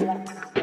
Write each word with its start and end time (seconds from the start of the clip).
Hola 0.00 0.57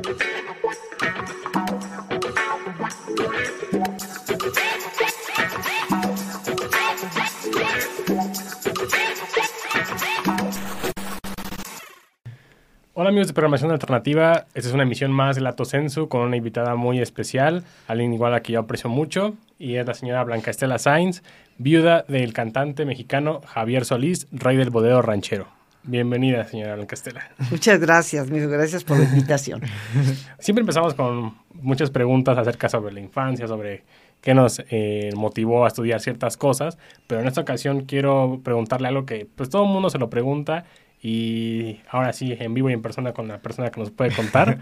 amigos 13.16 13.30
de 13.30 13.34
Programación 13.34 13.72
Alternativa, 13.72 14.46
esta 14.56 14.68
es 14.68 14.74
una 14.74 14.84
emisión 14.84 15.10
más 15.10 15.38
de 15.38 15.42
Lato 15.42 15.64
Sensu 15.64 16.10
con 16.10 16.20
una 16.20 16.36
invitada 16.36 16.76
muy 16.76 17.00
especial, 17.00 17.64
alguien 17.88 18.14
igual 18.14 18.34
a 18.34 18.42
que 18.42 18.52
yo 18.52 18.60
aprecio 18.60 18.90
mucho, 18.90 19.36
y 19.58 19.76
es 19.76 19.88
la 19.88 19.94
señora 19.94 20.22
Blanca 20.26 20.52
Estela 20.52 20.78
Sainz, 20.80 21.24
viuda 21.58 22.04
del 22.10 22.34
cantante 22.34 22.84
mexicano 22.84 23.40
Javier 23.48 23.86
Solís, 23.86 24.28
rey 24.34 24.58
del 24.58 24.70
bodeo 24.70 25.02
ranchero. 25.02 25.48
Bienvenida, 25.84 26.44
señora 26.44 26.76
Blanca 26.76 26.96
Estela. 26.96 27.30
Muchas 27.52 27.80
gracias, 27.80 28.28
amigo, 28.28 28.50
gracias 28.50 28.84
por 28.84 28.98
la 28.98 29.06
invitación. 29.06 29.62
Siempre 30.40 30.64
empezamos 30.64 30.94
con 30.94 31.36
muchas 31.54 31.92
preguntas 31.92 32.38
acerca 32.38 32.68
sobre 32.68 32.94
la 32.94 33.00
infancia, 33.00 33.48
sobre 33.48 33.86
qué 34.20 34.34
nos 34.34 34.62
eh, 34.70 35.12
motivó 35.16 35.64
a 35.64 35.70
estudiar 35.70 36.02
ciertas 36.02 36.36
cosas, 36.36 36.78
pero 37.08 37.22
en 37.22 37.28
esta 37.28 37.40
ocasión 37.40 37.86
quiero 37.86 38.42
preguntarle 38.44 38.90
algo 38.90 39.06
que 39.06 39.26
pues 39.34 39.50
todo 39.50 39.64
el 39.64 39.70
mundo 39.70 39.90
se 39.90 40.00
lo 40.00 40.10
pregunta 40.10 40.66
y 41.08 41.82
ahora 41.92 42.14
sí, 42.14 42.36
en 42.40 42.56
vivo 42.56 42.72
y 42.72 42.74
en 42.74 42.82
persona 42.82 43.14
con 43.14 43.28
la 43.28 43.40
persona 43.40 43.70
que 43.70 43.80
nos 43.80 43.92
puede 43.92 44.12
contar. 44.16 44.58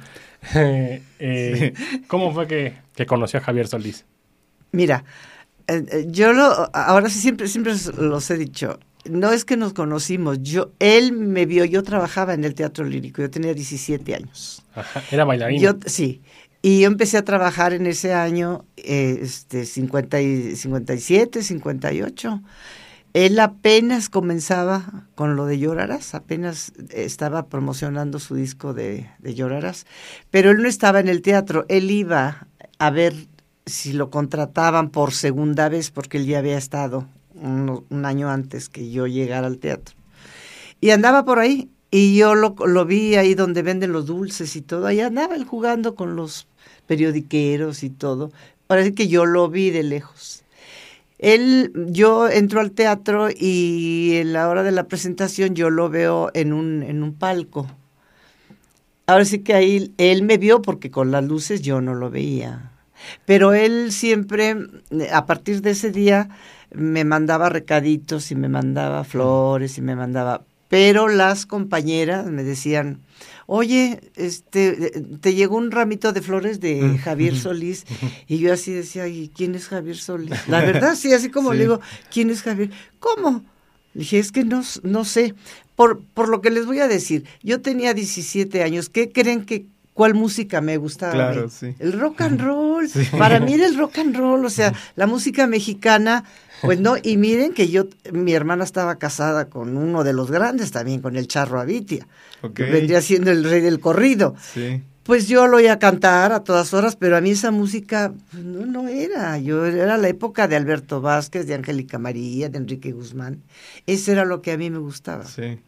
eh, 0.54 1.74
¿Cómo 2.08 2.34
fue 2.34 2.48
que, 2.48 2.74
que, 2.94 3.06
conoció 3.06 3.40
a 3.40 3.44
Javier 3.44 3.66
Solís? 3.66 4.04
Mira, 4.74 5.06
eh, 5.70 6.06
yo 6.10 6.34
lo, 6.34 6.70
ahora 6.76 7.08
sí 7.08 7.20
siempre, 7.20 7.48
siempre 7.48 7.72
los 7.98 8.30
he 8.30 8.36
dicho, 8.36 8.78
no 9.06 9.32
es 9.32 9.46
que 9.46 9.56
nos 9.56 9.72
conocimos, 9.72 10.44
yo, 10.44 10.74
él 10.80 11.14
me 11.14 11.46
vio, 11.46 11.64
yo 11.64 11.82
trabajaba 11.82 12.34
en 12.34 12.44
el 12.44 12.56
teatro 12.56 12.84
lírico, 12.84 13.22
yo 13.22 13.30
tenía 13.30 13.54
17 13.54 14.14
años. 14.14 14.66
Ajá, 14.76 15.02
era 15.12 15.24
bailarina. 15.24 15.62
Yo, 15.62 15.78
sí, 15.86 16.22
y 16.62 16.82
yo 16.82 16.88
empecé 16.88 17.16
a 17.18 17.24
trabajar 17.24 17.72
en 17.72 17.88
ese 17.88 18.14
año, 18.14 18.66
eh, 18.76 19.20
este, 19.22 19.66
50 19.66 20.20
y, 20.20 20.56
57, 20.58 21.42
58. 21.42 22.42
Él 23.14 23.40
apenas 23.40 24.10
comenzaba 24.10 25.08
con 25.14 25.36
lo 25.36 25.46
de 25.46 25.60
Llorarás, 25.60 26.16
apenas 26.16 26.74
estaba 26.90 27.48
promocionando 27.48 28.20
su 28.20 28.34
disco 28.36 28.74
de, 28.74 29.10
de 29.20 29.36
Llorarás, 29.36 29.86
pero 30.32 30.50
él 30.50 30.62
no 30.64 30.68
estaba 30.68 31.00
en 31.00 31.08
el 31.08 31.22
teatro, 31.22 31.66
él 31.70 31.92
iba 31.92 32.48
a 32.80 32.90
ver 32.90 33.14
si 33.66 33.94
lo 33.94 34.10
contrataban 34.10 34.90
por 34.90 35.14
segunda 35.14 35.70
vez, 35.70 35.92
porque 35.92 36.18
él 36.18 36.26
ya 36.26 36.40
había 36.40 36.58
estado 36.58 37.08
un, 37.36 37.86
un 37.88 38.06
año 38.06 38.30
antes 38.30 38.68
que 38.68 38.90
yo 38.90 39.06
llegara 39.06 39.48
al 39.48 39.60
teatro. 39.60 39.96
Y 40.82 40.90
andaba 40.90 41.24
por 41.24 41.40
ahí, 41.40 41.70
y 41.92 42.18
yo 42.18 42.34
lo, 42.34 42.56
lo, 42.66 42.86
vi 42.86 43.16
ahí 43.16 43.36
donde 43.36 43.62
venden 43.62 43.92
los 43.92 44.08
dulces 44.08 44.56
y 44.56 44.62
todo, 44.62 44.88
ahí 44.88 45.00
andaba 45.00 45.36
él 45.36 45.46
jugando 45.46 45.94
con 45.94 46.16
los 46.16 46.48
periodiqueros 46.88 47.84
y 47.84 47.92
todo. 47.92 48.32
Parece 48.66 48.96
que 48.96 49.08
yo 49.08 49.26
lo 49.26 49.50
vi 49.50 49.70
de 49.70 49.84
lejos. 49.84 50.43
Él, 51.24 51.72
yo 51.74 52.30
entro 52.30 52.60
al 52.60 52.72
teatro 52.72 53.30
y 53.30 54.16
en 54.16 54.34
la 54.34 54.50
hora 54.50 54.62
de 54.62 54.74
la 54.74 54.90
presentación 54.90 55.56
yo 55.56 55.70
lo 55.70 55.90
veo 55.90 56.30
en 56.34 56.52
un, 56.52 56.84
en 56.84 57.02
un 57.02 57.14
palco. 57.14 57.66
Ahora 59.08 59.24
sí 59.24 59.40
que 59.40 59.54
ahí 59.54 59.94
él 59.98 60.24
me 60.24 60.38
vio 60.38 60.62
porque 60.62 60.92
con 60.92 61.12
las 61.12 61.24
luces 61.24 61.62
yo 61.62 61.80
no 61.80 61.96
lo 61.96 62.10
veía. 62.10 62.74
Pero 63.26 63.54
él 63.54 63.94
siempre, 63.94 64.58
a 65.14 65.26
partir 65.26 65.62
de 65.62 65.72
ese 65.72 65.92
día, 65.92 66.28
me 66.74 67.06
mandaba 67.06 67.48
recaditos 67.48 68.30
y 68.30 68.36
me 68.36 68.50
mandaba 68.50 69.06
flores 69.06 69.78
y 69.78 69.82
me 69.82 69.96
mandaba... 69.96 70.44
Pero 70.68 71.08
las 71.08 71.46
compañeras 71.46 72.26
me 72.26 72.44
decían, 72.44 73.00
oye, 73.46 74.00
este, 74.16 74.92
te 75.22 75.34
llegó 75.34 75.58
un 75.58 75.72
ramito 75.72 76.14
de 76.14 76.22
flores 76.22 76.60
de 76.60 76.98
Javier 76.98 77.38
Solís. 77.38 77.86
Y 78.28 78.38
yo 78.40 78.54
así 78.54 78.72
decía, 78.72 79.08
¿y 79.08 79.30
quién 79.30 79.56
es 79.56 79.68
Javier 79.68 79.98
Solís? 79.98 80.32
La 80.48 80.62
verdad, 80.62 80.96
sí, 80.96 81.14
así 81.14 81.30
como 81.30 81.52
sí. 81.52 81.58
le 81.58 81.64
digo, 81.64 81.82
¿quién 82.12 82.30
es 82.30 82.42
Javier? 82.42 82.72
¿Cómo? 83.00 83.44
Le 83.94 84.00
dije, 84.02 84.20
es 84.20 84.32
que 84.32 84.44
no, 84.44 84.64
no 84.84 85.06
sé. 85.06 85.36
Por, 85.76 86.04
por 86.04 86.30
lo 86.30 86.42
que 86.42 86.52
les 86.52 86.66
voy 86.66 86.80
a 86.80 86.88
decir, 86.88 87.26
yo 87.42 87.62
tenía 87.62 87.94
17 87.94 88.64
años. 88.64 88.90
¿Qué 88.90 89.12
creen 89.12 89.46
que 89.46 89.66
cuál 89.94 90.14
música 90.14 90.62
me 90.62 90.78
gustaba? 90.78 91.14
Claro, 91.14 91.50
sí. 91.50 91.76
El 91.80 91.94
rock 91.94 92.22
and 92.22 92.42
roll. 92.46 92.88
Sí. 92.90 93.08
Para 93.18 93.40
mí 93.40 93.54
era 93.54 93.68
el 93.68 93.78
rock 93.78 94.00
and 94.00 94.16
roll, 94.16 94.46
o 94.46 94.50
sea, 94.50 94.74
la 94.96 95.08
música 95.08 95.48
mexicana 95.48 96.24
pues 96.64 96.80
no, 96.80 96.96
y 97.02 97.18
miren 97.18 97.54
que 97.54 97.68
yo, 97.70 97.86
mi 98.12 98.34
hermana 98.34 98.64
estaba 98.64 98.96
casada 98.98 99.46
con 99.50 99.78
uno 99.78 100.04
de 100.04 100.14
los 100.14 100.32
grandes 100.32 100.72
también, 100.72 101.02
con 101.02 101.16
el 101.16 101.28
Charro 101.28 101.60
Avitia, 101.60 102.08
okay. 102.42 102.66
que 102.66 102.72
vendría 102.72 103.02
siendo 103.02 103.32
el 103.32 103.44
rey 103.44 103.62
del 103.62 103.80
corrido. 103.80 104.36
Sí. 104.54 104.82
Pues 105.04 105.28
yo 105.28 105.48
lo 105.48 105.58
oía 105.58 105.80
cantar 105.80 106.32
a 106.32 106.46
todas 106.46 106.74
horas, 106.74 106.96
pero 106.96 107.18
a 107.18 107.22
mí 107.22 107.32
esa 107.32 107.52
música 107.52 108.14
pues 108.32 108.44
no, 108.44 108.66
no 108.66 108.88
era. 108.88 109.38
Yo 109.38 109.66
era 109.66 109.98
la 109.98 110.08
época 110.08 110.48
de 110.48 110.56
Alberto 110.56 111.02
Vázquez, 111.02 111.46
de 111.46 111.56
Angélica 111.56 112.00
María, 112.00 112.48
de 112.48 112.58
Enrique 112.58 112.94
Guzmán. 112.94 113.44
Eso 113.86 114.14
era 114.14 114.24
lo 114.24 114.42
que 114.42 114.54
a 114.54 114.58
mí 114.58 114.70
me 114.70 114.78
gustaba. 114.78 115.26
Sí. 115.26 115.60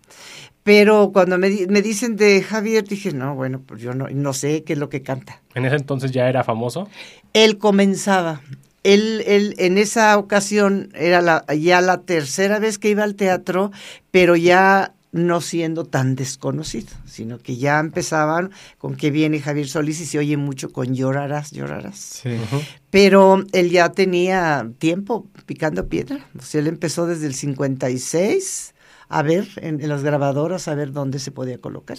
Pero 0.64 1.12
cuando 1.14 1.38
me, 1.38 1.50
me 1.68 1.82
dicen 1.82 2.16
de 2.16 2.42
Javier, 2.42 2.86
dije, 2.86 3.12
no, 3.12 3.36
bueno, 3.36 3.62
pues 3.64 3.82
yo 3.82 3.94
no, 3.94 4.08
no 4.08 4.34
sé 4.34 4.64
qué 4.64 4.74
es 4.74 4.80
lo 4.80 4.90
que 4.90 5.04
canta. 5.04 5.42
¿En 5.54 5.66
ese 5.66 5.76
entonces 5.76 6.12
ya 6.12 6.30
era 6.30 6.44
famoso? 6.46 6.90
Él 7.34 7.58
comenzaba 7.58 8.42
él, 8.86 9.24
él 9.26 9.56
en 9.58 9.80
esa 9.80 10.16
ocasión 10.18 10.90
era 10.94 11.20
la, 11.22 11.44
ya 11.56 11.82
la 11.82 12.02
tercera 12.02 12.60
vez 12.60 12.78
que 12.78 12.92
iba 12.92 13.04
al 13.04 13.16
teatro, 13.16 13.72
pero 14.12 14.36
ya 14.36 14.94
no 15.12 15.42
siendo 15.42 15.86
tan 15.86 16.16
desconocido, 16.16 16.90
sino 17.06 17.40
que 17.40 17.58
ya 17.58 17.80
empezaban 17.80 18.52
con 18.78 18.96
que 18.96 19.10
viene 19.10 19.40
Javier 19.40 19.68
Solís 19.68 20.02
y 20.02 20.06
se 20.06 20.20
oye 20.20 20.38
mucho 20.38 20.72
con 20.72 20.94
llorarás, 20.94 21.50
llorarás. 21.52 21.98
Sí. 21.98 22.30
Uh 22.30 22.56
-huh. 22.56 22.68
Pero 22.92 23.44
él 23.54 23.72
ya 23.72 23.90
tenía 23.92 24.70
tiempo 24.78 25.26
picando 25.48 25.88
piedra, 25.88 26.28
o 26.38 26.44
sea, 26.44 26.62
él 26.62 26.68
empezó 26.68 27.08
desde 27.08 27.26
el 27.26 27.34
56 27.34 28.76
a 29.10 29.24
ver 29.24 29.48
en, 29.58 29.82
en 29.82 29.90
las 29.90 30.04
grabadoras, 30.04 30.68
a 30.68 30.76
ver 30.76 30.92
dónde 30.92 31.18
se 31.18 31.32
podía 31.32 31.58
colocar 31.60 31.98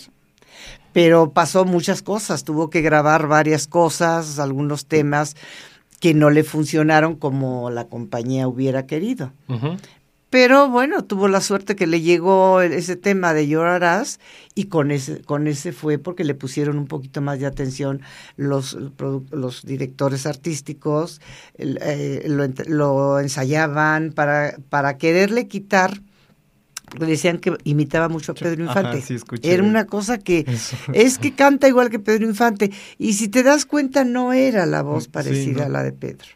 pero 0.93 1.33
pasó 1.33 1.67
muchas 1.67 2.01
cosas, 2.01 2.43
tuvo 2.43 2.71
que 2.71 2.81
grabar 2.81 3.27
varias 3.27 3.67
cosas, 3.67 4.39
algunos 4.39 4.87
temas 4.87 5.37
que 6.01 6.15
no 6.15 6.31
le 6.31 6.45
funcionaron 6.45 7.17
como 7.17 7.71
la 7.71 7.87
compañía 7.89 8.49
hubiera 8.49 8.87
querido. 8.87 9.33
Uh 9.49 9.55
-huh. 9.55 9.79
Pero 10.29 10.69
bueno, 10.69 11.05
tuvo 11.05 11.29
la 11.29 11.41
suerte 11.41 11.77
que 11.77 11.87
le 11.87 12.01
llegó 12.01 12.61
ese 12.61 12.97
tema 12.97 13.33
de 13.33 13.47
llorarás 13.47 14.19
y 14.55 14.65
con 14.65 14.91
ese, 14.91 15.23
con 15.23 15.47
ese 15.47 15.73
fue 15.73 15.99
porque 15.99 16.25
le 16.25 16.35
pusieron 16.35 16.79
un 16.79 16.89
poquito 16.89 17.23
más 17.23 17.39
de 17.39 17.47
atención 17.47 18.03
los, 18.37 18.77
los 19.31 19.65
directores 19.65 20.27
artísticos, 20.27 21.21
eh, 21.57 22.25
lo, 22.27 22.47
lo, 22.67 23.21
ensayaban 23.21 24.13
para, 24.13 24.57
para 24.69 24.99
quererle 24.99 25.47
quitar 25.47 26.03
decían 26.99 27.39
que 27.39 27.57
imitaba 27.65 28.09
mucho 28.09 28.33
a 28.33 28.35
Pedro 28.35 28.65
Infante. 28.65 28.99
Ajá, 28.99 29.01
sí, 29.01 29.17
era 29.43 29.63
una 29.63 29.87
cosa 29.87 30.19
que 30.19 30.45
Eso. 30.47 30.77
es 30.93 31.19
que 31.19 31.35
canta 31.35 31.69
igual 31.69 31.91
que 31.91 31.99
Pedro 31.99 32.27
Infante. 32.27 32.71
Y 32.99 33.15
si 33.15 33.29
te 33.29 33.43
das 33.43 33.67
cuenta, 33.67 34.05
no 34.05 34.33
era 34.33 34.67
la 34.67 34.83
voz 34.83 35.09
parecida 35.09 35.45
sí, 35.45 35.61
no. 35.61 35.65
a 35.65 35.69
la 35.69 35.83
de 35.83 35.93
Pedro. 35.93 36.29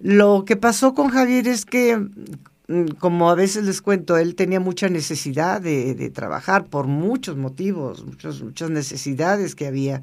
Lo 0.00 0.44
que 0.44 0.56
pasó 0.56 0.94
con 0.94 1.08
Javier 1.08 1.46
es 1.46 1.64
que, 1.64 1.96
mm, 1.96 2.86
como 2.98 3.30
a 3.30 3.34
veces 3.34 3.64
les 3.64 3.82
cuento, 3.82 4.16
él 4.16 4.34
tenía 4.34 4.60
mucha 4.60 4.88
necesidad 4.88 5.60
de, 5.60 5.94
de 5.94 6.10
trabajar 6.10 6.66
por 6.66 6.86
muchos 6.86 7.36
motivos, 7.36 8.04
muchos, 8.04 8.42
muchas 8.42 8.70
necesidades 8.70 9.54
que 9.54 9.66
había. 9.66 10.02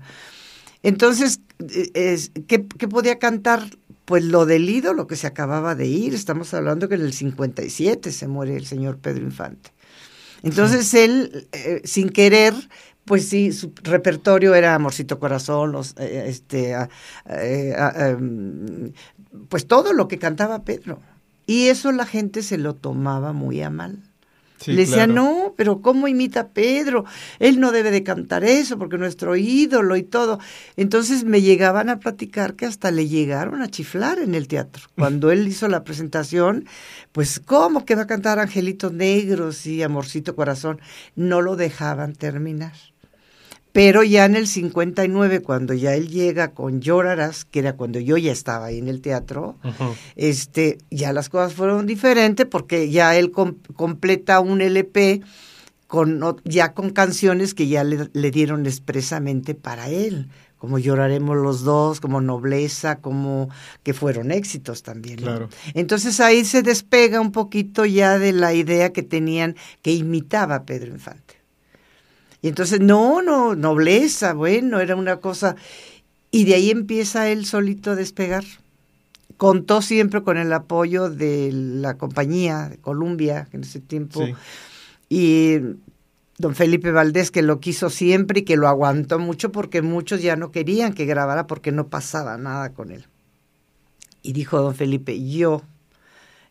Entonces, 0.81 1.41
es, 1.93 2.31
¿qué, 2.47 2.65
¿qué 2.65 2.87
podía 2.87 3.19
cantar? 3.19 3.69
pues 4.09 4.23
lo 4.23 4.47
del 4.47 4.67
ídolo 4.67 5.05
que 5.05 5.15
se 5.15 5.27
acababa 5.27 5.75
de 5.75 5.85
ir, 5.85 6.15
estamos 6.15 6.51
hablando 6.55 6.89
que 6.89 6.95
en 6.95 7.01
el 7.01 7.13
57 7.13 8.11
se 8.11 8.27
muere 8.27 8.55
el 8.55 8.65
señor 8.65 8.97
Pedro 8.97 9.23
Infante. 9.23 9.69
Entonces 10.43 10.93
él, 10.93 11.47
eh, 11.51 11.81
sin 11.83 12.09
querer, 12.09 12.53
pues 13.05 13.27
sí, 13.27 13.51
su 13.51 13.73
repertorio 13.83 14.53
era 14.55 14.75
Amorcito 14.75 15.19
Corazón, 15.19 15.71
los, 15.71 15.95
eh, 15.97 16.25
este, 16.27 16.75
eh, 17.27 17.75
em, 17.95 18.93
pues 19.49 19.67
todo 19.67 19.93
lo 19.93 20.07
que 20.07 20.19
cantaba 20.19 20.63
Pedro. 20.63 20.99
Y 21.45 21.67
eso 21.69 21.91
la 21.91 22.05
gente 22.05 22.43
se 22.43 22.57
lo 22.57 22.75
tomaba 22.75 23.33
muy 23.33 23.61
a 23.63 23.69
mal. 23.69 24.08
Sí, 24.59 24.71
Le 24.73 24.81
decía, 24.81 25.05
claro. 25.05 25.13
no, 25.13 25.53
pero 25.55 25.81
¿cómo 25.81 26.07
imita 26.07 26.41
a 26.41 26.47
Pedro? 26.49 27.05
Él 27.39 27.59
no 27.59 27.71
debe 27.71 27.91
de 27.91 28.03
cantar 28.03 28.43
eso 28.43 28.77
porque 28.77 28.97
nuestro 28.97 29.35
ídolo 29.35 29.95
y 29.95 30.03
todo. 30.03 30.39
Entonces 30.75 31.23
me 31.23 31.41
llegaban 31.41 31.89
a 31.89 31.99
platicar 31.99 32.55
que 32.55 32.65
hasta 32.65 32.91
le 32.91 33.07
llegaron 33.07 33.61
a 33.61 33.69
chiflar 33.69 34.19
en 34.19 34.35
el 34.35 34.47
teatro. 34.47 34.83
Cuando 34.97 35.31
él 35.31 35.47
hizo 35.47 35.67
la 35.67 35.83
presentación, 35.83 36.65
pues 37.11 37.39
¿cómo 37.39 37.85
que 37.85 37.95
va 37.95 38.03
a 38.03 38.07
cantar 38.07 38.39
Angelitos 38.39 38.91
Negros 38.93 39.65
y 39.65 39.81
Amorcito 39.83 40.35
Corazón? 40.35 40.79
No 41.15 41.41
lo 41.41 41.55
dejaban 41.55 42.13
terminar. 42.13 42.73
Pero 43.71 44.03
ya 44.03 44.25
en 44.25 44.35
el 44.35 44.47
59, 44.47 45.41
cuando 45.41 45.73
ya 45.73 45.93
él 45.93 46.09
llega 46.09 46.51
con 46.51 46.81
Llorarás, 46.81 47.45
que 47.45 47.59
era 47.59 47.73
cuando 47.73 47.99
yo 47.99 48.17
ya 48.17 48.31
estaba 48.31 48.65
ahí 48.67 48.79
en 48.79 48.87
el 48.87 49.01
teatro, 49.01 49.57
uh 49.63 49.67
-huh. 49.67 49.95
este, 50.15 50.79
ya 50.89 51.13
las 51.13 51.29
cosas 51.29 51.53
fueron 51.53 51.85
diferentes 51.85 52.45
porque 52.47 52.89
ya 52.89 53.15
él 53.15 53.31
com 53.31 53.55
completa 53.75 54.39
un 54.39 54.61
LP 54.61 55.21
con, 55.87 56.21
ya 56.45 56.73
con 56.73 56.89
canciones 56.89 57.53
que 57.53 57.67
ya 57.67 57.83
le, 57.83 58.09
le 58.13 58.31
dieron 58.31 58.65
expresamente 58.65 59.55
para 59.55 59.89
él 59.89 60.29
como 60.59 60.77
Lloraremos 60.77 61.37
los 61.37 61.63
dos, 61.63 62.01
como 62.01 62.21
Nobleza, 62.21 62.97
como 62.97 63.49
que 63.81 63.93
fueron 63.93 64.29
éxitos 64.29 64.83
también. 64.83 65.17
Claro. 65.17 65.49
Entonces 65.73 66.19
ahí 66.19 66.43
se 66.45 66.61
despega 66.61 67.21
un 67.21 67.31
poquito 67.31 67.85
ya 67.85 68.19
de 68.19 68.33
la 68.33 68.53
idea 68.53 68.91
que 68.91 69.01
tenían 69.01 69.55
que 69.81 69.93
imitaba 69.93 70.55
a 70.55 70.63
Pedro 70.65 70.91
Infante. 70.91 71.38
Y 72.41 72.47
entonces, 72.47 72.79
no, 72.79 73.21
no, 73.21 73.55
Nobleza, 73.55 74.33
bueno, 74.33 74.79
era 74.79 74.95
una 74.95 75.17
cosa. 75.17 75.55
Y 76.31 76.45
de 76.45 76.55
ahí 76.55 76.71
empieza 76.71 77.29
él 77.29 77.45
solito 77.45 77.91
a 77.91 77.95
despegar. 77.95 78.45
Contó 79.37 79.81
siempre 79.81 80.23
con 80.23 80.37
el 80.37 80.51
apoyo 80.53 81.09
de 81.09 81.51
la 81.51 81.97
compañía 81.97 82.69
de 82.69 82.77
Columbia, 82.77 83.47
en 83.51 83.61
ese 83.61 83.79
tiempo. 83.79 84.25
Y 85.09 85.57
don 86.37 86.55
Felipe 86.55 86.91
Valdés, 86.91 87.31
que 87.31 87.41
lo 87.41 87.59
quiso 87.59 87.89
siempre 87.89 88.39
y 88.39 88.43
que 88.43 88.57
lo 88.57 88.67
aguantó 88.67 89.19
mucho 89.19 89.51
porque 89.51 89.81
muchos 89.81 90.21
ya 90.21 90.35
no 90.35 90.51
querían 90.51 90.93
que 90.93 91.05
grabara 91.05 91.47
porque 91.47 91.71
no 91.71 91.87
pasaba 91.87 92.37
nada 92.37 92.73
con 92.73 92.91
él. 92.91 93.05
Y 94.21 94.33
dijo 94.33 94.61
don 94.61 94.75
Felipe, 94.75 95.21
yo, 95.29 95.61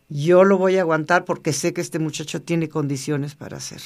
yo 0.07 0.43
lo 0.43 0.57
voy 0.57 0.77
a 0.77 0.81
aguantar 0.81 1.25
porque 1.25 1.53
sé 1.53 1.73
que 1.73 1.81
este 1.81 1.99
muchacho 1.99 2.41
tiene 2.41 2.69
condiciones 2.69 3.35
para 3.35 3.57
hacer. 3.57 3.81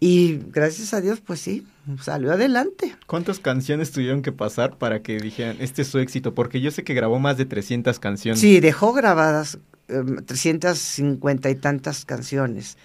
Y 0.00 0.38
gracias 0.50 0.94
a 0.94 1.00
Dios, 1.02 1.20
pues 1.20 1.40
sí, 1.40 1.66
salió 2.00 2.32
adelante. 2.32 2.96
¿Cuántas 3.06 3.38
canciones 3.38 3.92
tuvieron 3.92 4.22
que 4.22 4.32
pasar 4.32 4.78
para 4.78 5.02
que 5.02 5.18
dijeran, 5.18 5.58
este 5.60 5.82
es 5.82 5.88
su 5.88 5.98
éxito? 5.98 6.34
Porque 6.34 6.62
yo 6.62 6.70
sé 6.70 6.84
que 6.84 6.94
grabó 6.94 7.18
más 7.18 7.36
de 7.36 7.44
300 7.44 7.98
canciones. 7.98 8.40
Sí, 8.40 8.60
dejó 8.60 8.94
grabadas 8.94 9.58
350 9.86 11.48
em, 11.48 11.56
y 11.56 11.60
tantas 11.60 12.06
canciones 12.06 12.78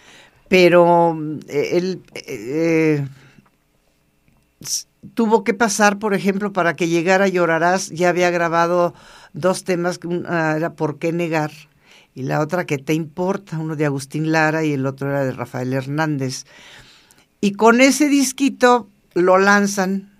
pero 0.47 1.17
eh, 1.47 1.69
él 1.73 2.01
eh, 2.13 3.07
tuvo 5.13 5.43
que 5.43 5.53
pasar, 5.53 5.99
por 5.99 6.13
ejemplo, 6.13 6.53
para 6.53 6.75
que 6.75 6.87
llegara 6.87 7.27
Llorarás, 7.27 7.89
ya 7.89 8.09
había 8.09 8.29
grabado 8.29 8.93
dos 9.33 9.63
temas, 9.63 9.99
una 10.03 10.55
era 10.55 10.73
¿Por 10.73 10.99
qué 10.99 11.11
negar? 11.11 11.51
y 12.13 12.23
la 12.23 12.39
otra 12.39 12.65
¿Qué 12.65 12.77
te 12.77 12.93
importa? 12.93 13.57
Uno 13.57 13.75
de 13.75 13.85
Agustín 13.85 14.31
Lara 14.31 14.63
y 14.63 14.71
el 14.71 14.85
otro 14.85 15.09
era 15.09 15.25
de 15.25 15.33
Rafael 15.33 15.73
Hernández. 15.73 16.45
Y 17.41 17.53
con 17.53 17.81
ese 17.81 18.09
disquito 18.09 18.89
lo 19.13 19.37
lanzan, 19.37 20.11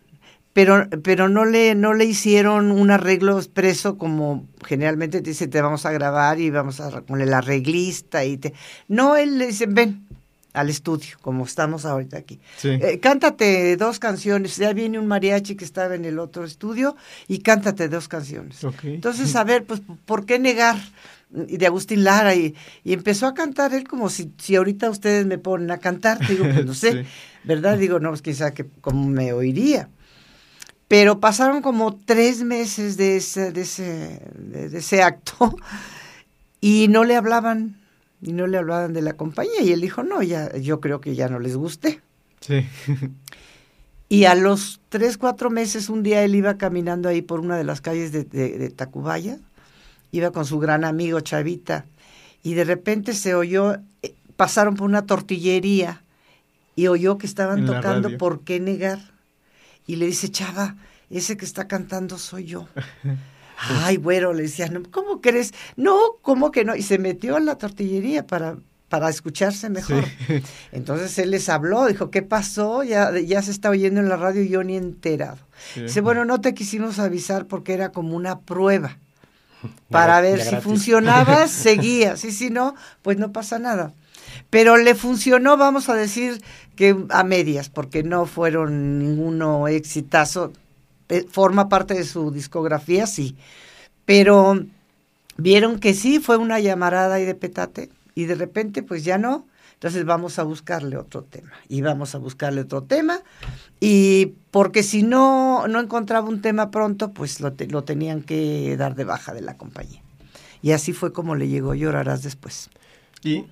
pero, 0.54 0.88
pero 1.04 1.28
no, 1.28 1.44
le, 1.46 1.76
no 1.76 1.94
le 1.94 2.06
hicieron 2.06 2.72
un 2.72 2.92
arreglo 2.92 3.38
expreso 3.38 3.98
como 3.98 4.46
generalmente 4.66 5.22
te 5.22 5.32
dice, 5.32 5.48
te 5.48 5.62
vamos 5.62 5.86
a 5.86 5.92
grabar 5.92 6.40
y 6.40 6.50
vamos 6.50 6.80
a 6.80 7.02
con 7.02 7.22
el 7.22 7.34
arreglista 7.34 8.24
y 8.24 8.38
te... 8.38 8.54
No, 8.88 9.16
él 9.16 9.38
le 9.38 9.48
dice, 9.48 9.66
ven, 9.68 10.06
al 10.56 10.70
estudio, 10.70 11.18
como 11.22 11.46
estamos 11.46 11.86
ahorita 11.86 12.18
aquí. 12.18 12.40
Eh, 12.64 13.00
cántate 13.02 13.76
dos 13.76 14.00
canciones, 14.00 14.56
ya 14.56 14.72
viene 14.74 14.98
un 14.98 15.08
mariachi 15.08 15.56
que 15.56 15.66
estaba 15.66 15.96
en 15.96 16.06
el 16.06 16.18
otro 16.18 16.46
estudio 16.46 16.96
y 17.28 17.40
cántate 17.40 17.90
dos 17.90 18.08
canciones. 18.08 18.66
Entonces, 18.84 19.36
a 19.36 19.44
ver, 19.44 19.66
pues, 19.66 19.82
¿por 20.06 20.26
qué 20.26 20.40
negar? 20.40 20.78
Y 21.48 21.58
de 21.58 21.66
Agustín 21.66 22.04
Lara, 22.04 22.36
y, 22.36 22.56
y, 22.84 22.94
empezó 22.94 23.28
a 23.28 23.34
cantar 23.34 23.74
él 23.74 23.88
como 23.88 24.10
si, 24.10 24.32
si 24.38 24.56
ahorita 24.56 24.90
ustedes 24.90 25.26
me 25.26 25.38
ponen 25.38 25.72
a 25.72 25.80
cantar, 25.80 26.26
digo, 26.28 26.46
pues 26.46 26.66
no 26.66 26.74
sé, 26.76 27.06
¿verdad? 27.44 27.78
Digo, 27.78 28.00
no, 28.00 28.10
pues 28.10 28.22
quizá 28.22 28.54
que 28.54 28.66
como 28.82 29.08
me 29.08 29.34
oiría. 29.34 29.90
Pero 30.88 31.20
pasaron 31.20 31.62
como 31.62 31.96
tres 31.96 32.44
meses 32.44 32.96
de 32.96 33.18
ese, 33.18 33.52
de 33.52 33.62
ese, 33.62 34.22
de 34.36 34.78
ese 34.78 35.02
acto 35.02 35.56
y 36.62 36.88
no 36.88 37.04
le 37.04 37.16
hablaban 37.16 37.78
y 38.22 38.34
no 38.34 38.48
le 38.48 38.58
hablaban 38.58 38.94
de 38.94 39.02
la 39.02 39.14
compañía 39.14 39.62
y 39.62 39.72
él 39.72 39.82
dijo, 39.82 40.04
no, 40.04 40.22
ya, 40.24 40.56
yo 40.58 40.80
creo 40.80 41.00
que 41.02 41.16
ya 41.16 41.30
no 41.30 41.40
les 41.40 41.56
guste. 41.56 42.02
Sí. 42.42 42.66
y 44.10 44.26
a 44.26 44.36
los 44.36 44.82
tres, 44.90 45.18
cuatro 45.18 45.50
meses, 45.50 45.90
un 45.90 46.04
día 46.04 46.24
él 46.24 46.36
iba 46.36 46.58
caminando 46.58 47.10
ahí 47.10 47.22
por 47.22 47.40
una 47.40 47.58
de 47.58 47.64
las 47.64 47.82
calles 47.82 48.12
de, 48.12 48.24
de, 48.24 48.70
Tacubaya, 48.70 49.38
iba 50.12 50.32
con 50.32 50.46
su 50.46 50.60
gran 50.60 50.84
amigo 50.86 51.20
Chavita, 51.20 51.86
y 52.44 52.54
de 52.54 52.64
repente 52.64 53.14
se 53.14 53.34
oyó, 53.34 53.76
eh, 54.02 54.14
pasaron 54.36 54.76
por 54.76 54.88
una 54.88 55.06
tortillería 55.06 56.04
y 56.76 56.88
oyó 56.88 57.18
que 57.18 57.26
estaban 57.26 57.66
tocando 57.66 58.18
¿Por 58.18 58.42
qué 58.42 58.60
negar? 58.60 59.00
Y 59.88 59.96
le 59.96 60.06
dice, 60.08 60.30
Chava, 60.30 60.76
ese 61.10 61.38
que 61.38 61.46
está 61.46 61.68
cantando 61.68 62.18
soy 62.18 62.46
yo. 62.46 62.68
Ay, 63.58 63.98
bueno, 63.98 64.34
le 64.34 64.44
decía, 64.44 64.68
no, 64.68 64.84
¿cómo 64.92 65.22
crees? 65.22 65.54
No, 65.78 65.98
¿cómo 66.22 66.52
que 66.52 66.66
no? 66.66 66.76
Y 66.76 66.82
se 66.82 66.98
metió 66.98 67.38
en 67.38 67.46
la 67.46 67.58
tortillería 67.58 68.28
para, 68.28 68.58
para 68.90 69.10
escucharse 69.10 69.70
mejor. 69.70 70.04
Entonces 70.72 71.18
él 71.18 71.32
les 71.32 71.48
habló, 71.50 71.86
dijo, 71.86 72.12
¿qué 72.12 72.22
pasó? 72.22 72.84
Ya, 72.84 73.18
ya 73.18 73.42
se 73.42 73.52
está 73.52 73.70
oyendo 73.70 74.02
en 74.02 74.10
la 74.10 74.18
radio 74.18 74.42
y 74.42 74.50
yo 74.50 74.64
ni 74.64 74.76
enterado. 74.76 75.38
Dice, 75.76 76.02
bueno, 76.02 76.26
no 76.26 76.42
te 76.42 76.54
quisimos 76.54 77.00
avisar 77.00 77.48
porque 77.48 77.74
era 77.74 77.90
como 77.90 78.16
una 78.16 78.40
prueba. 78.40 78.98
Para 79.90 80.22
ver 80.22 80.42
si 80.42 80.56
funcionaba, 80.58 81.48
seguía. 81.50 82.18
Sí, 82.18 82.32
si 82.32 82.50
no, 82.50 82.76
pues 83.02 83.18
no 83.18 83.32
pasa 83.32 83.60
nada. 83.60 83.94
Pero 84.50 84.78
le 84.78 84.96
funcionó, 84.96 85.58
vamos 85.58 85.90
a 85.90 85.96
decir 85.96 86.42
que 86.76 86.96
a 87.10 87.24
medias, 87.24 87.70
porque 87.70 88.04
no 88.04 88.26
fueron 88.26 89.00
ninguno 89.00 89.68
exitazo 89.68 90.52
eh, 91.10 91.26
forma 91.30 91.70
parte 91.70 91.94
de 91.94 92.04
su 92.04 92.32
discografía, 92.32 93.08
sí. 93.08 93.36
Pero 94.06 94.66
vieron 95.38 95.80
que 95.80 95.94
sí, 95.94 96.20
fue 96.20 96.38
una 96.38 96.60
llamarada 96.60 97.20
y 97.20 97.26
de 97.26 97.36
petate, 97.36 97.90
y 98.16 98.26
de 98.26 98.36
repente 98.36 98.84
pues 98.84 99.04
ya 99.04 99.18
no. 99.18 99.46
Entonces 99.76 100.06
vamos 100.06 100.40
a 100.40 100.44
buscarle 100.44 100.98
otro 100.98 101.24
tema. 101.24 101.52
Y 101.70 101.82
vamos 101.82 102.16
a 102.16 102.18
buscarle 102.18 102.62
otro 102.62 102.84
tema. 102.84 103.22
Y 103.80 104.34
porque 104.52 104.84
si 104.84 105.04
no, 105.04 105.68
no 105.68 105.80
encontraba 105.80 106.28
un 106.28 106.42
tema 106.42 106.72
pronto, 106.72 107.14
pues 107.14 107.40
lo, 107.40 107.54
lo 107.70 107.84
tenían 107.84 108.24
que 108.24 108.76
dar 108.78 108.96
de 108.96 109.04
baja 109.04 109.34
de 109.34 109.42
la 109.42 109.58
compañía. 109.58 110.02
Y 110.62 110.72
así 110.72 110.94
fue 110.94 111.14
como 111.14 111.36
le 111.36 111.48
llegó 111.48 111.76
Llorarás 111.76 112.24
después. 112.24 112.70
Y 113.24 113.46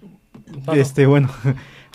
este, 0.73 1.05
bueno, 1.05 1.29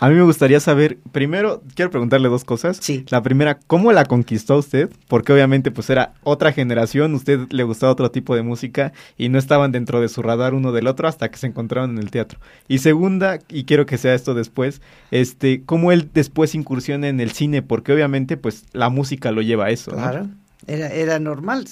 a 0.01 0.07
mí 0.07 0.15
me 0.15 0.23
gustaría 0.23 0.61
saber, 0.61 0.97
primero, 1.11 1.61
quiero 1.75 1.91
preguntarle 1.91 2.29
dos 2.29 2.45
cosas. 2.45 2.77
Sí. 2.81 3.05
La 3.09 3.21
primera, 3.21 3.59
¿cómo 3.67 3.91
la 3.91 4.05
conquistó 4.05 4.57
usted? 4.57 4.89
Porque 5.07 5.33
obviamente 5.33 5.71
pues 5.71 5.89
era 5.89 6.13
otra 6.23 6.53
generación, 6.53 7.13
usted 7.15 7.41
le 7.49 7.63
gustaba 7.63 7.91
otro 7.91 8.09
tipo 8.09 8.33
de 8.35 8.41
música 8.41 8.93
y 9.17 9.27
no 9.27 9.37
estaban 9.37 9.73
dentro 9.73 9.99
de 9.99 10.07
su 10.07 10.21
radar 10.21 10.53
uno 10.53 10.71
del 10.71 10.87
otro 10.87 11.09
hasta 11.09 11.29
que 11.29 11.37
se 11.37 11.47
encontraron 11.47 11.91
en 11.91 11.97
el 11.97 12.11
teatro. 12.11 12.39
Y 12.69 12.77
segunda, 12.77 13.39
y 13.49 13.65
quiero 13.65 13.85
que 13.85 13.97
sea 13.97 14.13
esto 14.13 14.33
después, 14.33 14.81
este, 15.11 15.63
¿cómo 15.65 15.91
él 15.91 16.09
después 16.13 16.55
incursiona 16.55 17.09
en 17.09 17.19
el 17.19 17.31
cine? 17.31 17.61
Porque 17.61 17.91
obviamente 17.91 18.37
pues 18.37 18.63
la 18.71 18.89
música 18.89 19.31
lo 19.31 19.41
lleva 19.41 19.65
a 19.65 19.69
eso. 19.71 19.91
Claro, 19.91 20.27
era, 20.65 20.87
era 20.87 21.19
normal. 21.19 21.67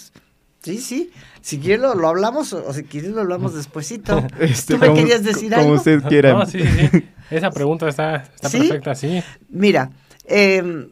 Sí, 0.63 0.79
sí. 0.79 1.11
Si 1.39 1.59
quieres 1.59 1.79
lo, 1.79 2.07
hablamos 2.07 2.51
o 2.51 2.73
si 2.73 2.83
quieres 2.83 3.11
lo 3.11 3.21
hablamos 3.21 3.53
despuesito. 3.55 4.21
Este, 4.39 4.73
¿Tú 4.73 4.79
me 4.79 4.93
querías 4.93 5.23
decir 5.23 5.53
algo? 5.55 5.67
Como 5.67 5.77
usted 5.77 6.03
quiera. 6.03 6.33
No, 6.33 6.45
sí, 6.45 6.59
sí. 6.61 7.05
Esa 7.29 7.51
pregunta 7.51 7.87
está, 7.87 8.15
está 8.15 8.49
perfecta, 8.49 8.95
sí. 8.95 9.21
Mira, 9.49 9.91
eh, 10.25 10.89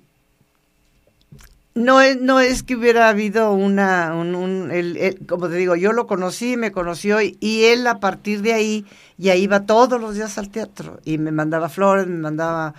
no, 1.76 2.02
es, 2.02 2.20
no 2.20 2.40
es 2.40 2.64
que 2.64 2.76
hubiera 2.76 3.10
habido 3.10 3.52
una, 3.52 4.16
un, 4.16 4.72
el, 4.72 5.20
como 5.28 5.50
te 5.50 5.56
digo, 5.56 5.76
yo 5.76 5.92
lo 5.92 6.08
conocí, 6.08 6.58
me 6.58 6.72
conoció 6.72 7.22
y, 7.22 7.38
y, 7.40 7.66
él 7.66 7.86
a 7.88 8.00
partir 8.00 8.42
de 8.42 8.54
ahí 8.54 8.86
ya 9.18 9.36
iba 9.36 9.66
todos 9.66 10.00
los 10.00 10.16
días 10.16 10.38
al 10.38 10.50
teatro 10.50 11.00
y 11.04 11.18
me 11.18 11.32
mandaba 11.32 11.70
flores, 11.70 12.08
me 12.08 12.18
mandaba 12.18 12.74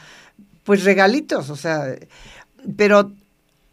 pues 0.65 0.85
regalitos, 0.85 1.51
o 1.51 1.57
sea, 1.57 1.95
pero 2.77 3.13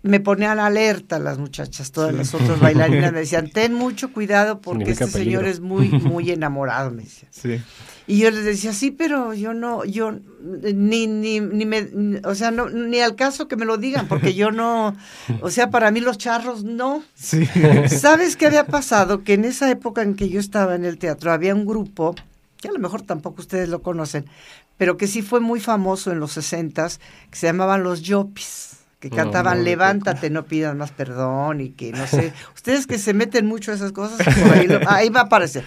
me 0.04 0.20
ponían 0.20 0.60
alerta 0.60 1.18
las 1.18 1.38
muchachas, 1.38 1.92
todas 1.94 2.14
las 2.14 2.34
otras 2.34 2.60
bailarinas 2.60 3.14
me 3.14 3.20
decían, 3.20 3.50
ten 3.54 3.74
mucho 3.74 4.12
cuidado 4.12 4.60
porque 4.60 4.92
este 4.92 5.08
señor 5.08 5.46
es 5.46 5.62
muy, 5.62 5.88
muy 5.90 6.30
enamorado, 6.30 6.92
me 6.92 7.04
decían. 7.04 7.32
Sí. 7.32 7.62
Y 8.06 8.20
yo 8.20 8.30
les 8.30 8.44
decía, 8.44 8.74
sí, 8.74 8.92
pero 8.92 9.34
yo 9.34 9.54
no, 9.54 9.86
yo 9.86 10.12
ni, 10.42 11.08
ni, 11.08 11.40
ni 11.40 11.66
me, 11.66 11.88
o 12.26 12.36
sea, 12.36 12.52
no, 12.52 12.70
ni 12.70 13.00
al 13.00 13.16
caso 13.16 13.48
que 13.48 13.56
me 13.56 13.64
lo 13.64 13.78
digan, 13.78 14.10
porque 14.10 14.34
yo 14.34 14.52
no, 14.52 14.94
o 15.40 15.50
sea, 15.50 15.70
para 15.70 15.90
mí 15.90 16.02
los 16.02 16.18
charros 16.18 16.66
no. 16.66 17.02
Sí. 17.16 17.48
¿Sabes 17.88 18.36
qué 18.36 18.48
había 18.48 18.68
pasado? 18.68 19.24
Que 19.24 19.36
en 19.36 19.46
esa 19.46 19.72
época 19.72 20.02
en 20.02 20.16
que 20.16 20.28
yo 20.28 20.42
estaba 20.42 20.76
en 20.76 20.84
el 20.84 20.98
teatro 20.98 21.32
había 21.32 21.56
un 21.56 21.66
grupo, 21.66 22.14
que 22.58 22.68
a 22.68 22.74
lo 22.74 22.80
mejor 22.80 23.04
tampoco 23.04 23.42
ustedes 23.42 23.70
lo 23.70 23.82
conocen, 23.82 24.26
pero 24.76 24.98
que 24.98 25.08
sí 25.08 25.22
fue 25.22 25.40
muy 25.40 25.62
famoso 25.62 26.12
en 26.12 26.20
los 26.20 26.34
sesentas, 26.34 27.00
que 27.32 27.38
se 27.38 27.48
llamaban 27.48 27.84
los 27.84 28.02
Yopis 28.02 28.73
que 29.04 29.10
cantaban 29.10 29.66
Levántate, 29.66 30.30
no 30.30 30.46
pidas 30.46 30.78
más 30.78 30.92
perdón 30.92 31.60
y 31.60 31.72
que 31.72 31.92
no 31.92 32.08
sé, 32.08 32.32
ustedes 32.56 32.88
que 32.88 32.98
se 32.98 33.14
meten 33.14 33.46
mucho 33.46 33.74
a 33.74 33.76
esas 33.76 33.92
cosas, 33.92 34.26
ahí, 34.88 35.10
va 35.10 35.20
a 35.20 35.24
aparecer. 35.24 35.66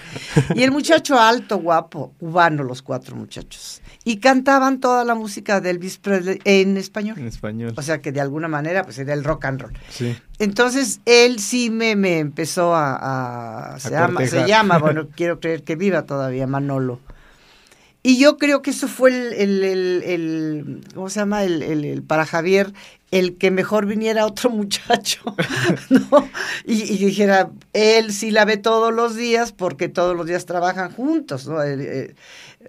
Y 0.55 0.63
el 0.63 0.71
muchacho 0.71 1.21
alto, 1.21 1.59
guapo, 1.59 2.15
cubano 2.19 2.63
los 2.63 2.81
cuatro 2.81 3.15
muchachos, 3.15 3.83
y 4.05 4.21
cantaban 4.21 4.81
toda 4.81 5.05
la 5.05 5.15
música 5.15 5.61
de 5.61 5.69
Elvis 5.69 5.99
Presley 5.99 6.41
en 6.45 6.79
español. 6.79 7.19
En 7.19 7.27
español. 7.27 7.75
O 7.77 7.83
sea 7.83 8.01
que 8.01 8.11
de 8.11 8.23
alguna 8.23 8.49
manera 8.49 8.85
pues 8.85 8.99
era 8.99 9.13
el 9.13 9.23
rock 9.23 9.45
and 9.45 9.61
roll. 9.61 9.73
Sí. 9.91 10.17
Entonces 10.39 11.01
él 11.05 11.39
sí 11.39 11.69
me, 11.69 11.95
me 11.95 12.19
empezó 12.19 12.75
a, 12.75 13.77
se, 13.79 13.91
llama, 13.91 14.27
se 14.27 14.49
llama, 14.49 14.79
bueno, 14.79 15.09
quiero 15.15 15.41
creer 15.41 15.63
que 15.63 15.77
viva 15.77 16.07
todavía 16.07 16.47
Manolo 16.47 17.01
Y 18.03 18.19
yo 18.19 18.39
creo 18.39 18.63
que 18.63 18.71
eso 18.71 18.89
fue 18.89 19.11
el, 19.11 19.33
el, 19.35 19.63
el, 19.63 20.03
el 20.05 20.85
¿cómo 20.95 21.11
se 21.11 21.21
llama? 21.21 21.45
El, 21.45 22.03
para 22.03 22.25
Javier, 22.25 22.73
el 23.11 23.37
que 23.37 23.51
mejor 23.51 23.87
viniera 23.87 24.27
otro 24.27 24.51
muchacho, 24.51 25.23
¿no? 25.91 26.29
Y, 26.65 26.83
y, 26.83 27.05
dijera, 27.05 27.51
él 27.73 28.13
sí 28.13 28.31
la 28.31 28.45
ve 28.45 28.57
todos 28.57 28.93
los 28.93 29.15
días 29.17 29.53
porque 29.53 29.89
todos 29.89 30.17
los 30.17 30.27
días 30.27 30.47
trabajan 30.47 30.93
juntos, 30.93 31.47
¿no? 31.47 31.63
Eh, 31.63 32.15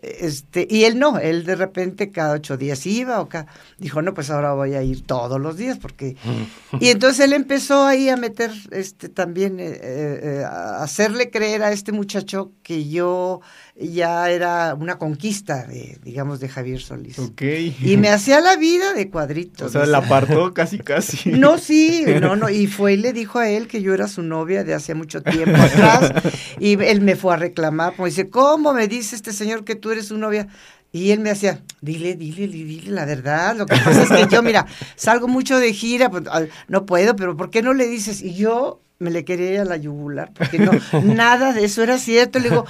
este, 0.02 0.68
y 0.70 0.84
él 0.84 1.00
no, 1.00 1.18
él 1.18 1.46
de 1.46 1.56
repente 1.56 2.12
cada 2.12 2.34
ocho 2.34 2.58
días 2.58 2.86
iba 2.86 3.20
o 3.22 3.30
cada, 3.30 3.48
dijo, 3.78 4.02
no, 4.02 4.14
pues 4.14 4.30
ahora 4.30 4.54
voy 4.54 4.76
a 4.76 4.84
ir 4.84 5.06
todos 5.06 5.40
los 5.40 5.58
días 5.58 5.78
porque... 5.78 6.16
y 6.80 6.90
entonces 6.90 7.26
él 7.26 7.34
empezó 7.34 7.86
ahí 7.86 8.10
a 8.10 8.18
meter, 8.18 8.52
este, 8.72 9.10
también, 9.10 9.60
eh, 9.60 9.80
eh, 9.82 10.44
a 10.46 10.84
hacerle 10.84 11.30
creer 11.30 11.64
a 11.64 11.72
este 11.72 11.92
muchacho 11.92 12.52
que 12.64 12.88
yo 12.88 13.42
ya 13.76 14.30
era 14.30 14.76
una 14.76 14.98
conquista, 14.98 15.66
de, 15.66 16.00
digamos, 16.04 16.40
de 16.40 16.50
Javier 16.50 16.82
Solís. 16.82 17.20
Ok. 17.20 17.42
Y 17.82 17.98
me 17.98 18.10
hacía 18.10 18.40
la 18.42 18.56
vida 18.56 18.94
de 18.94 19.10
cuadritos. 19.10 19.68
O 19.68 19.70
sea, 19.70 19.86
la 19.86 20.02
apartó 20.28 20.54
casi, 20.54 20.80
casi. 20.80 21.32
No, 21.32 21.58
sí, 21.58 22.06
no, 22.22 22.36
no, 22.36 22.50
y 22.50 22.68
fue 22.68 22.94
y 22.94 22.98
le 22.98 23.14
dijo 23.14 23.40
a 23.40 23.50
él 23.50 23.68
que 23.68 23.82
yo 23.82 23.94
era 23.94 24.08
su 24.08 24.22
novia 24.22 24.64
de 24.64 24.74
hace 24.74 24.94
mucho 24.94 25.22
tiempo 25.22 25.56
atrás, 25.62 26.12
y 26.60 26.82
él 26.82 27.02
me 27.02 27.16
fue 27.16 27.34
a 27.34 27.38
reclamar, 27.38 27.96
como 27.96 28.06
dice, 28.06 28.30
¿cómo 28.30 28.74
me 28.74 28.88
dice 28.88 29.16
este 29.16 29.34
señor 29.34 29.64
que 29.64 29.76
tú 29.76 29.92
eres 29.92 30.08
su 30.08 30.18
novia? 30.18 30.48
Y 30.92 31.12
él 31.12 31.20
me 31.20 31.30
hacía, 31.30 31.62
dile, 31.82 32.16
dile, 32.16 32.48
dile 32.48 32.92
la 32.92 33.06
verdad. 33.06 33.58
Lo 33.58 33.66
que 33.66 33.76
pasa 33.76 34.04
es 34.04 34.10
que 34.10 34.34
yo, 34.34 34.42
mira, 34.42 34.66
salgo 34.96 35.28
mucho 35.28 35.60
de 35.60 35.74
gira, 35.74 36.10
pues, 36.10 36.24
no 36.70 36.86
puedo, 36.86 37.16
pero 37.16 37.36
¿por 37.36 37.50
qué 37.50 37.62
no 37.62 37.74
le 37.74 37.88
dices? 37.88 38.22
Y 38.22 38.36
yo 38.36 38.82
me 38.98 39.12
le 39.12 39.26
quería 39.26 39.54
ir 39.54 39.60
a 39.60 39.66
la 39.66 39.76
yugular, 39.76 40.32
porque 40.34 40.60
no, 40.60 40.72
nada 41.04 41.52
de 41.52 41.66
eso 41.66 41.84
era 41.84 42.00
cierto. 42.00 42.40
Le 42.40 42.50
digo, 42.50 42.66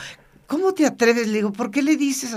¿cómo 0.48 0.74
te 0.74 0.88
atreves? 0.88 1.28
Le 1.28 1.36
digo, 1.36 1.54
¿por 1.54 1.70
qué 1.70 1.84
le 1.84 1.96
dices? 1.96 2.36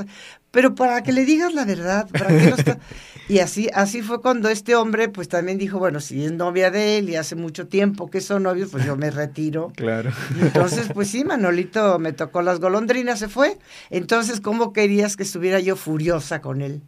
Pero 0.50 0.75
para 0.75 1.02
que 1.02 1.12
le 1.12 1.25
digas 1.25 1.54
la 1.54 1.64
verdad, 1.64 2.09
¿para 2.11 2.28
qué 2.28 2.50
no 2.50 2.57
está? 2.57 2.78
Y 3.30 3.38
así, 3.38 3.69
así 3.73 4.02
fue 4.02 4.21
cuando 4.21 4.49
este 4.49 4.75
hombre, 4.75 5.09
pues 5.09 5.28
también 5.28 5.57
dijo, 5.57 5.78
bueno, 5.78 6.00
si 6.00 6.25
es 6.25 6.33
novia 6.33 6.73
de 6.73 6.99
él 6.99 7.09
y 7.09 7.14
hace 7.14 7.37
mucho 7.37 7.69
tiempo 7.69 8.11
que 8.11 8.21
son 8.21 8.42
novios, 8.42 8.71
pues 8.73 8.85
yo 8.85 8.97
me 8.97 9.09
retiro. 9.12 9.73
Claro. 9.76 10.11
Y 10.37 10.40
entonces, 10.40 10.88
pues 10.92 11.09
sí, 11.11 11.25
Manolito 11.25 12.00
me 12.00 12.12
tocó 12.12 12.42
las 12.42 12.59
golondrinas, 12.59 13.21
se 13.21 13.28
fue. 13.28 13.57
Entonces, 13.88 14.40
¿cómo 14.40 14.73
querías 14.73 15.16
que 15.16 15.23
estuviera 15.23 15.61
yo 15.61 15.76
furiosa 15.76 16.40
con 16.40 16.61
él? 16.61 16.83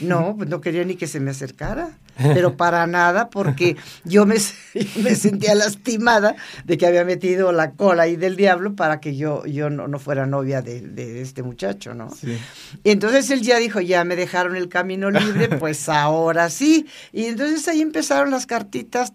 No, 0.00 0.34
pues 0.36 0.50
no 0.50 0.60
quería 0.60 0.84
ni 0.84 0.96
que 0.96 1.06
se 1.06 1.18
me 1.18 1.30
acercara, 1.30 1.98
pero 2.16 2.56
para 2.56 2.86
nada, 2.86 3.28
porque 3.30 3.76
yo 4.04 4.26
me, 4.26 4.36
me, 5.02 5.14
sentía 5.14 5.54
lastimada 5.54 6.36
de 6.64 6.78
que 6.78 6.86
había 6.86 7.04
metido 7.04 7.52
la 7.52 7.72
cola 7.72 8.04
ahí 8.04 8.16
del 8.16 8.36
diablo 8.36 8.74
para 8.74 9.00
que 9.00 9.16
yo, 9.16 9.44
yo 9.46 9.70
no, 9.70 9.86
no 9.88 9.98
fuera 9.98 10.26
novia 10.26 10.62
de, 10.62 10.80
de, 10.80 11.20
este 11.20 11.42
muchacho, 11.42 11.94
¿no? 11.94 12.10
Sí. 12.10 12.38
Y 12.84 12.90
entonces 12.90 13.30
él 13.30 13.42
ya 13.42 13.58
dijo, 13.58 13.80
ya 13.80 14.04
me 14.04 14.16
dejaron 14.16 14.56
el 14.56 14.68
camino 14.68 15.10
libre, 15.10 15.48
pues 15.58 15.88
ahora 15.88 16.48
sí. 16.50 16.86
Y 17.12 17.26
entonces 17.26 17.66
ahí 17.68 17.82
empezaron 17.82 18.30
las 18.30 18.46
cartitas, 18.46 19.12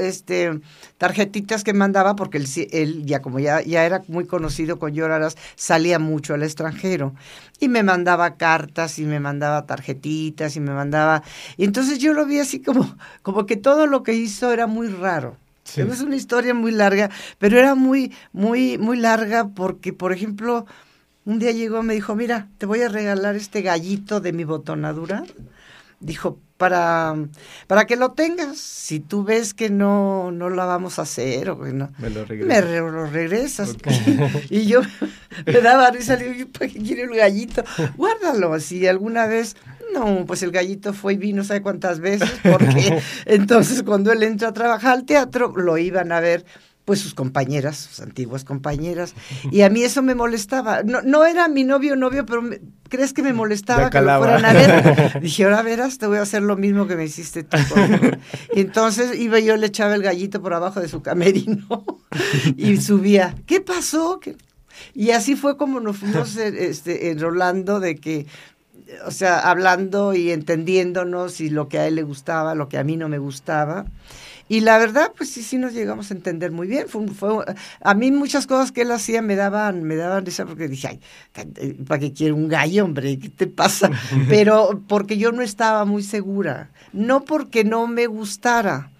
este, 0.00 0.60
tarjetitas 0.98 1.64
que 1.64 1.72
mandaba, 1.72 2.16
porque 2.16 2.38
él, 2.38 2.46
él 2.72 3.06
ya 3.06 3.20
como 3.20 3.38
ya, 3.38 3.62
ya 3.62 3.84
era 3.84 4.02
muy 4.08 4.26
conocido 4.26 4.78
con 4.78 4.92
Lloraras, 4.92 5.36
salía 5.56 5.98
mucho 5.98 6.34
al 6.34 6.42
extranjero. 6.42 7.14
Y 7.60 7.68
me 7.68 7.82
mandaba 7.82 8.36
cartas 8.36 8.98
y 8.98 9.04
me 9.04 9.20
mandaba 9.20 9.64
tarjetitas 9.64 10.56
y 10.56 10.60
me 10.60 10.72
mandaba... 10.72 11.22
Y 11.56 11.64
entonces 11.64 11.93
yo 11.98 12.12
lo 12.12 12.26
vi 12.26 12.38
así 12.38 12.60
como, 12.60 12.96
como 13.22 13.46
que 13.46 13.56
todo 13.56 13.86
lo 13.86 14.02
que 14.02 14.12
hizo 14.12 14.52
era 14.52 14.66
muy 14.66 14.88
raro. 14.88 15.36
Sí. 15.64 15.80
Es 15.80 16.00
una 16.00 16.16
historia 16.16 16.52
muy 16.52 16.72
larga, 16.72 17.10
pero 17.38 17.58
era 17.58 17.74
muy, 17.74 18.12
muy, 18.32 18.76
muy 18.76 18.98
larga 18.98 19.48
porque, 19.48 19.92
por 19.92 20.12
ejemplo, 20.12 20.66
un 21.24 21.38
día 21.38 21.52
llegó 21.52 21.80
y 21.80 21.86
me 21.86 21.94
dijo, 21.94 22.14
mira, 22.14 22.48
te 22.58 22.66
voy 22.66 22.82
a 22.82 22.88
regalar 22.88 23.34
este 23.34 23.62
gallito 23.62 24.20
de 24.20 24.32
mi 24.32 24.44
botonadura. 24.44 25.24
Dijo, 26.00 26.38
para, 26.58 27.14
para 27.66 27.86
que 27.86 27.96
lo 27.96 28.12
tengas. 28.12 28.58
Si 28.58 29.00
tú 29.00 29.24
ves 29.24 29.54
que 29.54 29.70
no, 29.70 30.30
no 30.32 30.50
la 30.50 30.64
vamos 30.64 30.98
a 30.98 31.02
hacer 31.02 31.50
o 31.50 31.60
que 31.60 31.72
no, 31.72 31.90
me 31.98 32.10
lo 32.10 32.24
regresas. 32.24 32.48
Me 32.48 32.60
re, 32.60 32.78
lo 32.78 33.06
regresas. 33.06 33.70
Okay. 33.70 34.46
y 34.50 34.66
yo 34.66 34.80
me 35.46 35.60
daba 35.60 35.90
risa, 35.90 36.16
le 36.16 36.30
digo, 36.30 36.50
¿para 36.50 36.68
qué 36.68 36.78
quiere 36.78 37.02
el 37.02 37.14
gallito? 37.14 37.64
Guárdalo, 37.96 38.58
si 38.60 38.86
alguna 38.86 39.26
vez... 39.26 39.56
No, 39.94 40.26
pues 40.26 40.42
el 40.42 40.50
gallito 40.50 40.92
fue 40.92 41.14
y 41.14 41.16
vino, 41.16 41.44
¿sabe 41.44 41.62
cuántas 41.62 42.00
veces? 42.00 42.30
Porque 42.42 43.00
entonces 43.26 43.82
cuando 43.82 44.12
él 44.12 44.22
entró 44.22 44.48
a 44.48 44.52
trabajar 44.52 44.92
al 44.92 45.04
teatro, 45.04 45.52
lo 45.56 45.78
iban 45.78 46.12
a 46.12 46.20
ver 46.20 46.44
pues 46.84 47.00
sus 47.00 47.14
compañeras, 47.14 47.76
sus 47.76 48.00
antiguas 48.00 48.44
compañeras, 48.44 49.14
y 49.50 49.62
a 49.62 49.70
mí 49.70 49.82
eso 49.82 50.02
me 50.02 50.14
molestaba. 50.14 50.82
No, 50.82 51.00
no 51.00 51.24
era 51.24 51.48
mi 51.48 51.64
novio 51.64 51.94
o 51.94 51.96
novio, 51.96 52.26
pero 52.26 52.42
me, 52.42 52.60
¿crees 52.90 53.14
que 53.14 53.22
me 53.22 53.32
molestaba 53.32 53.88
que 53.88 54.02
lo 54.02 54.18
fueran 54.18 54.44
a 54.44 54.52
ver? 54.52 55.18
Dije, 55.22 55.44
ahora 55.44 55.62
verás, 55.62 55.96
te 55.96 56.06
voy 56.06 56.18
a 56.18 56.22
hacer 56.22 56.42
lo 56.42 56.56
mismo 56.56 56.86
que 56.86 56.96
me 56.96 57.04
hiciste 57.04 57.42
tú. 57.42 57.56
y 58.54 58.60
entonces 58.60 59.18
iba 59.18 59.38
yo, 59.38 59.56
le 59.56 59.68
echaba 59.68 59.94
el 59.94 60.02
gallito 60.02 60.42
por 60.42 60.52
abajo 60.52 60.80
de 60.80 60.88
su 60.88 61.00
camerino 61.00 61.86
y 62.56 62.76
subía. 62.76 63.34
¿Qué 63.46 63.62
pasó? 63.62 64.20
¿Qué? 64.20 64.36
Y 64.92 65.10
así 65.10 65.36
fue 65.36 65.56
como 65.56 65.80
nos 65.80 65.98
fuimos 65.98 66.36
este, 66.36 67.10
enrolando 67.10 67.80
de 67.80 67.96
que 67.96 68.26
o 69.06 69.10
sea, 69.10 69.40
hablando 69.40 70.14
y 70.14 70.30
entendiéndonos 70.30 71.40
y 71.40 71.50
lo 71.50 71.68
que 71.68 71.78
a 71.78 71.86
él 71.86 71.96
le 71.96 72.02
gustaba, 72.02 72.54
lo 72.54 72.68
que 72.68 72.78
a 72.78 72.84
mí 72.84 72.96
no 72.96 73.08
me 73.08 73.18
gustaba. 73.18 73.86
Y 74.48 74.60
la 74.60 74.76
verdad, 74.76 75.12
pues 75.16 75.30
sí, 75.30 75.42
sí 75.42 75.56
nos 75.56 75.72
llegamos 75.72 76.10
a 76.10 76.14
entender 76.14 76.50
muy 76.50 76.66
bien. 76.66 76.86
Fue, 76.88 77.06
fue, 77.08 77.44
a 77.80 77.94
mí 77.94 78.10
muchas 78.10 78.46
cosas 78.46 78.72
que 78.72 78.82
él 78.82 78.90
hacía 78.90 79.22
me 79.22 79.36
daban, 79.36 79.84
me 79.84 79.96
daban 79.96 80.26
risa 80.26 80.44
porque 80.44 80.68
dije, 80.68 80.88
ay, 80.88 81.00
¿para 81.86 81.98
qué 81.98 82.12
quiere 82.12 82.34
un 82.34 82.48
gallo, 82.48 82.84
hombre? 82.84 83.18
¿Qué 83.18 83.30
te 83.30 83.46
pasa? 83.46 83.90
Pero 84.28 84.82
porque 84.86 85.16
yo 85.16 85.32
no 85.32 85.42
estaba 85.42 85.84
muy 85.86 86.02
segura. 86.02 86.70
No 86.92 87.24
porque 87.24 87.64
no 87.64 87.86
me 87.86 88.06
gustara. 88.06 88.90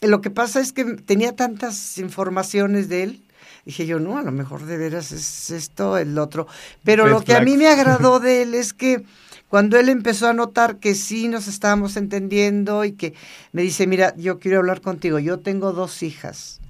Lo 0.00 0.20
que 0.20 0.30
pasa 0.30 0.60
es 0.60 0.72
que 0.72 0.84
tenía 0.84 1.36
tantas 1.36 1.98
informaciones 1.98 2.88
de 2.88 3.02
él 3.02 3.22
dije 3.64 3.86
yo, 3.86 3.98
no, 3.98 4.18
a 4.18 4.22
lo 4.22 4.32
mejor 4.32 4.64
de 4.66 4.76
veras 4.76 5.12
es 5.12 5.50
esto, 5.50 5.96
el 5.96 6.18
otro. 6.18 6.46
Pero 6.84 7.04
Red 7.04 7.12
lo 7.12 7.20
que 7.20 7.26
flags. 7.26 7.40
a 7.40 7.44
mí 7.44 7.56
me 7.56 7.68
agradó 7.68 8.20
de 8.20 8.42
él 8.42 8.54
es 8.54 8.72
que 8.72 9.04
cuando 9.48 9.78
él 9.78 9.88
empezó 9.88 10.28
a 10.28 10.32
notar 10.32 10.78
que 10.78 10.94
sí 10.94 11.28
nos 11.28 11.46
estábamos 11.46 11.96
entendiendo 11.96 12.84
y 12.84 12.92
que 12.92 13.14
me 13.52 13.62
dice, 13.62 13.86
mira, 13.86 14.14
yo 14.16 14.38
quiero 14.38 14.58
hablar 14.58 14.80
contigo, 14.80 15.18
yo 15.18 15.40
tengo 15.40 15.72
dos 15.72 16.02
hijas 16.02 16.60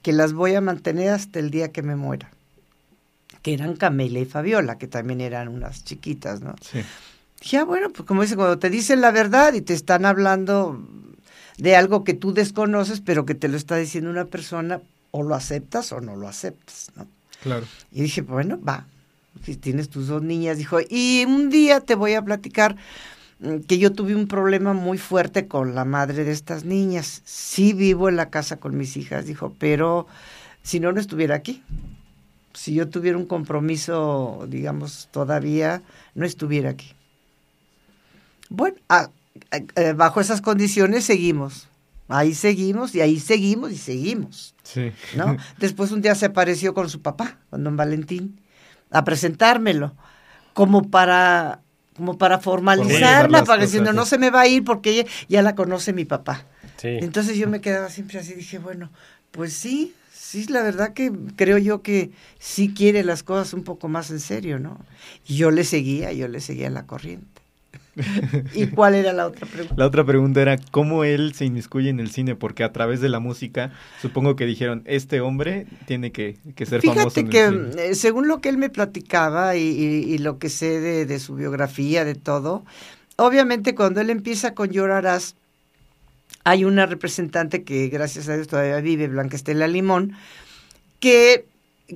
que 0.00 0.12
las 0.12 0.32
voy 0.32 0.54
a 0.54 0.60
mantener 0.60 1.10
hasta 1.10 1.38
el 1.38 1.50
día 1.50 1.70
que 1.70 1.82
me 1.82 1.94
muera, 1.94 2.30
que 3.42 3.54
eran 3.54 3.76
Camila 3.76 4.18
y 4.18 4.24
Fabiola, 4.24 4.78
que 4.78 4.88
también 4.88 5.20
eran 5.20 5.48
unas 5.48 5.84
chiquitas, 5.84 6.40
¿no? 6.40 6.54
Sí. 6.60 6.80
Dije, 7.40 7.58
ah, 7.58 7.64
bueno, 7.64 7.90
pues 7.90 8.06
como 8.06 8.22
dice, 8.22 8.36
cuando 8.36 8.58
te 8.58 8.70
dicen 8.70 9.00
la 9.00 9.10
verdad 9.10 9.52
y 9.52 9.60
te 9.60 9.74
están 9.74 10.06
hablando 10.06 10.80
de 11.58 11.76
algo 11.76 12.04
que 12.04 12.14
tú 12.14 12.32
desconoces, 12.32 13.00
pero 13.00 13.26
que 13.26 13.34
te 13.34 13.48
lo 13.48 13.56
está 13.56 13.76
diciendo 13.76 14.10
una 14.10 14.24
persona, 14.24 14.80
o 15.12 15.22
lo 15.22 15.36
aceptas 15.36 15.92
o 15.92 16.00
no 16.00 16.16
lo 16.16 16.26
aceptas, 16.26 16.90
¿no? 16.96 17.06
Claro. 17.42 17.66
Y 17.92 18.02
dije, 18.02 18.22
bueno, 18.22 18.60
va, 18.60 18.86
si 19.44 19.56
tienes 19.56 19.88
tus 19.88 20.08
dos 20.08 20.22
niñas, 20.22 20.58
dijo, 20.58 20.78
y 20.88 21.24
un 21.26 21.50
día 21.50 21.80
te 21.80 21.94
voy 21.94 22.14
a 22.14 22.22
platicar 22.22 22.76
que 23.66 23.78
yo 23.78 23.92
tuve 23.92 24.14
un 24.14 24.28
problema 24.28 24.72
muy 24.72 24.98
fuerte 24.98 25.48
con 25.48 25.74
la 25.74 25.84
madre 25.84 26.24
de 26.24 26.32
estas 26.32 26.64
niñas. 26.64 27.22
Sí 27.24 27.72
vivo 27.72 28.08
en 28.08 28.16
la 28.16 28.30
casa 28.30 28.58
con 28.58 28.76
mis 28.76 28.96
hijas, 28.96 29.26
dijo, 29.26 29.54
pero 29.58 30.06
si 30.62 30.78
no, 30.80 30.92
no 30.92 31.00
estuviera 31.00 31.34
aquí. 31.34 31.62
Si 32.54 32.74
yo 32.74 32.88
tuviera 32.88 33.18
un 33.18 33.26
compromiso, 33.26 34.46
digamos, 34.48 35.08
todavía, 35.10 35.82
no 36.14 36.24
estuviera 36.24 36.70
aquí. 36.70 36.92
Bueno, 38.48 38.76
a, 38.88 39.10
a, 39.50 39.92
bajo 39.94 40.20
esas 40.20 40.40
condiciones 40.40 41.04
seguimos. 41.04 41.68
Ahí 42.12 42.34
seguimos 42.34 42.94
y 42.94 43.00
ahí 43.00 43.18
seguimos 43.18 43.72
y 43.72 43.78
seguimos. 43.78 44.54
Sí. 44.62 44.92
¿no? 45.16 45.36
Después 45.58 45.90
un 45.92 46.02
día 46.02 46.14
se 46.14 46.26
apareció 46.26 46.74
con 46.74 46.90
su 46.90 47.00
papá, 47.00 47.38
con 47.50 47.64
don 47.64 47.76
Valentín, 47.76 48.40
a 48.90 49.02
presentármelo, 49.04 49.96
como 50.52 50.90
para, 50.90 51.62
como 51.96 52.18
para 52.18 52.38
formalizarla, 52.38 53.44
para 53.44 53.62
diciendo, 53.62 53.94
no 53.94 54.04
se 54.04 54.18
me 54.18 54.30
va 54.30 54.42
a 54.42 54.46
ir 54.46 54.62
porque 54.62 54.90
ella 54.90 55.04
ya 55.28 55.40
la 55.40 55.54
conoce 55.54 55.94
mi 55.94 56.04
papá. 56.04 56.44
Sí. 56.76 56.98
Entonces 57.00 57.38
yo 57.38 57.48
me 57.48 57.60
quedaba 57.62 57.88
siempre 57.88 58.18
así, 58.18 58.34
dije, 58.34 58.58
bueno, 58.58 58.90
pues 59.30 59.54
sí, 59.54 59.94
sí, 60.12 60.44
la 60.48 60.62
verdad 60.62 60.92
que 60.92 61.10
creo 61.36 61.56
yo 61.56 61.80
que 61.80 62.10
sí 62.38 62.74
quiere 62.74 63.04
las 63.04 63.22
cosas 63.22 63.54
un 63.54 63.64
poco 63.64 63.88
más 63.88 64.10
en 64.10 64.20
serio, 64.20 64.58
¿no? 64.58 64.78
Y 65.26 65.36
yo 65.36 65.50
le 65.50 65.64
seguía, 65.64 66.12
yo 66.12 66.28
le 66.28 66.40
seguía 66.40 66.68
la 66.68 66.86
corriente. 66.86 67.31
¿Y 68.54 68.68
cuál 68.68 68.94
era 68.94 69.12
la 69.12 69.26
otra 69.26 69.46
pregunta? 69.46 69.74
La 69.76 69.86
otra 69.86 70.04
pregunta 70.04 70.40
era 70.40 70.56
cómo 70.70 71.04
él 71.04 71.34
se 71.34 71.44
inmiscuye 71.44 71.90
en 71.90 72.00
el 72.00 72.10
cine, 72.10 72.34
porque 72.34 72.64
a 72.64 72.72
través 72.72 73.00
de 73.00 73.08
la 73.08 73.20
música 73.20 73.72
supongo 74.00 74.34
que 74.34 74.46
dijeron, 74.46 74.82
este 74.86 75.20
hombre 75.20 75.66
tiene 75.86 76.10
que, 76.10 76.38
que 76.54 76.64
ser 76.64 76.80
Fíjate 76.80 77.00
famoso 77.00 77.20
en 77.20 77.28
que 77.28 77.44
el 77.44 77.70
cine. 77.70 77.86
Eh, 77.86 77.94
según 77.94 78.28
lo 78.28 78.40
que 78.40 78.48
él 78.48 78.56
me 78.56 78.70
platicaba 78.70 79.56
y, 79.56 79.62
y, 79.62 80.14
y 80.14 80.18
lo 80.18 80.38
que 80.38 80.48
sé 80.48 80.80
de, 80.80 81.04
de, 81.04 81.18
su 81.18 81.34
biografía, 81.34 82.04
de 82.04 82.14
todo, 82.14 82.64
obviamente 83.16 83.74
cuando 83.74 84.00
él 84.00 84.08
empieza 84.08 84.54
con 84.54 84.70
Llorarás, 84.70 85.36
hay 86.44 86.64
una 86.64 86.86
representante 86.86 87.62
que 87.62 87.88
gracias 87.88 88.28
a 88.28 88.34
Dios 88.34 88.48
todavía 88.48 88.80
vive, 88.80 89.06
Blanca 89.06 89.36
Estela 89.36 89.68
Limón, 89.68 90.16
que, 90.98 91.46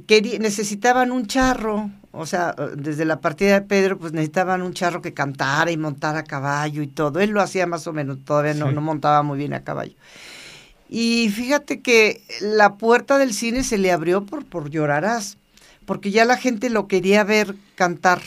que 0.06 0.38
necesitaban 0.40 1.10
un 1.10 1.26
charro 1.26 1.90
O 2.16 2.26
sea, 2.26 2.54
desde 2.76 3.04
la 3.04 3.20
partida 3.20 3.60
de 3.60 3.66
Pedro, 3.66 3.98
pues 3.98 4.12
necesitaban 4.12 4.62
un 4.62 4.72
charro 4.72 5.02
que 5.02 5.12
cantara 5.12 5.70
y 5.70 5.76
montara 5.76 6.20
a 6.20 6.24
caballo 6.24 6.82
y 6.82 6.86
todo. 6.86 7.20
Él 7.20 7.30
lo 7.30 7.42
hacía 7.42 7.66
más 7.66 7.86
o 7.86 7.92
menos, 7.92 8.24
todavía 8.24 8.54
no, 8.54 8.72
no 8.72 8.80
montaba 8.80 9.22
muy 9.22 9.38
bien 9.38 9.52
a 9.52 9.64
caballo. 9.64 9.94
Y 10.88 11.30
fíjate 11.30 11.80
que 11.80 12.22
la 12.40 12.76
puerta 12.76 13.18
del 13.18 13.34
cine 13.34 13.64
se 13.64 13.78
le 13.78 13.92
abrió 13.92 14.24
por, 14.24 14.44
por 14.44 14.70
Llorarás, 14.70 15.36
porque 15.84 16.10
ya 16.10 16.24
la 16.24 16.36
gente 16.36 16.70
lo 16.70 16.86
quería 16.86 17.24
ver 17.24 17.54
cantar, 17.74 18.20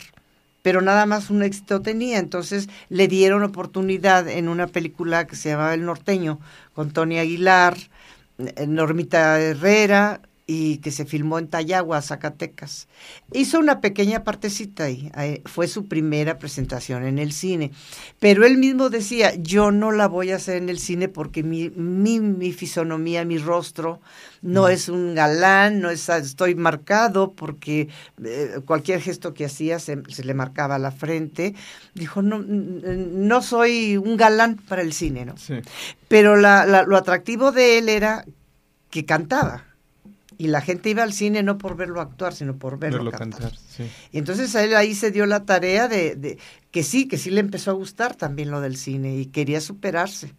pero 0.62 0.82
nada 0.82 1.06
más 1.06 1.30
un 1.30 1.42
éxito 1.42 1.80
tenía. 1.80 2.18
Entonces 2.18 2.68
le 2.88 3.08
dieron 3.08 3.42
oportunidad 3.42 4.28
en 4.28 4.48
una 4.48 4.66
película 4.66 5.26
que 5.26 5.36
se 5.36 5.50
llamaba 5.50 5.74
El 5.74 5.84
Norteño, 5.84 6.38
con 6.74 6.92
Tony 6.92 7.18
Aguilar, 7.18 7.76
eh, 8.38 8.66
Normita 8.66 9.40
Herrera, 9.40 10.20
y 10.52 10.78
que 10.78 10.90
se 10.90 11.04
filmó 11.04 11.38
en 11.38 11.46
Tayagua, 11.46 12.02
Zacatecas. 12.02 12.88
Hizo 13.32 13.60
una 13.60 13.80
pequeña 13.80 14.24
partecita 14.24 14.82
ahí, 14.82 15.08
fue 15.44 15.68
su 15.68 15.86
primera 15.86 16.40
presentación 16.40 17.04
en 17.04 17.20
el 17.20 17.30
cine, 17.30 17.70
pero 18.18 18.44
él 18.44 18.58
mismo 18.58 18.90
decía, 18.90 19.32
yo 19.36 19.70
no 19.70 19.92
la 19.92 20.08
voy 20.08 20.32
a 20.32 20.36
hacer 20.36 20.56
en 20.56 20.68
el 20.68 20.80
cine 20.80 21.06
porque 21.06 21.44
mi, 21.44 21.70
mi, 21.70 22.50
fisonomía, 22.50 23.24
mi 23.24 23.38
rostro 23.38 24.00
no 24.42 24.66
es 24.66 24.88
un 24.88 25.14
galán, 25.14 25.78
no 25.78 25.88
es, 25.88 26.08
estoy 26.08 26.56
marcado 26.56 27.32
porque 27.32 27.88
eh, 28.24 28.58
cualquier 28.64 29.00
gesto 29.00 29.32
que 29.32 29.44
hacía 29.44 29.78
se, 29.78 29.98
le 29.98 30.34
marcaba 30.34 30.80
la 30.80 30.90
frente. 30.90 31.54
Dijo, 31.94 32.22
no, 32.22 32.40
no 32.40 33.40
soy 33.42 33.96
un 33.96 34.16
galán 34.16 34.56
para 34.56 34.82
el 34.82 34.92
cine, 34.94 35.26
¿no? 35.26 35.36
Pero 36.08 36.34
lo 36.34 36.96
atractivo 36.96 37.52
de 37.52 37.78
él 37.78 37.88
era 37.88 38.24
que 38.90 39.04
cantaba 39.04 39.69
y 40.40 40.46
la 40.46 40.62
gente 40.62 40.88
iba 40.88 41.02
al 41.02 41.12
cine 41.12 41.42
no 41.42 41.58
por 41.58 41.76
verlo 41.76 42.00
actuar, 42.00 42.32
sino 42.32 42.56
por 42.56 42.78
verlo, 42.78 43.10
cantar. 43.10 43.52
Y 44.10 44.16
entonces 44.16 44.54
él 44.54 44.74
ahí 44.74 44.94
se 44.94 45.10
dio 45.10 45.26
la 45.26 45.44
tarea 45.44 45.86
de, 45.86 46.38
que 46.70 46.82
sí, 46.82 47.08
que 47.08 47.18
sí 47.18 47.30
le 47.30 47.40
empezó 47.40 47.72
a 47.72 47.74
gustar 47.74 48.14
también 48.14 48.50
lo 48.50 48.62
del 48.62 48.78
cine 48.78 49.16
y 49.16 49.26
quería 49.26 49.60
superarse. 49.60 50.32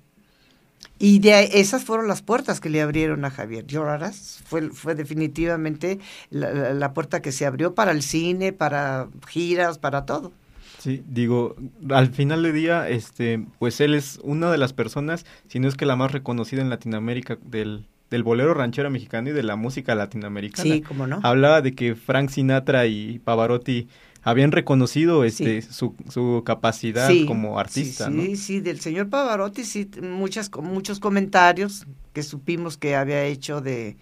Y 0.98 1.20
de 1.20 1.60
esas 1.60 1.84
fueron 1.84 2.08
las 2.08 2.24
puertas 2.24 2.60
que 2.60 2.72
le 2.72 2.82
abrieron 2.82 3.26
a 3.26 3.30
Javier 3.30 3.68
Lloraras. 3.68 4.42
Fue, 4.44 4.72
fue 4.72 4.96
definitivamente 4.96 6.00
la, 6.32 6.94
puerta 6.96 7.22
que 7.22 7.32
se 7.32 7.46
abrió 7.46 7.76
para 7.76 7.92
el 7.92 8.02
cine, 8.02 8.54
para 8.54 9.08
giras, 9.28 9.78
para 9.78 10.08
todo. 10.08 10.32
Sí, 10.80 11.04
digo, 11.08 11.56
al 11.92 12.10
final 12.10 12.42
del 12.42 12.56
día, 12.56 12.90
este, 12.90 13.46
pues 13.60 13.80
él 13.80 13.94
es 13.94 14.20
una 14.24 14.52
de 14.52 14.58
las 14.58 14.74
personas, 14.74 15.28
si 15.48 15.60
no 15.60 15.68
es 15.68 15.76
que 15.76 15.86
la 15.86 15.96
más 15.96 16.12
reconocida 16.12 16.64
en 16.64 16.72
Latinoamérica 16.72 17.38
del, 17.44 17.86
del 18.12 18.24
bolero 18.24 18.54
ranchero 18.54 18.92
mexicano 18.92 19.30
y 19.30 19.32
de 19.34 19.42
la 19.42 19.56
música 19.56 19.96
latinoamericana. 19.96 20.64
Sí, 20.64 20.82
cómo 20.82 21.08
no. 21.08 21.20
Hablaba 21.24 21.62
de 21.62 21.74
que 21.74 21.96
Frank 21.96 22.30
Sinatra 22.30 22.86
y 22.86 23.20
Pavarotti 23.20 23.88
habían 24.22 24.52
reconocido 24.52 25.24
este 25.24 25.62
su, 25.64 25.96
su 26.10 26.44
capacidad 26.46 27.10
como 27.26 27.58
artista. 27.58 28.10
Sí, 28.12 28.22
sí, 28.22 28.36
sí, 28.36 28.60
del 28.60 28.80
señor 28.80 29.10
Pavarotti 29.10 29.64
sí, 29.64 29.90
muchas, 30.02 30.52
muchos 30.62 31.00
comentarios 31.00 31.88
que 32.14 32.22
supimos 32.22 32.78
que 32.78 32.96
había 32.96 33.24
hecho 33.24 33.62
de, 33.62 33.96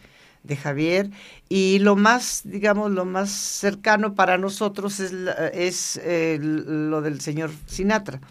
de 0.50 0.58
Javier 0.58 1.12
y 1.52 1.80
lo 1.80 1.96
más, 1.96 2.42
digamos, 2.44 2.92
lo 2.92 3.06
más 3.06 3.32
cercano 3.32 4.14
para 4.14 4.38
nosotros 4.38 5.00
es, 5.00 5.12
es 5.52 6.00
eh, 6.04 6.38
lo 6.40 7.02
del 7.02 7.22
señor 7.22 7.50
Sinatra, 7.66 8.22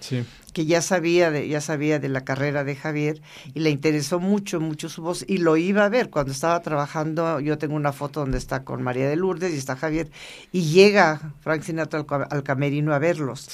que 0.53 0.67
ya 0.67 0.81
sabía, 0.83 1.33
de, 1.33 1.49
ya 1.49 1.61
sabía 1.61 1.99
de 1.99 2.09
la 2.09 2.25
carrera 2.25 2.63
de 2.63 2.77
Javier 2.77 3.21
y 3.55 3.61
le 3.61 3.71
interesó 3.71 4.21
mucho, 4.21 4.61
mucho 4.61 4.89
su 4.89 5.03
voz 5.03 5.25
y 5.27 5.39
lo 5.39 5.57
iba 5.57 5.85
a 5.85 5.89
ver 5.89 6.11
cuando 6.11 6.31
estaba 6.31 6.61
trabajando. 6.63 7.41
Yo 7.41 7.59
tengo 7.59 7.75
una 7.75 7.93
foto 7.93 8.21
donde 8.21 8.39
está 8.39 8.63
con 8.63 8.83
María 8.83 9.09
de 9.09 9.17
Lourdes 9.17 9.53
y 9.53 9.57
está 9.57 9.75
Javier 9.75 10.09
y 10.53 10.63
llega 10.63 11.33
Frank 11.41 11.63
Sinatra 11.63 12.05
al, 12.31 12.43
camerino 12.45 12.95
a 12.95 13.01
verlos. 13.01 13.49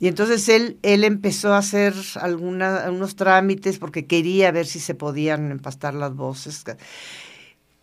Y 0.00 0.08
entonces 0.08 0.48
él, 0.48 0.78
él 0.82 1.04
empezó 1.04 1.54
a 1.54 1.58
hacer 1.58 1.94
alguna, 2.16 2.86
unos 2.90 3.14
trámites 3.14 3.78
porque 3.78 4.06
quería 4.06 4.50
ver 4.50 4.66
si 4.66 4.80
se 4.80 4.96
podían 4.96 5.52
empastar 5.52 5.94
las 5.94 6.14
voces. 6.16 6.64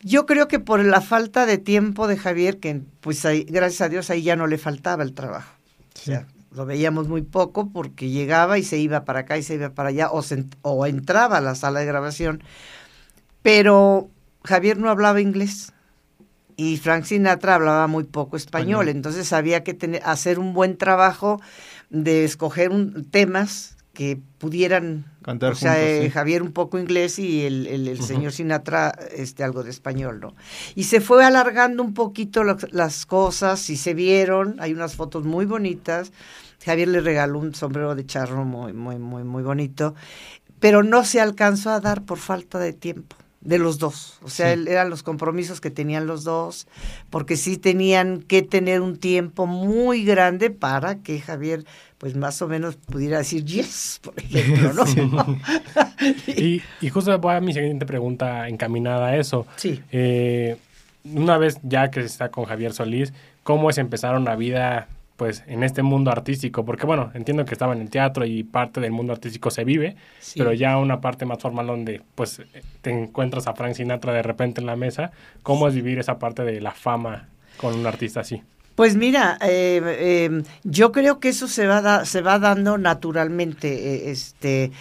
Yo 0.04 0.26
creo 0.26 0.48
que 0.48 0.60
por 0.60 0.84
la 0.84 1.02
falta 1.02 1.46
de 1.46 1.58
tiempo 1.58 2.08
de 2.08 2.18
Javier, 2.18 2.60
que 2.60 2.82
pues 3.02 3.26
ahí, 3.26 3.44
gracias 3.44 3.82
a 3.82 3.90
Dios 3.90 4.10
ahí 4.10 4.24
ya 4.24 4.36
no 4.36 4.48
le 4.48 4.58
faltaba 4.58 5.04
el 5.04 5.14
trabajo. 5.14 5.54
O 5.96 6.00
sea, 6.00 6.26
lo 6.52 6.66
veíamos 6.66 7.08
muy 7.08 7.22
poco 7.22 7.70
porque 7.70 8.10
llegaba 8.10 8.58
y 8.58 8.64
se 8.64 8.78
iba 8.78 9.06
para 9.06 9.22
acá 9.22 9.38
y 9.38 9.44
se 9.44 9.56
iba 9.56 9.70
para 9.70 9.90
allá 9.90 10.10
o, 10.12 10.24
o 10.64 10.86
entraba 10.86 11.38
a 11.38 11.42
la 11.42 11.56
sala 11.56 11.82
de 11.82 11.86
grabación. 11.86 12.44
Pero 13.42 14.10
Javier 14.44 14.78
no 14.78 14.90
hablaba 14.90 15.22
inglés 15.22 15.74
y 16.56 16.78
Frank 16.78 17.06
Sinatra 17.06 17.56
hablaba 17.56 17.88
muy 17.88 18.04
poco 18.04 18.38
español, 18.38 18.88
entonces 18.88 19.34
había 19.34 19.64
que 19.64 19.74
tener, 19.74 20.02
hacer 20.06 20.38
un 20.38 20.54
buen 20.54 20.78
trabajo 20.78 21.42
de 21.90 22.24
escoger 22.24 22.70
un, 22.70 23.06
temas 23.10 23.78
que 23.94 24.20
pudieran 24.38 25.06
cantar 25.22 25.54
o 25.54 25.56
sea, 25.56 25.82
eh, 25.82 26.10
Javier 26.10 26.42
un 26.42 26.52
poco 26.52 26.80
inglés 26.80 27.20
y 27.20 27.46
el, 27.46 27.68
el, 27.68 28.02
señor 28.02 28.32
Sinatra 28.32 28.92
este 29.16 29.44
algo 29.44 29.64
de 29.64 29.70
español, 29.70 30.20
¿no? 30.20 30.34
Y 30.76 30.86
se 30.86 31.02
fue 31.02 31.24
alargando 31.24 31.84
un 31.84 31.94
poquito 31.94 32.44
las 32.44 33.06
cosas 33.06 33.70
y 33.70 33.78
se 33.78 33.94
vieron, 33.94 34.56
hay 34.60 34.74
unas 34.74 34.96
fotos 34.96 35.24
muy 35.24 35.46
bonitas. 35.46 36.12
Javier 36.64 36.90
le 36.90 37.02
regaló 37.02 37.40
un 37.40 37.56
sombrero 37.56 37.96
de 37.96 38.06
charro 38.06 38.46
muy 38.46 38.74
muy 38.74 38.98
muy 38.98 39.24
muy 39.24 39.44
bonito, 39.44 39.96
pero 40.60 40.84
no 40.84 41.04
se 41.04 41.20
alcanzó 41.20 41.72
a 41.72 41.80
dar 41.80 42.04
por 42.04 42.18
falta 42.18 42.60
de 42.60 42.74
tiempo 42.74 43.16
de 43.42 43.58
los 43.58 43.80
dos. 43.80 44.20
O 44.22 44.30
sea, 44.30 44.52
eran 44.54 44.90
los 44.90 45.04
compromisos 45.04 45.60
que 45.60 45.72
tenían 45.72 46.08
los 46.08 46.24
dos, 46.24 46.68
porque 47.10 47.36
sí 47.36 47.58
tenían 47.58 48.22
que 48.22 48.44
tener 48.44 48.82
un 48.82 48.98
tiempo 48.98 49.48
muy 49.48 50.06
grande 50.06 50.52
para 50.52 51.00
que 51.00 51.20
Javier, 51.20 51.66
pues 51.98 52.16
más 52.16 52.42
o 52.42 52.48
menos 52.48 52.78
pudiera 52.78 53.18
decir 53.18 53.44
yes, 53.44 54.00
por 54.02 54.14
ejemplo, 54.18 54.74
¿no? 54.74 54.86
y, 56.28 56.62
y, 56.82 56.90
justo 56.90 57.18
voy 57.20 57.36
a 57.36 57.42
mi 57.42 57.54
siguiente 57.54 57.86
pregunta 57.86 58.48
encaminada 58.48 59.08
a 59.08 59.18
eso. 59.18 59.48
Sí. 59.56 59.82
Eh, 59.92 60.58
una 61.04 61.38
vez 61.38 61.58
ya 61.64 61.90
que 61.90 62.02
está 62.02 62.30
con 62.30 62.46
Javier 62.46 62.74
Solís, 62.74 63.12
¿cómo 63.44 63.72
es 63.72 63.80
empezar 63.80 64.16
una 64.16 64.36
vida 64.36 64.88
pues 65.22 65.44
en 65.46 65.62
este 65.62 65.84
mundo 65.84 66.10
artístico, 66.10 66.66
porque 66.66 66.88
bueno, 66.88 67.12
entiendo 67.14 67.46
que 67.46 67.54
estaba 67.54 67.76
en 67.76 67.82
el 67.82 67.92
teatro 67.92 68.26
y 68.26 68.42
parte 68.42 68.82
del 68.82 68.90
mundo 68.90 69.14
artístico 69.14 69.52
se 69.52 69.64
vive, 69.64 69.96
pero 70.36 70.52
ya 70.52 70.80
una 70.80 71.00
parte 71.00 71.28
más 71.28 71.38
formal 71.38 71.68
donde 71.68 72.02
pues 72.16 72.42
te 72.82 72.90
encuentras 72.90 73.46
a 73.46 73.54
Frank 73.54 73.76
Sinatra 73.76 74.14
de 74.14 74.24
repente 74.24 74.62
en 74.62 74.66
la 74.66 74.76
mesa, 74.76 75.12
¿cómo 75.44 75.68
es 75.68 75.76
vivir 75.76 76.00
esa 76.00 76.18
parte 76.18 76.44
de 76.44 76.60
la 76.60 76.72
fama 76.72 77.30
con 77.58 77.76
un 77.76 77.86
artista 77.86 78.22
así? 78.22 78.42
Pues 78.74 78.96
mira, 78.96 79.38
eh, 79.42 80.26
em, 80.26 80.44
yo 80.64 80.92
creo 80.92 81.20
que 81.20 81.30
eso 81.30 81.48
se 81.48 81.68
va, 81.68 82.04
se 82.04 82.22
va 82.22 82.40
dando 82.40 82.80
naturalmente. 82.80 83.68
Eh, 83.68 84.10
este, 84.10 84.72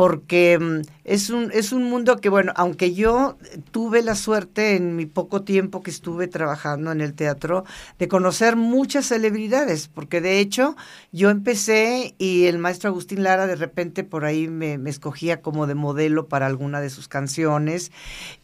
porque 0.00 0.58
mm, 0.58 0.80
es 1.04 1.28
un, 1.28 1.50
es 1.52 1.72
un 1.72 1.82
mundo 1.82 2.22
que, 2.22 2.30
bueno, 2.30 2.54
aunque 2.56 2.94
yo 2.94 3.36
tuve 3.70 4.00
la 4.00 4.14
suerte 4.14 4.74
en 4.74 4.96
mi 4.96 5.04
poco 5.04 5.42
tiempo 5.42 5.82
que 5.82 5.90
estuve 5.90 6.26
trabajando 6.26 6.90
en 6.90 7.02
el 7.02 7.12
teatro 7.12 7.66
de 7.98 8.08
conocer 8.08 8.56
muchas 8.56 9.04
celebridades, 9.04 9.88
porque 9.88 10.22
de 10.22 10.40
hecho 10.40 10.74
yo 11.12 11.28
empecé 11.28 12.14
y 12.16 12.46
el 12.46 12.56
maestro 12.56 12.88
Agustín 12.88 13.22
Lara 13.22 13.46
de 13.46 13.56
repente 13.56 14.02
por 14.02 14.24
ahí 14.24 14.48
me, 14.48 14.78
escogía 14.88 15.42
como 15.42 15.66
de 15.66 15.74
modelo 15.74 16.28
para 16.28 16.46
alguna 16.46 16.80
de 16.80 16.88
sus 16.88 17.06
canciones 17.06 17.92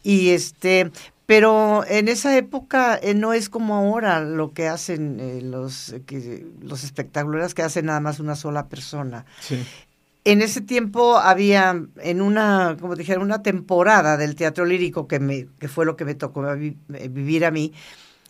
y 0.03 0.29
este, 0.29 0.91
pero 1.25 1.85
en 1.87 2.07
esa 2.07 2.37
época 2.37 2.99
eh, 3.01 3.15
no 3.15 3.33
es 3.33 3.49
como 3.49 3.73
ahora 3.73 4.21
lo 4.21 4.53
que 4.53 4.67
hacen 4.67 5.19
eh, 5.19 5.41
los, 5.41 5.95
que, 6.05 6.45
los 6.61 6.83
espectáculos 6.83 7.55
que 7.55 7.63
hacen 7.63 7.87
nada 7.87 7.99
más 7.99 8.19
una 8.19 8.35
sola 8.35 8.67
persona. 8.67 9.25
Sí 9.39 9.65
en 10.27 10.41
ese 10.41 10.59
tiempo 10.59 11.17
había 11.17 11.81
en 12.01 12.21
una, 12.21 12.75
como 12.81 12.97
dijera, 12.97 13.21
una 13.21 13.43
temporada 13.43 14.17
del 14.17 14.35
teatro 14.35 14.65
lírico 14.65 15.07
que 15.07 15.21
me, 15.21 15.47
que 15.57 15.69
fue 15.69 15.85
lo 15.85 15.95
que 15.95 16.03
me 16.03 16.15
tocó 16.15 16.45
vivir 16.89 17.45
a 17.45 17.51
mí, 17.51 17.71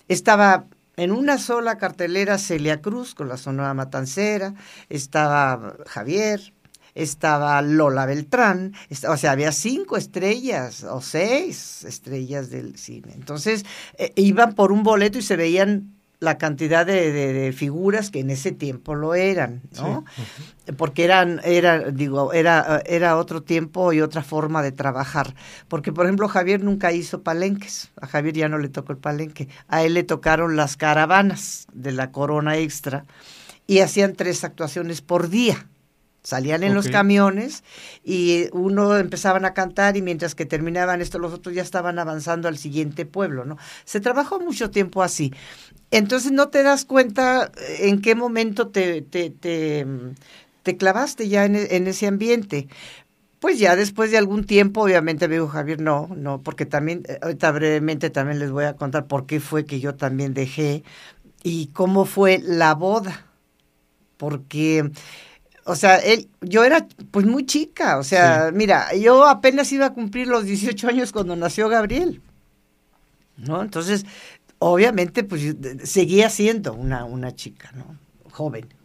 estaba 0.08 0.68
en 0.96 1.12
una 1.12 1.40
sola 1.40 1.80
cartelera 1.80 2.38
Celia 2.38 2.82
Cruz 2.82 3.16
con 3.16 3.28
la 3.28 3.38
Sonora 3.38 3.74
Matancera, 3.74 4.54
estaba 4.90 5.76
Javier, 5.88 6.54
estaba 6.94 7.60
Lola 7.64 8.06
Beltrán, 8.06 8.74
o 9.10 9.18
sea, 9.18 9.32
había 9.32 9.52
cinco 9.52 9.98
estrellas 9.98 10.84
o 10.84 11.02
seis 11.02 11.84
estrellas 11.84 12.52
del 12.52 12.78
cine. 12.78 13.14
Entonces, 13.16 13.66
eh, 13.98 14.12
iban 14.16 14.54
por 14.54 14.72
un 14.72 14.84
boleto 14.84 15.18
y 15.18 15.24
se 15.24 15.36
veían 15.36 15.97
la 16.20 16.38
cantidad 16.38 16.86
de, 16.86 17.54
figuras 17.56 18.10
que 18.10 18.20
en 18.20 18.32
ese 18.32 18.52
tiempo 18.52 18.96
lo 18.96 19.14
eran, 19.14 19.62
¿no? 19.76 20.04
Porque 20.76 21.04
eran, 21.04 21.40
era, 21.44 21.92
digo, 21.92 22.34
era, 22.34 22.82
era 22.86 23.18
otro 23.18 23.44
tiempo 23.44 23.94
y 23.94 24.02
otra 24.02 24.24
forma 24.24 24.64
de 24.64 24.72
trabajar. 24.72 25.36
Porque, 25.68 25.94
por 25.94 26.06
ejemplo, 26.06 26.28
Javier 26.28 26.64
nunca 26.64 26.92
hizo 26.92 27.22
palenques. 27.22 27.92
A 28.02 28.08
Javier 28.08 28.34
ya 28.34 28.50
no 28.50 28.58
le 28.58 28.70
tocó 28.70 28.94
el 28.94 28.98
palenque. 28.98 29.48
A 29.68 29.84
él 29.84 29.94
le 29.94 30.04
tocaron 30.04 30.56
las 30.56 30.76
caravanas 30.76 31.68
de 31.72 31.92
la 31.92 32.12
Corona 32.12 32.58
Extra 32.58 33.06
y 33.68 33.80
hacían 33.80 34.16
tres 34.16 34.44
actuaciones 34.44 35.02
por 35.02 35.30
día. 35.30 35.68
Salían 36.28 36.62
en 36.64 36.74
los 36.74 36.90
camiones 36.90 37.64
y 38.04 38.50
uno 38.52 38.98
empezaban 38.98 39.46
a 39.46 39.54
cantar 39.54 39.96
y 39.96 40.02
mientras 40.02 40.36
que 40.36 40.46
terminaban 40.46 41.02
esto, 41.02 41.20
los 41.20 41.32
otros 41.32 41.56
ya 41.56 41.62
estaban 41.62 42.00
avanzando 42.00 42.50
al 42.50 42.58
siguiente 42.58 43.06
pueblo, 43.06 43.46
¿no? 43.46 43.56
Se 43.86 44.02
trabajó 44.02 44.38
mucho 44.42 44.70
tiempo 44.70 45.04
así. 45.04 45.32
Entonces 45.92 46.34
no 46.34 46.50
te 46.50 46.64
das 46.64 46.86
cuenta 46.86 47.52
eh, 47.58 47.90
en 47.90 48.02
qué 48.02 48.16
momento 48.16 48.70
te, 48.70 49.02
te, 49.04 49.30
te, 49.30 49.86
mm, 49.86 50.16
te 50.64 50.78
clavaste 50.78 51.30
ya 51.30 51.46
en, 51.46 51.56
e- 51.56 51.76
en 51.78 51.88
ese 51.88 52.08
ambiente. 52.08 52.68
Pues 53.40 53.60
ya 53.60 53.76
después 53.76 54.12
de 54.12 54.18
algún 54.18 54.46
tiempo, 54.46 54.82
obviamente 54.84 55.28
me 55.28 55.36
dijo 55.36 55.48
Javier, 55.48 55.82
no, 55.82 56.10
no, 56.16 56.42
porque 56.44 56.66
también, 56.66 57.04
eh, 57.08 57.20
ahorita 57.22 57.52
brevemente 57.52 58.10
también 58.10 58.40
les 58.40 58.52
voy 58.52 58.66
a 58.66 58.76
contar 58.76 59.08
por 59.08 59.26
qué 59.28 59.40
fue 59.40 59.66
que 59.66 59.80
yo 59.80 59.96
también 59.96 60.34
dejé 60.34 60.84
y 61.44 61.68
cómo 61.68 62.06
fue 62.06 62.40
la 62.44 62.76
boda. 62.76 63.26
Porque, 64.18 64.90
o 65.68 65.76
sea, 65.76 65.98
él, 65.98 66.30
yo 66.42 66.64
era 66.64 66.88
pues 67.12 67.26
muy 67.26 67.46
chica, 67.46 67.98
o 67.98 68.04
sea, 68.04 68.52
mira, 68.54 68.96
yo 68.96 69.26
apenas 69.26 69.72
iba 69.72 69.88
a 69.88 69.94
cumplir 69.94 70.28
los 70.28 70.46
18 70.46 70.88
años 70.88 71.12
cuando 71.12 71.36
nació 71.36 71.70
Gabriel. 71.70 72.22
¿No? 73.36 73.62
Entonces, 73.62 74.06
obviamente, 74.60 75.24
pues 75.24 75.56
seguía 75.84 76.30
siendo 76.30 76.74
una, 76.74 77.06
una 77.06 77.36
chica, 77.36 77.72
¿no? 77.76 77.98
Joven. 78.32 78.68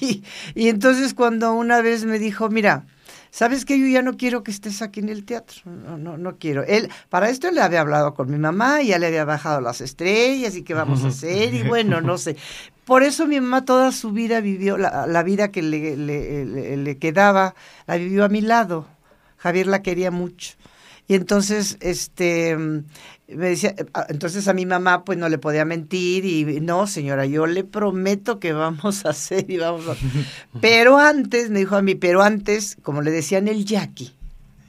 Y, 0.00 0.24
y 0.54 0.70
entonces 0.70 1.12
cuando 1.12 1.52
una 1.52 1.82
vez 1.82 2.06
me 2.06 2.18
dijo, 2.18 2.48
mira, 2.48 2.86
¿sabes 3.34 3.64
qué? 3.64 3.78
Yo 3.78 3.86
ya 3.86 4.00
no 4.00 4.16
quiero 4.16 4.44
que 4.44 4.52
estés 4.52 4.80
aquí 4.80 5.00
en 5.00 5.08
el 5.08 5.24
teatro. 5.24 5.60
No, 5.66 5.98
no, 5.98 6.16
no 6.16 6.38
quiero. 6.38 6.62
Él, 6.62 6.88
para 7.08 7.28
esto 7.28 7.50
le 7.50 7.60
había 7.60 7.80
hablado 7.80 8.14
con 8.14 8.30
mi 8.30 8.38
mamá, 8.38 8.80
ya 8.80 8.98
le 8.98 9.08
había 9.08 9.24
bajado 9.24 9.60
las 9.60 9.80
estrellas 9.80 10.54
y 10.54 10.62
qué 10.62 10.72
vamos 10.72 11.04
a 11.04 11.08
hacer, 11.08 11.52
y 11.52 11.64
bueno, 11.64 12.00
no 12.00 12.16
sé. 12.16 12.36
Por 12.84 13.02
eso 13.02 13.26
mi 13.26 13.40
mamá 13.40 13.64
toda 13.64 13.92
su 13.92 14.12
vida 14.12 14.40
vivió, 14.40 14.76
la, 14.76 15.06
la 15.06 15.22
vida 15.22 15.50
que 15.50 15.62
le, 15.62 15.96
le- 15.96 16.44
le- 16.44 16.76
le 16.76 16.98
quedaba, 16.98 17.54
la 17.86 17.96
vivió 17.96 18.24
a 18.24 18.28
mi 18.28 18.40
lado. 18.40 18.86
Javier 19.38 19.66
la 19.66 19.82
quería 19.82 20.10
mucho. 20.10 20.54
Y 21.06 21.14
entonces, 21.14 21.76
este, 21.80 22.56
mm, 22.56 22.84
me 23.28 23.48
decía, 23.50 23.74
ah, 23.92 24.06
entonces 24.08 24.48
a 24.48 24.54
mi 24.54 24.64
mamá 24.66 25.04
pues 25.04 25.18
no 25.18 25.28
le 25.28 25.36
podía 25.38 25.64
mentir 25.66 26.24
y 26.24 26.60
no, 26.60 26.86
señora, 26.86 27.26
yo 27.26 27.46
le 27.46 27.62
prometo 27.64 28.38
que 28.40 28.52
vamos 28.54 29.04
a 29.04 29.10
hacer 29.10 29.50
y 29.50 29.58
vamos 29.58 29.86
a... 29.88 29.96
Pero 30.60 30.98
antes, 30.98 31.50
me 31.50 31.58
dijo 31.60 31.76
a 31.76 31.82
mí, 31.82 31.94
pero 31.94 32.22
antes, 32.22 32.76
como 32.82 33.02
le 33.02 33.10
decían 33.10 33.48
el 33.48 33.64
yaqui, 33.66 34.14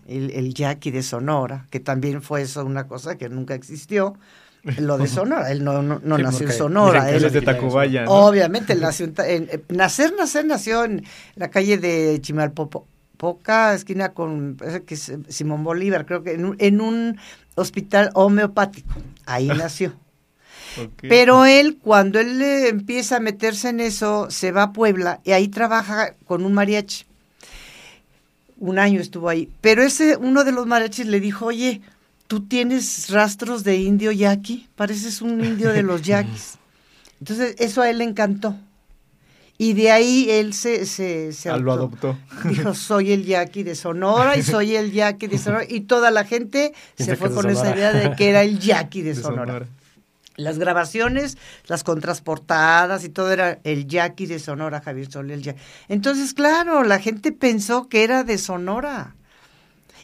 el, 0.07 0.31
el 0.31 0.53
yaqui 0.53 0.91
de 0.91 1.03
Sonora, 1.03 1.67
que 1.69 1.79
también 1.79 2.21
fue 2.21 2.41
eso 2.41 2.65
una 2.65 2.87
cosa 2.87 3.17
que 3.17 3.29
nunca 3.29 3.55
existió, 3.55 4.15
lo 4.77 4.97
de 4.97 5.07
Sonora, 5.07 5.51
él 5.51 5.63
no, 5.63 5.81
no, 5.81 5.99
no 6.03 6.17
Sí, 6.17 6.23
nació 6.23 6.47
en 6.47 6.53
Sonora, 6.53 7.09
él- 7.09 7.15
Él 7.17 7.25
es 7.25 7.33
de 7.33 7.41
Tacubaya. 7.41 8.05
¿no? 8.05 8.11
Obviamente, 8.11 8.73
él 8.73 8.81
nació 8.81 9.05
en, 9.05 9.15
en- 9.51 9.63
nacer, 9.69 10.13
nacer, 10.17 10.45
nació 10.45 10.83
en 10.83 11.03
la 11.35 11.49
calle 11.49 11.77
de 11.77 12.19
Chimalpoca, 12.21 13.73
esquina 13.73 14.09
con 14.13 14.57
que 14.85 14.93
es, 14.95 15.09
eh, 15.09 15.19
Simón 15.29 15.63
Bolívar, 15.63 16.05
creo 16.05 16.23
que 16.23 16.33
en 16.33 16.45
un, 16.45 16.55
en 16.59 16.81
un 16.81 17.17
hospital 17.55 18.09
homeopático. 18.13 18.93
Ahí 19.25 19.47
nació. 19.57 19.93
Pero 20.99 21.45
él, 21.45 21.77
cuando 21.81 22.19
él 22.19 22.41
eh, 22.41 22.67
empieza 22.67 23.15
a 23.15 23.19
meterse 23.21 23.69
en 23.69 23.79
eso, 23.79 24.27
se 24.29 24.51
va 24.51 24.63
a 24.63 24.73
Puebla 24.73 25.21
y 25.23 25.31
ahí 25.31 25.47
trabaja 25.47 26.15
con 26.25 26.43
un 26.43 26.51
mariachi. 26.53 27.05
Un 28.57 28.79
año 28.79 28.99
estuvo 28.99 29.29
ahí. 29.29 29.49
Pero 29.61 29.83
ese, 29.83 30.17
uno 30.17 30.43
de 30.43 30.51
los 30.51 30.65
mariachis 30.65 31.05
le 31.07 31.19
dijo, 31.19 31.45
oye, 31.45 31.81
tú 32.27 32.41
tienes 32.47 33.09
rastros 33.09 33.63
de 33.63 33.77
indio 33.77 34.11
yaqui, 34.11 34.67
pareces 34.75 35.21
un 35.21 35.43
indio 35.43 35.71
de 35.71 35.83
los 35.83 36.01
yaquis. 36.03 36.57
Entonces, 37.19 37.55
eso 37.59 37.81
a 37.81 37.89
él 37.89 37.99
le 37.99 38.03
encantó. 38.03 38.55
Y 39.57 39.71
de 39.71 39.89
ahí 39.89 40.27
él 40.29 40.53
se, 40.53 40.85
se, 40.85 41.31
se 41.31 41.49
Ah, 41.49 41.57
lo 41.57 41.71
auto- 41.71 42.07
adoptó. 42.07 42.17
Dijo, 42.49 42.73
soy 42.73 43.13
el 43.13 43.23
yaqui 43.23 43.63
de 43.63 43.75
Sonora 43.75 44.35
y 44.37 44.43
soy 44.43 44.75
el 44.75 44.91
yaqui 44.91 45.27
de 45.27 45.37
Sonora. 45.37 45.63
Y 45.69 45.81
toda 45.81 46.11
la 46.11 46.25
gente 46.25 46.73
se 46.97 47.15
fue 47.15 47.33
con 47.33 47.49
esa 47.49 47.73
idea 47.73 47.93
de 47.93 48.15
que 48.17 48.29
era 48.29 48.41
el 48.43 48.59
yaqui 48.59 49.01
de, 49.01 49.13
de 49.13 49.21
Sonora. 49.21 49.45
Sonora. 49.53 49.67
Las 50.35 50.59
grabaciones, 50.59 51.37
las 51.67 51.85
contrasportadas 51.85 53.05
y 53.05 53.09
todo 53.09 53.31
era 53.31 53.59
el 53.63 53.87
yaqui 53.87 54.25
de 54.25 54.39
Sonora, 54.39 54.81
Javier 54.81 55.09
Sol, 55.09 55.31
el 55.31 55.41
yaqui. 55.41 55.61
Entonces, 55.87 56.33
claro, 56.33 56.83
la 56.83 56.99
gente 56.99 57.31
pensó 57.31 57.87
que 57.87 58.03
era 58.03 58.25
de 58.25 58.37
Sonora. 58.37 59.15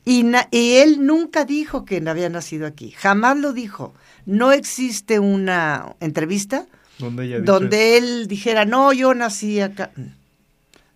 Y, 0.06 0.24
na- 0.24 0.48
y 0.52 0.78
él 0.78 1.06
nunca 1.06 1.46
dijo 1.46 1.86
que 1.86 2.02
había 2.10 2.30
nacido 2.30 2.66
aquí, 2.68 2.92
jamás 2.92 3.38
lo 3.38 3.54
dijo. 3.54 3.94
No 4.26 4.52
existe 4.52 5.20
una 5.20 5.96
entrevista 6.00 6.66
Donde 6.98 7.46
donde 7.46 7.98
él 7.98 8.28
dijera, 8.28 8.66
no, 8.66 8.94
yo 8.94 9.14
nací 9.14 9.60
acá 9.60 9.92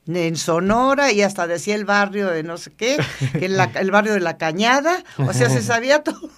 en 0.08 0.36
Sonora 0.36 1.12
y 1.12 1.22
hasta 1.24 1.48
decía 1.48 1.74
el 1.76 1.84
barrio 1.86 2.28
de 2.28 2.44
no 2.44 2.58
sé 2.58 2.72
qué, 2.72 2.98
que 3.32 3.46
en 3.48 3.58
la- 3.58 3.72
el 3.76 3.90
barrio 3.90 4.14
de 4.14 4.20
la 4.20 4.38
Cañada, 4.38 5.04
o 5.18 5.34
sea, 5.34 5.50
se 5.50 5.62
sabía 5.64 6.04
todo, 6.04 6.30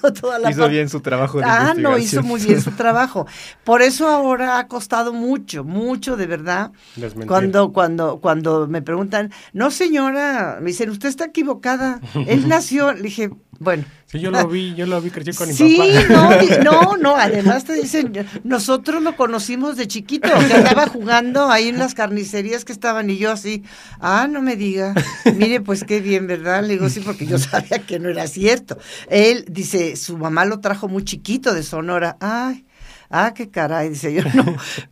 todo- 0.00 0.12
toda 0.12 0.38
la 0.38 0.50
Hizo 0.50 0.68
bien 0.68 0.88
su 0.88 1.00
trabajo 1.00 1.38
de 1.38 1.44
Ah, 1.44 1.74
no, 1.76 1.98
hizo 1.98 2.22
muy 2.22 2.40
bien 2.40 2.60
su 2.60 2.70
trabajo. 2.72 3.26
Por 3.64 3.82
eso 3.82 4.08
ahora 4.08 4.58
ha 4.58 4.68
costado 4.68 5.12
mucho, 5.12 5.64
mucho 5.64 6.16
de 6.16 6.26
verdad. 6.26 6.70
Cuando, 7.26 7.72
cuando, 7.72 8.20
cuando 8.20 8.66
me 8.68 8.80
preguntan, 8.82 9.32
no 9.52 9.70
señora, 9.70 10.58
me 10.60 10.68
dicen, 10.68 10.90
usted 10.90 11.08
está 11.08 11.24
equivocada. 11.26 12.00
Él 12.28 12.48
nació, 12.48 12.92
le 12.92 13.02
dije, 13.02 13.30
bueno. 13.60 13.84
Sí, 14.06 14.18
yo 14.18 14.32
lo 14.32 14.48
vi, 14.48 14.74
yo 14.74 14.86
lo 14.86 15.00
vi, 15.00 15.10
crecí 15.10 15.32
con 15.32 15.46
mi 15.46 15.54
Sí, 15.54 15.78
papá. 15.78 16.12
no, 16.12 16.38
di- 16.40 16.64
no, 16.64 16.96
no, 17.00 17.16
además 17.16 17.62
te 17.64 17.74
dicen, 17.74 18.12
nosotros 18.42 19.00
lo 19.04 19.14
conocimos 19.14 19.76
de 19.76 19.86
chiquito, 19.86 20.28
que 20.48 20.54
andaba 20.54 20.88
jugando 20.88 21.48
ahí 21.48 21.68
en 21.68 21.78
las 21.78 21.94
carnicerías 21.94 22.64
que 22.64 22.72
estaban 22.72 23.08
y 23.08 23.18
yo 23.18 23.30
así, 23.30 23.62
ah, 24.00 24.26
no 24.28 24.42
me 24.42 24.56
diga, 24.56 24.94
mire, 25.36 25.60
pues 25.60 25.84
qué 25.84 26.00
bien, 26.00 26.26
¿verdad? 26.26 26.62
Le 26.64 26.70
digo, 26.70 26.88
sí, 26.88 26.98
porque 26.98 27.24
yo 27.26 27.38
sabía 27.38 27.78
que 27.86 28.00
no 28.00 28.08
era 28.08 28.26
cierto. 28.26 28.76
Él 29.08 29.44
dice, 29.48 29.94
su 29.94 30.18
mamá 30.18 30.44
lo 30.44 30.58
trajo 30.58 30.88
muy 30.88 31.04
chiquito 31.04 31.54
de 31.54 31.62
Sonora, 31.62 32.16
ay. 32.18 32.64
Ah, 33.12 33.32
qué 33.34 33.48
caray, 33.50 33.90
dice 33.90 34.12
yo, 34.12 34.22
no. 34.34 34.44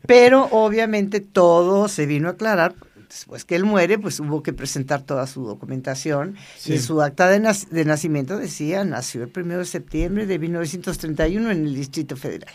Pero 0.06 0.48
obviamente 0.52 1.20
todo 1.20 1.88
se 1.88 2.04
vino 2.06 2.28
a 2.28 2.32
aclarar. 2.32 2.74
Después 3.08 3.44
que 3.46 3.56
él 3.56 3.64
muere, 3.64 3.98
pues 3.98 4.20
hubo 4.20 4.42
que 4.42 4.52
presentar 4.52 5.02
toda 5.02 5.26
su 5.26 5.42
documentación. 5.44 6.36
Y 6.58 6.60
Sí. 6.60 6.78
su 6.78 7.00
acta 7.00 7.28
de, 7.28 7.40
nac- 7.40 7.68
de 7.68 7.84
nacimiento 7.86 8.36
decía, 8.36 8.84
nació 8.84 9.22
el 9.22 9.28
primero 9.30 9.60
de 9.60 9.64
septiembre 9.64 10.26
de 10.26 10.38
1931 10.38 11.50
en 11.50 11.66
el 11.66 11.74
Distrito 11.74 12.16
Federal. 12.16 12.52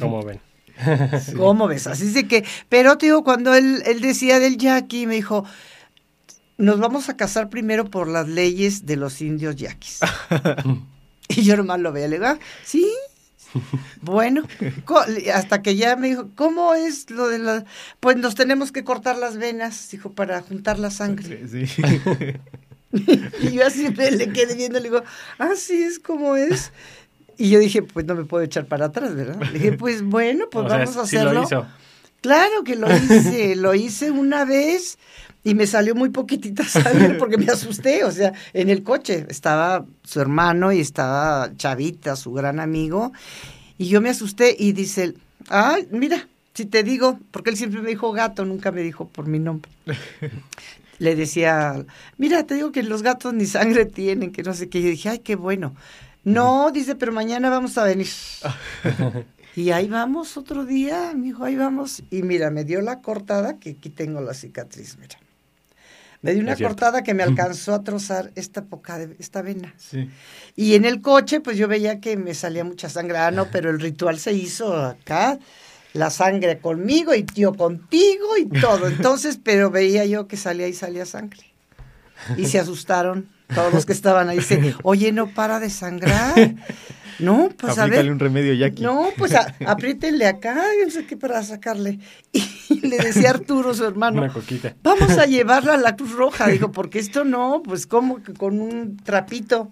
Como 0.00 0.22
ven. 0.24 0.40
¿Cómo 1.36 1.68
ves? 1.68 1.86
Así 1.86 2.06
es 2.06 2.14
de 2.14 2.26
que, 2.26 2.44
pero 2.68 2.98
te 2.98 3.06
digo, 3.06 3.22
cuando 3.22 3.54
él, 3.54 3.82
él 3.86 4.00
decía 4.00 4.40
del 4.40 4.56
yaqui, 4.58 5.06
me 5.06 5.14
dijo, 5.14 5.44
nos 6.58 6.78
vamos 6.80 7.08
a 7.08 7.16
casar 7.16 7.48
primero 7.48 7.84
por 7.84 8.08
las 8.08 8.28
leyes 8.28 8.84
de 8.86 8.96
los 8.96 9.20
indios 9.22 9.54
yaquis. 9.56 10.00
y 11.28 11.42
yo 11.42 11.56
nomás 11.56 11.80
lo 11.80 11.92
veía, 11.92 12.08
le 12.08 12.16
digo, 12.16 12.26
"Ah, 12.26 12.38
sí, 12.64 12.90
bueno, 14.02 14.42
hasta 15.34 15.62
que 15.62 15.76
ya 15.76 15.96
me 15.96 16.08
dijo, 16.08 16.28
¿cómo 16.34 16.74
es 16.74 17.10
lo 17.10 17.28
de 17.28 17.38
la...? 17.38 17.64
Pues 18.00 18.16
nos 18.16 18.34
tenemos 18.34 18.72
que 18.72 18.84
cortar 18.84 19.16
las 19.18 19.36
venas, 19.36 19.88
dijo, 19.90 20.12
para 20.12 20.40
juntar 20.42 20.78
la 20.78 20.90
sangre. 20.90 21.46
Sí. 21.48 21.64
Y 23.40 23.52
yo 23.52 23.66
así 23.66 23.88
me 23.90 24.10
le 24.10 24.32
quedé 24.32 24.54
viendo, 24.54 24.78
le 24.78 24.84
digo, 24.84 25.02
así 25.38 25.82
es 25.82 25.98
como 25.98 26.36
es. 26.36 26.72
Y 27.38 27.50
yo 27.50 27.58
dije, 27.58 27.82
pues 27.82 28.06
no 28.06 28.14
me 28.14 28.24
puedo 28.24 28.44
echar 28.44 28.66
para 28.66 28.86
atrás, 28.86 29.14
¿verdad? 29.14 29.40
Le 29.40 29.58
dije, 29.58 29.72
pues 29.72 30.02
bueno, 30.02 30.44
pues 30.50 30.66
O 30.66 30.68
sea, 30.68 30.78
vamos 30.78 30.96
a 30.96 31.06
sí 31.06 31.16
hacerlo. 31.16 31.40
lo 31.40 31.42
hizo. 31.44 31.66
Claro 32.20 32.62
que 32.64 32.76
lo 32.76 32.94
hice, 32.94 33.56
lo 33.56 33.74
hice 33.74 34.10
una 34.10 34.44
vez 34.44 34.98
y 35.44 35.54
me 35.54 35.66
salió 35.66 35.94
muy 35.94 36.10
poquitita 36.10 36.64
sangre 36.64 37.14
porque 37.18 37.38
me 37.38 37.46
asusté, 37.46 38.04
o 38.04 38.10
sea, 38.10 38.32
en 38.52 38.70
el 38.70 38.82
coche 38.82 39.26
estaba 39.28 39.84
su 40.04 40.20
hermano 40.20 40.72
y 40.72 40.80
estaba 40.80 41.50
Chavita, 41.56 42.16
su 42.16 42.32
gran 42.32 42.60
amigo, 42.60 43.12
y 43.78 43.88
yo 43.88 44.00
me 44.00 44.10
asusté 44.10 44.54
y 44.58 44.72
dice, 44.72 45.14
ay, 45.48 45.88
mira, 45.90 46.28
si 46.54 46.66
te 46.66 46.82
digo, 46.82 47.18
porque 47.30 47.50
él 47.50 47.56
siempre 47.56 47.80
me 47.80 47.90
dijo 47.90 48.12
gato, 48.12 48.44
nunca 48.44 48.70
me 48.70 48.82
dijo 48.82 49.08
por 49.08 49.26
mi 49.26 49.38
nombre. 49.38 49.70
Le 50.98 51.16
decía, 51.16 51.84
mira, 52.16 52.44
te 52.44 52.54
digo 52.54 52.70
que 52.70 52.82
los 52.84 53.02
gatos 53.02 53.34
ni 53.34 53.46
sangre 53.46 53.86
tienen, 53.86 54.30
que 54.30 54.44
no 54.44 54.54
sé 54.54 54.68
qué. 54.68 54.80
Yo 54.80 54.88
dije, 54.88 55.08
ay, 55.08 55.18
qué 55.18 55.34
bueno. 55.34 55.74
No, 56.22 56.70
dice, 56.70 56.94
pero 56.94 57.10
mañana 57.10 57.50
vamos 57.50 57.76
a 57.78 57.84
venir. 57.84 58.06
Y 59.54 59.70
ahí 59.70 59.86
vamos 59.86 60.38
otro 60.38 60.64
día, 60.64 61.12
me 61.14 61.26
dijo, 61.26 61.44
ahí 61.44 61.56
vamos. 61.56 62.02
Y 62.10 62.22
mira, 62.22 62.50
me 62.50 62.64
dio 62.64 62.80
la 62.80 63.02
cortada, 63.02 63.58
que 63.58 63.72
aquí 63.72 63.90
tengo 63.90 64.22
la 64.22 64.32
cicatriz, 64.32 64.96
mira. 64.98 65.18
Me 66.22 66.32
dio 66.34 66.42
una 66.42 66.56
cortada 66.56 67.02
que 67.02 67.14
me 67.14 67.24
alcanzó 67.24 67.74
a 67.74 67.82
trozar 67.82 68.30
esta 68.36 68.64
poca 68.64 68.96
de, 68.96 69.16
esta 69.18 69.42
vena. 69.42 69.74
Sí. 69.76 70.08
Y 70.54 70.74
en 70.74 70.84
el 70.84 71.00
coche, 71.00 71.40
pues 71.40 71.56
yo 71.56 71.66
veía 71.66 72.00
que 72.00 72.16
me 72.16 72.32
salía 72.34 72.62
mucha 72.62 72.88
sangre. 72.88 73.18
Ah, 73.18 73.32
no, 73.32 73.50
pero 73.50 73.70
el 73.70 73.80
ritual 73.80 74.20
se 74.20 74.32
hizo 74.32 74.74
acá, 74.76 75.40
la 75.94 76.10
sangre 76.10 76.58
conmigo 76.58 77.12
y 77.12 77.26
yo 77.34 77.54
contigo 77.54 78.36
y 78.38 78.46
todo. 78.60 78.86
Entonces, 78.86 79.38
pero 79.42 79.70
veía 79.70 80.04
yo 80.06 80.28
que 80.28 80.36
salía 80.36 80.68
y 80.68 80.74
salía 80.74 81.06
sangre. 81.06 81.42
Y 82.36 82.46
se 82.46 82.60
asustaron 82.60 83.28
todos 83.52 83.74
los 83.74 83.84
que 83.84 83.92
estaban 83.92 84.28
ahí. 84.28 84.38
Dice, 84.38 84.76
oye, 84.84 85.10
no 85.10 85.34
para 85.34 85.58
de 85.58 85.70
sangrar. 85.70 86.54
No, 87.22 87.48
pues 87.56 87.78
a 87.78 87.86
ver. 87.86 88.10
un 88.10 88.18
remedio 88.18 88.52
Jackie. 88.54 88.82
No, 88.82 89.08
pues 89.16 89.34
a- 89.34 89.54
apriétenle 89.66 90.26
acá, 90.26 90.56
yo 90.78 90.84
no 90.86 90.90
sé 90.90 91.06
qué 91.06 91.16
para 91.16 91.42
sacarle. 91.42 91.98
Y 92.68 92.80
le 92.88 92.96
decía 92.98 93.30
Arturo, 93.30 93.74
su 93.74 93.84
hermano, 93.84 94.22
Una 94.22 94.32
coquita. 94.32 94.74
vamos 94.82 95.10
a 95.18 95.26
llevarla 95.26 95.74
a 95.74 95.76
la 95.76 95.94
Cruz 95.94 96.12
Roja. 96.12 96.48
Dijo, 96.48 96.72
porque 96.72 96.98
esto 96.98 97.24
no, 97.24 97.62
pues 97.64 97.86
como 97.86 98.22
que 98.22 98.32
con 98.34 98.60
un 98.60 98.96
trapito. 98.96 99.70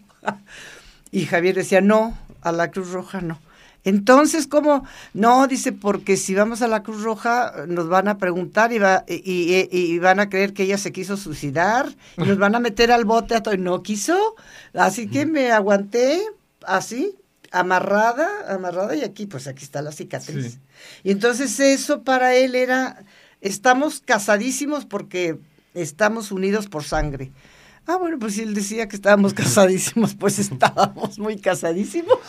Y 1.10 1.26
Javier 1.26 1.56
decía, 1.56 1.80
no, 1.80 2.16
a 2.42 2.52
la 2.52 2.70
Cruz 2.70 2.90
Roja 2.92 3.20
no. 3.20 3.40
Entonces, 3.82 4.46
¿cómo? 4.46 4.84
No, 5.14 5.46
dice, 5.46 5.72
porque 5.72 6.18
si 6.18 6.34
vamos 6.34 6.60
a 6.60 6.68
la 6.68 6.82
Cruz 6.82 7.02
Roja 7.02 7.64
nos 7.66 7.88
van 7.88 8.08
a 8.08 8.18
preguntar 8.18 8.72
y, 8.74 8.78
va, 8.78 9.04
y, 9.08 9.14
y- 9.24 9.68
y 9.72 9.98
van 9.98 10.20
a 10.20 10.28
creer 10.28 10.52
que 10.52 10.64
ella 10.64 10.76
se 10.76 10.92
quiso 10.92 11.16
suicidar 11.16 11.88
y 12.18 12.22
nos 12.24 12.36
van 12.38 12.54
a 12.54 12.60
meter 12.60 12.92
al 12.92 13.06
bote 13.06 13.34
a 13.34 13.42
todo. 13.42 13.54
Y 13.54 13.58
no 13.58 13.82
quiso, 13.82 14.36
así 14.74 15.08
que 15.08 15.24
me 15.24 15.50
aguanté 15.50 16.20
así, 16.66 17.14
amarrada, 17.50 18.28
amarrada 18.48 18.94
y 18.96 19.02
aquí, 19.02 19.26
pues 19.26 19.46
aquí 19.46 19.64
está 19.64 19.82
la 19.82 19.92
cicatriz. 19.92 20.52
Sí. 20.54 20.58
Y 21.04 21.10
entonces 21.10 21.58
eso 21.60 22.02
para 22.02 22.34
él 22.34 22.54
era, 22.54 23.04
estamos 23.40 24.00
casadísimos 24.04 24.84
porque 24.86 25.38
estamos 25.74 26.32
unidos 26.32 26.68
por 26.68 26.84
sangre. 26.84 27.32
Ah, 27.86 27.96
bueno, 27.96 28.18
pues 28.18 28.34
si 28.34 28.42
él 28.42 28.54
decía 28.54 28.88
que 28.88 28.96
estábamos 28.96 29.34
casadísimos, 29.34 30.14
pues 30.14 30.38
estábamos 30.38 31.18
muy 31.18 31.38
casadísimos. 31.38 32.18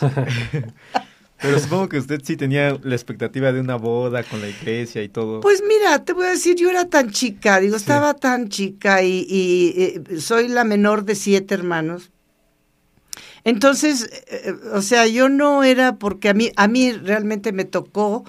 Pero 1.40 1.58
supongo 1.58 1.88
que 1.88 1.98
usted 1.98 2.20
sí 2.22 2.36
tenía 2.36 2.78
la 2.84 2.94
expectativa 2.94 3.50
de 3.52 3.58
una 3.58 3.74
boda 3.74 4.22
con 4.22 4.40
la 4.40 4.48
iglesia 4.48 5.02
y 5.02 5.08
todo. 5.08 5.40
Pues 5.40 5.60
mira, 5.66 6.04
te 6.04 6.12
voy 6.12 6.26
a 6.26 6.30
decir, 6.30 6.54
yo 6.54 6.70
era 6.70 6.84
tan 6.84 7.10
chica, 7.10 7.58
digo, 7.58 7.76
Sí. 7.78 7.82
estaba 7.82 8.14
tan 8.14 8.48
chica 8.48 9.02
y, 9.02 9.26
y, 9.28 9.74
eh, 9.76 10.20
soy 10.20 10.46
la 10.46 10.62
menor 10.62 11.04
de 11.04 11.16
siete 11.16 11.54
hermanos. 11.54 12.11
Entonces, 13.44 14.08
eh, 14.28 14.54
o 14.72 14.82
sea, 14.82 15.06
yo 15.06 15.28
no 15.28 15.64
era 15.64 15.96
porque 15.96 16.28
a 16.28 16.34
mí, 16.34 16.50
a 16.56 16.68
mí 16.68 16.92
realmente 16.92 17.52
me 17.52 17.64
tocó 17.64 18.24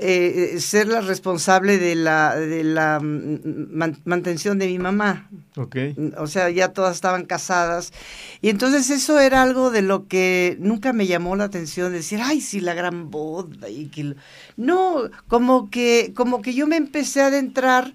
eh, 0.00 0.52
eh, 0.54 0.60
ser 0.60 0.86
la 0.88 1.00
responsable 1.00 1.78
de 1.78 1.94
la, 1.96 2.36
de 2.36 2.62
la 2.62 3.00
mm, 3.00 3.40
man- 3.72 3.98
mantención 4.04 4.58
de 4.58 4.66
mi 4.66 4.78
mamá. 4.78 5.28
ok. 5.56 5.76
O 6.18 6.26
sea, 6.28 6.50
ya 6.50 6.68
todas 6.72 6.94
estaban 6.94 7.24
casadas. 7.24 7.92
Y 8.40 8.50
entonces 8.50 8.90
eso 8.90 9.18
era 9.18 9.42
algo 9.42 9.70
de 9.70 9.82
lo 9.82 10.06
que 10.06 10.56
nunca 10.60 10.92
me 10.92 11.06
llamó 11.06 11.34
la 11.34 11.44
atención, 11.44 11.92
decir, 11.92 12.20
ay, 12.22 12.40
sí, 12.40 12.60
la 12.60 12.74
gran 12.74 13.10
boda. 13.10 13.68
Y 13.68 13.86
que... 13.86 14.04
lo-". 14.04 14.16
No, 14.56 15.10
como 15.26 15.70
que, 15.70 16.12
como 16.14 16.42
que 16.42 16.54
yo 16.54 16.66
me 16.66 16.76
empecé 16.76 17.22
a 17.22 17.26
adentrar 17.26 17.94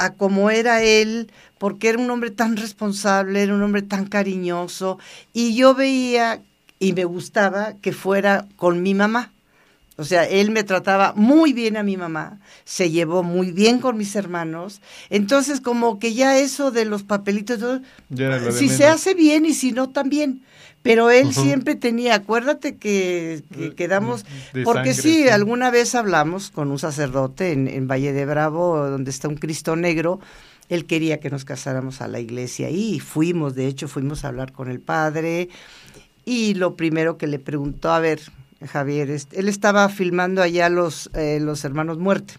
a 0.00 0.14
cómo 0.14 0.50
era 0.50 0.82
él, 0.82 1.30
porque 1.58 1.90
era 1.90 1.98
un 1.98 2.10
hombre 2.10 2.30
tan 2.30 2.56
responsable, 2.56 3.42
era 3.42 3.54
un 3.54 3.62
hombre 3.62 3.82
tan 3.82 4.06
cariñoso, 4.06 4.98
y 5.34 5.54
yo 5.54 5.74
veía 5.74 6.40
y 6.78 6.94
me 6.94 7.04
gustaba 7.04 7.74
que 7.82 7.92
fuera 7.92 8.46
con 8.56 8.82
mi 8.82 8.94
mamá. 8.94 9.30
O 9.96 10.04
sea, 10.04 10.24
él 10.24 10.50
me 10.50 10.64
trataba 10.64 11.12
muy 11.14 11.52
bien 11.52 11.76
a 11.76 11.82
mi 11.82 11.98
mamá, 11.98 12.40
se 12.64 12.90
llevó 12.90 13.22
muy 13.22 13.52
bien 13.52 13.80
con 13.80 13.98
mis 13.98 14.16
hermanos. 14.16 14.80
Entonces, 15.10 15.60
como 15.60 15.98
que 15.98 16.14
ya 16.14 16.38
eso 16.38 16.70
de 16.70 16.86
los 16.86 17.02
papelitos, 17.02 17.58
todo, 17.58 17.80
de 18.08 18.52
si 18.52 18.70
se 18.70 18.86
hace 18.86 19.12
bien 19.12 19.44
y 19.44 19.52
si 19.52 19.72
no, 19.72 19.90
también. 19.90 20.40
Pero 20.82 21.10
él 21.10 21.34
siempre 21.34 21.74
tenía, 21.74 22.14
acuérdate 22.14 22.76
que, 22.76 23.42
que 23.54 23.74
quedamos, 23.74 24.24
De 24.54 24.62
porque 24.62 24.94
sangre, 24.94 25.02
sí, 25.02 25.28
alguna 25.28 25.70
vez 25.70 25.94
hablamos 25.94 26.50
con 26.50 26.70
un 26.70 26.78
sacerdote 26.78 27.52
en, 27.52 27.68
en 27.68 27.86
Valle 27.86 28.14
de 28.14 28.24
Bravo, 28.24 28.78
donde 28.88 29.10
está 29.10 29.28
un 29.28 29.36
Cristo 29.36 29.76
negro. 29.76 30.20
Él 30.70 30.86
quería 30.86 31.20
que 31.20 31.28
nos 31.28 31.44
casáramos 31.44 32.00
a 32.00 32.08
la 32.08 32.20
iglesia 32.20 32.70
y 32.70 33.00
fuimos, 33.00 33.54
de 33.54 33.66
hecho, 33.66 33.88
fuimos 33.88 34.24
a 34.24 34.28
hablar 34.28 34.52
con 34.52 34.70
el 34.70 34.80
padre. 34.80 35.50
Y 36.24 36.54
lo 36.54 36.76
primero 36.76 37.18
que 37.18 37.26
le 37.26 37.38
preguntó, 37.38 37.90
a 37.90 38.00
ver, 38.00 38.20
Javier, 38.66 39.10
este, 39.10 39.40
él 39.40 39.48
estaba 39.48 39.88
filmando 39.88 40.42
allá 40.42 40.68
los, 40.68 41.10
eh, 41.14 41.40
los 41.40 41.64
hermanos 41.64 41.98
muerte. 41.98 42.34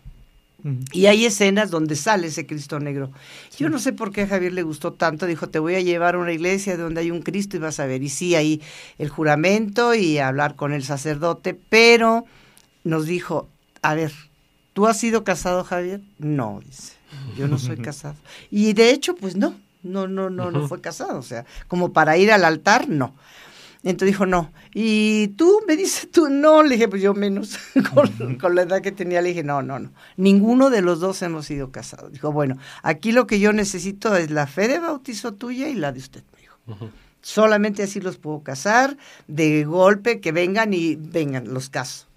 Y 0.92 1.08
hay 1.08 1.26
escenas 1.26 1.72
donde 1.72 1.96
sale 1.96 2.28
ese 2.28 2.46
Cristo 2.46 2.80
negro. 2.80 3.12
Yo 3.58 3.70
no 3.70 3.80
sé 3.80 3.94
por 3.94 4.12
qué 4.12 4.22
a 4.22 4.28
Javier 4.28 4.54
le 4.54 4.64
gustó 4.64 4.94
tanto. 4.94 5.26
Dijo, 5.26 5.50
te 5.50 5.60
voy 5.60 5.76
a 5.76 5.82
llevar 5.82 6.16
a 6.16 6.20
una 6.20 6.34
iglesia 6.34 6.78
donde 6.78 7.02
hay 7.02 7.12
un 7.12 7.22
Cristo 7.22 7.58
y 7.58 7.60
vas 7.60 7.80
a 7.80 7.86
ver. 7.86 8.04
Y 8.04 8.10
sí, 8.10 8.36
ahí 8.36 8.62
el 8.98 9.10
juramento 9.10 9.96
y 9.96 10.20
hablar 10.20 10.56
con 10.56 10.74
el 10.74 10.84
sacerdote. 10.84 11.58
Pero 11.70 12.26
nos 12.84 13.06
dijo, 13.06 13.50
a 13.82 13.96
ver, 13.96 14.12
¿tú 14.74 14.88
has 14.88 15.00
sido 15.00 15.24
casado, 15.24 15.64
Javier? 15.64 16.02
No, 16.20 16.62
dice, 16.66 16.94
yo 17.38 17.48
no 17.48 17.58
soy 17.58 17.78
casado. 17.82 18.16
Y 18.50 18.74
de 18.74 18.92
hecho, 18.92 19.16
pues 19.16 19.36
no, 19.36 19.56
no, 19.84 20.08
no, 20.08 20.30
no, 20.30 20.52
no 20.52 20.68
fue 20.68 20.82
casado. 20.82 21.18
O 21.18 21.24
sea, 21.24 21.46
como 21.68 21.94
para 21.94 22.18
ir 22.18 22.32
al 22.32 22.46
altar, 22.46 22.88
no. 22.88 23.14
Entonces 23.84 24.14
dijo, 24.14 24.26
no. 24.26 24.52
Y 24.74 25.30
tú 25.30 25.62
me 25.68 25.76
dices, 25.76 26.10
tú 26.12 26.30
no. 26.30 26.62
Le 26.64 26.76
dije, 26.76 26.88
pues 26.88 27.02
yo 27.02 27.14
menos. 27.14 27.58
con, 27.94 28.36
con 28.36 28.56
la 28.56 28.64
edad 28.64 28.82
que 28.82 28.92
tenía, 28.92 29.22
le 29.22 29.30
dije, 29.30 29.44
no, 29.44 29.62
no, 29.62 29.80
no. 29.80 29.92
Ninguno 30.18 30.70
de 30.70 30.82
los 30.82 31.00
dos 31.00 31.22
hemos 31.22 31.48
sido 31.48 31.72
casados. 31.72 32.12
Dijo, 32.12 32.32
bueno, 32.32 32.58
aquí 32.84 33.12
lo 33.12 33.26
que 33.28 33.40
yo 33.40 33.54
necesito 33.54 34.16
es 34.16 34.30
la 34.30 34.48
fe 34.48 34.68
de 34.68 34.80
bautizo 34.80 35.34
tuya 35.34 35.68
y 35.68 35.74
la 35.74 35.92
de 35.92 36.00
usted, 36.00 36.24
me 36.34 36.42
dijo. 36.42 36.92
Solamente 37.22 37.84
así 37.84 38.02
los 38.02 38.18
puedo 38.18 38.42
casar, 38.42 38.98
de 39.28 39.64
golpe, 39.64 40.20
que 40.22 40.32
vengan 40.32 40.74
y 40.74 40.96
vengan, 40.96 41.54
los 41.54 41.70
caso. 41.70 42.08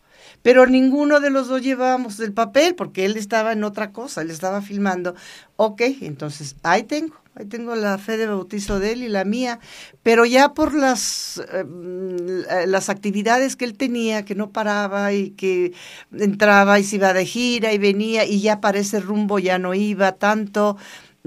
Pero 0.44 0.66
ninguno 0.66 1.20
de 1.20 1.30
los 1.30 1.48
dos 1.48 1.62
llevábamos 1.62 2.20
el 2.20 2.34
papel 2.34 2.74
porque 2.74 3.06
él 3.06 3.16
estaba 3.16 3.52
en 3.52 3.64
otra 3.64 3.92
cosa, 3.92 4.20
él 4.20 4.30
estaba 4.30 4.60
filmando. 4.60 5.14
Ok, 5.56 5.80
entonces 6.02 6.56
ahí 6.62 6.82
tengo, 6.82 7.14
ahí 7.34 7.46
tengo 7.46 7.74
la 7.74 7.96
fe 7.96 8.18
de 8.18 8.26
bautizo 8.26 8.78
de 8.78 8.92
él 8.92 9.02
y 9.04 9.08
la 9.08 9.24
mía, 9.24 9.58
pero 10.02 10.26
ya 10.26 10.52
por 10.52 10.74
las, 10.74 11.42
eh, 11.50 11.64
mm, 11.64 12.66
las 12.66 12.90
actividades 12.90 13.56
que 13.56 13.64
él 13.64 13.74
tenía, 13.78 14.26
que 14.26 14.34
no 14.34 14.50
paraba 14.50 15.14
y 15.14 15.30
que 15.30 15.72
entraba 16.12 16.78
y 16.78 16.84
se 16.84 16.96
iba 16.96 17.14
de 17.14 17.24
gira 17.24 17.72
y 17.72 17.78
venía 17.78 18.26
y 18.26 18.42
ya 18.42 18.60
para 18.60 18.80
ese 18.80 19.00
rumbo 19.00 19.38
ya 19.38 19.58
no 19.58 19.72
iba 19.72 20.12
tanto, 20.12 20.76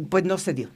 pues 0.10 0.26
no 0.26 0.38
se 0.38 0.54
dio. 0.54 0.70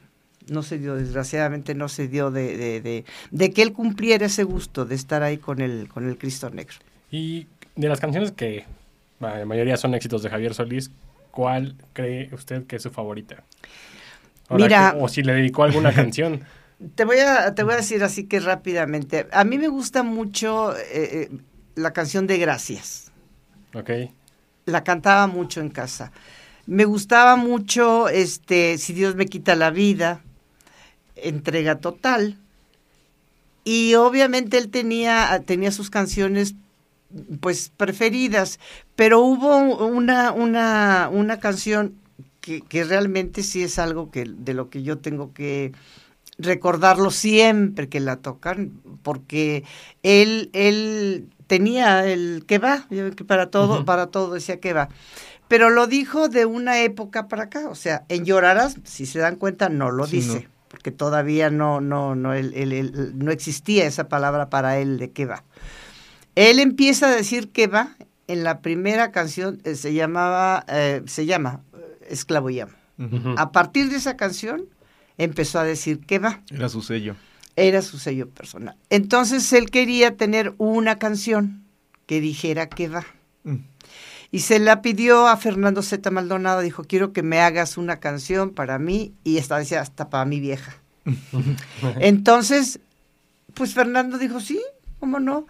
No 0.48 0.64
se 0.64 0.80
dio, 0.80 0.96
desgraciadamente 0.96 1.76
no 1.76 1.90
se 1.90 2.08
dio 2.08 2.32
de, 2.32 2.58
de, 2.58 2.82
de, 2.82 3.06
de 3.30 3.52
que 3.52 3.62
él 3.62 3.72
cumpliera 3.72 4.26
ese 4.26 4.44
gusto 4.44 4.86
de 4.86 4.96
estar 4.96 5.22
ahí 5.22 5.38
con 5.38 5.62
el, 5.62 5.88
con 5.90 6.10
el 6.10 6.18
Cristo 6.18 6.50
Negro. 6.50 6.78
Y 7.12 7.46
de 7.82 7.90
las 7.90 8.00
canciones 8.00 8.32
que 8.32 8.66
bueno, 9.20 9.38
la 9.38 9.46
mayoría 9.46 9.78
son 9.78 9.94
éxitos 9.94 10.24
de 10.24 10.30
Javier 10.30 10.54
Solís, 10.54 10.90
¿cuál 11.32 11.76
cree 11.94 12.30
usted 12.34 12.66
que 12.66 12.78
es 12.78 12.82
su 12.84 12.90
favorita? 12.90 13.44
Mira- 14.50 14.92
que- 14.94 15.04
o 15.04 15.08
si 15.08 15.22
le 15.24 15.34
dedicó 15.34 15.64
alguna 15.64 15.94
canción. 15.94 16.42
Te 16.96 17.06
voy 17.06 17.20
a, 17.20 17.54
te 17.54 17.62
voy 17.64 17.74
a 17.74 17.78
decir 17.78 18.04
así 18.04 18.24
que 18.26 18.40
rápidamente. 18.40 19.28
A 19.32 19.44
mí 19.44 19.58
me 19.60 19.68
gusta 19.68 20.02
mucho 20.02 20.76
eh, 20.76 20.82
eh, 20.94 21.30
la 21.76 21.94
canción 21.94 22.26
de 22.26 22.38
Gracias. 22.40 23.12
Ok. 23.76 23.92
La 24.66 24.84
cantaba 24.84 25.28
mucho 25.28 25.62
en 25.62 25.70
casa. 25.70 26.12
Me 26.66 26.86
gustaba 26.86 27.36
mucho, 27.36 28.10
este, 28.10 28.78
Si 28.80 28.94
Dios 28.94 29.16
me 29.16 29.28
quita 29.28 29.56
la 29.56 29.70
vida, 29.70 30.22
entrega 31.16 31.76
total. 31.80 32.38
Y 33.64 33.94
obviamente 33.96 34.58
él 34.58 34.70
tenía, 34.70 35.40
tenía 35.46 35.72
sus 35.72 35.90
canciones 35.92 36.56
pues 37.40 37.72
preferidas, 37.76 38.60
pero 38.96 39.20
hubo 39.22 39.58
una, 39.86 40.32
una, 40.32 41.10
una 41.12 41.40
canción 41.40 41.96
que, 42.40 42.62
que 42.62 42.84
realmente 42.84 43.44
sí 43.44 43.64
es 43.64 43.78
algo 43.80 44.12
que, 44.12 44.26
de 44.26 44.54
lo 44.54 44.70
que 44.70 44.84
yo 44.84 44.98
tengo 44.98 45.34
que 45.34 45.74
recordarlo 46.38 47.12
siempre 47.12 47.90
que 47.90 48.00
la 48.00 48.18
tocan, 48.18 48.72
porque 49.04 49.64
él, 50.04 50.50
él 50.54 51.28
tenía 51.48 52.06
el 52.08 52.46
que 52.48 52.58
va, 52.58 52.88
para 53.28 53.50
todo, 53.52 53.86
para 53.86 54.08
todo 54.08 54.34
decía 54.34 54.60
que 54.60 54.74
va. 54.74 54.90
Pero 55.48 55.70
lo 55.70 55.86
dijo 55.86 56.30
de 56.30 56.46
una 56.46 56.80
época 56.82 57.28
para 57.28 57.44
acá, 57.44 57.68
o 57.70 57.76
sea, 57.76 58.06
en 58.10 58.24
Llorarás, 58.26 58.78
si 58.86 59.06
se 59.06 59.20
dan 59.20 59.36
cuenta, 59.36 59.68
no 59.70 59.92
lo 59.92 60.08
Sí, 60.08 60.18
dice, 60.18 60.44
no. 60.44 60.50
porque 60.70 60.92
todavía 60.92 61.50
no, 61.50 61.82
no, 61.82 62.16
no, 62.16 62.34
él- 62.34 62.54
él- 62.56 62.72
él- 62.74 63.12
no 63.16 63.32
existía 63.32 63.86
esa 63.86 64.08
palabra 64.08 64.50
para 64.50 64.80
él 64.80 64.98
de 64.98 65.12
que 65.12 65.26
va. 65.26 65.44
Él 66.36 66.60
empieza 66.60 67.08
a 67.08 67.16
decir 67.16 67.50
que 67.50 67.68
va 67.68 67.96
en 68.28 68.44
la 68.44 68.62
primera 68.62 69.12
canción, 69.12 69.62
eh, 69.64 69.76
se 69.76 69.94
llamaba, 69.94 70.66
eh, 70.68 71.02
se 71.06 71.26
llama 71.26 71.62
eh, 71.74 72.08
Esclavo 72.10 72.50
Llama. 72.50 72.74
A 73.36 73.52
partir 73.52 73.90
de 73.90 73.96
esa 73.96 74.16
canción 74.16 74.66
empezó 75.18 75.60
a 75.60 75.64
decir 75.64 76.00
que 76.02 76.20
va, 76.20 76.42
Era 76.52 76.70
su 76.70 76.84
sello. 76.84 77.16
era 77.56 77.82
su 77.82 77.98
sello 77.98 78.30
personal. 78.30 78.76
Entonces 78.92 79.52
él 79.54 79.72
quería 79.72 80.16
tener 80.18 80.54
una 80.60 81.00
canción 81.00 81.64
que 82.06 82.22
dijera 82.22 82.70
que 82.70 82.90
va. 82.90 83.06
Mm. 83.44 83.56
Y 84.32 84.40
se 84.42 84.60
la 84.60 84.82
pidió 84.82 85.28
a 85.28 85.36
Fernando 85.36 85.82
Z. 85.82 86.10
Maldonado, 86.12 86.62
dijo, 86.62 86.84
quiero 86.84 87.12
que 87.12 87.24
me 87.24 87.42
hagas 87.42 87.78
una 87.78 88.00
canción 88.00 88.52
para 88.52 88.80
mí, 88.80 89.14
y 89.24 89.38
esta 89.38 89.58
decía, 89.58 89.82
hasta 89.82 90.10
para 90.10 90.26
mi 90.26 90.40
vieja. 90.40 90.78
Entonces, 92.00 92.80
pues 93.56 93.74
Fernando 93.74 94.18
dijo, 94.18 94.40
sí, 94.40 94.62
¿cómo 95.00 95.20
no? 95.20 95.48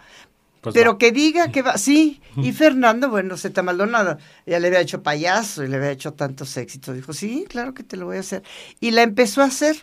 Pues 0.62 0.76
Pero 0.76 0.92
va. 0.94 0.98
que 0.98 1.12
diga 1.12 1.52
que 1.52 1.62
va, 1.64 1.78
sí. 1.78 2.22
Y 2.40 2.52
Fernando, 2.54 3.10
bueno, 3.10 3.36
Z. 3.38 3.62
Maldonado, 3.64 4.18
ya 4.46 4.60
le 4.60 4.68
había 4.68 4.82
hecho 4.82 5.02
payaso 5.04 5.64
y 5.64 5.68
le 5.68 5.78
había 5.78 5.92
hecho 5.92 6.14
tantos 6.14 6.56
éxitos. 6.58 6.96
Dijo, 6.96 7.14
sí, 7.14 7.46
claro 7.50 7.74
que 7.74 7.84
te 7.84 7.98
lo 7.98 8.06
voy 8.06 8.18
a 8.18 8.22
hacer. 8.22 8.44
Y 8.80 8.92
la 8.92 9.02
empezó 9.04 9.42
a 9.42 9.46
hacer. 9.46 9.78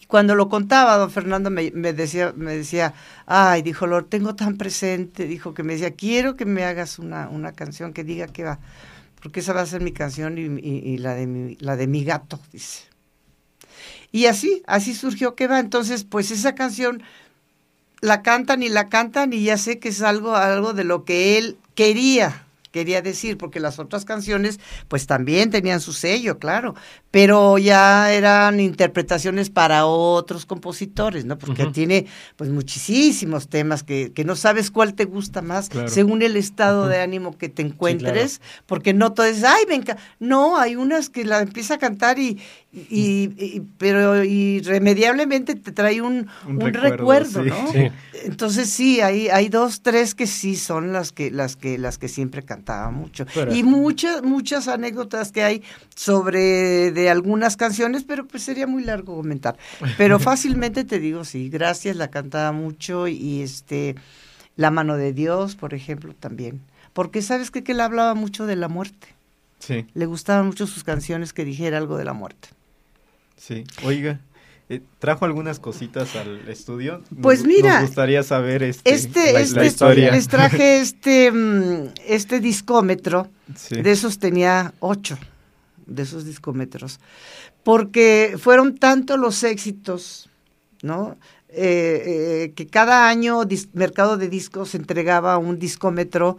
Y 0.00 0.06
cuando 0.06 0.34
lo 0.34 0.48
contaba, 0.48 0.96
don 0.98 1.10
Fernando 1.10 1.50
me, 1.50 1.70
me 1.72 1.92
decía, 1.92 2.32
me 2.36 2.56
decía, 2.56 2.94
ay, 3.26 3.62
dijo, 3.62 3.86
lo 3.86 4.04
tengo 4.04 4.34
tan 4.36 4.56
presente. 4.56 5.26
Dijo 5.26 5.54
que 5.54 5.62
me 5.62 5.72
decía, 5.74 5.92
quiero 5.92 6.36
que 6.36 6.44
me 6.44 6.64
hagas 6.64 6.98
una, 6.98 7.28
una 7.28 7.52
canción 7.52 7.92
que 7.92 8.04
diga 8.04 8.26
que 8.28 8.44
va. 8.44 8.58
porque 9.22 9.40
esa 9.40 9.52
va 9.54 9.62
a 9.62 9.66
ser 9.66 9.82
mi 9.82 9.92
canción 9.92 10.38
y, 10.38 10.42
y- 10.42 10.78
y 10.94 10.98
la, 10.98 11.14
de 11.14 11.26
mi, 11.26 11.56
la 11.60 11.76
de 11.76 11.86
mi 11.88 12.04
gato, 12.04 12.40
dice. 12.52 12.84
Y 14.12 14.26
así, 14.26 14.62
así 14.66 14.94
surgió 14.94 15.34
que 15.34 15.46
va. 15.46 15.58
Entonces, 15.60 16.04
pues 16.04 16.30
esa 16.30 16.54
canción 16.54 17.02
la 18.06 18.22
cantan 18.22 18.62
y 18.62 18.68
la 18.68 18.88
cantan 18.88 19.32
y 19.32 19.42
ya 19.42 19.58
sé 19.58 19.80
que 19.80 19.88
es 19.88 20.00
algo, 20.00 20.36
algo 20.36 20.72
de 20.72 20.84
lo 20.84 21.04
que 21.04 21.38
él 21.38 21.58
quería, 21.74 22.45
quería 22.76 23.00
decir, 23.00 23.38
porque 23.38 23.58
las 23.58 23.78
otras 23.78 24.04
canciones 24.04 24.60
pues 24.88 25.06
también 25.06 25.50
tenían 25.50 25.80
su 25.80 25.94
sello, 25.94 26.38
claro, 26.38 26.74
pero 27.10 27.56
ya 27.56 28.12
eran 28.12 28.60
interpretaciones 28.60 29.48
para 29.48 29.86
otros 29.86 30.44
compositores, 30.44 31.24
¿no? 31.24 31.38
Porque 31.38 31.64
tiene 31.72 32.04
pues 32.36 32.50
muchísimos 32.50 33.48
temas 33.48 33.82
que, 33.82 34.12
que 34.12 34.24
no 34.26 34.36
sabes 34.36 34.70
cuál 34.70 34.92
te 34.92 35.06
gusta 35.06 35.40
más 35.40 35.70
Claro. 35.70 35.88
según 35.88 36.20
el 36.20 36.36
estado 36.36 36.86
de 36.86 37.00
ánimo 37.00 37.38
que 37.38 37.48
te 37.48 37.62
encuentres, 37.62 38.42
porque 38.66 38.92
no 38.92 39.14
todo 39.14 39.24
es, 39.24 39.42
ay, 39.42 39.64
venga, 39.66 39.96
no, 40.20 40.58
hay 40.58 40.76
unas 40.76 41.08
que 41.08 41.24
la 41.24 41.40
empieza 41.40 41.74
a 41.74 41.78
cantar 41.78 42.18
y, 42.18 42.38
y, 42.72 43.30
y- 43.38 43.62
pero 43.78 44.22
irremediablemente 44.22 45.54
te 45.54 45.72
trae 45.72 46.02
un, 46.02 46.26
Un 46.46 46.62
un 46.62 46.72
recuerdo, 46.74 47.42
recuerdo, 47.42 47.42
sí. 47.44 47.48
¿no? 47.48 47.72
Sí. 47.72 47.88
Entonces 48.24 48.68
sí, 48.70 49.00
hay, 49.00 49.28
hay 49.28 49.48
dos, 49.48 49.82
tres 49.82 50.14
que 50.14 50.26
sí 50.26 50.56
son 50.56 50.92
las 50.92 51.12
que, 51.12 51.30
las 51.30 51.56
que, 51.56 51.78
las 51.78 51.96
que 51.98 52.08
siempre 52.08 52.42
cantaba 52.66 52.90
mucho. 52.90 53.26
Pero- 53.32 53.54
y 53.54 53.62
muchas, 53.62 54.22
muchas 54.22 54.68
anécdotas 54.68 55.30
que 55.32 55.42
hay 55.44 55.62
sobre 55.94 56.90
de 56.92 57.08
algunas 57.10 57.56
canciones, 57.56 58.04
pero 58.04 58.26
pues 58.26 58.42
sería 58.42 58.66
muy 58.66 58.84
largo 58.84 59.14
comentar. 59.16 59.56
Pero 59.96 60.18
fácilmente 60.18 60.84
te 60.84 60.98
digo, 60.98 61.24
sí, 61.24 61.48
gracias, 61.48 61.96
la 61.96 62.08
cantaba 62.08 62.52
mucho 62.52 63.06
y 63.08 63.42
este 63.42 63.94
La 64.56 64.70
mano 64.70 64.96
de 64.96 65.12
Dios, 65.12 65.54
por 65.54 65.74
ejemplo, 65.74 66.14
también. 66.18 66.60
Porque 66.94 67.20
sabes 67.22 67.50
que, 67.50 67.62
que 67.62 67.72
él 67.72 67.80
hablaba 67.80 68.14
mucho 68.14 68.46
de 68.46 68.56
la 68.56 68.68
muerte. 68.68 69.08
Sí, 69.58 69.86
Le 69.94 70.06
gustaban 70.06 70.46
mucho 70.46 70.66
sus 70.66 70.82
canciones 70.82 71.32
que 71.32 71.44
dijera 71.44 71.76
algo 71.78 71.96
de 71.98 72.04
la 72.04 72.12
muerte. 72.14 72.48
sí. 73.36 73.64
Oiga, 73.84 74.18
eh, 74.68 74.80
¿trajo 74.98 75.24
algunas 75.24 75.58
cositas 75.60 76.16
al 76.16 76.48
estudio? 76.48 77.02
Nos- 77.10 77.22
Pues 77.22 77.44
mira, 77.44 77.74
Nos 77.80 77.88
gustaría 77.88 78.22
saber 78.22 78.62
este, 78.62 78.92
Este, 78.94 79.32
la, 79.32 79.40
este, 79.40 79.56
la 79.60 79.66
historia. 79.66 80.10
les 80.10 80.28
traje 80.28 80.80
este, 80.80 81.30
mm, 81.32 81.90
este 82.06 82.40
discómetro. 82.40 83.28
Sí. 83.54 83.80
De 83.80 83.92
esos 83.92 84.18
tenía 84.18 84.74
ocho, 84.80 85.16
de 85.86 86.02
esos 86.02 86.24
discómetros. 86.24 86.98
Porque 87.62 88.36
fueron 88.38 88.76
tanto 88.76 89.16
los 89.16 89.42
éxitos, 89.44 90.28
¿no? 90.82 91.16
Eh, 91.48 92.02
eh, 92.48 92.52
que 92.54 92.66
cada 92.66 93.08
año 93.08 93.42
Dis- 93.44 93.68
Mercado 93.72 94.16
de 94.16 94.28
Discos 94.28 94.74
entregaba 94.74 95.38
un 95.38 95.58
discómetro 95.58 96.36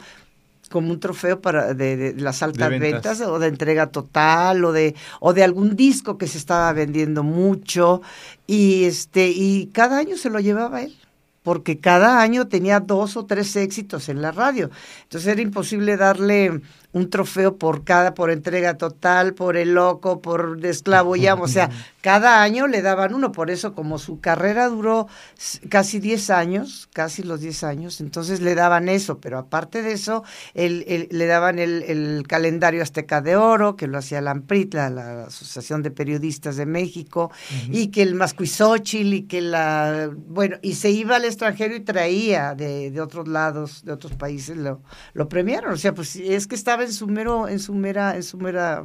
como 0.69 0.91
un 0.91 0.99
trofeo 0.99 1.41
para 1.41 1.73
de, 1.73 1.95
de 1.97 2.13
las 2.21 2.43
altas 2.43 2.69
De 2.69 2.80
ventas. 2.80 3.19
ventas 3.19 3.27
o 3.27 3.39
de 3.39 3.47
entrega 3.47 3.88
total 3.88 4.63
o 4.65 4.71
de 4.71 4.95
o 5.19 5.34
de 5.34 5.43
algún 5.43 5.75
disco 5.75 6.17
que 6.17 6.27
se 6.27 6.38
estaba 6.38 6.71
vendiendo 6.73 7.23
mucho 7.23 8.01
y 8.45 8.86
este 8.86 9.30
y 9.30 9.67
cada 9.73 9.97
año 9.97 10.17
se 10.17 10.30
lo 10.30 10.39
llevaba 10.39 10.82
él 10.84 10.95
porque 11.43 11.80
cada 11.80 12.21
año 12.21 12.47
tenía 12.47 12.82
dos 12.82 13.15
o 13.15 13.25
tres 13.25 13.56
éxitos 13.56 14.10
en 14.10 14.21
la 14.21 14.32
radio 14.32 14.69
entonces 15.03 15.27
era 15.32 15.41
imposible 15.41 15.95
darle 15.95 16.62
un 16.97 17.10
trofeo 17.10 17.57
por 17.57 17.83
cada 17.83 18.13
por 18.13 18.31
entrega 18.31 18.77
total 18.77 19.33
por 19.33 19.55
el 19.57 19.73
loco 19.73 20.21
por 20.21 20.60
esclavo 20.65 21.15
y 21.15 21.27
amo 21.27 21.43
o 21.43 21.47
sea 21.47 21.69
cada 22.01 22.41
año 22.41 22.67
le 22.67 22.81
daban 22.81 23.13
uno 23.13 23.31
por 23.31 23.49
eso 23.51 23.73
como 23.73 23.97
su 23.99 24.19
carrera 24.19 24.67
duró 24.69 25.07
casi 25.69 25.99
10 25.99 26.29
años 26.29 26.89
casi 26.93 27.23
los 27.23 27.41
10 27.41 27.63
años 27.63 28.01
entonces 28.01 28.41
le 28.41 28.55
daban 28.55 28.89
eso 28.89 29.19
pero 29.19 29.38
aparte 29.38 29.81
de 29.81 29.93
eso 29.93 30.23
el- 30.53 30.83
el- 30.88 31.07
le 31.12 31.25
daban 31.27 31.60
el, 31.60 31.83
el 31.83 32.25
calendario 32.27 32.81
Azteca 32.81 33.21
de 33.21 33.36
Oro, 33.36 33.75
que 33.75 33.88
lo 33.88 33.97
hacía 33.97 34.21
la 34.21 34.31
AMPRIT, 34.31 34.73
la, 34.73 34.89
la 34.89 35.23
Asociación 35.25 35.83
de 35.83 35.91
Periodistas 35.91 36.55
de 36.57 36.65
México, 36.65 37.31
y 37.69 37.88
que 37.88 38.01
el 38.01 38.15
Mascuizóchil, 38.15 39.13
y 39.13 39.21
que 39.23 39.41
la. 39.41 40.10
Bueno, 40.15 40.57
y 40.62 40.73
se 40.73 40.89
iba 40.89 41.15
al 41.15 41.25
extranjero 41.25 41.75
y 41.75 41.79
traía 41.81 42.55
de, 42.55 42.91
de 42.91 43.01
otros 43.01 43.27
lados, 43.27 43.83
de 43.86 43.91
otros 43.93 44.13
países, 44.13 44.57
lo, 44.57 44.81
lo 45.13 45.29
premiaron. 45.29 45.73
O 45.73 45.77
sea, 45.77 45.93
pues 45.93 46.15
es 46.15 46.47
que 46.47 46.55
estaba 46.55 46.83
en 46.88 46.93
su 46.93 47.08
mero, 47.08 47.47
en 47.47 47.60
su 47.60 47.73
mera, 47.73 48.15
en 48.15 48.23
su 48.23 48.38
mera. 48.38 48.84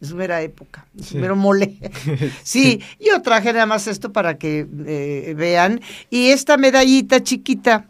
En 0.00 0.08
su 0.08 0.16
mera 0.16 0.42
época, 0.42 0.86
en 0.98 1.04
su 1.04 1.10
Sí. 1.12 1.18
mero 1.18 1.34
mole. 1.36 1.78
sí, 2.42 2.80
yo 3.00 3.22
traje 3.22 3.52
nada 3.52 3.64
más 3.64 3.86
esto 3.86 4.12
para 4.12 4.36
que 4.38 4.66
eh, 4.86 5.34
vean. 5.36 5.80
Y 6.10 6.30
esta 6.30 6.56
medallita 6.58 7.22
chiquita, 7.22 7.86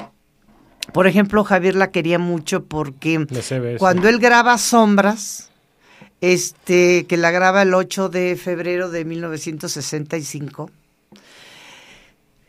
por 0.92 1.06
ejemplo, 1.08 1.42
Javier 1.42 1.74
la 1.74 1.90
quería 1.90 2.18
mucho 2.20 2.64
porque 2.66 3.26
cuando 3.78 4.08
él 4.08 4.18
graba 4.20 4.58
Sombras, 4.58 5.50
este, 6.20 7.06
que 7.06 7.16
la 7.16 7.30
graba 7.32 7.62
el 7.62 7.74
8 7.74 8.10
de 8.10 8.36
febrero 8.36 8.90
de 8.90 9.04
1965, 9.06 10.70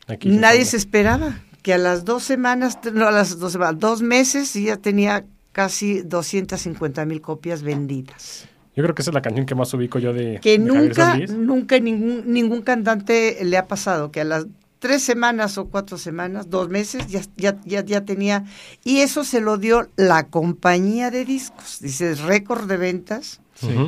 Aquí 0.08 0.30
nadie 0.30 0.65
se 0.65 0.78
esperaba 0.78 1.39
que 1.63 1.74
a 1.74 1.78
las 1.80 2.06
dos 2.06 2.24
semanas, 2.24 2.78
no 2.94 3.08
a 3.08 3.12
las 3.12 3.39
dos 3.39 3.54
semanas, 3.54 3.80
dos 3.80 4.02
meses 4.04 4.54
ya 4.54 4.78
tenía 4.78 5.26
casi 5.56 6.02
250 6.02 7.06
mil 7.06 7.22
copias 7.22 7.63
vendidas. 7.63 8.46
Yo 8.76 8.84
creo 8.84 8.94
que 8.94 9.02
esa 9.02 9.12
es 9.12 9.15
la 9.15 9.22
canción 9.22 9.46
que 9.46 9.56
más 9.56 9.74
ubico 9.74 10.00
yo 10.00 10.12
de, 10.12 10.41
Que 10.41 10.60
de 10.60 10.94
Javier 10.94 11.30
nunca, 11.30 11.34
nunca 11.34 11.80
ningún, 11.80 12.24
ningún 12.26 12.62
cantante 12.62 13.38
le 13.41 13.58
ha 13.58 13.65
pasado, 13.65 14.12
que 14.12 14.20
a 14.20 14.26
las 14.26 14.48
tres 14.80 15.02
semanas 15.02 15.58
o 15.58 15.70
cuatro 15.70 15.98
semanas, 15.98 16.50
dos 16.50 16.68
meses, 16.68 17.08
ya, 17.08 17.22
ya, 17.38 17.58
ya, 17.63 17.86
ya 17.86 18.04
tenía, 18.04 18.44
y 18.84 18.98
eso 18.98 19.24
se 19.24 19.39
lo 19.39 19.58
dio 19.58 19.88
la 19.96 20.28
compañía 20.28 21.10
de 21.10 21.24
discos, 21.24 21.78
dice, 21.80 22.15
récord 22.15 22.68
de 22.68 22.76
ventas 22.76 23.39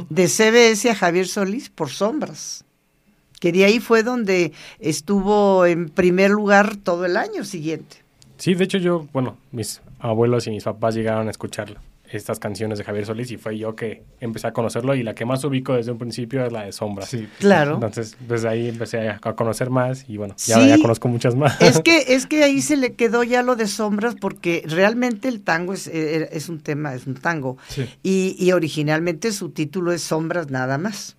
de 0.09 0.27
CBS 0.29 0.89
a 0.89 0.95
Javier 0.95 1.27
Solís 1.27 1.69
por 1.69 1.89
Sombras, 1.89 2.63
que 3.41 3.51
de 3.51 3.65
ahí 3.65 3.81
fue 3.81 4.03
donde 4.03 4.53
estuvo 4.79 5.65
en 5.65 5.89
primer 5.89 6.31
lugar 6.31 6.77
todo 6.77 7.05
el 7.05 7.17
año 7.17 7.43
siguiente. 7.43 7.97
Sí, 8.37 8.53
de 8.53 8.63
hecho 8.63 8.77
yo, 8.77 9.05
bueno, 9.11 9.37
mis 9.51 9.81
abuelos 9.99 10.47
y 10.47 10.51
mis 10.51 10.63
papás 10.63 10.95
llegaron 10.95 11.27
a 11.27 11.31
escuchar 11.31 11.77
estas 12.11 12.39
canciones 12.39 12.77
de 12.77 12.85
Javier 12.85 13.05
Solís 13.05 13.31
y 13.31 13.37
fue 13.37 13.57
yo 13.57 13.75
que 13.75 14.03
empecé 14.19 14.47
a 14.47 14.53
conocerlo 14.53 14.95
y 14.95 15.03
la 15.03 15.13
que 15.13 15.25
más 15.25 15.43
ubico 15.43 15.73
desde 15.73 15.91
un 15.91 15.97
principio 15.97 16.45
es 16.45 16.51
la 16.51 16.63
de 16.63 16.71
Sombras. 16.71 17.09
Sí. 17.09 17.27
Claro. 17.39 17.73
Entonces, 17.73 18.15
desde 18.27 18.47
ahí 18.47 18.69
empecé 18.69 19.09
a, 19.09 19.19
conocer 19.19 19.69
más 19.69 20.05
y 20.07 20.17
bueno, 20.17 20.35
ya, 20.37 20.55
Sí. 20.55 20.67
ya 20.67 20.77
conozco 20.79 21.07
muchas 21.09 21.35
más. 21.35 21.59
Es 21.61 21.81
que, 21.81 21.97
es 22.15 22.25
que 22.25 22.43
ahí 22.43 22.61
se 22.61 22.77
le 22.77 22.93
quedó 22.93 23.23
ya 23.23 23.43
lo 23.43 23.55
de 23.55 23.67
sombras 23.67 24.15
porque 24.15 24.63
realmente 24.65 25.27
el 25.27 25.41
tango 25.41 25.73
es, 25.73 25.87
eh, 25.87 26.29
es 26.31 26.47
un 26.49 26.59
tema, 26.61 26.93
es 26.93 27.07
un 27.07 27.15
tango. 27.15 27.57
Sí. 27.67 27.85
Y, 28.03 28.35
y 28.39 28.51
originalmente 28.53 29.31
su 29.31 29.49
título 29.49 29.91
es 29.91 30.01
Sombras 30.01 30.49
nada 30.49 30.77
más. 30.77 31.17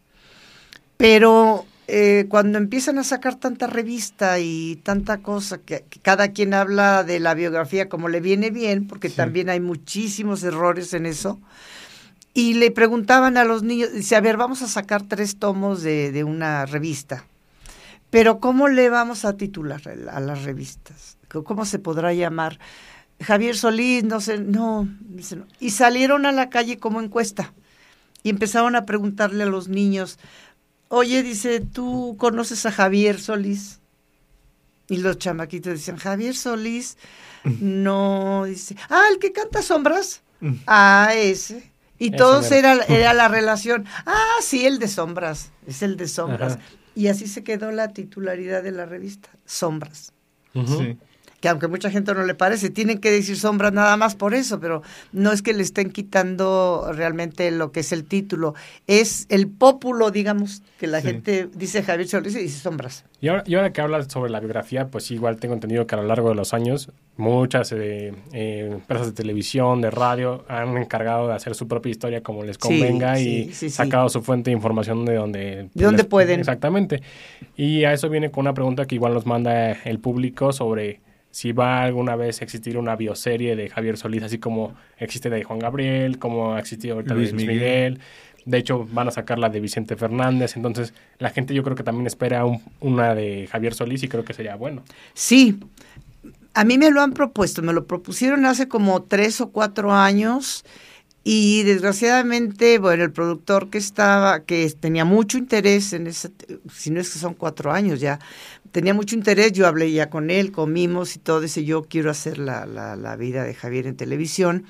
Pero 0.97 1.67
eh, 1.89 2.27
cuando 2.29 2.59
empiezan 2.59 2.99
a 2.99 3.05
sacar 3.05 3.37
tanta 3.37 3.67
revista 3.67 4.39
y 4.39 4.77
tanta 4.85 5.19
cosa, 5.19 5.59
que, 5.59 5.85
que 5.89 5.99
cada 6.01 6.29
quien 6.29 6.55
habla 6.55 7.03
de 7.03 7.19
la 7.19 7.35
biografía 7.35 7.89
como 7.89 8.09
le 8.09 8.21
viene 8.21 8.51
bien, 8.51 8.87
porque 8.87 9.09
Sí. 9.09 9.17
también 9.17 9.49
hay 9.49 9.59
muchísimos 9.61 10.43
errores 10.45 10.93
en 10.95 11.07
eso. 11.07 11.41
Y 12.35 12.55
le 12.55 12.71
preguntaban 12.71 13.37
a 13.37 13.45
los 13.45 13.63
niños, 13.63 13.93
dice, 13.93 14.15
a 14.15 14.21
ver, 14.21 14.37
vamos 14.37 14.63
a 14.63 14.69
sacar 14.69 15.03
tres 15.03 15.37
tomos 15.39 15.83
de, 15.83 16.13
de 16.13 16.23
una 16.25 16.67
revista. 16.67 17.25
Pero 18.11 18.39
¿cómo 18.39 18.69
le 18.69 18.91
vamos 18.91 19.25
a 19.25 19.37
titular 19.37 19.83
a 20.11 20.21
las 20.21 20.45
revistas? 20.45 21.17
¿Cómo 21.29 21.65
se 21.65 21.79
podrá 21.79 22.13
llamar? 22.15 22.59
Javier 23.21 23.57
Solís, 23.57 24.05
no 24.05 24.21
sé, 24.21 24.39
no. 24.39 24.89
Y 25.59 25.71
salieron 25.71 26.25
a 26.27 26.33
la 26.33 26.49
calle 26.49 26.79
como 26.79 27.01
encuesta 27.03 27.53
y 28.23 28.31
empezaron 28.31 28.77
a 28.77 28.87
preguntarle 28.87 29.43
a 29.43 29.47
los 29.47 29.69
niños, 29.69 30.19
oye, 30.89 31.23
dice, 31.23 31.61
¿tú 31.61 32.17
conoces 32.19 32.65
a 32.67 32.73
Javier 32.73 33.21
Solís? 33.21 33.81
Y 34.89 34.99
los 34.99 35.19
chamaquitos 35.19 35.73
decían, 35.75 35.97
Javier 35.99 36.35
Solís, 36.35 36.97
no, 37.45 38.45
dice, 38.47 38.77
ah, 38.89 39.05
el 39.13 39.19
que 39.19 39.33
canta 39.33 39.63
sombras, 39.63 40.23
Mm. 40.41 40.55
ah, 40.67 41.11
ese. 41.17 41.71
Y 41.99 42.13
todos 42.13 42.53
era, 42.53 42.75
era 42.85 43.13
la 43.13 43.27
relación, 43.29 43.87
ah, 44.07 44.37
sí, 44.41 44.65
el 44.67 44.79
de 44.79 44.87
sombras, 44.87 45.51
es 45.67 45.83
el 45.83 45.97
de 45.97 46.07
sombras. 46.07 46.55
Ajá. 46.55 46.63
Y 46.95 47.09
así 47.09 47.27
se 47.27 47.43
quedó 47.45 47.71
la 47.73 47.89
titularidad 47.93 48.63
de 48.63 48.73
la 48.73 48.87
revista, 48.87 49.29
Sombras. 49.47 50.13
Sí. 50.55 50.97
Que 51.41 51.49
aunque 51.49 51.69
mucha 51.69 51.89
gente 51.89 52.13
no 52.15 52.25
le 52.25 52.35
parece, 52.35 52.69
tienen 52.69 52.99
que 52.99 53.13
decir 53.13 53.37
sombras 53.37 53.73
nada 53.73 53.97
más 53.97 54.17
por 54.17 54.35
eso, 54.35 54.59
pero 54.59 54.83
no 55.13 55.31
es 55.31 55.41
que 55.41 55.53
le 55.55 55.63
estén 55.63 55.91
quitando 55.91 56.91
realmente 56.93 57.51
lo 57.53 57.71
que 57.71 57.81
es 57.81 57.93
el 57.93 58.05
título. 58.05 58.55
Es 58.89 59.27
el 59.29 59.47
pópulo, 59.47 60.11
digamos, 60.11 60.63
que 60.81 60.89
la 60.89 61.01
Sí. 61.01 61.07
gente 61.09 61.49
dice 61.55 61.85
Javier 61.85 62.09
Solís 62.09 62.35
y 62.35 62.41
dice 62.41 62.59
sombras. 62.59 63.05
Y 63.21 63.29
ahora, 63.29 63.45
y 63.47 63.55
ahora 63.55 63.73
que 63.73 63.81
hablas 63.81 64.09
sobre 64.11 64.31
la 64.31 64.41
biografía, 64.41 64.89
pues 64.89 65.11
igual 65.13 65.39
tengo 65.39 65.55
entendido 65.55 65.87
que 65.87 65.95
a 65.95 65.99
lo 65.99 66.05
largo 66.09 66.29
de 66.29 66.35
los 66.35 66.55
años 66.55 66.91
muchas 67.17 67.71
eh, 67.73 68.13
eh, 68.33 68.71
empresas 68.73 69.07
de 69.07 69.13
televisión, 69.13 69.81
de 69.81 69.91
radio, 69.93 70.45
han 70.49 70.77
encargado 70.77 71.29
de 71.29 71.35
hacer 71.35 71.55
su 71.55 71.69
propia 71.69 71.91
historia 71.91 72.21
como 72.21 72.43
les 72.43 72.59
convenga 72.59 73.15
sí, 73.17 73.49
y 73.51 73.53
sí, 73.53 73.71
sacado 73.71 74.09
su 74.09 74.23
fuente 74.23 74.51
de 74.51 74.57
información 74.57 75.05
de 75.05 75.15
donde... 75.15 75.69
De 75.73 75.85
donde 75.85 76.03
pueden. 76.05 76.41
Exactamente. 76.41 77.01
Y 77.57 77.85
a 77.85 77.93
eso 77.93 78.09
viene 78.09 78.31
con 78.33 78.43
una 78.43 78.55
pregunta 78.55 78.87
que 78.87 78.97
igual 78.97 79.15
nos 79.15 79.27
manda 79.27 79.71
el 79.73 79.99
público 80.01 80.53
sobre 80.53 81.01
si 81.31 81.53
va 81.53 81.83
alguna 81.83 82.17
vez 82.17 82.41
a 82.41 82.45
existir 82.45 82.79
una 82.79 82.97
bioserie 82.97 83.55
de 83.57 83.69
Javier 83.69 83.97
Solís, 83.97 84.23
así 84.23 84.39
como 84.39 84.75
existe 84.99 85.31
de 85.31 85.45
Juan 85.45 85.59
Gabriel, 85.59 86.19
como 86.19 86.55
ha 86.55 86.59
existido 86.61 86.95
ahorita 86.97 87.15
Luis 87.15 87.29
de 87.29 87.35
Luis 87.35 87.47
Miguel. 87.47 87.93
Miguel. 87.95 88.01
De 88.45 88.57
hecho, 88.59 88.89
van 88.91 89.09
a 89.09 89.11
sacar 89.11 89.39
la 89.39 89.51
de 89.51 89.61
Vicente 89.61 89.95
Fernández. 89.95 90.57
Entonces, 90.57 90.95
la 91.19 91.29
gente 91.31 91.53
yo 91.53 91.63
creo 91.63 91.77
que 91.77 91.83
también 91.83 92.07
espera 92.07 92.47
un- 92.47 92.63
una 92.81 93.15
de 93.15 93.47
Javier 93.47 93.75
Solís 93.75 94.03
y 94.05 94.09
creo 94.09 94.25
que 94.25 94.33
sería 94.33 94.57
bueno. 94.57 94.83
Sí, 95.13 95.61
a 96.55 96.65
mí 96.65 96.79
me 96.79 96.91
lo 96.91 97.03
han 97.03 97.13
propuesto, 97.13 97.61
me 97.63 97.75
lo 97.75 97.85
propusieron 97.87 98.47
hace 98.47 98.67
como 98.67 99.03
tres 99.03 99.41
o 99.43 99.51
cuatro 99.51 99.93
años 99.93 100.65
y 101.31 101.63
desgraciadamente, 101.65 102.79
bueno, 102.79 103.05
el 103.05 103.13
productor 103.13 103.69
que 103.69 103.77
estaba, 103.77 104.41
que 104.45 104.67
tenía 104.81 105.05
mucho 105.05 105.37
interés 105.37 105.93
en 105.93 106.07
ese, 106.07 106.31
si 106.73 106.91
no 106.91 107.03
es 107.03 107.11
que 107.11 107.19
son 107.19 107.35
cuatro 107.35 107.71
años 107.71 108.01
ya, 108.01 108.19
tenía 108.73 108.95
mucho 108.95 109.15
interés, 109.15 109.53
yo 109.53 109.67
hablé 109.67 109.93
ya 109.93 110.09
con 110.09 110.31
él, 110.31 110.53
comimos 110.53 111.17
y 111.17 111.19
todo, 111.19 111.43
dice 111.43 111.67
yo 111.67 111.83
quiero 111.83 112.11
hacer 112.11 112.39
la, 112.39 112.65
la, 112.65 112.97
la 112.97 113.15
vida 113.17 113.45
de 113.45 113.53
Javier 113.53 113.87
en 113.87 113.95
televisión. 113.95 114.65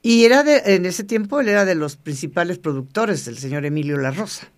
Y 0.00 0.24
era 0.24 0.42
de, 0.42 0.62
en 0.74 0.86
ese 0.86 1.04
tiempo 1.04 1.38
él 1.38 1.50
era 1.50 1.66
de 1.66 1.74
los 1.74 1.96
principales 1.96 2.56
productores, 2.56 3.28
el 3.28 3.36
señor 3.36 3.66
Emilio 3.66 3.98
La 3.98 4.10
Rosa. 4.10 4.48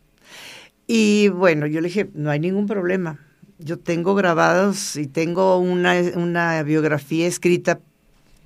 Y 0.87 1.27
bueno, 1.31 1.67
yo 1.67 1.81
le 1.81 1.89
dije, 1.89 2.09
no 2.15 2.31
hay 2.31 2.39
ningún 2.39 2.69
problema. 2.69 3.19
Yo 3.59 3.81
tengo 3.81 4.15
grabados 4.15 4.95
y 4.95 5.09
tengo 5.09 5.59
una, 5.59 6.01
una 6.15 6.63
biografía 6.63 7.27
escrita 7.27 7.81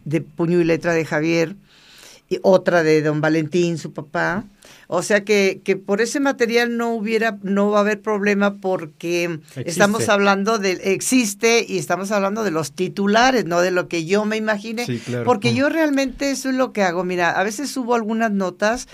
de 0.06 0.22
puño 0.22 0.62
y 0.62 0.64
letra 0.64 0.94
de 0.94 1.04
Javier 1.04 1.56
y 2.30 2.38
otra 2.42 2.82
de 2.82 3.02
don 3.02 3.20
Valentín, 3.20 3.76
su 3.76 3.92
papá. 3.92 4.44
O 4.86 5.02
sea 5.02 5.24
que, 5.24 5.60
que 5.64 5.76
por 5.76 6.00
ese 6.00 6.20
material 6.20 6.76
no 6.76 6.94
hubiera, 6.94 7.38
no 7.42 7.70
va 7.70 7.78
a 7.78 7.80
haber 7.82 8.00
problema 8.00 8.56
porque 8.58 9.24
Existe. 9.24 9.68
estamos 9.70 10.08
hablando 10.08 10.58
de, 10.58 10.72
existe 10.84 11.64
y 11.68 11.78
estamos 11.78 12.10
hablando 12.12 12.42
de 12.44 12.50
los 12.52 12.72
titulares, 12.72 13.44
no 13.44 13.60
de 13.60 13.72
lo 13.72 13.88
que 13.88 14.04
yo 14.04 14.24
me 14.24 14.36
imaginé. 14.36 14.86
Sí, 14.86 14.98
claro. 14.98 15.24
Porque 15.24 15.52
Mm. 15.52 15.54
yo 15.56 15.68
realmente 15.68 16.30
eso 16.30 16.48
es 16.50 16.54
lo 16.56 16.72
que 16.72 16.82
hago. 16.82 17.04
Mira, 17.04 17.30
a 17.32 17.42
veces 17.44 17.70
subo 17.70 17.94
algunas 17.94 18.30
notas, 18.32 18.86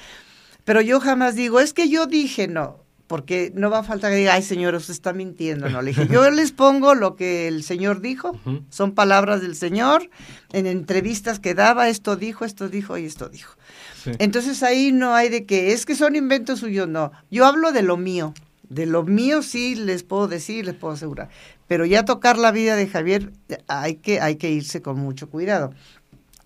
pero 0.65 0.81
yo 0.81 0.99
jamás 1.01 1.35
digo, 1.35 1.61
es 1.61 1.73
que 1.75 1.89
yo 1.91 2.07
dije 2.07 2.49
no, 2.49 2.79
porque 3.07 3.53
no 3.55 3.71
va 3.71 3.81
a 3.81 3.83
falta 3.83 4.11
que 4.11 4.17
diga, 4.17 4.35
ay 4.35 4.43
señor, 4.43 4.75
usted 4.75 4.93
está 4.93 5.13
mintiendo. 5.13 5.69
No, 5.69 5.81
le 5.81 5.91
dije, 5.91 6.09
yo 6.09 6.29
les 6.31 6.53
pongo 6.53 6.95
lo 6.95 7.15
que 7.15 7.47
el 7.49 7.63
señor 7.63 8.01
dijo, 8.01 8.39
son 8.69 8.93
palabras 8.93 9.41
del 9.41 9.55
señor, 9.55 10.11
en 10.53 10.67
entrevistas 10.67 11.39
que 11.39 11.55
daba, 11.55 11.89
esto 11.89 12.17
dijo, 12.17 12.45
esto 12.45 12.69
dijo 12.69 12.99
y 12.99 13.07
esto 13.07 13.29
dijo. 13.29 13.57
Sí. 14.03 14.13
Entonces 14.19 14.63
ahí 14.63 14.93
no 14.93 15.15
hay 15.15 15.29
de 15.29 15.47
que, 15.47 15.73
es 15.73 15.87
que 15.87 15.95
son 15.95 16.17
inventos 16.17 16.61
suyos, 16.61 16.89
no. 16.89 17.13
Yo 17.31 17.47
hablo 17.47 17.73
de 17.73 17.83
lo 17.83 17.97
mío. 17.97 18.35
De 18.69 18.85
lo 18.85 19.05
mío 19.05 19.43
sí 19.43 19.77
les 19.77 20.03
puedo 20.03 20.27
decir, 20.27 20.67
les 20.67 20.75
puedo 20.75 20.95
asegurar. 20.95 21.29
Pero 21.69 21.85
ya 21.85 22.05
tocar 22.05 22.37
la 22.37 22.51
vida 22.51 22.75
de 22.75 22.89
Javier 22.89 23.33
hay 23.69 23.97
que, 23.97 24.21
hay 24.21 24.37
que 24.37 24.51
irse 24.51 24.83
con 24.83 24.99
mucho 24.99 25.29
cuidado. 25.29 25.73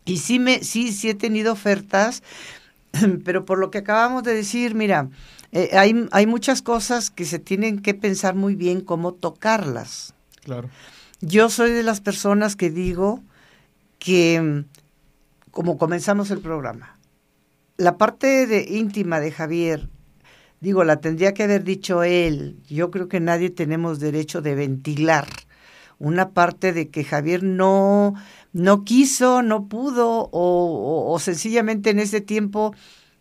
Y 0.05 0.19
sí, 0.19 0.39
me, 0.39 0.63
sí, 0.65 0.93
sí 0.93 1.09
he 1.09 1.15
tenido 1.15 1.53
ofertas, 1.53 2.23
pero 3.25 3.45
por 3.45 3.59
lo 3.59 3.71
que 3.71 3.79
acabamos 3.79 4.23
de 4.23 4.35
decir, 4.35 4.75
mira, 4.75 5.09
eh, 5.53 5.71
hay, 5.73 6.09
hay 6.13 6.27
muchas 6.27 6.63
cosas 6.63 7.11
que 7.11 7.25
se 7.25 7.39
tienen 7.39 7.81
que 7.81 7.95
pensar 7.95 8.35
muy 8.35 8.55
bien 8.55 8.81
cómo 8.81 9.13
tocarlas. 9.15 10.15
Claro. 10.43 10.71
Yo 11.21 11.51
soy 11.51 11.71
de 11.73 11.83
las 11.83 12.01
personas 12.01 12.57
que 12.57 12.71
digo 12.71 13.21
que, 13.99 14.65
como 15.51 15.77
comenzamos 15.79 16.31
el 16.31 16.41
programa, 16.41 16.97
la 17.77 17.97
parte 17.99 18.47
de, 18.47 18.63
íntima 18.71 19.21
de 19.21 19.33
Javier, 19.33 19.89
digo, 20.61 20.85
la 20.85 21.01
tendría 21.01 21.35
que 21.35 21.43
haber 21.45 21.65
dicho 21.65 22.03
él. 22.03 22.59
Yo 22.69 22.91
creo 22.91 23.09
que 23.09 23.21
nadie 23.21 23.51
tenemos 23.51 24.01
derecho 24.01 24.41
de 24.43 24.55
ventilar 24.55 25.27
una 25.99 26.31
parte 26.31 26.73
de 26.73 26.89
que 26.89 27.05
Javier 27.05 27.43
no, 27.43 28.15
no 28.55 28.85
quiso, 28.85 29.43
no 29.43 29.69
pudo, 29.69 30.09
o, 30.11 30.29
o- 30.33 31.13
o 31.13 31.19
sencillamente 31.19 31.91
en 31.91 31.99
ese 31.99 32.23
tiempo 32.23 32.75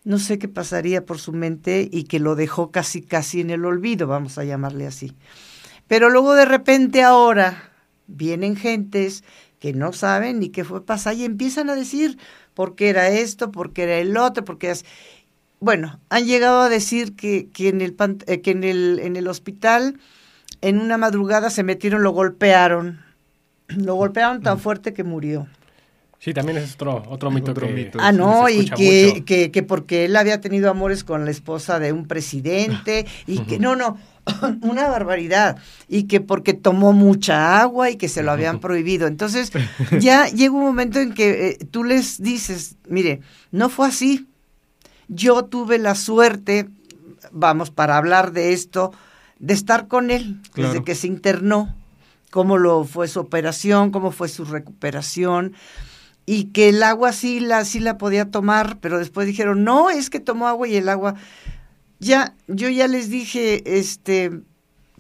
no 0.09 0.17
sé 0.17 0.39
qué 0.39 0.47
pasaría 0.47 1.05
por 1.05 1.19
su 1.19 1.33
mente 1.33 1.87
y 1.91 2.05
que 2.05 2.19
lo 2.19 2.33
dejó 2.33 2.71
casi, 2.71 3.03
casi 3.03 3.41
en 3.41 3.51
el 3.51 3.63
olvido, 3.63 4.07
vamos 4.07 4.39
a 4.39 4.43
llamarle 4.43 4.87
así. 4.87 5.13
Pero 5.87 6.09
luego 6.09 6.33
de 6.33 6.45
repente 6.45 7.03
ahora 7.03 7.69
vienen 8.07 8.55
gentes 8.55 9.23
que 9.59 9.71
no 9.71 9.93
saben 9.93 10.39
ni 10.39 10.49
qué 10.49 10.63
fue 10.63 10.83
pasar 10.83 11.13
y 11.13 11.25
empiezan 11.25 11.69
a 11.69 11.75
decir 11.75 12.17
por 12.55 12.73
qué 12.73 12.89
era 12.89 13.09
esto, 13.09 13.51
por 13.51 13.71
qué 13.71 13.83
era 13.83 13.97
el 13.99 14.17
otro, 14.17 14.43
porque 14.43 14.71
es... 14.71 14.83
Bueno, 15.59 15.99
han 16.09 16.25
llegado 16.25 16.61
a 16.61 16.69
decir 16.69 17.15
que, 17.15 17.47
que, 17.53 17.69
en, 17.69 17.81
el, 17.81 17.93
pan- 17.93 18.23
eh, 18.25 18.41
que 18.41 18.49
en, 18.49 18.63
el, 18.63 18.99
en 19.03 19.15
el 19.15 19.27
hospital 19.27 19.99
en 20.61 20.79
una 20.79 20.97
madrugada 20.97 21.51
se 21.51 21.61
metieron, 21.61 22.01
lo 22.01 22.11
golpearon. 22.13 22.99
Lo 23.67 23.93
golpearon 23.93 24.41
tan 24.41 24.57
fuerte 24.59 24.95
que 24.95 25.03
murió. 25.03 25.47
Sí, 26.19 26.33
también 26.33 26.57
es 26.57 26.73
otro, 26.73 27.01
otro 27.07 27.31
mito 27.31 27.51
Otro 27.51 27.67
que... 27.67 27.73
mito. 27.73 27.97
Ah, 28.01 28.11
no, 28.11 28.47
se 28.47 28.53
y 28.53 28.65
que, 28.65 29.11
mucho. 29.13 29.25
que, 29.25 29.51
que 29.51 29.63
porque 29.63 30.03
él 30.03 30.17
había 30.17 30.41
tenido 30.41 30.69
amores 30.69 31.05
con 31.05 31.23
la 31.23 31.31
esposa 31.31 31.79
de 31.79 31.93
un 31.93 32.07
presidente 32.07 33.05
y 33.25 33.39
que, 33.39 33.57
no, 33.57 33.77
no, 33.77 33.97
una 34.61 34.89
barbaridad. 34.89 35.57
Y 35.87 36.03
que 36.03 36.19
porque 36.19 36.53
tomó 36.53 36.91
mucha 36.91 37.61
agua 37.61 37.89
y 37.89 37.95
que 37.95 38.09
se 38.09 38.21
lo 38.21 38.31
habían 38.31 38.59
prohibido. 38.59 39.07
Entonces, 39.07 39.53
ya 39.99 40.27
llega 40.27 40.53
un 40.53 40.63
momento 40.63 40.99
en 40.99 41.13
que 41.13 41.47
eh, 41.47 41.65
tú 41.71 41.85
les 41.85 42.21
dices, 42.21 42.75
mire, 42.89 43.21
no 43.51 43.69
fue 43.69 43.87
así. 43.87 44.27
Yo 45.07 45.45
tuve 45.45 45.77
la 45.77 45.95
suerte, 45.95 46.67
vamos, 47.31 47.71
para 47.71 47.95
hablar 47.95 48.33
de 48.33 48.51
esto, 48.51 48.91
de 49.39 49.53
estar 49.53 49.87
con 49.87 50.11
él 50.11 50.41
desde 50.53 50.83
que 50.83 50.95
se 50.95 51.07
internó, 51.07 51.73
cómo 52.29 52.57
lo 52.57 52.83
fue 52.83 53.07
su 53.07 53.21
operación, 53.21 53.91
cómo 53.91 54.11
fue 54.11 54.27
su 54.27 54.43
recuperación 54.43 55.53
y 56.31 56.45
que 56.51 56.69
el 56.69 56.83
agua 56.83 57.11
sí 57.11 57.39
la 57.39 57.65
sí 57.65 57.79
la 57.79 57.97
podía 57.97 58.29
tomar, 58.29 58.77
pero 58.81 58.99
después 58.99 59.25
dijeron, 59.25 59.63
"No, 59.63 59.89
es 59.89 60.11
que 60.11 60.19
tomó 60.19 60.47
agua 60.47 60.67
y 60.67 60.75
el 60.75 60.87
agua 60.87 61.15
ya 61.99 62.35
yo 62.47 62.69
ya 62.69 62.87
les 62.87 63.09
dije, 63.09 63.77
este 63.79 64.31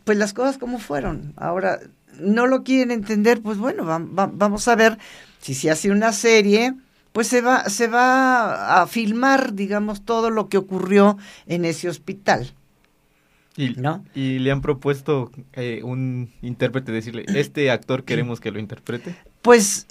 pues 0.05 0.17
las 0.17 0.33
cosas 0.33 0.57
como 0.57 0.79
fueron. 0.79 1.33
Ahora 1.37 1.79
no 2.19 2.47
lo 2.47 2.63
quieren 2.63 2.89
entender, 2.89 3.41
pues 3.43 3.59
bueno, 3.59 3.85
va- 3.85 3.99
va- 3.99 4.31
vamos 4.33 4.67
a 4.67 4.75
ver 4.75 4.97
si 5.39 5.53
se 5.53 5.69
hace 5.69 5.91
una 5.91 6.13
serie, 6.13 6.73
pues 7.13 7.27
se 7.27 7.41
va 7.41 7.69
se 7.69 7.87
va 7.87 8.81
a 8.81 8.87
filmar, 8.87 9.53
digamos, 9.53 10.03
todo 10.03 10.31
lo 10.31 10.49
que 10.49 10.57
ocurrió 10.57 11.17
en 11.45 11.63
ese 11.63 11.89
hospital. 11.89 12.53
Y, 13.55 13.75
¿No? 13.75 14.03
y 14.15 14.39
le 14.39 14.51
han 14.51 14.61
propuesto 14.61 15.31
eh, 15.53 15.81
un 15.83 16.29
intérprete 16.41 16.91
decirle, 16.91 17.25
este 17.35 17.69
actor 17.71 18.03
queremos 18.03 18.39
que 18.39 18.51
lo 18.51 18.59
interprete. 18.59 19.13
Pues 19.41 19.85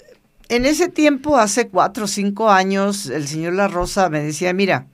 en 0.49 0.65
ese 0.65 0.89
tiempo, 0.89 1.37
hace 1.37 1.67
cuatro 1.69 2.05
o 2.05 2.07
cinco 2.07 2.49
años, 2.49 3.05
el 3.07 3.27
señor 3.27 3.53
La 3.53 3.67
Rosa 3.67 4.09
me 4.09 4.21
decía, 4.21 4.51
mira, 4.53 4.87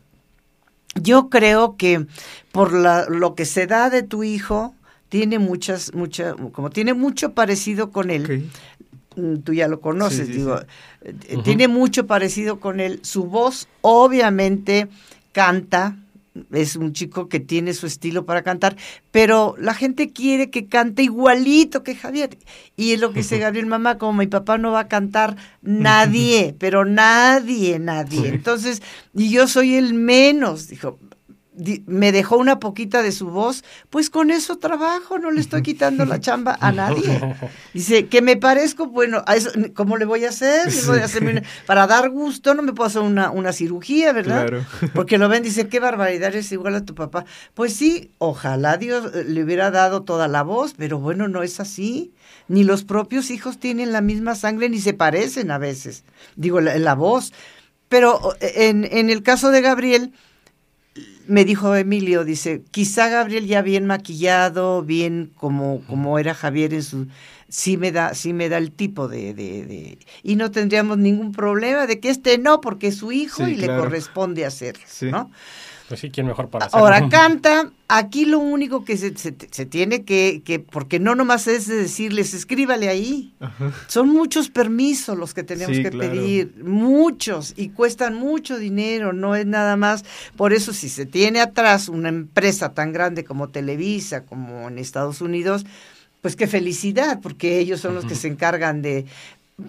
yo 1.01 1.29
creo 1.29 1.75
que 1.77 2.05
por 2.51 2.73
la, 2.73 3.05
lo 3.09 3.35
que 3.35 3.45
se 3.45 3.65
da 3.67 3.89
de 3.89 4.03
tu 4.03 4.23
hijo, 4.23 4.75
tiene 5.09 5.39
muchas, 5.39 5.93
mucha, 5.93 6.33
como 6.51 6.69
tiene 6.69 6.93
mucho 6.93 7.33
parecido 7.33 7.91
con 7.91 8.09
él, 8.11 8.49
mm, 9.15 9.37
tú 9.37 9.53
ya 9.53 9.67
lo 9.67 9.79
conoces, 9.81 10.27
Sí, 10.27 10.33
sí, 10.33 10.39
digo, 10.39 10.59
sí. 10.59 10.65
eh, 11.29 11.37
tiene 11.43 11.67
mucho 11.67 12.05
parecido 12.05 12.59
con 12.59 12.79
él. 12.79 12.99
Su 13.03 13.25
voz 13.25 13.67
obviamente 13.81 14.87
canta, 15.31 15.95
es 16.51 16.75
un 16.75 16.93
chico 16.93 17.29
que 17.29 17.39
tiene 17.39 17.73
su 17.73 17.87
estilo 17.87 18.25
para 18.25 18.43
cantar, 18.43 18.75
pero 19.11 19.55
la 19.57 19.73
gente 19.73 20.11
quiere 20.11 20.49
que 20.49 20.67
cante 20.67 21.03
igualito 21.03 21.83
que 21.83 21.95
Javier. 21.95 22.37
Y 22.75 22.91
es 22.91 22.99
lo 22.99 23.11
que 23.11 23.19
dice 23.19 23.39
Gabriel, 23.39 23.65
mamá, 23.65 23.97
como 23.97 24.13
mi 24.13 24.27
papá 24.27 24.57
no 24.57 24.71
va 24.71 24.81
a 24.81 24.87
cantar, 24.87 25.37
nadie, 25.61 26.55
pero 26.59 26.85
nadie, 26.85 27.79
nadie. 27.79 28.29
Entonces, 28.29 28.81
y 29.13 29.29
yo 29.29 29.47
soy 29.47 29.75
el 29.75 29.93
menos, 29.93 30.67
dijo. 30.67 30.99
Me 31.85 32.11
dejó 32.11 32.37
una 32.37 32.59
poquita 32.59 33.01
de 33.01 33.11
su 33.11 33.27
voz, 33.29 33.63
pues 33.89 34.09
con 34.09 34.29
eso 34.31 34.57
trabajo, 34.57 35.19
no 35.19 35.31
le 35.31 35.39
estoy 35.41 35.61
quitando 35.61 36.05
la 36.05 36.19
chamba 36.19 36.57
a 36.59 36.71
nadie. 36.73 37.35
Dice, 37.73 38.07
que 38.07 38.21
me 38.21 38.35
parezco, 38.37 38.87
bueno, 38.87 39.23
a 39.25 39.35
eso, 39.35 39.51
¿cómo 39.73 39.97
le 39.97 40.05
voy 40.05 40.25
a 40.25 40.29
hacer? 40.29 40.73
Le 40.73 40.81
voy 40.83 40.99
a 40.99 41.05
hacerme 41.05 41.31
una- 41.31 41.43
para 41.65 41.87
dar 41.87 42.09
gusto, 42.09 42.53
no 42.53 42.61
me 42.61 42.73
puedo 42.73 42.87
hacer 42.87 43.01
una, 43.01 43.31
una 43.31 43.53
cirugía, 43.53 44.11
¿verdad? 44.13 44.47
Claro. 44.47 44.65
Porque 44.93 45.17
lo 45.17 45.29
ven, 45.29 45.43
dicen, 45.43 45.69
qué 45.69 45.79
barbaridad, 45.79 46.29
eres 46.29 46.51
igual 46.51 46.75
a 46.75 46.85
tu 46.85 46.93
papá. 46.95 47.25
Pues 47.53 47.73
sí, 47.73 48.11
ojalá 48.17 48.77
Dios 48.77 49.11
eh, 49.15 49.23
le 49.27 49.43
hubiera 49.43 49.71
dado 49.71 50.03
toda 50.03 50.27
la 50.27 50.43
voz, 50.43 50.73
pero 50.77 50.99
bueno, 50.99 51.27
no 51.27 51.41
es 51.43 51.59
así. 51.59 52.11
Ni 52.47 52.63
los 52.63 52.83
propios 52.83 53.31
hijos 53.31 53.57
tienen 53.59 53.91
la 53.91 54.01
misma 54.01 54.35
sangre, 54.35 54.69
ni 54.69 54.79
se 54.79 54.93
parecen 54.93 55.51
a 55.51 55.57
veces. 55.57 56.03
Digo, 56.35 56.59
la, 56.61 56.77
la 56.77 56.93
voz. 56.95 57.33
Pero 57.89 58.35
eh, 58.41 58.67
en, 58.69 58.83
en 58.91 59.09
el 59.09 59.23
caso 59.23 59.51
de 59.51 59.61
Gabriel, 59.61 60.11
me 61.27 61.43
dijo 61.43 61.75
Emilio, 61.75 62.23
dice, 62.23 62.63
quizá 62.71 63.09
Gabriel 63.09 63.47
ya 63.47 63.61
bien 63.61 63.85
maquillado, 63.85 64.83
bien 64.83 65.31
como, 65.35 65.81
como 65.87 66.19
era 66.19 66.33
Javier 66.33 66.73
en 66.73 66.83
su... 66.83 67.07
Sí 67.47 67.77
me 67.77 67.91
da, 67.91 68.13
sí 68.15 68.33
me 68.33 68.49
da 68.49 68.57
el 68.57 68.71
tipo 68.71 69.07
de, 69.07 69.33
de, 69.33 69.65
de- 69.65 69.99
Y 70.23 70.35
no 70.35 70.51
tendríamos 70.51 70.97
ningún 70.97 71.31
problema 71.31 71.85
de 71.87 71.99
que 71.99 72.09
este 72.09 72.37
no, 72.37 72.59
porque 72.59 72.87
es 72.87 72.97
su 72.97 73.11
hijo 73.11 73.45
Sí, 73.45 73.51
y 73.51 73.55
le 73.55 73.67
corresponde 73.67 74.45
hacerlo, 74.45 74.83
Sí. 74.87 75.07
¿no? 75.11 75.31
Pues 75.87 75.99
sí, 75.99 76.09
¿quién 76.09 76.25
mejor 76.25 76.49
para 76.49 76.65
hacerlo? 76.65 76.85
Ahora 76.87 77.09
canta, 77.09 77.71
aquí 77.87 78.25
lo 78.25 78.39
único 78.39 78.83
que 78.85 78.97
se, 78.97 79.15
se- 79.15 79.35
se 79.51 79.65
tiene 79.67 80.03
que, 80.03 80.41
que, 80.43 80.59
porque 80.59 80.99
no 80.99 81.13
nomás 81.13 81.47
es 81.47 81.67
de 81.67 81.75
decirles, 81.75 82.33
escríbale 82.33 82.89
ahí. 82.89 83.33
Son 83.87 84.09
muchos 84.09 84.49
permisos 84.49 85.15
los 85.17 85.33
que 85.35 85.43
tenemos 85.43 85.77
Sí, 85.77 85.83
que 85.83 85.91
claro. 85.91 86.11
pedir, 86.11 86.55
muchos, 86.63 87.53
y 87.55 87.69
cuestan 87.69 88.15
mucho 88.15 88.57
dinero, 88.57 89.13
no 89.13 89.35
es 89.35 89.45
nada 89.45 89.75
más. 89.77 90.03
Por 90.35 90.53
eso 90.53 90.73
si 90.73 90.89
se 90.89 91.05
tiene 91.05 91.39
atrás 91.39 91.87
una 91.87 92.09
empresa 92.09 92.73
tan 92.73 92.91
grande 92.91 93.23
como 93.23 93.49
Televisa, 93.49 94.21
como 94.25 94.67
en 94.67 94.79
Estados 94.79 95.21
Unidos, 95.21 95.65
pues 96.21 96.35
qué 96.35 96.47
felicidad, 96.47 97.19
porque 97.21 97.59
ellos 97.59 97.79
son 97.81 97.93
los 97.93 98.05
que 98.05 98.15
se 98.15 98.27
encargan 98.27 98.81
de... 98.81 99.05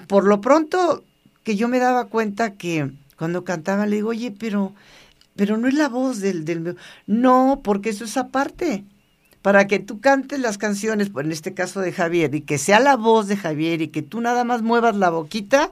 Por 0.09 0.25
lo 0.25 0.41
pronto, 0.41 1.05
que 1.45 1.57
yo 1.57 1.69
me 1.69 1.79
daba 1.79 2.07
cuenta 2.07 2.55
que 2.55 2.91
cuando 3.19 3.45
cantaba, 3.45 3.87
le 3.87 3.97
digo, 3.97 4.09
oye, 4.11 4.33
pero 4.37 4.73
pero 5.37 5.57
no 5.57 5.69
es 5.69 5.75
la 5.75 5.89
voz 5.89 6.21
del, 6.21 6.45
del... 6.45 6.77
No, 7.07 7.61
porque 7.63 7.91
eso 7.91 8.05
es 8.05 8.17
aparte. 8.17 8.85
Para 9.43 9.67
que 9.69 9.79
tú 9.79 10.01
cantes 10.01 10.41
las 10.41 10.59
canciones, 10.59 11.11
pues, 11.11 11.25
en 11.27 11.31
este 11.33 11.55
caso 11.55 11.81
de 11.81 11.93
Javier, 11.93 12.35
y 12.35 12.41
que 12.41 12.59
sea 12.59 12.81
la 12.81 12.97
voz 12.97 13.29
de 13.29 13.37
Javier 13.37 13.81
y 13.83 13.89
que 13.89 14.03
tú 14.03 14.21
nada 14.21 14.43
más 14.45 14.63
muevas 14.63 14.97
la 14.97 15.11
boquita, 15.11 15.71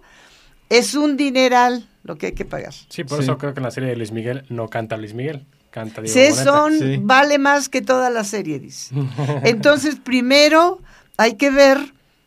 es 0.69 0.95
un 0.95 1.17
dineral 1.17 1.89
lo 2.05 2.17
que 2.17 2.27
hay 2.27 2.33
que 2.33 2.45
pagar. 2.45 2.73
Sí, 2.89 3.03
por 3.05 3.19
Sí. 3.19 3.25
eso 3.25 3.39
creo 3.39 3.53
que 3.55 3.61
en 3.61 3.65
la 3.65 3.71
serie 3.73 3.89
de 3.91 3.97
Luis 3.97 4.13
Miguel 4.13 4.45
no 4.49 4.69
canta 4.69 4.97
Luis 4.97 5.15
Miguel, 5.15 5.45
canta 5.71 6.03
Diego 6.03 6.15
Sí, 6.15 6.31
Boneta. 6.31 6.45
son, 6.45 6.79
Sí. 6.79 6.99
vale 7.03 7.39
más 7.39 7.69
que 7.69 7.83
toda 7.83 8.11
la 8.11 8.23
serie, 8.25 8.61
dice. 8.61 8.95
Entonces, 9.45 9.97
primero 9.97 10.81
hay 11.17 11.35
que 11.35 11.51
ver 11.51 11.79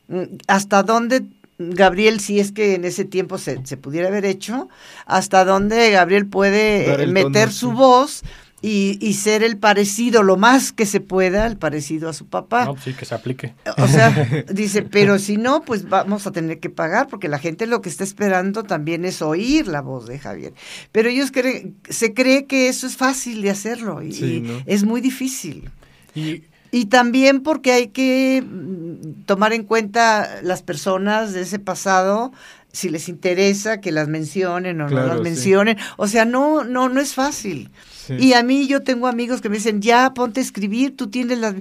mm, 0.10 0.24
hasta 0.48 0.84
dónde 0.84 1.24
Gabriel, 1.60 2.20
si 2.20 2.40
es 2.40 2.52
que 2.52 2.76
en 2.76 2.86
ese 2.86 3.06
tiempo 3.06 3.38
se, 3.38 3.66
se 3.66 3.78
pudiera 3.78 4.08
haber 4.08 4.26
hecho, 4.26 4.70
hasta 5.06 5.44
dónde 5.44 5.92
Gabriel 5.92 6.28
puede 6.28 7.04
eh, 7.04 7.08
meter 7.08 7.50
tono, 7.50 7.52
su 7.52 7.70
sí. 7.70 7.76
voz 7.76 8.24
y, 8.62 8.98
y 9.02 9.14
ser 9.14 9.44
el 9.44 9.58
parecido, 9.58 10.24
lo 10.24 10.36
más 10.36 10.72
que 10.72 10.86
se 10.86 11.00
pueda, 11.00 11.46
el 11.46 11.58
parecido 11.58 12.10
a 12.10 12.14
su 12.14 12.28
papá. 12.28 12.66
No, 12.66 12.76
sí, 12.78 12.94
que 12.94 13.06
se 13.06 13.14
aplique. 13.14 13.54
O 13.78 13.88
sea, 13.88 14.46
dice, 14.52 14.82
pero 14.82 15.20
si 15.20 15.38
no, 15.38 15.62
pues 15.62 15.88
vamos 15.88 16.26
a 16.26 16.32
tener 16.32 16.60
que 16.60 16.70
pagar, 16.70 17.08
porque 17.08 17.28
la 17.28 17.40
gente 17.40 17.68
lo 17.68 17.82
que 17.82 17.90
está 17.90 18.04
esperando 18.04 18.64
también 18.64 19.06
es 19.06 19.22
oír 19.22 19.68
la 19.68 19.82
voz 19.82 20.08
de 20.08 20.18
Javier. 20.20 20.54
Pero 20.92 21.10
ellos 21.10 21.32
creen, 21.32 21.78
se 21.90 22.14
cree 22.14 22.46
que 22.46 22.68
eso 22.68 22.88
es 22.88 22.98
fácil 22.98 23.42
de 23.42 23.52
hacerlo 23.52 24.02
y, 24.02 24.12
Sí, 24.14 24.42
¿no? 24.42 24.62
es 24.66 24.84
muy 24.84 25.02
difícil. 25.02 25.70
Y 26.16 26.44
Y 26.72 26.86
también 26.88 27.42
porque 27.42 27.72
hay 27.72 27.88
que 27.88 28.44
mm, 28.46 29.24
tomar 29.26 29.54
en 29.54 29.64
cuenta 29.64 30.42
las 30.44 30.64
personas 30.64 31.34
de 31.34 31.42
ese 31.42 31.60
pasado, 31.60 32.32
si 32.72 32.90
les 32.90 33.08
interesa 33.10 33.80
que 33.82 33.92
las 33.92 34.08
mencionen 34.08 34.82
o 34.82 34.90
no 34.90 35.08
las 35.08 35.18
sí. 35.18 35.24
mencionen. 35.24 35.78
O 35.98 36.08
sea, 36.08 36.26
no, 36.26 36.64
no, 36.64 36.90
no 36.90 37.00
es 37.02 37.14
fácil. 37.14 37.72
Sí. 38.06 38.16
Y 38.20 38.34
a 38.34 38.44
mí 38.44 38.68
yo 38.68 38.82
tengo 38.84 39.08
amigos 39.08 39.42
que 39.42 39.50
me 39.50 39.58
dicen, 39.58 39.82
ya 39.82 40.14
ponte 40.14 40.40
a 40.40 40.44
escribir, 40.44 40.96
tú 40.96 41.08
tienes 41.10 41.40
las... 41.40 41.56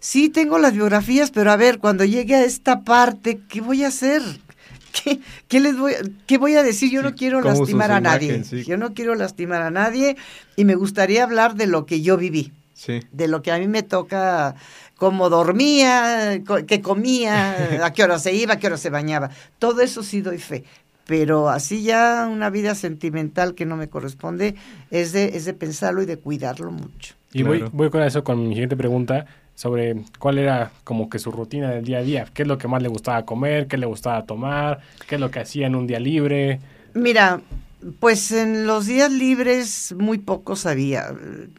Sí, 0.00 0.28
tengo 0.28 0.58
las 0.58 0.72
biografías, 0.72 1.30
pero 1.30 1.50
a 1.52 1.56
ver, 1.56 1.78
cuando 1.78 2.04
llegue 2.04 2.34
a 2.34 2.44
esta 2.44 2.82
parte, 2.82 3.40
¿qué 3.48 3.60
voy 3.60 3.84
a 3.84 3.88
hacer? 3.88 4.22
¿Qué, 5.04 5.20
qué 5.48 5.60
les 5.60 5.76
voy, 5.76 5.92
a- 5.92 6.02
qué 6.26 6.38
voy 6.38 6.54
a 6.56 6.62
decir? 6.62 6.90
Yo 6.90 7.02
Sí, 7.02 7.06
no 7.06 7.14
quiero 7.14 7.40
lastimar 7.42 7.92
a 7.92 8.00
nadie. 8.00 8.34
imagen. 8.36 8.64
Yo 8.64 8.76
no 8.78 8.94
quiero 8.94 9.14
lastimar 9.14 9.62
a 9.62 9.70
nadie 9.70 10.16
y 10.56 10.64
me 10.64 10.74
gustaría 10.74 11.22
hablar 11.24 11.54
de 11.54 11.66
lo 11.66 11.84
que 11.86 12.00
yo 12.00 12.16
viví 12.16 12.52
Sí. 12.76 13.00
de 13.10 13.26
lo 13.26 13.40
que 13.40 13.50
a 13.50 13.58
mí 13.58 13.66
me 13.68 13.82
toca, 13.82 14.54
cómo 14.96 15.30
dormía, 15.30 16.42
qué 16.66 16.82
comía, 16.82 17.56
a 17.84 17.92
qué 17.94 18.04
hora 18.04 18.18
se 18.18 18.34
iba, 18.34 18.54
a 18.54 18.58
qué 18.58 18.66
hora 18.66 18.76
se 18.76 18.90
bañaba. 18.90 19.30
Todo 19.58 19.80
eso 19.80 20.02
sí 20.02 20.20
doy 20.20 20.38
fe. 20.38 20.64
Pero 21.06 21.48
así 21.48 21.82
ya 21.82 22.28
una 22.30 22.50
vida 22.50 22.74
sentimental 22.74 23.54
que 23.54 23.64
no 23.64 23.76
me 23.76 23.88
corresponde 23.88 24.56
es 24.90 25.12
de, 25.12 25.36
es 25.36 25.44
de 25.44 25.54
pensarlo 25.54 26.02
y 26.02 26.06
de 26.06 26.18
cuidarlo 26.18 26.70
mucho. 26.70 27.14
Y 27.32 27.42
voy, 27.44 27.64
voy 27.72 27.90
con 27.90 28.02
eso 28.02 28.22
con 28.24 28.46
mi 28.46 28.54
siguiente 28.54 28.76
pregunta 28.76 29.24
sobre 29.54 29.96
cuál 30.18 30.38
era 30.38 30.70
como 30.84 31.08
que 31.08 31.18
su 31.18 31.30
rutina 31.30 31.70
del 31.70 31.84
día 31.84 31.98
a 31.98 32.02
día. 32.02 32.26
¿Qué 32.34 32.42
es 32.42 32.48
lo 32.48 32.58
que 32.58 32.68
más 32.68 32.82
le 32.82 32.88
gustaba 32.88 33.24
comer? 33.24 33.68
¿Qué 33.68 33.78
le 33.78 33.86
gustaba 33.86 34.24
tomar? 34.24 34.80
¿Qué 35.08 35.14
es 35.14 35.20
lo 35.20 35.30
que 35.30 35.40
hacía 35.40 35.66
en 35.66 35.76
un 35.76 35.86
día 35.86 35.98
libre? 35.98 36.60
Mira, 36.94 37.40
pues 38.00 38.32
en 38.32 38.66
los 38.66 38.86
días 38.86 39.10
libres 39.12 39.94
muy 39.98 40.18
pocos 40.18 40.66
había, 40.66 41.14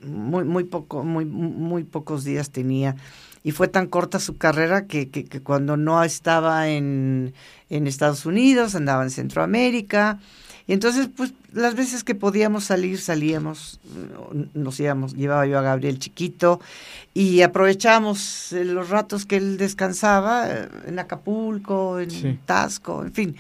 muy, 0.06 0.44
muy 0.44 0.64
poco, 0.64 1.04
muy, 1.04 1.26
muy 1.26 1.84
pocos 1.84 2.24
días 2.24 2.50
tenía. 2.52 2.96
Y 3.44 3.52
fue 3.52 3.68
tan 3.68 3.88
corta 3.88 4.20
su 4.20 4.38
carrera 4.38 4.88
que, 4.88 5.10
que, 5.10 5.24
que 5.24 5.42
cuando 5.42 5.78
no 5.78 6.04
estaba 6.04 6.68
en, 6.68 7.34
en 7.70 7.88
Estados 7.88 8.26
Unidos, 8.26 8.76
andaba 8.76 9.04
en 9.04 9.10
Centroamérica. 9.12 10.20
Y 10.68 10.74
entonces, 10.74 11.08
pues, 11.16 11.34
las 11.54 11.76
veces 11.76 12.04
que 12.04 12.14
podíamos 12.14 12.66
salir, 12.66 13.00
salíamos, 13.00 13.80
eh, 14.34 14.48
nos 14.54 14.78
íbamos, 14.82 15.14
llevaba 15.16 15.46
yo 15.46 15.58
a 15.58 15.62
Gabriel 15.62 15.98
chiquito 15.98 16.60
y 17.14 17.42
aprovechábamos 17.42 18.52
eh, 18.52 18.66
los 18.66 18.90
ratos 18.90 19.26
que 19.26 19.38
él 19.38 19.58
descansaba 19.58 20.50
eh, 20.50 20.68
en 20.88 21.00
Acapulco, 21.00 22.00
en 22.02 22.12
Sí. 22.12 22.40
Tasco, 22.46 23.02
en 23.04 23.14
fin. 23.14 23.36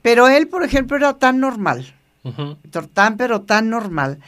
Pero 0.00 0.28
él, 0.28 0.46
por 0.46 0.62
ejemplo, 0.62 0.96
era 0.96 1.14
tan 1.14 1.40
normal, 1.40 1.93
Tor- 2.70 2.88
tan 2.88 3.16
pero 3.16 3.42
tan 3.42 3.68
normal, 3.70 4.18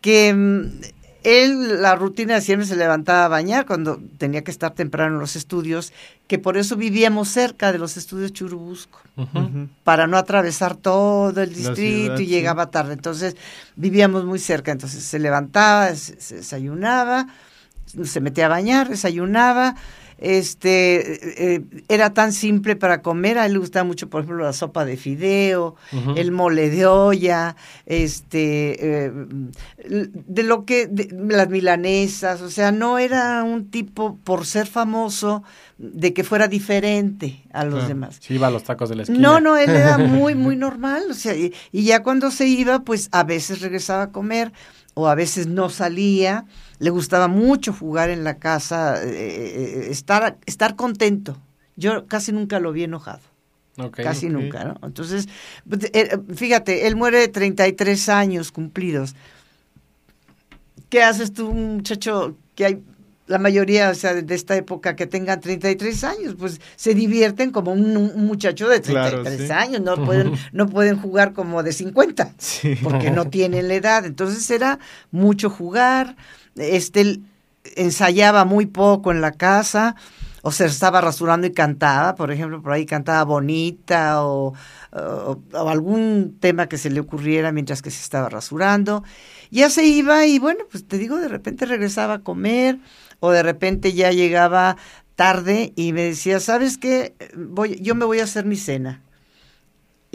que 0.00 0.32
mm, 0.34 0.80
él, 1.24 1.82
la 1.82 1.94
rutina 1.94 2.34
de 2.34 2.40
siempre 2.40 2.66
se 2.66 2.76
levantaba 2.76 3.24
a 3.24 3.28
bañar 3.28 3.64
cuando 3.66 4.00
tenía 4.18 4.44
que 4.44 4.50
estar 4.50 4.72
temprano 4.74 5.14
en 5.14 5.20
los 5.20 5.36
estudios, 5.36 5.92
que 6.26 6.38
por 6.38 6.56
eso 6.56 6.76
vivíamos 6.76 7.28
cerca 7.28 7.72
de 7.72 7.78
los 7.78 7.96
estudios 7.96 8.32
Churubusco, 8.32 9.00
para 9.84 10.06
no 10.06 10.16
atravesar 10.18 10.76
todo 10.76 11.40
el 11.40 11.54
distrito 11.54 11.74
ciudad, 11.76 12.18
y 12.18 12.24
sí. 12.24 12.26
llegaba 12.26 12.70
tarde. 12.70 12.92
Entonces 12.92 13.36
vivíamos 13.76 14.24
muy 14.24 14.38
cerca, 14.38 14.72
entonces 14.72 15.02
se 15.02 15.18
levantaba, 15.18 15.94
se, 15.94 16.20
se 16.20 16.36
desayunaba, 16.36 17.28
se 18.04 18.20
metía 18.20 18.46
a 18.46 18.48
bañar, 18.50 18.88
desayunaba. 18.88 19.76
Este 20.24 21.54
eh, 21.54 21.62
era 21.88 22.14
tan 22.14 22.32
simple 22.32 22.76
para 22.76 23.02
comer, 23.02 23.36
a 23.38 23.44
él 23.46 23.52
le 23.52 23.58
gustaba 23.58 23.84
mucho, 23.84 24.08
por 24.08 24.22
ejemplo, 24.22 24.42
la 24.44 24.52
sopa 24.54 24.84
de 24.86 24.96
fideo, 24.96 25.76
el 26.16 26.32
mole 26.32 26.70
de 26.70 26.86
olla, 26.86 27.56
este, 27.84 29.04
eh, 29.06 29.12
de 29.86 30.42
lo 30.42 30.64
que, 30.64 30.86
de- 30.86 31.08
las 31.28 31.48
milanesas, 31.48 32.40
o 32.40 32.50
sea, 32.50 32.72
no 32.72 32.98
era 32.98 33.42
un 33.44 33.70
tipo, 33.70 34.16
por 34.24 34.46
ser 34.46 34.66
famoso, 34.66 35.42
de 35.78 36.12
que 36.14 36.24
fuera 36.24 36.48
diferente 36.48 37.44
a 37.52 37.64
los 37.64 37.86
demás. 37.88 38.18
Sí, 38.20 38.34
iba 38.34 38.46
a 38.46 38.50
los 38.50 38.64
tacos 38.64 38.88
de 38.88 38.96
la 38.96 39.02
esquina. 39.02 39.20
No, 39.20 39.40
no, 39.40 39.56
él 39.56 39.70
era 39.70 39.98
muy, 39.98 40.34
muy 40.34 40.56
normal, 40.56 41.02
o 41.10 41.14
sea, 41.14 41.34
y, 41.36 41.52
y 41.72 41.84
ya 41.84 42.02
cuando 42.02 42.30
se 42.30 42.46
iba, 42.46 42.80
pues 42.80 43.08
a 43.12 43.24
veces 43.24 43.60
regresaba 43.60 44.04
a 44.04 44.10
comer 44.12 44.52
o 44.94 45.08
a 45.08 45.14
veces 45.14 45.46
no 45.46 45.68
salía, 45.70 46.46
le 46.78 46.90
gustaba 46.90 47.28
mucho 47.28 47.72
jugar 47.72 48.10
en 48.10 48.24
la 48.24 48.38
casa, 48.38 49.02
eh, 49.02 49.08
eh, 49.10 49.86
estar, 49.90 50.38
estar 50.46 50.76
contento. 50.76 51.36
Yo 51.76 52.06
casi 52.06 52.32
nunca 52.32 52.60
lo 52.60 52.72
vi 52.72 52.84
enojado. 52.84 53.20
Casi 53.90 54.28
nunca, 54.28 54.62
¿no? 54.62 54.76
Entonces, 54.86 55.28
pues, 55.68 55.90
eh, 55.92 56.16
fíjate, 56.36 56.86
él 56.86 56.94
muere 56.94 57.18
de 57.18 57.26
33 57.26 58.08
años 58.08 58.52
cumplidos. 58.52 59.16
¿Qué 60.88 61.02
haces 61.02 61.32
tú, 61.32 61.48
un 61.48 61.76
muchacho 61.76 62.36
que 62.54 62.64
hay, 62.64 62.82
la 63.26 63.38
mayoría, 63.38 63.90
o 63.90 63.94
sea, 63.94 64.14
de 64.14 64.34
esta 64.34 64.54
época 64.56 64.96
que 64.96 65.06
tengan 65.06 65.40
33 65.40 66.04
años? 66.04 66.34
Pues 66.38 66.60
se 66.76 66.94
divierten 66.94 67.50
como 67.52 67.72
un, 67.72 67.96
un 67.96 68.26
muchacho 68.26 68.68
de 68.68 68.80
Claro, 68.82 69.22
33 69.22 69.48
sí. 69.48 69.52
años, 69.52 69.80
no 69.80 70.04
pueden, 70.04 70.32
no 70.52 70.68
pueden 70.68 70.96
jugar 71.00 71.32
como 71.32 71.62
de 71.62 71.72
50 71.72 72.34
Sí. 72.38 72.76
porque 72.82 73.10
no 73.10 73.28
tienen 73.30 73.68
la 73.68 73.74
edad. 73.74 74.04
Entonces 74.04 74.50
era 74.50 74.78
mucho 75.10 75.48
jugar, 75.50 76.16
este 76.56 77.00
él 77.00 77.22
ensayaba 77.76 78.44
muy 78.44 78.66
poco 78.66 79.10
en 79.10 79.20
la 79.20 79.32
casa, 79.32 79.96
o 80.42 80.52
se 80.52 80.66
estaba 80.66 81.00
rasurando 81.00 81.46
y 81.46 81.52
cantaba, 81.52 82.14
por 82.16 82.30
ejemplo, 82.30 82.60
por 82.60 82.72
ahí 82.72 82.84
cantaba 82.84 83.24
bonita 83.24 84.22
o, 84.22 84.52
o- 84.92 85.40
o 85.54 85.68
algún 85.70 86.36
tema 86.38 86.66
que 86.68 86.76
se 86.76 86.90
le 86.90 87.00
ocurriera 87.00 87.50
mientras 87.52 87.80
que 87.80 87.90
se 87.90 88.02
estaba 88.02 88.28
rasurando. 88.28 89.02
Ya 89.50 89.70
se 89.70 89.84
iba 89.86 90.26
y 90.26 90.38
bueno, 90.38 90.64
pues 90.70 90.86
te 90.86 90.98
digo, 90.98 91.16
de 91.16 91.28
repente 91.28 91.64
regresaba 91.64 92.14
a 92.14 92.18
comer 92.18 92.78
o 93.20 93.30
de 93.30 93.42
repente 93.42 93.92
ya 93.92 94.10
llegaba 94.12 94.76
tarde 95.16 95.72
y 95.76 95.92
me 95.92 96.02
decía, 96.02 96.40
¿sabes 96.40 96.78
qué? 96.78 97.14
Voy, 97.36 97.78
yo 97.80 97.94
me 97.94 98.04
voy 98.04 98.20
a 98.20 98.24
hacer 98.24 98.44
mi 98.44 98.56
cena. 98.56 99.02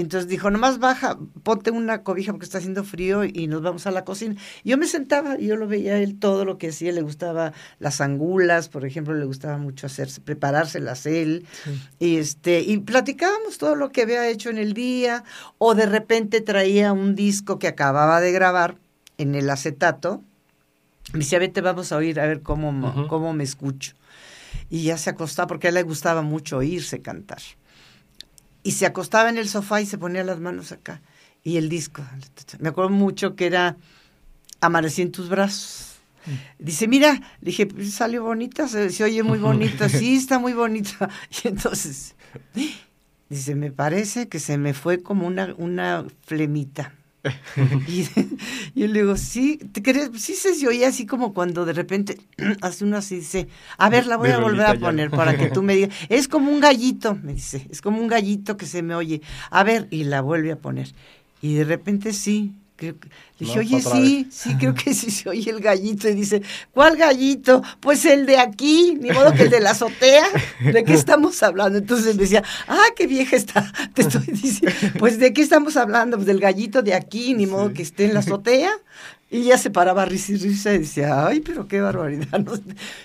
Entonces 0.02 0.30
dijo, 0.30 0.50
nomás 0.50 0.80
baja, 0.80 1.20
ponte 1.44 1.72
una 1.72 2.04
cobija 2.04 2.32
porque 2.32 2.46
está 2.46 2.60
haciendo 2.60 2.86
frío 2.86 3.26
y 3.26 3.48
nos 3.48 3.62
vamos 3.62 3.86
a 3.86 3.92
la 3.92 4.06
cocina. 4.06 4.36
Y 4.64 4.70
yo 4.70 4.78
me 4.78 4.88
sentaba 4.88 5.38
y 5.38 5.48
yo 5.48 5.58
lo 5.58 5.68
veía 5.68 5.96
a 5.96 5.98
él 5.98 6.18
todo 6.18 6.46
lo 6.46 6.58
que 6.58 6.70
hacía, 6.70 6.94
le 6.94 7.02
gustaba 7.02 7.52
las 7.80 8.00
angulas, 8.00 8.70
por 8.70 8.86
ejemplo, 8.86 9.14
le 9.14 9.26
gustaba 9.26 9.58
mucho 9.58 9.88
hacerse, 9.88 10.22
preparárselas 10.22 11.06
él. 11.06 11.46
Y 12.00 12.18
este, 12.18 12.62
y 12.62 12.78
platicábamos 12.78 13.58
todo 13.58 13.76
lo 13.76 13.92
que 13.92 14.04
había 14.04 14.28
hecho 14.30 14.50
en 14.50 14.58
el 14.58 14.74
día, 14.74 15.26
o 15.58 15.76
de 15.76 15.86
repente 15.86 16.40
traía 16.40 16.94
un 16.94 17.16
disco 17.16 17.60
que 17.60 17.68
acababa 17.68 18.22
de 18.22 18.32
grabar 18.32 18.78
en 19.18 19.36
el 19.36 19.50
acetato. 19.50 20.24
Me 21.14 21.20
decía, 21.20 21.40
vete, 21.40 21.62
vamos 21.62 21.92
a 21.92 21.98
oír 21.98 22.20
a 22.20 22.26
ver 22.26 22.42
cómo, 22.42 23.08
cómo 23.08 23.34
me 23.34 23.44
escucho. 23.44 23.94
Y 24.70 24.84
ya 24.84 24.98
se 24.98 25.10
acostaba, 25.10 25.48
porque 25.48 25.68
a 25.68 25.70
él 25.70 25.76
le 25.76 25.84
gustaba 25.84 26.22
mucho 26.22 26.58
oírse 26.58 27.02
cantar. 27.02 27.42
Y 28.64 28.72
se 28.72 28.86
acostaba 28.86 29.30
en 29.30 29.38
el 29.38 29.48
sofá 29.48 29.82
y 29.82 29.86
se 29.86 29.98
ponía 29.98 30.24
las 30.24 30.40
manos 30.40 30.72
acá. 30.72 31.02
Y 31.44 31.58
el 31.58 31.70
disco. 31.70 32.04
Me 32.60 32.70
acuerdo 32.70 32.92
mucho 32.92 33.36
que 33.36 33.48
era 33.48 33.78
amanecí 34.62 35.02
en 35.02 35.12
tus 35.12 35.30
brazos. 35.30 35.90
Dice, 36.60 36.88
mira, 36.88 37.14
le 37.14 37.52
dije, 37.52 37.66
pues, 37.66 37.94
salió 37.94 38.24
bonita, 38.24 38.68
se, 38.68 38.90
se 38.90 39.04
oye 39.04 39.24
muy 39.24 39.40
bonita, 39.40 39.90
sí, 39.90 40.16
está 40.16 40.38
muy 40.40 40.54
bonita. 40.54 41.10
Y 41.44 41.48
entonces, 41.48 42.16
dice, 43.30 43.56
me 43.56 43.72
parece 43.72 44.28
que 44.28 44.40
se 44.40 44.58
me 44.58 44.74
fue 44.74 45.02
como 45.02 45.26
una, 45.26 45.56
una 45.58 46.06
flemita. 46.26 46.94
y, 47.88 48.02
y 48.76 48.82
yo 48.82 48.88
le 48.88 49.02
digo, 49.02 49.18
sí, 49.18 49.58
¿te 49.72 49.82
crees? 49.82 50.10
Sí 50.16 50.36
se 50.36 50.68
oye 50.68 50.86
así 50.86 51.06
como 51.06 51.34
cuando 51.34 51.66
de 51.66 51.74
repente 51.74 52.18
hace 52.62 52.86
uno 52.86 52.98
así, 52.98 53.18
dice, 53.18 53.48
a 53.78 53.90
ver, 53.90 54.08
la 54.08 54.18
voy 54.18 54.30
a 54.32 54.40
volver 54.40 54.66
a 54.66 54.74
ya. 54.74 54.80
poner 54.80 55.12
para 55.12 55.36
que 55.38 55.50
tú 55.50 55.62
me 55.62 55.76
digas. 55.76 55.94
Es 56.10 56.28
como 56.28 56.52
un 56.52 56.60
gallito, 56.60 57.16
me 57.16 57.34
dice, 57.34 57.68
es 57.70 57.82
como 57.82 58.00
un 58.02 58.08
gallito 58.08 58.58
que 58.58 58.66
se 58.66 58.82
me 58.82 58.96
oye. 58.96 59.22
A 59.50 59.64
ver, 59.64 59.88
y 59.92 60.06
la 60.06 60.22
vuelve 60.22 60.52
a 60.52 60.60
poner. 60.60 60.94
Y 61.42 61.56
de 61.56 61.64
repente 61.66 62.14
sí. 62.14 62.54
Creo 62.76 62.98
que, 62.98 63.10
le 63.40 63.46
dije, 63.48 63.56
No, 63.56 63.62
oye, 63.62 63.82
sí, 63.82 64.28
sí, 64.32 64.56
creo 64.58 64.74
que 64.74 64.94
sí 64.94 65.10
se 65.12 65.30
oye 65.30 65.50
el 65.50 65.60
gallito. 65.62 66.08
Y 66.10 66.14
dice, 66.14 66.42
¿cuál 66.72 66.98
gallito? 66.98 67.62
Pues 67.80 68.06
el 68.06 68.26
de 68.26 68.38
aquí, 68.38 68.98
ni 69.00 69.12
modo 69.12 69.34
que 69.34 69.44
el 69.44 69.50
de 69.50 69.60
la 69.60 69.72
azotea. 69.72 70.26
¿De 70.64 70.84
qué 70.84 70.94
estamos 70.94 71.42
hablando? 71.44 71.78
Entonces 71.78 72.16
me 72.16 72.24
decía, 72.24 72.44
ah, 72.68 72.88
qué 72.96 73.08
vieja 73.08 73.36
está. 73.36 73.72
Te 73.94 74.02
estoy 74.04 74.26
diciendo, 74.28 74.76
pues 75.00 75.20
¿de 75.20 75.34
qué 75.34 75.42
estamos 75.42 75.78
hablando? 75.78 76.18
Pues 76.18 76.28
del 76.28 76.40
gallito 76.40 76.82
de 76.82 76.94
aquí, 76.94 77.34
ni 77.34 77.46
modo 77.48 77.70
Sí. 77.70 77.74
que 77.76 77.82
esté 77.84 78.06
en 78.06 78.14
la 78.14 78.20
azotea. 78.22 78.72
Y 79.32 79.44
ya 79.44 79.60
se 79.60 79.70
paraba 79.70 80.06
risa 80.06 80.32
y 80.32 80.38
risa 80.38 80.74
y 80.74 80.80
decía, 80.80 81.28
ay, 81.28 81.42
pero 81.42 81.68
qué 81.68 81.82
barbaridad. 81.82 82.40
¿no? 82.40 82.54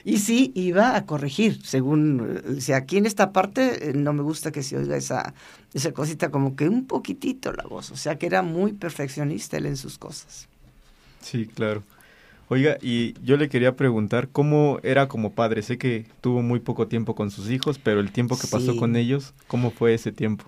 Y 0.07 0.17
sí, 0.21 0.53
iba 0.55 0.97
a 0.97 1.05
corregir, 1.05 1.61
según, 1.67 2.41
eh, 2.47 2.51
decía, 2.55 2.77
aquí 2.77 2.97
en 2.97 3.05
esta 3.05 3.31
parte 3.31 3.91
eh, 3.91 3.93
no 3.93 4.15
me 4.15 4.23
gusta 4.23 4.51
que 4.51 4.63
se 4.63 4.79
oiga 4.79 4.97
esa, 4.97 5.35
esa 5.75 5.93
cosita 5.93 6.31
como 6.31 6.57
que 6.57 6.67
un 6.67 6.87
poquitito 6.87 7.53
la 7.53 7.65
voz, 7.65 7.91
o 7.91 7.97
sea 7.97 8.17
que 8.17 8.25
era 8.25 8.41
muy 8.41 8.73
perfeccionista 8.73 9.59
él 9.59 9.67
en 9.67 9.77
sus 9.77 9.99
cosas. 9.99 10.24
Sí, 11.21 11.47
claro. 11.47 11.83
Oiga, 12.49 12.77
y 12.83 13.15
yo 13.25 13.37
le 13.37 13.49
quería 13.49 13.75
preguntar 13.75 14.29
cómo 14.31 14.79
era 14.83 15.09
como 15.09 15.33
padre. 15.33 15.63
Sé 15.63 15.79
que 15.79 16.07
tuvo 16.21 16.43
muy 16.43 16.61
poco 16.61 16.87
tiempo 16.87 17.15
con 17.15 17.31
sus 17.31 17.51
hijos, 17.51 17.79
pero 17.83 18.01
el 18.01 18.13
tiempo 18.13 18.39
que 18.39 18.47
pasó 18.47 18.73
Sí. 18.73 18.79
con 18.79 18.97
ellos, 18.97 19.33
¿cómo 19.47 19.71
fue 19.71 19.95
ese 19.95 20.13
tiempo? 20.13 20.45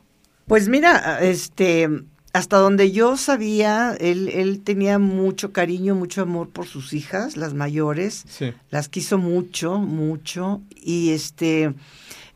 Pues 0.46 0.68
mira, 0.68 1.18
este, 1.22 1.88
hasta 2.34 2.58
donde 2.58 2.92
yo 2.92 3.16
sabía, 3.16 3.96
él, 3.98 4.28
él 4.28 4.60
tenía 4.62 4.98
mucho 4.98 5.52
cariño, 5.52 5.94
mucho 5.94 6.20
amor 6.22 6.50
por 6.50 6.66
sus 6.66 6.92
hijas, 6.92 7.36
las 7.38 7.54
mayores, 7.54 8.24
Sí. 8.28 8.52
las 8.70 8.88
quiso 8.90 9.16
mucho, 9.16 9.78
mucho, 9.78 10.60
y 10.76 11.10
este, 11.10 11.72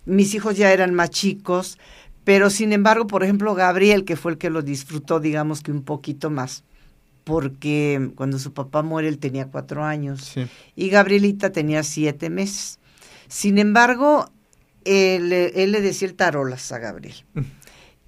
mis 0.06 0.34
hijos 0.34 0.56
ya 0.56 0.72
eran 0.72 0.94
más 0.94 1.10
chicos, 1.10 1.78
pero 2.24 2.48
sin 2.48 2.72
embargo, 2.72 3.06
por 3.06 3.22
ejemplo, 3.22 3.54
Gabriel, 3.54 4.04
que 4.06 4.16
fue 4.16 4.32
el 4.32 4.38
que 4.38 4.48
lo 4.50 4.62
disfrutó, 4.62 5.20
digamos 5.20 5.62
que 5.62 5.70
un 5.70 5.82
poquito 5.82 6.30
más, 6.30 6.64
porque 7.30 8.10
cuando 8.16 8.38
su 8.38 8.52
papá 8.52 8.82
muere 8.82 9.08
él 9.08 9.18
tenía 9.18 9.46
cuatro 9.46 9.84
años 9.84 10.20
Sí. 10.34 10.46
y 10.76 10.90
Gabrielita 10.90 11.50
tenía 11.50 11.82
siete 11.82 12.28
meses. 12.28 12.78
Sin 13.28 13.58
embargo, 13.58 14.28
él, 14.84 15.32
él 15.32 15.72
le 15.72 15.80
decía 15.80 16.08
el 16.08 16.14
tarolas 16.14 16.72
a 16.72 16.78
Gabriel. 16.78 17.14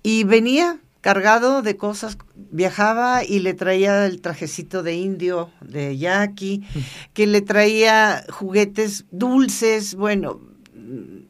Y 0.02 0.24
venía 0.24 0.80
cargado 1.00 1.62
de 1.62 1.76
cosas, 1.76 2.18
viajaba 2.34 3.24
y 3.24 3.40
le 3.40 3.54
traía 3.54 4.06
el 4.06 4.20
trajecito 4.20 4.82
de 4.82 4.94
indio 4.94 5.50
de 5.60 5.96
Jackie, 5.98 6.64
que 7.12 7.26
le 7.26 7.40
traía 7.40 8.24
juguetes 8.30 9.04
dulces, 9.10 9.94
bueno, 9.96 10.40
mm, 10.74 11.24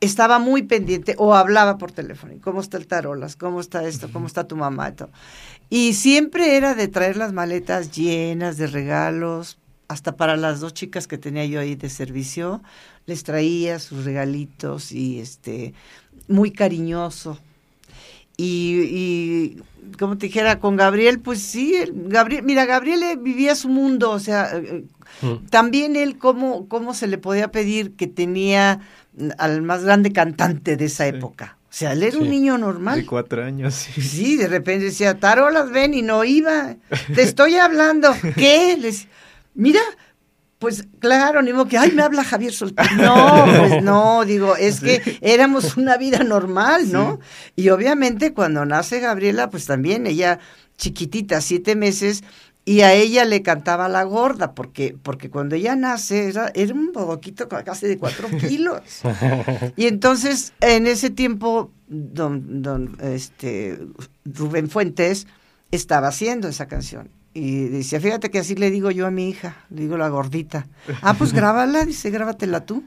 estaba 0.00 0.38
muy 0.38 0.62
pendiente 0.64 1.14
o 1.18 1.34
hablaba 1.34 1.78
por 1.78 1.92
teléfono, 1.92 2.34
¿cómo 2.42 2.60
está 2.60 2.76
el 2.76 2.86
tarolas? 2.88 3.36
¿Cómo 3.36 3.60
está 3.60 3.86
esto? 3.86 4.10
¿Cómo 4.12 4.26
está 4.26 4.48
tu 4.48 4.56
mamá? 4.56 4.88
Y, 4.88 4.92
todo. 4.92 5.10
Y 5.72 5.94
siempre 5.94 6.56
era 6.58 6.74
de 6.74 6.86
traer 6.88 7.16
las 7.16 7.32
maletas 7.32 7.90
llenas 7.92 8.58
de 8.58 8.66
regalos, 8.66 9.56
hasta 9.88 10.16
para 10.16 10.36
las 10.36 10.60
dos 10.60 10.74
chicas 10.74 11.06
que 11.06 11.16
tenía 11.16 11.46
yo 11.46 11.60
ahí 11.60 11.76
de 11.76 11.88
servicio, 11.88 12.62
les 13.06 13.22
traía 13.24 13.78
sus 13.78 14.04
regalitos 14.04 14.92
y 14.92 15.18
este, 15.18 15.72
muy 16.28 16.50
cariñoso. 16.50 17.38
Y, 18.36 18.80
y 18.90 19.62
como 19.98 20.16
te 20.18 20.26
dijera, 20.26 20.58
con 20.58 20.76
Gabriel, 20.76 21.20
pues 21.20 21.40
sí, 21.40 21.74
el- 21.74 21.92
Gabriel, 22.08 22.42
mira, 22.44 22.64
Gabriel 22.66 23.02
eh, 23.02 23.16
vivía 23.16 23.54
su 23.54 23.68
mundo, 23.68 24.10
o 24.10 24.18
sea, 24.20 24.50
eh, 24.56 24.84
Mm. 25.20 25.46
también 25.50 25.94
él, 25.96 26.16
cómo, 26.18 26.66
cómo 26.68 26.94
se 26.94 27.06
le 27.06 27.18
podía 27.18 27.50
pedir 27.52 27.92
que 27.96 28.06
tenía 28.06 28.80
al 29.36 29.60
más 29.62 29.84
grande 29.84 30.10
cantante 30.12 30.76
de 30.78 30.86
esa 30.86 31.04
Sí. 31.04 31.16
época. 31.16 31.58
O 31.72 31.74
sea, 31.74 31.92
él 31.92 32.02
era 32.02 32.18
un 32.18 32.28
niño 32.28 32.52
De 32.54 32.58
normal. 32.60 33.06
cuatro 33.06 33.42
años, 33.42 33.74
sí. 33.74 34.02
Sí, 34.02 34.36
de 34.36 34.46
repente 34.46 34.84
decía, 34.84 35.18
tarolas, 35.18 35.70
ven, 35.70 35.94
y 35.94 36.02
no 36.02 36.22
iba. 36.22 36.76
Te 37.14 37.22
estoy 37.22 37.54
hablando. 37.54 38.14
¿Qué? 38.36 38.76
Les, 38.78 39.08
mira, 39.54 39.80
pues 40.58 40.84
claro, 40.98 41.40
ni 41.40 41.52
modo 41.54 41.66
que, 41.68 41.78
ay, 41.78 41.92
me 41.92 42.02
habla 42.02 42.24
Javier 42.24 42.52
Soltero. 42.52 42.88
No, 42.96 43.44
pues 43.58 43.82
no, 43.82 44.24
digo, 44.26 44.54
es 44.56 44.76
Sí. 44.76 44.84
que 44.84 45.18
éramos 45.22 45.78
una 45.78 45.96
vida 45.96 46.22
normal, 46.24 46.92
¿no? 46.92 47.20
Y 47.56 47.70
obviamente 47.70 48.34
cuando 48.34 48.66
nace 48.66 49.00
Gabriela, 49.00 49.48
pues 49.48 49.64
también 49.64 50.06
ella 50.06 50.40
chiquitita, 50.76 51.40
siete 51.40 51.74
meses, 51.74 52.22
y 52.64 52.82
a 52.82 52.92
ella 52.94 53.24
le 53.24 53.42
cantaba 53.42 53.88
la 53.88 54.04
gorda, 54.04 54.54
porque, 54.54 54.96
porque 55.02 55.30
cuando 55.30 55.56
ella 55.56 55.74
nace 55.74 56.28
era, 56.28 56.50
era 56.54 56.72
un 56.72 56.92
bodoquito 56.92 57.48
ca- 57.48 57.64
casi 57.64 57.86
de 57.86 57.98
cuatro 57.98 58.28
kilos. 58.48 58.80
Y 59.76 59.86
entonces, 59.86 60.52
en 60.60 60.86
ese 60.86 61.10
tiempo, 61.10 61.70
don, 61.88 62.62
don 62.62 62.96
este, 63.02 63.78
Rubén 64.24 64.68
Fuentes 64.70 65.26
estaba 65.70 66.08
haciendo 66.08 66.48
esa 66.48 66.66
canción. 66.66 67.08
Y 67.34 67.68
decía, 67.68 67.98
fíjate 67.98 68.30
que 68.30 68.40
así 68.40 68.54
le 68.54 68.70
digo 68.70 68.90
yo 68.90 69.06
a 69.06 69.10
mi 69.10 69.30
hija, 69.30 69.56
le 69.70 69.82
digo 69.82 69.96
la 69.96 70.08
gordita. 70.10 70.66
Ah, 71.00 71.14
pues 71.14 71.32
grábala, 71.32 71.86
dice, 71.86 72.10
grábatela 72.10 72.66
tú. 72.66 72.84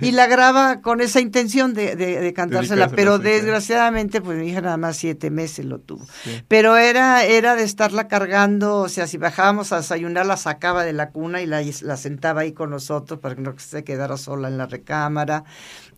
Y 0.00 0.10
la 0.10 0.26
graba 0.26 0.80
con 0.80 1.00
esa 1.00 1.20
intención 1.20 1.74
de, 1.74 1.94
de, 1.94 2.18
de 2.18 2.32
cantársela, 2.32 2.88
pero 2.88 3.20
desgraciadamente, 3.20 4.20
pues 4.20 4.36
mi 4.36 4.48
hija 4.48 4.60
nada 4.60 4.76
más 4.78 4.96
siete 4.96 5.30
meses 5.30 5.64
lo 5.64 5.78
tuvo. 5.78 6.04
Sí. 6.24 6.42
Pero 6.48 6.76
era, 6.76 7.24
era 7.24 7.54
de 7.54 7.62
estarla 7.62 8.08
cargando, 8.08 8.78
o 8.78 8.88
sea, 8.88 9.06
si 9.06 9.16
bajábamos 9.16 9.72
a 9.72 9.76
desayunar, 9.76 10.26
la 10.26 10.36
sacaba 10.36 10.84
de 10.84 10.92
la 10.92 11.10
cuna 11.10 11.40
y 11.40 11.46
la, 11.46 11.62
la 11.82 11.96
sentaba 11.96 12.40
ahí 12.40 12.52
con 12.52 12.70
nosotros 12.70 13.20
para 13.20 13.36
que 13.36 13.42
no 13.42 13.54
se 13.58 13.84
quedara 13.84 14.16
sola 14.16 14.48
en 14.48 14.58
la 14.58 14.66
recámara. 14.66 15.44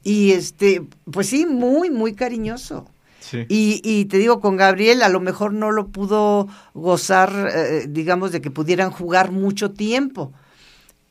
Y 0.02 0.32
este, 0.32 0.82
pues 1.10 1.28
sí, 1.28 1.46
muy, 1.46 1.90
muy 1.90 2.14
cariñoso. 2.14 2.90
Sí. 3.28 3.44
Y, 3.48 3.80
y 3.82 4.04
te 4.04 4.18
digo, 4.18 4.40
con 4.40 4.56
Gabriel 4.56 5.02
a 5.02 5.08
lo 5.08 5.18
mejor 5.18 5.52
no 5.52 5.72
lo 5.72 5.88
pudo 5.88 6.46
gozar, 6.74 7.50
eh, 7.52 7.86
digamos, 7.88 8.30
de 8.30 8.40
que 8.40 8.52
pudieran 8.52 8.90
jugar 8.90 9.32
mucho 9.32 9.72
tiempo. 9.72 10.32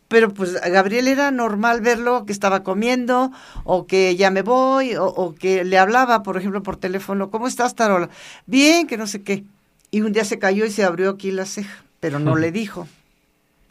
Pero 0.07 0.34
pues 0.34 0.55
a 0.61 0.70
Gabriel 0.70 1.09
era 1.09 1.32
normal 1.32 1.82
verlo 1.82 2.26
que 2.26 2.32
estaba 2.32 2.63
comiendo 2.63 3.32
o 3.66 3.86
que 3.86 4.16
ya 4.16 4.32
me 4.32 4.43
voy 4.43 4.95
o, 4.95 5.05
o 5.05 5.36
que 5.36 5.66
le 5.66 5.78
hablaba, 5.78 6.24
por 6.24 6.38
ejemplo, 6.38 6.63
por 6.63 6.78
teléfono, 6.78 7.32
¿cómo 7.32 7.47
estás, 7.47 7.76
Tarola? 7.76 8.09
Bien, 8.45 8.88
que 8.88 8.97
no 8.97 9.07
sé 9.07 9.24
qué. 9.24 9.43
Y 9.91 10.01
un 10.01 10.13
día 10.13 10.24
se 10.24 10.39
cayó 10.39 10.66
y 10.66 10.72
se 10.72 10.86
abrió 10.86 11.09
aquí 11.09 11.32
la 11.32 11.45
ceja, 11.45 11.84
pero 11.99 12.20
no 12.20 12.36
le 12.38 12.51
dijo. 12.51 12.88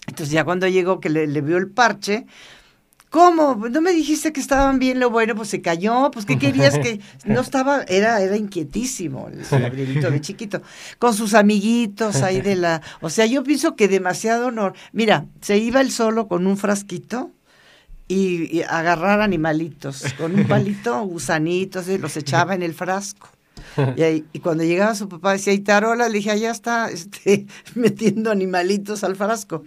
Entonces 0.07 0.31
ya 0.33 0.45
cuando 0.45 0.69
llegó 0.69 1.01
que 1.01 1.09
le, 1.09 1.27
le 1.27 1.41
vio 1.41 1.57
el 1.57 1.71
parche, 1.71 2.27
¿cómo? 3.15 3.69
¿No 3.71 3.81
me 3.81 3.93
dijiste 3.93 4.33
que 4.33 4.41
estaban 4.41 4.81
bien 4.81 4.99
lo 4.99 5.09
bueno? 5.09 5.37
Pues 5.37 5.49
se 5.49 5.63
cayó, 5.63 6.11
pues 6.11 6.27
¿qué 6.27 6.37
querías 6.37 6.77
que 6.81 6.99
no 7.25 7.43
estaba? 7.43 7.85
Era, 7.85 8.21
era 8.21 8.37
inquietísimo 8.37 9.29
el 9.29 9.45
Gabrielito 9.63 10.11
de 10.11 10.21
chiquito, 10.21 10.63
con 10.99 11.15
sus 11.15 11.35
amiguitos 11.35 12.23
ahí 12.23 12.41
de 12.41 12.57
la... 12.57 12.83
O 13.01 13.11
sea, 13.11 13.27
yo 13.27 13.45
pienso 13.45 13.77
que 13.77 13.87
demasiado 13.87 14.49
honor. 14.49 14.75
Mira, 14.93 15.27
se 15.43 15.59
iba 15.59 15.81
él 15.81 15.93
solo 15.93 16.27
con 16.27 16.45
un 16.49 16.57
frasquito 16.57 17.31
y, 18.09 18.59
y 18.59 18.63
agarrar 18.63 19.21
animalitos, 19.21 20.13
con 20.19 20.35
un 20.35 20.49
palito, 20.49 21.01
gusanitos, 21.07 21.89
y 21.89 21.99
los 21.99 22.17
echaba 22.17 22.57
en 22.57 22.65
el 22.65 22.75
frasco. 22.75 23.29
Y, 23.97 24.03
ahí- 24.03 24.25
y 24.33 24.41
cuando 24.41 24.65
llegaba 24.65 24.97
su 24.97 25.09
papá 25.09 25.33
decía, 25.35 25.53
y 25.53 25.61
Tarola, 25.61 26.09
le 26.09 26.19
dije, 26.19 26.33
allá 26.33 26.51
está 26.51 26.91
este, 26.91 27.47
metiendo 27.77 28.33
animalitos 28.33 29.05
al 29.05 29.15
frasco. 29.15 29.63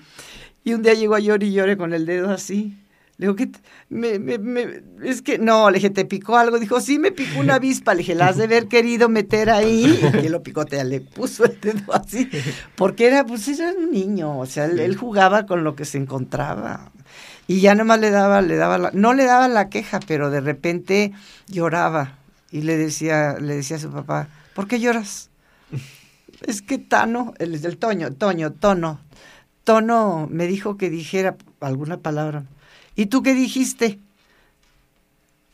Y 0.66 0.74
un 0.74 0.82
día 0.84 0.94
llegó 0.96 1.16
a 1.16 1.20
llorar 1.22 1.44
y 1.44 1.54
llore 1.54 1.78
con 1.78 1.94
el 1.94 2.06
dedo 2.06 2.30
así. 2.30 2.76
Le 3.18 3.26
digo, 3.26 3.36
¿qué? 3.36 3.50
Me, 3.90 4.20
me, 4.20 4.38
me- 4.38 4.84
es 5.04 5.24
que, 5.24 5.40
no, 5.40 5.72
le 5.72 5.76
dije, 5.76 5.90
¿te 5.90 6.06
picó 6.06 6.38
algo? 6.38 6.60
Dijo, 6.60 6.80
sí, 6.80 7.00
me 7.00 7.12
picó 7.12 7.40
una 7.40 7.56
avispa. 7.56 7.94
Le 7.94 8.00
dije, 8.00 8.14
la 8.14 8.28
has 8.28 8.38
de 8.38 8.44
haber 8.44 8.68
querido 8.68 9.10
meter 9.10 9.50
ahí. 9.50 10.00
Y 10.24 10.30
lo 10.30 10.44
picotea, 10.44 10.84
le 10.84 11.02
puso 11.02 11.46
el 11.46 11.60
dedo 11.60 11.94
así. 11.96 12.30
Porque 12.76 13.08
era, 13.08 13.26
pues, 13.26 13.48
era 13.48 13.72
un 13.72 13.92
niño. 13.92 14.38
O 14.38 14.46
sea, 14.46 14.66
él, 14.66 14.96
jugaba 14.96 15.48
con 15.48 15.64
lo 15.64 15.76
que 15.76 15.86
se 15.86 15.98
encontraba. 15.98 16.92
Y 17.48 17.60
ya 17.62 17.74
nomás 17.74 18.00
le 18.00 18.12
daba, 18.12 18.42
le 18.42 18.56
daba 18.56 18.78
la, 18.78 18.92
no 18.94 19.14
le 19.14 19.24
daba 19.24 19.48
la 19.48 19.70
queja, 19.70 20.00
pero 20.06 20.30
de 20.30 20.42
repente 20.42 21.12
lloraba. 21.48 22.20
Y 22.52 22.62
le 22.62 22.78
decía, 22.78 23.38
le 23.40 23.56
decía 23.56 23.78
a 23.78 23.80
su 23.80 23.90
papá, 23.90 24.28
¿por 24.54 24.68
qué 24.68 24.80
lloras? 24.80 25.30
es 26.46 26.62
que 26.62 26.78
Tano, 26.78 27.34
es 27.40 27.62
del 27.64 27.78
Toño, 27.78 28.14
Toño, 28.14 28.52
Tono, 28.52 29.00
Tono 29.64 30.28
me 30.30 30.46
dijo 30.46 30.78
que 30.78 30.90
dijera 30.90 31.36
alguna 31.62 31.98
palabra. 31.98 32.44
¿Y 32.98 33.06
tú 33.06 33.24
qué 33.24 33.34
dijiste? 33.34 34.00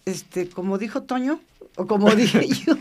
este, 0.06 0.50
como 0.50 0.78
dijo 0.78 1.04
Toño, 1.04 1.39
o 1.78 1.88
como 1.88 2.12
dije 2.14 2.46
yo. 2.66 2.76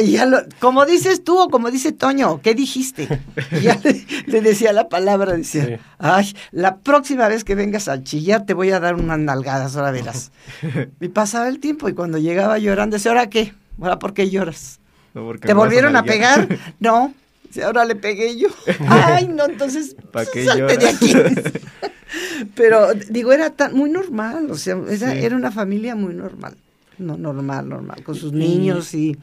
Y 0.00 0.12
ya 0.12 0.24
lo- 0.24 0.42
como 0.60 0.86
dices 0.86 1.24
tú 1.24 1.36
o 1.38 1.48
como 1.48 1.70
dice 1.70 1.90
Toño, 1.92 2.40
¿qué 2.42 2.54
dijiste? 2.54 3.08
Y 3.50 3.62
ya 3.62 3.80
le, 3.82 4.06
le 4.26 4.40
decía 4.40 4.72
la 4.72 4.88
palabra, 4.88 5.32
decía, 5.32 5.64
Sí. 5.66 5.72
ay, 5.98 6.36
la 6.52 6.76
próxima 6.76 7.26
vez 7.28 7.42
que 7.42 7.56
vengas 7.56 7.88
a 7.88 8.02
chillar 8.04 8.46
te 8.46 8.54
voy 8.54 8.70
a 8.70 8.78
dar 8.78 8.94
unas 8.94 9.18
nalgadas, 9.18 9.74
ahora 9.76 9.90
verás. 9.90 10.30
Y 11.00 11.08
pasaba 11.08 11.48
el 11.48 11.58
tiempo 11.58 11.88
y 11.88 11.94
cuando 11.94 12.18
llegaba 12.18 12.58
llorando, 12.58 12.94
decía, 12.96 13.10
¿ahora 13.10 13.28
qué? 13.28 13.52
¿Ahora 13.80 13.98
por 13.98 14.14
qué 14.14 14.30
lloras? 14.30 14.78
No, 15.14 15.32
¿Te 15.40 15.54
volvieron 15.54 15.96
a 15.96 16.02
nalguear. 16.02 16.46
pegar? 16.46 16.58
No. 16.78 17.12
Dice, 17.48 17.64
ahora 17.64 17.84
le 17.84 17.96
pegué 17.96 18.36
yo. 18.36 18.48
Ay, 18.88 19.28
no, 19.28 19.46
entonces 19.46 19.96
¿Pa' 20.12 20.24
qué 20.26 20.44
salte 20.44 20.76
de 20.76 20.88
aquí. 20.88 21.12
Pero 22.54 22.94
digo, 23.10 23.32
era 23.32 23.50
tan, 23.50 23.74
muy 23.74 23.90
normal, 23.90 24.50
o 24.50 24.56
sea, 24.56 24.76
era, 24.88 25.12
Sí. 25.12 25.18
era 25.24 25.36
una 25.36 25.50
familia 25.50 25.94
muy 25.94 26.14
normal. 26.14 26.56
No, 26.98 27.16
normal, 27.16 27.68
normal, 27.68 28.02
con 28.02 28.14
sus 28.14 28.32
niños 28.32 28.92
y 28.94 29.16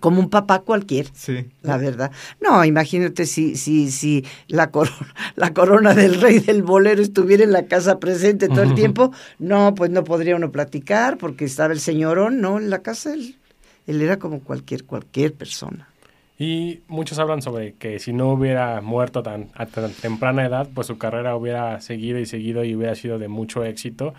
como 0.00 0.20
un 0.20 0.30
papá 0.30 0.60
cualquier. 0.60 1.08
Sí. 1.14 1.46
La 1.62 1.76
verdad. 1.76 2.10
No, 2.40 2.64
imagínate 2.64 3.26
si, 3.26 3.56
si, 3.56 3.90
si 3.90 4.24
la 4.48 4.70
corona, 4.70 5.14
la 5.36 5.52
corona 5.54 5.94
del 5.94 6.20
rey 6.20 6.40
del 6.40 6.62
bolero 6.62 7.02
estuviera 7.02 7.44
en 7.44 7.52
la 7.52 7.66
casa 7.66 7.98
presente 7.98 8.48
todo 8.48 8.62
el 8.62 8.74
tiempo, 8.74 9.12
no, 9.38 9.74
pues 9.74 9.90
no 9.90 10.04
podría 10.04 10.36
uno 10.36 10.50
platicar, 10.52 11.18
porque 11.18 11.44
estaba 11.44 11.72
el 11.72 11.80
señorón, 11.80 12.40
no, 12.40 12.58
en 12.58 12.70
la 12.70 12.80
casa 12.80 13.14
él, 13.14 13.36
él 13.86 14.02
era 14.02 14.18
como 14.18 14.40
cualquier, 14.40 14.84
cualquier 14.84 15.32
persona. 15.32 15.88
Y 16.38 16.80
muchos 16.88 17.18
hablan 17.18 17.42
sobre 17.42 17.74
que 17.74 17.98
si 17.98 18.12
no 18.12 18.30
hubiera 18.30 18.80
muerto 18.80 19.22
tan, 19.22 19.50
a 19.54 19.66
tan 19.66 19.92
temprana 19.92 20.44
edad, 20.44 20.68
pues 20.74 20.88
su 20.88 20.98
carrera 20.98 21.36
hubiera 21.36 21.80
seguido 21.80 22.18
y 22.18 22.26
seguido 22.26 22.64
y 22.64 22.74
hubiera 22.74 22.94
sido 22.96 23.18
de 23.18 23.28
mucho 23.28 23.64
éxito. 23.64 24.14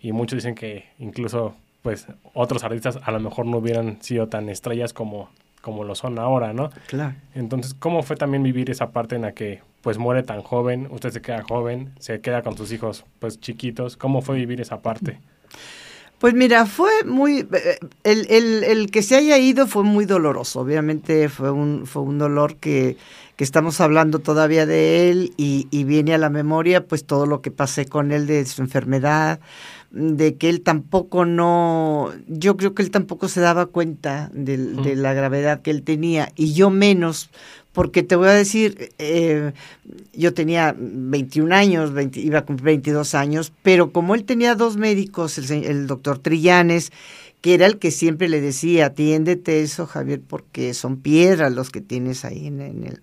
Y 0.00 0.12
muchos 0.12 0.36
dicen 0.36 0.54
que 0.54 0.84
incluso 0.98 1.56
pues 1.82 2.06
otros 2.34 2.64
artistas 2.64 2.98
a 3.02 3.10
lo 3.10 3.20
mejor 3.20 3.46
no 3.46 3.58
hubieran 3.58 4.00
sido 4.00 4.28
tan 4.28 4.48
estrellas 4.48 4.92
como, 4.92 5.28
como 5.60 5.84
lo 5.84 5.94
son 5.94 6.18
ahora, 6.18 6.52
¿no? 6.52 6.70
Claro. 6.86 7.14
Entonces, 7.34 7.74
¿cómo 7.74 8.02
fue 8.02 8.16
también 8.16 8.42
vivir 8.42 8.70
esa 8.70 8.90
parte 8.90 9.16
en 9.16 9.22
la 9.22 9.32
que 9.32 9.60
pues 9.82 9.98
muere 9.98 10.22
tan 10.22 10.42
joven, 10.42 10.88
usted 10.90 11.10
se 11.10 11.22
queda 11.22 11.42
joven, 11.42 11.92
se 11.98 12.20
queda 12.20 12.42
con 12.42 12.56
sus 12.56 12.72
hijos 12.72 13.04
pues 13.18 13.40
chiquitos? 13.40 13.96
¿Cómo 13.96 14.22
fue 14.22 14.36
vivir 14.36 14.60
esa 14.60 14.82
parte? 14.82 15.18
Pues 16.18 16.32
mira, 16.34 16.64
fue 16.66 16.90
muy... 17.04 17.46
eh, 17.52 17.78
El, 18.04 18.26
el, 18.30 18.64
el 18.64 18.90
que 18.90 19.02
se 19.02 19.16
haya 19.16 19.38
ido 19.38 19.66
fue 19.66 19.82
muy 19.84 20.06
doloroso. 20.06 20.60
Obviamente 20.60 21.28
fue 21.28 21.50
un, 21.50 21.86
fue 21.86 22.02
un 22.02 22.18
dolor 22.18 22.56
que, 22.56 22.96
que 23.36 23.44
estamos 23.44 23.80
hablando 23.82 24.18
todavía 24.20 24.64
de 24.64 25.10
él 25.10 25.32
y, 25.36 25.68
y 25.70 25.84
viene 25.84 26.14
a 26.14 26.18
la 26.18 26.30
memoria 26.30 26.86
pues 26.86 27.04
todo 27.04 27.26
lo 27.26 27.42
que 27.42 27.50
pasé 27.50 27.86
con 27.86 28.12
él 28.12 28.26
de 28.26 28.46
su 28.46 28.62
enfermedad, 28.62 29.40
de 29.90 30.36
que 30.36 30.48
él 30.48 30.62
tampoco 30.62 31.26
no... 31.26 32.12
Yo 32.26 32.56
creo 32.56 32.74
que 32.74 32.82
él 32.82 32.90
tampoco 32.90 33.28
se 33.28 33.40
daba 33.40 33.66
cuenta 33.66 34.30
de, 34.32 34.58
Ujú. 34.58 34.94
la 34.96 35.12
gravedad 35.12 35.60
que 35.60 35.70
él 35.70 35.82
tenía 35.82 36.32
y 36.34 36.54
yo 36.54 36.70
menos. 36.70 37.28
Porque 37.76 38.02
te 38.02 38.16
voy 38.16 38.28
a 38.28 38.32
decir, 38.32 38.94
eh, 38.96 39.52
yo 40.14 40.32
tenía 40.32 40.74
21 40.74 41.54
años, 41.54 41.92
20 41.92 42.20
iba 42.20 42.38
a 42.38 42.46
cumplir 42.46 42.64
22 42.64 43.14
años, 43.14 43.52
pero 43.62 43.92
como 43.92 44.14
él 44.14 44.24
tenía 44.24 44.54
dos 44.54 44.78
médicos, 44.78 45.36
el, 45.50 45.86
doctor 45.86 46.18
Trillanes, 46.18 46.90
que 47.42 47.52
era 47.52 47.66
el 47.66 47.76
que 47.76 47.90
siempre 47.90 48.30
le 48.30 48.40
decía, 48.40 48.86
atiéndete 48.86 49.60
eso, 49.60 49.84
Javier, 49.84 50.22
porque 50.26 50.72
son 50.72 50.96
piedras 50.96 51.52
los 51.52 51.68
que 51.68 51.82
tienes 51.82 52.24
ahí 52.24 52.46
en, 52.46 52.62
en 52.62 52.84
el... 52.84 53.02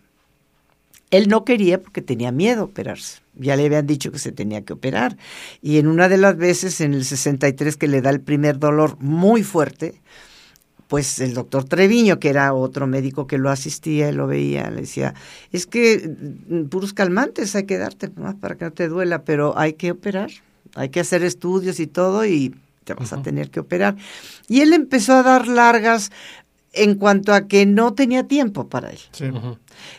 Él 1.11 1.28
no 1.28 1.45
quería 1.45 1.80
porque 1.80 2.01
tenía 2.01 2.32
miedo 2.32 2.61
a 2.61 2.65
operarse. 2.65 3.19
Ya 3.36 3.55
le 3.55 3.67
habían 3.67 3.86
dicho 3.86 4.11
que 4.11 4.17
se 4.17 4.32
tenía 4.32 4.63
que 4.63 4.74
operar. 4.74 5.17
Y 5.61 5.78
en 5.78 5.86
una 5.86 6.09
de 6.09 6.17
las 6.17 6.36
veces, 6.36 6.82
en 6.82 6.95
el 6.95 7.05
63, 7.05 7.78
que 7.78 7.88
le 7.88 8.01
da 8.01 8.09
el 8.09 8.21
primer 8.21 8.57
dolor 8.57 8.97
muy 8.99 9.43
fuerte, 9.43 10.01
pues 10.94 11.18
el 11.22 11.34
doctor 11.34 11.64
Treviño, 11.64 12.20
que 12.20 12.30
era 12.30 12.54
otro 12.54 12.86
médico 12.86 13.26
que 13.26 13.39
lo 13.39 13.50
asistía 13.50 14.10
y 14.10 14.14
lo 14.14 14.28
veía, 14.28 14.70
le 14.70 14.82
decía, 14.82 15.16
es 15.52 15.66
que 15.66 16.08
mm, 16.48 16.66
puros 16.66 16.94
calmantes 16.94 17.56
hay 17.56 17.64
que 17.64 17.80
darte 17.80 18.10
nomás 18.10 18.36
para 18.36 18.60
que 18.60 18.66
no 18.66 18.74
te 18.74 18.88
duela, 18.89 19.24
pero 19.24 19.58
hay 19.58 19.74
que 19.74 19.89
operar, 19.89 20.30
hay 20.76 20.89
que 20.89 21.00
hacer 21.00 21.24
estudios 21.24 21.80
y 21.80 21.88
todo 21.88 22.28
y 22.28 22.56
te 22.84 22.94
vas 22.94 23.12
a 23.12 23.24
tener 23.24 23.50
que 23.50 23.62
operar. 23.62 23.96
Y 24.48 24.62
él 24.62 24.72
empezó 24.72 25.14
a 25.14 25.24
dar 25.24 25.48
largas 25.48 26.12
en 26.74 26.94
cuanto 26.94 27.34
a 27.34 27.48
que 27.48 27.66
no 27.66 27.96
tenía 27.96 28.28
tiempo 28.28 28.70
para 28.70 28.91
él. 28.91 29.00
Sí. 29.14 29.32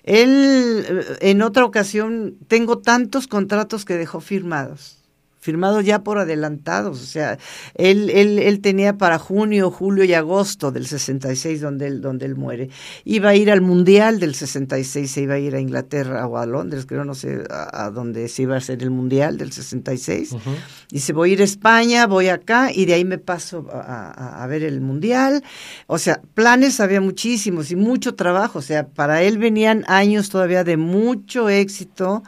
Él, 0.05 0.87
eh, 0.89 1.05
en 1.23 1.43
otra 1.43 1.65
ocasión, 1.65 2.37
tengo 2.47 2.79
tantos 2.79 3.27
contratos 3.27 3.85
que 3.85 3.97
dejó 3.97 4.21
firmados, 4.21 4.99
firmados 5.45 5.85
ya 5.85 6.03
por 6.03 6.17
adelantados, 6.17 7.03
o 7.03 7.07
sea, 7.07 7.37
él, 7.75 8.09
él, 8.09 8.39
él 8.39 8.61
tenía 8.63 8.97
para 8.97 9.19
junio, 9.19 9.71
julio 9.71 10.03
y 10.05 10.15
agosto 10.15 10.73
del 10.73 10.87
66 10.87 11.61
donde 11.61 11.87
él, 11.87 12.01
donde 12.01 12.25
él 12.25 12.35
muere. 12.35 12.71
Iba 13.05 13.29
a 13.29 13.35
ir 13.35 13.51
al 13.51 13.61
Mundial 13.61 14.21
del 14.21 14.35
66, 14.35 15.11
se 15.11 15.21
iba 15.21 15.35
a 15.35 15.39
ir 15.39 15.55
a 15.55 15.61
Inglaterra 15.61 16.27
o 16.27 16.39
a 16.39 16.47
Londres, 16.47 16.87
creo, 16.87 17.05
no 17.05 17.15
sé, 17.15 17.45
a, 17.51 17.85
a 17.85 17.91
donde 17.91 18.27
se 18.29 18.41
iba 18.43 18.55
a 18.55 18.59
hacer 18.59 18.83
el 18.83 18.91
Mundial 18.91 19.37
del 19.37 19.53
66. 19.53 20.33
Ujú. 20.33 20.51
Dice, 20.91 21.13
voy 21.13 21.31
a 21.31 21.33
ir 21.35 21.41
a 21.43 21.45
España, 21.45 22.07
voy 22.07 22.29
acá 22.29 22.71
y 22.73 22.87
de 22.87 22.95
ahí 22.95 23.05
me 23.05 23.19
paso 23.19 23.67
a, 23.71 23.81
a- 23.81 24.43
a 24.43 24.47
ver 24.47 24.63
el 24.63 24.81
mundial. 24.81 25.43
O 25.89 25.99
sea, 25.99 26.23
planes 26.33 26.81
había 26.81 27.03
muchísimos 27.03 27.71
y 27.71 27.77
mucho 27.77 28.15
trabajo. 28.15 28.61
O 28.61 28.63
sea, 28.63 28.87
para 28.87 29.23
él 29.23 29.37
venían 29.37 29.85
años 29.89 30.31
todavía 30.31 30.65
de 30.65 30.79
mucho 30.79 31.51
éxito 31.51 32.23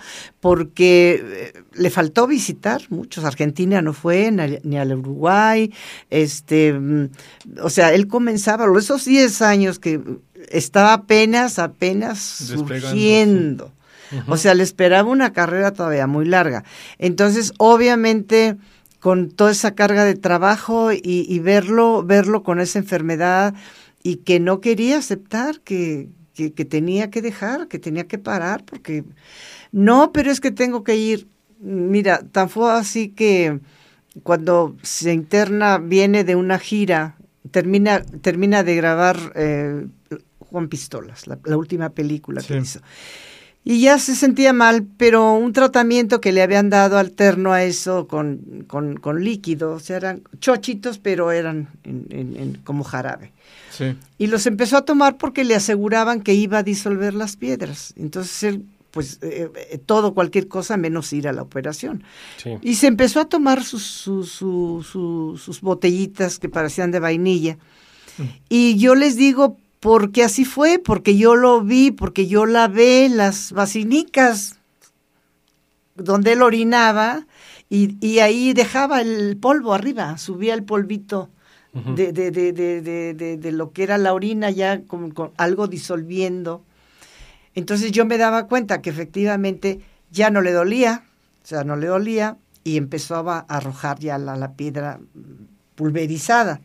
porque 0.47 1.25
eh, 1.25 1.63
le 1.73 1.91
faltó 1.91 2.29
visitar 2.29 2.81
muchos. 2.89 3.25
Argentina 3.25 3.83
no 3.83 3.93
fue, 3.93 4.31
ni 4.31 4.79
al 4.79 4.97
Uruguay. 4.97 5.75
Este, 6.09 6.73
mm, 6.73 7.11
o 7.65 7.69
sea, 7.69 7.93
él 7.93 8.07
comenzaba, 8.07 8.67
esos 8.79 9.07
10 9.07 9.43
años 9.43 9.81
que 9.81 10.01
estaba 10.49 10.93
apenas, 10.93 11.59
apenas 11.59 12.21
surgiendo. 12.21 13.73
O 14.29 14.37
sea, 14.37 14.55
le 14.55 14.63
esperaba 14.63 15.11
una 15.11 15.33
carrera 15.33 15.73
todavía 15.73 16.07
muy 16.07 16.27
larga. 16.27 16.63
Entonces, 17.01 17.53
obviamente, 17.59 18.57
con 19.01 19.33
toda 19.33 19.51
esa 19.51 19.75
carga 19.75 20.05
de 20.05 20.15
trabajo 20.15 20.93
y, 20.93 21.01
y 21.03 21.41
verlo, 21.41 22.05
verlo 22.05 22.45
con 22.45 22.61
esa 22.61 22.79
enfermedad 22.79 23.53
y 24.05 24.19
que 24.19 24.39
no 24.39 24.61
quería 24.61 24.99
aceptar 24.99 25.59
que, 25.63 26.09
que, 26.37 26.53
que 26.53 26.65
tenía 26.65 27.11
que 27.11 27.23
dejar, 27.23 27.67
que 27.67 27.79
tenía 27.79 28.07
que 28.07 28.19
parar, 28.19 28.65
porque 28.65 29.05
no, 29.73 30.13
pero 30.13 30.31
es 30.31 30.41
que 30.41 30.51
tengo 30.51 30.85
que 30.85 30.97
ir. 30.97 31.27
Mira, 31.61 32.21
tan 32.31 32.49
fue 32.51 32.71
así 32.73 33.09
que 33.09 33.59
cuando 34.23 34.77
se 34.83 35.13
interna, 35.13 35.79
viene 35.79 36.23
de 36.25 36.37
una 36.37 36.59
gira, 36.59 37.17
termina, 37.51 38.03
termina 38.03 38.63
de 38.63 38.77
grabar 38.77 39.17
eh, 39.35 39.87
Juan 40.39 40.69
Pistolas, 40.69 41.27
la, 41.27 41.39
la 41.45 41.57
última 41.57 41.89
película 41.91 42.41
que 42.43 42.55
Sí. 42.55 42.61
hizo. 42.61 42.81
Y 43.69 43.81
ya 43.81 43.99
se 43.99 44.15
sentía 44.15 44.53
mal, 44.53 44.87
pero 44.97 45.33
un 45.35 45.53
tratamiento 45.53 46.21
que 46.21 46.31
le 46.31 46.41
habían 46.41 46.71
dado 46.71 46.99
alterno 46.99 47.53
a 47.53 47.65
eso 47.65 48.07
con, 48.07 48.65
con, 48.69 48.97
con 48.97 49.25
líquido, 49.25 49.73
o 49.73 49.81
sea, 49.81 49.97
eran 49.97 50.23
chochitos, 50.39 50.99
pero 50.99 51.33
eran 51.33 51.69
en- 51.83 52.07
en- 52.11 52.37
en- 52.37 52.55
como 52.63 52.85
jarabe. 52.85 53.33
Sí. 53.73 53.97
Y 54.19 54.29
los 54.29 54.47
empezó 54.47 54.77
a 54.77 54.85
tomar 54.85 55.17
porque 55.19 55.43
le 55.43 55.57
aseguraban 55.57 56.21
que 56.21 56.33
iba 56.35 56.59
a 56.59 56.63
disolver 56.63 57.13
las 57.13 57.35
piedras. 57.37 57.93
Entonces 57.97 58.41
él, 58.45 58.63
pues, 58.93 59.19
eh, 59.23 59.51
eh, 59.73 59.79
todo, 59.85 60.15
cualquier 60.15 60.47
cosa, 60.47 60.77
menos 60.77 61.13
ir 61.13 61.27
a 61.27 61.33
la 61.33 61.43
operación. 61.43 62.05
Sí. 62.37 62.51
Y 62.63 62.77
se 62.77 62.87
empezó 62.87 63.19
a 63.19 63.25
tomar 63.25 63.65
sus, 63.65 63.83
sus, 63.83 64.31
sus, 64.31 64.87
sus- 64.87 65.43
sus 65.43 65.61
botellitas 65.61 66.39
que 66.39 66.49
parecían 66.49 66.93
de 66.93 67.01
vainilla. 67.01 67.59
Y 68.49 68.77
yo 68.79 68.95
les 68.95 69.17
digo, 69.17 69.59
porque 69.81 70.25
así 70.25 70.45
fue, 70.45 70.79
porque 70.79 71.17
yo 71.17 71.37
lo 71.37 71.63
vi, 71.63 71.91
porque 71.91 72.27
yo 72.27 72.47
lavé 72.47 73.09
las 73.09 73.53
vacinicas 73.53 74.59
donde 75.95 76.33
él 76.33 76.43
orinaba 76.43 77.27
y, 77.69 77.97
y 78.07 78.21
ahí 78.21 78.53
dejaba 78.53 79.01
el 79.01 79.37
polvo 79.37 79.75
arriba, 79.75 80.19
subía 80.19 80.55
el 80.55 80.63
polvito 80.65 81.31
Ujú. 81.73 81.95
de, 81.95 82.13
de, 82.13 82.31
de, 82.31 82.53
de, 82.53 82.83
de, 82.83 83.15
de- 83.15 83.37
de 83.37 83.53
lo 83.53 83.73
que 83.73 83.83
era 83.83 83.99
la 83.99 84.15
orina 84.15 84.51
ya 84.51 84.83
con, 84.83 85.11
con 85.11 85.33
algo 85.37 85.67
disolviendo. 85.67 86.63
Entonces 87.55 87.93
yo 87.93 88.05
me 88.05 88.19
daba 88.19 88.47
cuenta 88.47 88.83
que 88.83 88.91
efectivamente 88.91 89.81
ya 90.11 90.31
no 90.31 90.41
le 90.43 90.53
dolía, 90.53 91.05
o 91.43 91.47
sea, 91.47 91.65
no 91.65 91.77
le 91.77 91.87
dolía 91.87 92.37
y 92.65 92.77
empezó 92.77 93.17
a, 93.31 93.39
arrojar 93.49 93.99
ya 93.99 94.19
la, 94.19 94.37
la 94.37 94.53
piedra 94.53 95.01
pulverizada. 95.75 96.61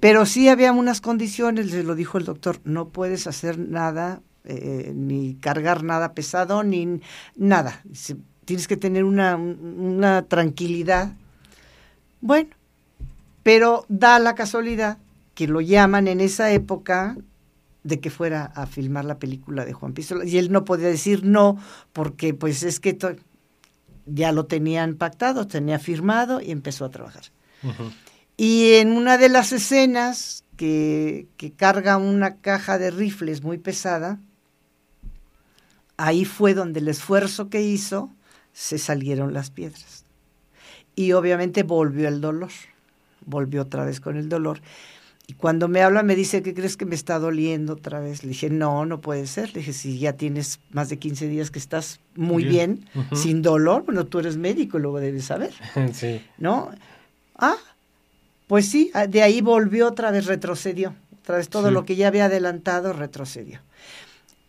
Pero 0.00 0.26
sí 0.26 0.48
había 0.48 0.72
unas 0.72 1.00
condiciones, 1.00 1.72
le 1.72 1.82
lo 1.82 1.94
dijo 1.94 2.18
el 2.18 2.24
doctor, 2.24 2.60
no 2.64 2.88
puedes 2.88 3.26
hacer 3.26 3.58
nada, 3.58 4.20
eh, 4.44 4.92
ni 4.94 5.34
cargar 5.36 5.82
nada 5.82 6.12
pesado, 6.12 6.62
ni 6.62 7.00
nada. 7.34 7.82
Tienes 8.44 8.68
que 8.68 8.76
tener 8.76 9.04
una, 9.04 9.36
una 9.36 10.22
tranquilidad. 10.22 11.12
Bueno, 12.20 12.50
pero 13.42 13.84
da 13.88 14.18
la 14.18 14.34
casualidad 14.34 14.98
que 15.34 15.48
lo 15.48 15.60
llaman 15.60 16.08
en 16.08 16.20
esa 16.20 16.50
época 16.52 17.16
de 17.84 18.00
que 18.00 18.10
fuera 18.10 18.46
a 18.56 18.66
filmar 18.66 19.04
la 19.04 19.18
película 19.18 19.64
de 19.64 19.72
Juan 19.72 19.92
Pistola 19.92 20.24
y 20.24 20.38
él 20.38 20.50
no 20.50 20.64
podía 20.64 20.88
decir 20.88 21.24
no 21.24 21.56
porque 21.92 22.34
pues 22.34 22.64
es 22.64 22.80
que 22.80 22.98
ya 24.06 24.32
lo 24.32 24.46
tenían 24.46 24.96
pactado, 24.96 25.46
tenía 25.46 25.78
firmado 25.78 26.40
y 26.40 26.50
empezó 26.50 26.84
a 26.84 26.90
trabajar. 26.90 27.24
Y 28.36 28.74
en 28.74 28.92
una 28.92 29.18
de 29.18 29.28
las 29.28 29.52
escenas 29.52 30.44
que, 30.56 31.26
que 31.36 31.52
carga 31.52 31.96
una 31.96 32.36
caja 32.36 32.78
de 32.78 32.90
rifles 32.90 33.42
muy 33.42 33.58
pesada, 33.58 34.18
ahí 35.96 36.24
fue 36.24 36.54
donde 36.54 36.80
el 36.80 36.88
esfuerzo 36.88 37.48
que 37.48 37.62
hizo 37.62 38.10
se 38.52 38.78
salieron 38.78 39.32
las 39.32 39.50
piedras. 39.50 40.04
Y 40.94 41.12
obviamente 41.12 41.62
volvió 41.62 42.08
el 42.08 42.20
dolor, 42.20 42.50
volvió 43.24 43.62
otra 43.62 43.84
vez 43.84 44.00
con 44.00 44.16
el 44.16 44.28
dolor. 44.28 44.60
Y 45.28 45.34
cuando 45.34 45.66
me 45.66 45.82
habla 45.82 46.02
me 46.02 46.14
dice, 46.14 46.42
¿qué 46.42 46.54
crees 46.54 46.76
que 46.76 46.86
me 46.86 46.94
está 46.94 47.18
doliendo 47.18 47.72
otra 47.72 47.98
vez? 47.98 48.22
Le 48.22 48.28
dije, 48.28 48.48
no, 48.48 48.86
no 48.86 49.00
puede 49.00 49.26
ser. 49.26 49.48
Le 49.48 49.60
dije, 49.60 49.72
si 49.72 49.98
ya 49.98 50.12
tienes 50.12 50.60
más 50.70 50.88
de 50.88 50.98
15 50.98 51.26
días 51.28 51.50
que 51.50 51.58
estás 51.58 52.00
muy 52.14 52.44
bien, 52.44 52.88
sin 53.12 53.42
dolor, 53.42 53.84
bueno, 53.84 54.06
tú 54.06 54.20
eres 54.20 54.36
médico, 54.36 54.78
luego 54.78 55.00
debes 55.00 55.24
saber. 55.24 55.52
sí. 55.92 56.24
¿No? 56.38 56.70
Ah, 57.36 57.56
pues 58.46 58.68
sí, 58.68 58.90
ah, 58.94 59.06
de 59.06 59.22
ahí 59.22 59.40
volvió 59.40 59.88
otra 59.88 60.10
vez, 60.10 60.26
retrocedió. 60.26 60.94
Otra 61.20 61.38
vez 61.38 61.48
todo 61.48 61.72
lo 61.72 61.84
que 61.84 61.96
ya 61.96 62.06
había 62.06 62.26
adelantado 62.26 62.92
retrocedió. 62.92 63.60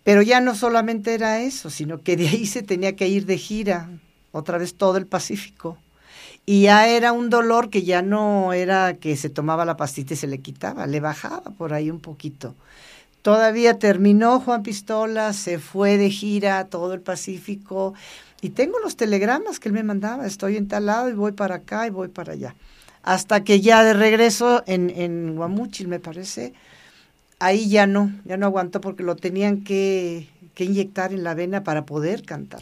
Pero 0.04 0.22
ya 0.22 0.40
no 0.40 0.54
solamente 0.54 1.16
era 1.16 1.42
eso, 1.42 1.70
sino 1.70 2.02
que 2.04 2.16
de 2.16 2.30
ahí 2.30 2.46
se 2.46 2.62
tenía 2.62 2.96
que 2.96 3.08
ir 3.08 3.26
de 3.26 3.38
gira, 3.38 3.90
otra 4.32 4.58
vez 4.58 4.76
todo 4.76 4.98
el 4.98 5.08
Pacífico. 5.08 5.78
Y 6.46 6.62
ya 6.62 6.88
era 6.88 7.12
un 7.12 7.30
dolor 7.30 7.70
que 7.70 7.84
ya 7.84 8.02
no 8.02 8.54
era 8.54 8.94
que 8.94 9.18
se 9.18 9.30
tomaba 9.30 9.66
la 9.66 9.76
pastita 9.76 10.14
y 10.14 10.18
se 10.18 10.28
le 10.28 10.38
quitaba, 10.38 10.88
le 10.88 11.00
bajaba 11.00 11.52
por 11.58 11.74
ahí 11.74 11.90
un 11.90 12.00
poquito. 12.00 12.56
Todavía 13.22 13.80
terminó 13.80 14.40
Juan 14.40 14.64
Pistola, 14.64 15.34
se 15.34 15.60
fue 15.60 15.98
de 15.98 16.10
gira 16.10 16.60
a 16.60 16.68
todo 16.68 16.94
el 16.94 17.02
Pacífico 17.02 17.94
y 18.40 18.52
tengo 18.52 18.80
los 18.80 18.96
telegramas 18.96 19.60
que 19.60 19.68
él 19.68 19.74
me 19.74 19.84
mandaba, 19.84 20.26
estoy 20.26 20.56
en 20.56 20.68
tal 20.68 20.86
lado 20.86 21.10
y 21.10 21.14
voy 21.14 21.34
para 21.34 21.56
acá 21.56 21.88
y 21.88 21.90
voy 21.90 22.08
para 22.08 22.34
allá. 22.34 22.56
Hasta 23.08 23.46
que 23.46 23.62
ya 23.62 23.86
de 23.86 23.94
regreso 23.94 24.64
en, 24.68 24.90
en 24.90 25.38
Guamuchil, 25.38 25.88
me 25.88 26.02
parece, 26.02 26.52
ahí 27.40 27.70
ya 27.70 27.88
no, 27.88 28.12
ya 28.26 28.36
no 28.36 28.48
aguantó 28.48 28.82
porque 28.82 29.02
lo 29.02 29.16
tenían 29.16 29.64
que, 29.64 30.28
que 30.54 30.66
inyectar 30.66 31.14
en 31.14 31.24
la 31.24 31.34
vena 31.34 31.64
para 31.64 31.86
poder 31.86 32.24
cantar. 32.24 32.60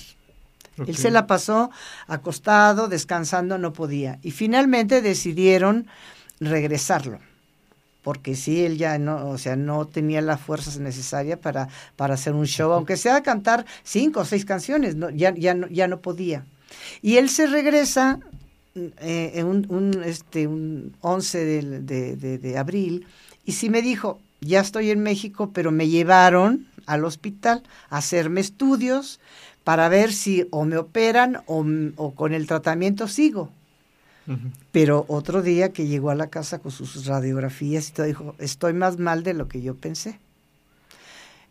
Él 0.86 0.96
se 0.98 1.10
la 1.10 1.26
pasó 1.26 1.72
acostado, 2.06 2.88
descansando, 2.88 3.58
no 3.58 3.74
podía. 3.74 4.20
Y 4.22 4.30
finalmente 4.30 5.02
decidieron 5.02 5.88
regresarlo, 6.40 7.18
porque 8.04 8.36
sí, 8.36 8.66
él 8.66 8.78
ya 8.78 9.00
no, 9.00 9.30
o 9.30 9.40
sea, 9.40 9.56
no 9.56 9.88
tenía 9.88 10.22
las 10.22 10.40
fuerzas 10.40 10.78
necesarias 10.78 11.40
para, 11.40 11.70
para 11.96 12.14
hacer 12.14 12.34
un 12.34 12.46
show, 12.46 12.72
aunque 12.72 12.98
sea 12.98 13.24
cantar 13.24 13.66
cinco 13.84 14.20
o 14.20 14.26
seis 14.26 14.46
canciones, 14.46 14.96
no, 14.96 15.10
ya, 15.10 15.34
ya, 15.34 15.56
no, 15.56 15.68
ya 15.70 15.88
no 15.88 16.02
podía. 16.02 16.46
Y 17.02 17.18
él 17.18 17.30
se 17.30 17.48
regresa 17.48 18.20
eh, 18.76 19.44
un, 19.44 19.66
un, 19.70 20.04
este, 20.04 20.48
un 20.48 20.96
11 21.02 21.46
de, 21.46 21.82
de, 21.82 22.16
de, 22.16 22.38
de 22.38 22.58
abril 22.58 23.08
y 23.46 23.54
sí 23.54 23.70
me 23.70 23.82
dijo, 23.82 24.20
ya 24.42 24.60
estoy 24.60 24.92
en 24.92 25.02
México, 25.02 25.52
pero 25.54 25.72
me 25.72 25.88
llevaron 25.88 26.68
al 26.86 27.06
hospital 27.06 27.64
a 27.90 27.98
hacerme 27.98 28.42
estudios, 28.42 29.20
para 29.66 29.90
ver 29.90 30.14
si 30.14 30.48
o 30.52 30.64
me 30.64 30.78
operan 30.78 31.42
o, 31.48 32.12
con 32.16 32.34
el 32.34 32.46
tratamiento 32.48 33.10
sigo. 33.10 33.50
Pero 34.72 35.06
otro 35.08 35.42
día 35.42 35.74
que 35.74 35.88
llegó 35.88 36.12
a 36.12 36.16
la 36.16 36.28
casa 36.28 36.60
con 36.60 36.72
sus 36.72 37.06
radiografías 37.06 37.90
y 37.90 37.92
todo, 37.92 38.06
dijo, 38.06 38.36
estoy 38.38 38.74
más 38.74 38.98
mal 38.98 39.24
de 39.24 39.34
lo 39.34 39.48
que 39.48 39.62
yo 39.62 39.76
pensé. 39.76 40.20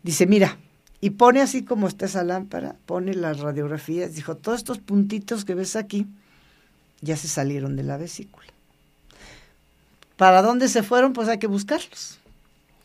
Dice, 0.01 0.27
mira, 0.27 0.57
y 1.01 1.11
pone 1.11 1.41
así 1.41 1.63
como 1.63 1.87
está 1.87 2.05
esa 2.05 2.23
lámpara, 2.23 2.75
pone 2.85 3.13
las 3.13 3.39
radiografías, 3.39 4.15
dijo, 4.15 4.35
todos 4.35 4.59
estos 4.59 4.79
puntitos 4.79 5.43
que 5.43 5.55
ves 5.55 5.75
aquí 5.75 6.07
ya 7.05 7.15
se 7.15 7.27
salieron 7.27 7.75
de 7.75 7.83
la 7.83 7.97
vesícula. 7.97 8.47
¿Para 10.17 10.41
dónde 10.41 10.67
se 10.67 10.83
fueron? 10.83 11.13
Pues 11.13 11.27
hay 11.27 11.39
que 11.39 11.47
buscarlos. 11.47 12.19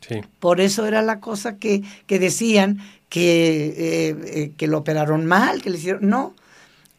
Sí. 0.06 0.20
Por 0.38 0.60
eso 0.60 0.86
era 0.86 1.02
la 1.02 1.20
cosa 1.20 1.56
que, 1.56 1.82
que 2.06 2.18
decían 2.18 2.78
que, 3.08 3.66
eh, 3.66 4.16
eh, 4.24 4.52
que 4.56 4.66
lo 4.66 4.78
operaron 4.78 5.26
mal, 5.26 5.62
que 5.62 5.70
le 5.70 5.78
hicieron. 5.78 6.08
No. 6.08 6.34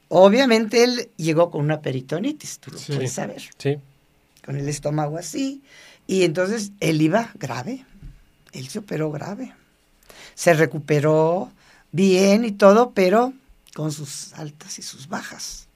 Obviamente 0.10 0.84
él 0.84 1.10
llegó 1.18 1.52
con 1.52 1.62
una 1.62 1.82
peritonitis, 1.82 2.60
tú 2.60 2.72
lo 2.72 2.80
puedes 2.80 3.14
saber. 3.14 3.42
Sí. 3.58 3.78
Con 4.46 4.58
el 4.58 4.68
estómago 4.68 5.18
así. 5.18 5.62
Y 6.08 6.24
entonces 6.24 6.72
él 6.80 7.02
iba 7.02 7.32
grave. 7.36 7.86
Él 8.52 8.68
se 8.68 8.80
operó 8.80 9.12
grave. 9.12 9.54
Se 10.36 10.54
recuperó 10.54 11.52
bien 11.92 12.46
y 12.46 12.52
todo, 12.52 12.92
pero 12.92 13.34
con 13.74 13.92
sus 13.92 14.34
altas 14.34 14.80
y 14.80 14.82
sus 14.82 15.08
bajas. 15.08 15.68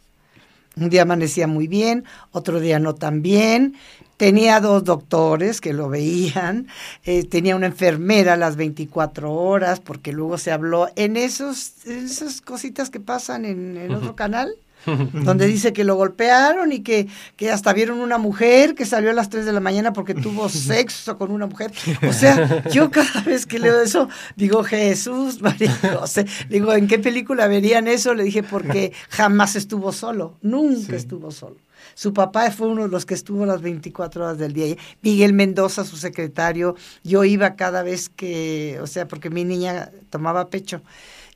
Un 0.77 0.89
día 0.89 1.03
amanecía 1.03 1.47
muy 1.47 1.67
bien, 1.67 2.03
otro 2.31 2.59
día 2.59 2.79
no 2.79 2.95
tan 2.95 3.21
bien, 3.21 3.75
Tenía 4.17 4.61
dos 4.61 4.85
doctores 4.85 5.59
que 5.59 5.73
lo 5.73 5.89
veían, 5.89 6.67
eh, 7.03 7.25
tenía 7.25 7.55
una 7.57 7.65
enfermera 7.65 8.33
a 8.33 8.37
las 8.37 8.55
24 8.55 9.33
horas, 9.33 9.81
porque 9.81 10.13
luego 10.13 10.37
se 10.37 10.53
habló 10.53 10.87
en 10.95 11.17
esos, 11.17 11.85
esas 11.85 12.39
cositas 12.39 12.89
que 12.89 13.01
pasan 13.01 13.43
en, 13.43 13.75
en 13.75 13.93
otro 13.93 14.15
canal, 14.15 14.55
donde 14.85 15.47
dice 15.47 15.73
que 15.73 15.83
lo 15.83 15.95
golpearon 15.95 16.71
y 16.71 16.81
que, 16.81 17.07
que 17.35 17.51
hasta 17.51 17.73
vieron 17.73 17.99
una 17.99 18.17
mujer 18.17 18.75
que 18.75 18.85
salió 18.85 19.09
a 19.09 19.13
las 19.13 19.29
3 19.29 19.45
de 19.45 19.53
la 19.53 19.59
mañana 19.59 19.93
porque 19.93 20.13
tuvo 20.13 20.49
sexo 20.49 21.17
con 21.17 21.31
una 21.31 21.47
mujer. 21.47 21.71
O 22.07 22.13
sea, 22.13 22.63
yo 22.69 22.91
cada 22.91 23.21
vez 23.21 23.45
que 23.45 23.59
leo 23.59 23.81
eso, 23.81 24.09
digo, 24.35 24.63
Jesús, 24.63 25.41
María 25.41 25.75
José, 25.99 26.25
digo, 26.49 26.73
¿en 26.73 26.87
qué 26.87 26.99
película 26.99 27.47
verían 27.47 27.87
eso? 27.87 28.13
Le 28.13 28.23
dije, 28.23 28.43
porque 28.43 28.93
jamás 29.09 29.55
estuvo 29.55 29.91
solo, 29.91 30.37
nunca 30.41 30.95
estuvo 30.95 31.31
solo. 31.31 31.57
Su 31.93 32.13
papá 32.13 32.51
fue 32.51 32.67
uno 32.67 32.83
de 32.83 32.89
los 32.89 33.05
que 33.05 33.13
estuvo 33.13 33.45
las 33.45 33.61
24 33.61 34.25
horas 34.25 34.37
del 34.37 34.53
día. 34.53 34.75
Miguel 35.01 35.33
Mendoza, 35.33 35.85
su 35.85 35.97
secretario, 35.97 36.75
yo 37.03 37.23
iba 37.23 37.55
cada 37.55 37.83
vez 37.83 38.09
que, 38.09 38.79
o 38.81 38.87
sea, 38.87 39.07
porque 39.07 39.29
mi 39.29 39.43
niña 39.43 39.91
tomaba 40.09 40.49
pecho. 40.49 40.81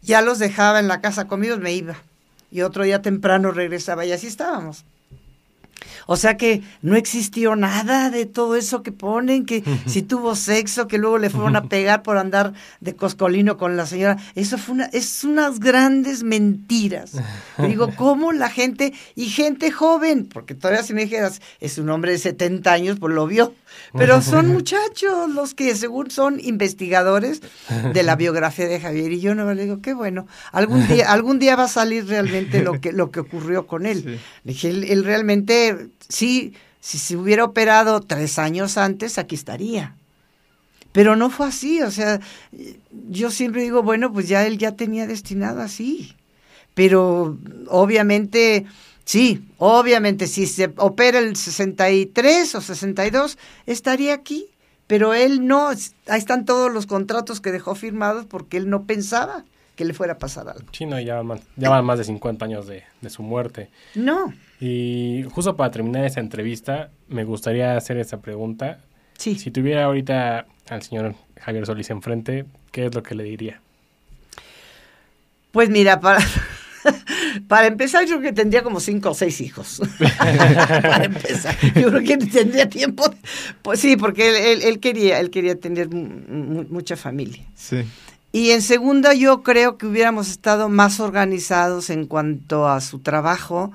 Ya 0.02 0.22
los 0.22 0.40
dejaba 0.40 0.80
en 0.80 0.88
la 0.88 1.02
casa 1.02 1.28
comidos, 1.28 1.60
me 1.60 1.74
iba. 1.74 1.96
Y 2.52 2.62
otro 2.62 2.84
día 2.84 3.02
temprano 3.02 3.52
regresaba 3.52 4.06
y 4.06 4.12
así 4.12 4.28
estábamos. 4.28 4.86
O 6.12 6.16
sea 6.16 6.38
que 6.38 6.64
no 6.82 6.96
existió 6.96 7.56
nada 7.56 8.10
de 8.10 8.26
todo 8.26 8.56
eso 8.56 8.82
que 8.82 8.92
ponen, 8.92 9.46
que 9.46 9.64
si 9.86 10.02
tuvo 10.02 10.36
sexo, 10.36 10.88
que 10.88 10.98
luego 10.98 11.20
le 11.20 11.30
fueron 11.30 11.56
a 11.56 11.64
pegar 11.70 12.02
por 12.02 12.18
andar 12.18 12.54
de 12.80 12.96
coscolino 12.96 13.58
con 13.58 13.78
la 13.78 13.86
señora. 13.86 14.18
Eso 14.34 14.58
fue 14.58 14.74
una, 14.74 14.86
es 14.86 15.24
unas 15.24 15.60
grandes 15.60 16.24
mentiras. 16.24 17.12
digo, 17.60 17.92
¿cómo 17.96 18.32
la 18.32 18.50
gente, 18.50 18.92
y 19.14 19.26
gente 19.28 19.70
joven, 19.70 20.26
porque 20.26 20.56
todavía 20.56 20.82
si 20.82 20.96
me 20.96 21.04
dijeras, 21.04 21.44
es 21.60 21.78
un 21.78 21.92
hombre 21.92 22.14
de 22.14 22.18
70 22.18 22.74
años, 22.74 22.98
pues 23.00 23.14
lo 23.14 23.28
vio. 23.28 23.54
Pero 23.94 24.24
son 24.24 24.48
muchachos 24.48 25.30
los 25.30 25.54
que 25.54 25.76
según 25.76 26.10
son 26.10 26.40
investigadores 26.40 27.42
de 27.94 28.02
la 28.02 28.16
biografía 28.16 28.68
de 28.68 28.80
Javier. 28.80 29.12
Y 29.12 29.20
yo 29.20 29.36
no 29.36 29.54
le 29.54 29.64
digo, 29.64 29.80
qué 29.80 29.94
bueno, 29.94 30.26
algún 30.52 30.88
día, 30.88 31.12
algún 31.12 31.38
día 31.38 31.56
va 31.56 31.66
a 31.66 31.68
salir 31.68 32.08
realmente 32.08 32.64
lo 32.64 32.82
que, 32.82 32.92
lo 32.92 33.12
que 33.12 33.20
ocurrió 33.20 33.68
con 33.68 33.86
él. 33.86 34.20
Le 34.44 34.54
dije, 34.54 34.70
él 34.70 35.04
realmente 35.04 35.92
sí, 36.10 36.54
si 36.82 36.98
se 36.98 37.16
hubiera 37.16 37.44
operado 37.44 38.02
tres 38.02 38.40
años 38.40 38.78
antes, 38.78 39.18
aquí 39.18 39.36
estaría. 39.36 39.96
Pero 40.92 41.16
no 41.16 41.30
fue 41.30 41.48
así, 41.48 41.82
o 41.82 41.92
sea, 41.92 42.20
yo 43.10 43.30
siempre 43.30 43.62
digo, 43.62 43.84
bueno, 43.84 44.12
pues 44.12 44.28
ya 44.28 44.46
él 44.46 44.58
ya 44.58 44.72
tenía 44.72 45.06
destinado 45.06 45.62
así. 45.62 46.16
Pero 46.74 47.38
obviamente, 47.68 48.66
sí, 49.06 49.46
obviamente, 49.58 50.26
si 50.28 50.48
se 50.48 50.74
opera 50.78 51.20
el 51.20 51.36
63 51.36 52.56
o 52.56 52.62
62, 52.62 53.38
estaría 53.66 54.14
aquí. 54.14 54.48
Pero 54.88 55.14
él 55.14 55.46
no, 55.46 55.70
ahí 55.70 56.18
están 56.18 56.46
todos 56.46 56.74
los 56.74 56.88
contratos 56.88 57.42
que 57.42 57.52
dejó 57.52 57.76
firmados 57.76 58.26
porque 58.26 58.58
él 58.58 58.72
no 58.72 58.86
pensaba 58.86 59.46
que 59.76 59.86
le 59.86 59.94
fuera 59.94 60.14
a 60.14 60.18
pasar 60.18 60.50
algo. 60.50 60.68
Sí, 60.72 60.88
no, 60.88 61.00
ya 61.00 61.22
van, 61.22 61.40
ya 61.56 61.70
van 61.70 61.86
más 61.86 62.00
de 62.00 62.06
50 62.06 62.44
años 62.44 62.66
de, 62.66 62.84
de 63.00 63.10
su 63.12 63.22
muerte. 63.22 63.70
No. 63.94 64.34
Y 64.60 65.26
justo 65.32 65.56
para 65.56 65.72
terminar 65.72 66.04
esta 66.06 66.20
entrevista, 66.20 66.90
me 67.08 67.24
gustaría 67.24 67.78
hacer 67.78 67.98
esta 67.98 68.20
pregunta. 68.20 68.80
Sí. 69.18 69.36
Si 69.36 69.52
tuviera 69.52 69.86
ahorita 69.86 70.46
al 70.70 70.82
señor 70.82 71.16
Javier 71.40 71.66
Solís 71.66 71.90
enfrente, 71.90 72.46
¿qué 72.72 72.86
es 72.86 72.96
lo 72.96 73.02
que 73.02 73.16
le 73.16 73.24
diría? 73.24 73.62
Pues 75.52 75.70
mira, 75.70 76.00
para, 76.00 76.20
para 77.48 77.68
empezar, 77.68 78.06
yo 78.06 78.20
creo 78.20 78.32
que 78.32 78.34
tendría 78.34 78.62
como 78.62 78.80
cinco 78.80 79.12
o 79.12 79.14
seis 79.14 79.40
hijos. 79.42 79.82
para 80.18 81.06
empezar, 81.06 81.56
yo 81.76 81.90
creo 81.90 82.04
que 82.04 82.18
tendría 82.18 82.68
tiempo. 82.70 83.04
Pues 83.62 83.80
sí, 83.80 83.96
porque 83.96 84.54
él, 84.54 84.62
él, 84.62 84.80
quería, 84.80 85.20
él 85.20 85.30
quería 85.30 85.60
tener 85.60 85.90
mucha 85.90 86.98
familia. 86.98 87.44
Sí. 87.56 87.86
Y 88.32 88.52
en 88.52 88.62
segunda, 88.62 89.14
yo 89.14 89.42
creo 89.42 89.78
que 89.78 89.88
hubiéramos 89.88 90.30
estado 90.30 90.70
más 90.70 91.00
organizados 91.00 91.90
en 91.90 92.06
cuanto 92.06 92.68
a 92.68 92.80
su 92.80 93.00
trabajo. 93.00 93.72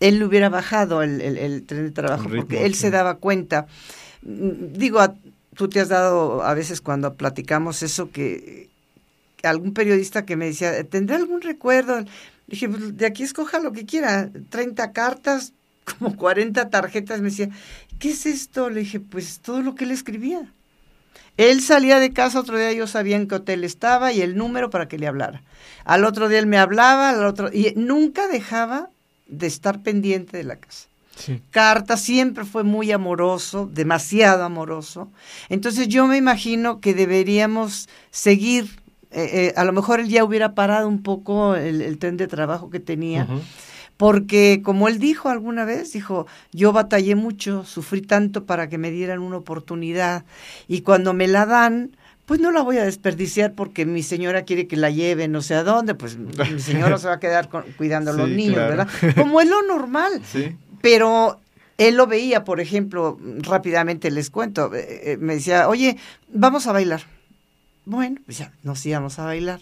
Él 0.00 0.18
le 0.18 0.24
hubiera 0.24 0.48
bajado 0.48 1.02
el, 1.02 1.20
el, 1.20 1.62
tren 1.64 1.84
de 1.84 1.90
trabajo 1.90 2.28
porque 2.28 2.66
él 2.66 2.74
se 2.74 2.90
daba 2.90 3.16
cuenta. 3.16 3.66
Digo, 4.22 5.00
tú 5.54 5.68
te 5.68 5.80
has 5.80 5.88
dado 5.88 6.42
a 6.42 6.54
veces 6.54 6.80
cuando 6.80 7.14
platicamos 7.14 7.82
eso 7.82 8.10
que 8.10 8.68
algún 9.42 9.72
periodista 9.72 10.24
que 10.24 10.36
me 10.36 10.46
decía, 10.46 10.84
¿tendrá 10.84 11.16
algún 11.16 11.40
recuerdo? 11.40 12.04
dije, 12.48 12.68
pues, 12.68 12.96
de 12.96 13.06
aquí 13.06 13.22
escoja 13.22 13.60
lo 13.60 13.72
que 13.72 13.86
quiera, 13.86 14.30
30 14.50 14.92
cartas, 14.92 15.52
como 15.98 16.16
40 16.16 16.70
tarjetas, 16.70 17.20
me 17.20 17.30
decía, 17.30 17.50
¿qué 17.98 18.10
es 18.10 18.26
esto? 18.26 18.70
Le 18.70 18.80
dije, 18.80 19.00
pues 19.00 19.40
todo 19.40 19.62
lo 19.62 19.74
que 19.74 19.84
él 19.84 19.92
escribía. 19.92 20.52
Él 21.36 21.60
salía 21.60 22.00
de 22.00 22.12
casa, 22.12 22.40
otro 22.40 22.58
día 22.58 22.72
yo 22.72 22.88
sabía 22.88 23.16
en 23.16 23.28
qué 23.28 23.36
hotel 23.36 23.62
estaba 23.62 24.12
y 24.12 24.22
el 24.22 24.36
número 24.36 24.70
para 24.70 24.88
que 24.88 24.98
le 24.98 25.06
hablara. 25.06 25.42
Al 25.84 26.04
otro 26.04 26.28
día 26.28 26.40
él 26.40 26.48
me 26.48 26.58
hablaba, 26.58 27.10
al 27.10 27.24
otro 27.24 27.50
y 27.52 27.72
nunca 27.76 28.26
dejaba 28.26 28.90
de 29.28 29.46
estar 29.46 29.82
pendiente 29.82 30.36
de 30.36 30.44
la 30.44 30.56
casa. 30.56 30.88
Carta 31.50 31.96
siempre 31.96 32.44
fue 32.44 32.62
muy 32.62 32.92
amoroso, 32.92 33.68
demasiado 33.72 34.44
amoroso. 34.44 35.10
Entonces 35.48 35.88
yo 35.88 36.06
me 36.06 36.16
imagino 36.16 36.80
que 36.80 36.94
deberíamos 36.94 37.88
seguir, 38.10 38.80
eh, 39.10 39.30
eh, 39.32 39.54
a 39.56 39.64
lo 39.64 39.72
mejor 39.72 40.00
él 40.00 40.08
ya 40.08 40.24
hubiera 40.24 40.54
parado 40.54 40.86
un 40.88 41.02
poco 41.02 41.56
el, 41.56 41.98
tren 41.98 42.16
de 42.16 42.28
trabajo 42.28 42.70
que 42.70 42.80
tenía. 42.80 43.26
Porque 43.96 44.62
como 44.64 44.86
él 44.86 45.00
dijo 45.00 45.28
alguna 45.28 45.64
vez, 45.64 45.92
dijo, 45.92 46.28
yo 46.52 46.72
batallé 46.72 47.16
mucho, 47.16 47.64
sufrí 47.64 48.00
tanto 48.00 48.46
para 48.46 48.68
que 48.68 48.78
me 48.78 48.92
dieran 48.92 49.18
una 49.18 49.38
oportunidad 49.38 50.24
y 50.68 50.82
cuando 50.82 51.14
me 51.14 51.26
la 51.26 51.46
dan, 51.46 51.96
pues 52.28 52.40
no 52.40 52.52
la 52.52 52.60
voy 52.60 52.76
a 52.76 52.84
desperdiciar 52.84 53.54
porque 53.54 53.86
mi 53.86 54.02
señora 54.02 54.42
quiere 54.42 54.66
que 54.68 54.76
la 54.76 54.90
lleve 54.90 55.28
no 55.28 55.40
sé 55.40 55.54
a 55.54 55.64
dónde, 55.64 55.94
pues 55.94 56.18
mi 56.18 56.60
señora 56.60 56.98
se 56.98 57.08
va 57.08 57.14
a 57.14 57.20
quedar 57.20 57.48
cuidando 57.78 58.10
a 58.10 58.14
los 58.14 58.28
niños, 58.28 58.56
¿verdad? 58.56 58.86
Como 59.16 59.40
es 59.40 59.48
lo 59.48 59.62
normal. 59.62 60.20
Sí. 60.30 60.54
Pero 60.82 61.40
él 61.78 61.96
lo 61.96 62.06
veía, 62.06 62.44
por 62.44 62.60
ejemplo, 62.60 63.18
rápidamente 63.38 64.10
les 64.10 64.28
cuento, 64.28 64.74
eh, 64.74 65.12
eh, 65.12 65.16
me 65.18 65.36
decía, 65.36 65.68
oye, 65.68 65.96
vamos 66.28 66.66
a 66.66 66.72
bailar. 66.72 67.00
Bueno, 67.86 68.20
pues 68.26 68.38
ya 68.38 68.52
nos 68.62 68.84
íbamos 68.84 69.18
a 69.18 69.24
bailar. 69.24 69.60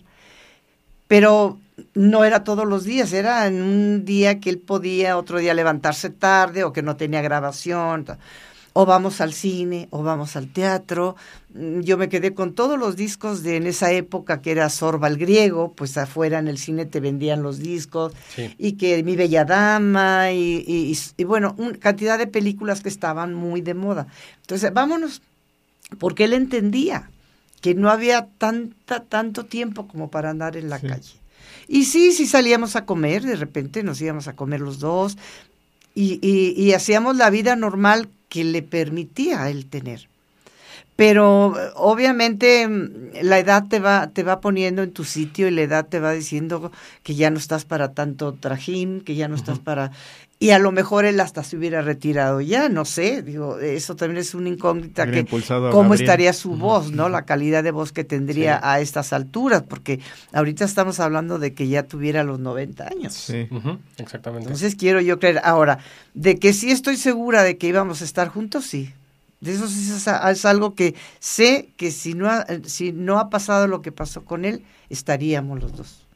Pero 1.06 1.60
no 1.94 2.24
era 2.24 2.42
todos 2.42 2.66
los 2.66 2.82
días, 2.82 3.12
era 3.12 3.46
en 3.46 3.62
un 3.62 4.04
día 4.04 4.40
que 4.40 4.50
él 4.50 4.58
podía, 4.58 5.16
otro 5.16 5.38
día 5.38 5.54
levantarse 5.54 6.10
tarde 6.10 6.64
o 6.64 6.72
que 6.72 6.82
no 6.82 6.96
tenía 6.96 7.22
grabación. 7.22 8.06
O 8.78 8.84
vamos 8.84 9.22
al 9.22 9.32
cine, 9.32 9.88
o 9.90 10.02
vamos 10.02 10.36
al 10.36 10.48
teatro. 10.48 11.16
Mm, 11.54 11.80
yo 11.80 11.96
me 11.96 12.10
quedé 12.10 12.34
con 12.34 12.52
todos 12.52 12.78
los 12.78 12.94
discos 12.94 13.42
de 13.42 13.56
en 13.56 13.66
esa 13.66 13.90
época 13.90 14.42
que 14.42 14.50
era 14.50 14.68
Sorba 14.68 15.08
el 15.08 15.16
griego, 15.16 15.72
pues 15.72 15.96
afuera 15.96 16.40
en 16.40 16.46
el 16.46 16.58
cine 16.58 16.84
te 16.84 17.00
vendían 17.00 17.42
los 17.42 17.58
discos. 17.58 18.12
Y 18.58 18.72
que 18.72 19.02
Mi 19.02 19.16
Bella 19.16 19.46
Dama, 19.46 20.30
y, 20.30 20.94
y, 21.16 21.24
bueno, 21.24 21.54
una 21.56 21.78
cantidad 21.78 22.18
de 22.18 22.26
películas 22.26 22.82
que 22.82 22.90
estaban 22.90 23.32
muy 23.32 23.62
de 23.62 23.72
moda. 23.72 24.08
Entonces, 24.42 24.70
vámonos, 24.74 25.22
porque 25.98 26.24
él 26.24 26.34
entendía 26.34 27.08
que 27.62 27.74
no 27.74 27.88
había 27.88 28.28
tanta, 28.36 29.04
tanto 29.04 29.46
tiempo 29.46 29.88
como 29.88 30.10
para 30.10 30.28
andar 30.28 30.54
en 30.54 30.68
la 30.68 30.80
calle. 30.80 31.14
Y 31.66 31.86
sí, 31.86 32.12
sí 32.12 32.26
salíamos 32.26 32.76
a 32.76 32.84
comer, 32.84 33.22
de 33.22 33.36
repente 33.36 33.82
nos 33.82 34.02
íbamos 34.02 34.28
a 34.28 34.36
comer 34.36 34.60
los 34.60 34.80
dos 34.80 35.16
y, 35.96 36.20
y, 36.22 36.74
hacíamos 36.74 37.16
la 37.16 37.30
vida 37.30 37.56
normal 37.56 38.10
que 38.28 38.44
le 38.44 38.62
permitía 38.62 39.42
a 39.42 39.50
él 39.50 39.66
tener. 39.66 40.08
Pero 40.96 41.54
obviamente 41.74 42.66
mm, 42.66 43.22
la 43.22 43.38
edad 43.38 43.66
te 43.68 43.78
va, 43.78 44.08
te 44.08 44.22
va 44.22 44.40
poniendo 44.40 44.82
en 44.82 44.92
tu 44.92 45.04
sitio 45.04 45.46
y 45.48 45.50
la 45.50 45.62
edad 45.62 45.86
te 45.86 46.00
va 46.00 46.12
diciendo 46.12 46.72
que 47.02 47.14
ya 47.14 47.30
no 47.30 47.38
estás 47.38 47.64
para 47.64 47.92
tanto 47.92 48.32
trajín, 48.34 49.02
que 49.02 49.14
ya 49.14 49.28
no 49.28 49.36
estás 49.36 49.58
para 49.58 49.92
y 50.38 50.50
a 50.50 50.58
lo 50.58 50.70
mejor 50.70 51.06
él 51.06 51.18
hasta 51.20 51.42
se 51.42 51.56
hubiera 51.56 51.80
retirado 51.80 52.42
ya, 52.42 52.68
no 52.68 52.84
sé, 52.84 53.22
digo, 53.22 53.58
eso 53.58 53.96
también 53.96 54.18
es 54.18 54.34
una 54.34 54.50
incógnita 54.50 55.10
que 55.10 55.24
cómo 55.70 55.94
estaría 55.94 56.34
su 56.34 56.56
voz, 56.56 56.92
¿no? 56.92 57.08
La 57.08 57.24
calidad 57.24 57.64
de 57.64 57.70
voz 57.70 57.90
que 57.90 58.04
tendría 58.04 58.60
a 58.62 58.80
estas 58.80 59.14
alturas, 59.14 59.62
porque 59.62 60.00
ahorita 60.34 60.66
estamos 60.66 61.00
hablando 61.00 61.38
de 61.38 61.54
que 61.54 61.68
ya 61.68 61.84
tuviera 61.84 62.22
los 62.22 62.38
90 62.38 62.86
años. 62.86 63.14
Sí, 63.14 63.48
exactamente. 63.96 64.44
Entonces 64.44 64.74
quiero 64.74 65.00
yo 65.00 65.18
creer, 65.18 65.40
ahora, 65.42 65.78
de 66.12 66.38
que 66.38 66.52
sí 66.52 66.70
estoy 66.70 66.98
segura 66.98 67.42
de 67.42 67.56
que 67.56 67.68
íbamos 67.68 68.02
a 68.02 68.04
estar 68.04 68.28
juntos, 68.28 68.66
sí. 68.66 68.92
De 69.40 69.52
eso 69.52 69.68
sí 69.68 69.90
es, 69.90 70.06
es 70.06 70.44
algo 70.44 70.74
que 70.74 70.94
sé 71.18 71.70
que 71.76 71.90
si 71.90 72.14
no, 72.14 72.28
ha, 72.28 72.46
si 72.64 72.92
no 72.92 73.18
ha 73.18 73.30
pasado 73.30 73.66
lo 73.66 73.82
que 73.82 73.92
pasó 73.92 74.24
con 74.24 74.44
él, 74.44 74.64
estaríamos 74.88 75.60
los 75.60 75.76
dos. 75.76 76.06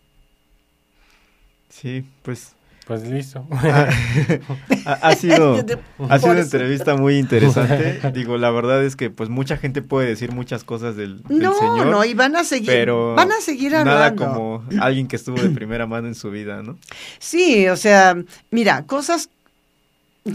Sí, 1.68 2.04
pues 2.22 2.54
pues 2.90 3.04
listo. 3.04 3.46
ha, 4.84 5.14
sido, 5.14 5.64
ha 6.08 6.18
sido 6.18 6.32
una 6.32 6.40
entrevista 6.40 6.96
muy 6.96 7.18
interesante. 7.18 8.00
Digo, 8.14 8.36
la 8.36 8.50
verdad 8.50 8.84
es 8.84 8.96
que 8.96 9.10
pues 9.10 9.28
mucha 9.28 9.56
gente 9.56 9.80
puede 9.80 10.08
decir 10.08 10.32
muchas 10.32 10.64
cosas 10.64 10.96
del, 10.96 11.22
no, 11.28 11.54
señor. 11.54 11.86
No, 11.86 12.04
y 12.04 12.14
van 12.14 12.34
a 12.34 12.42
seguir, 12.42 12.66
pero 12.66 13.14
van 13.14 13.30
a 13.30 13.40
seguir 13.40 13.76
hablando. 13.76 13.94
Nada 13.94 14.16
como 14.16 14.64
alguien 14.80 15.06
que 15.06 15.14
estuvo 15.14 15.40
de 15.40 15.50
primera 15.50 15.86
mano 15.86 16.08
en 16.08 16.16
su 16.16 16.32
vida, 16.32 16.64
¿no? 16.64 16.78
Sí, 17.20 17.68
o 17.68 17.76
sea, 17.76 18.16
mira, 18.50 18.84
cosas 18.86 19.30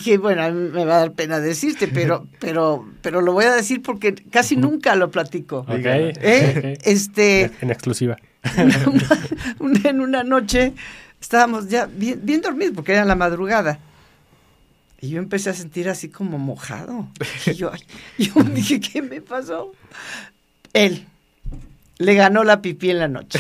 que 0.04 0.18
bueno, 0.18 0.44
a 0.44 0.50
mí 0.50 0.70
me 0.70 0.86
va 0.86 0.96
a 0.96 1.00
dar 1.00 1.14
pena 1.14 1.40
decirte, 1.40 1.88
pero, 1.88 2.28
pero, 2.40 2.88
pero 3.02 3.22
lo 3.22 3.34
voy 3.34 3.46
a 3.46 3.54
decir 3.54 3.82
porque 3.82 4.16
casi 4.16 4.56
nunca 4.56 4.96
lo 4.96 5.12
platico. 5.12 5.66
¿Eh? 5.70 6.78
Este, 6.84 7.52
en 7.62 7.72
exclusiva. 7.72 8.18
en 9.84 10.02
una 10.02 10.24
noche 10.24 10.74
estábamos 11.20 11.70
ya 11.70 11.88
bien, 11.88 12.20
bien 12.24 12.42
dormidos 12.42 12.76
porque 12.76 12.94
era 12.94 13.06
la 13.06 13.16
madrugada. 13.16 13.80
Y 15.02 15.10
yo 15.10 15.20
empecé 15.20 15.50
a 15.50 15.54
sentir 15.54 15.90
así 15.90 16.10
como 16.10 16.38
mojado. 16.38 17.08
Y 17.46 17.54
yo, 17.54 17.72
yo 18.18 18.34
dije, 18.54 18.80
¿qué 18.80 19.02
me 19.02 19.22
pasó? 19.22 19.72
Él 20.74 21.06
le 21.98 22.14
ganó 22.16 22.44
la 22.44 22.62
pipí 22.62 22.90
en 22.90 23.00
la 23.00 23.08
noche. 23.08 23.40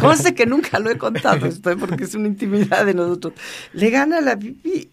Conste 0.00 0.34
que 0.34 0.46
nunca 0.46 0.78
lo 0.78 0.90
he 0.90 0.98
contado 0.98 1.46
esto, 1.46 1.76
porque 1.78 2.04
es 2.04 2.14
una 2.14 2.28
intimidad 2.28 2.84
de 2.84 2.94
nosotros. 2.94 3.34
Le 3.72 3.90
gana 3.90 4.20
la 4.20 4.36
pipí. 4.36 4.90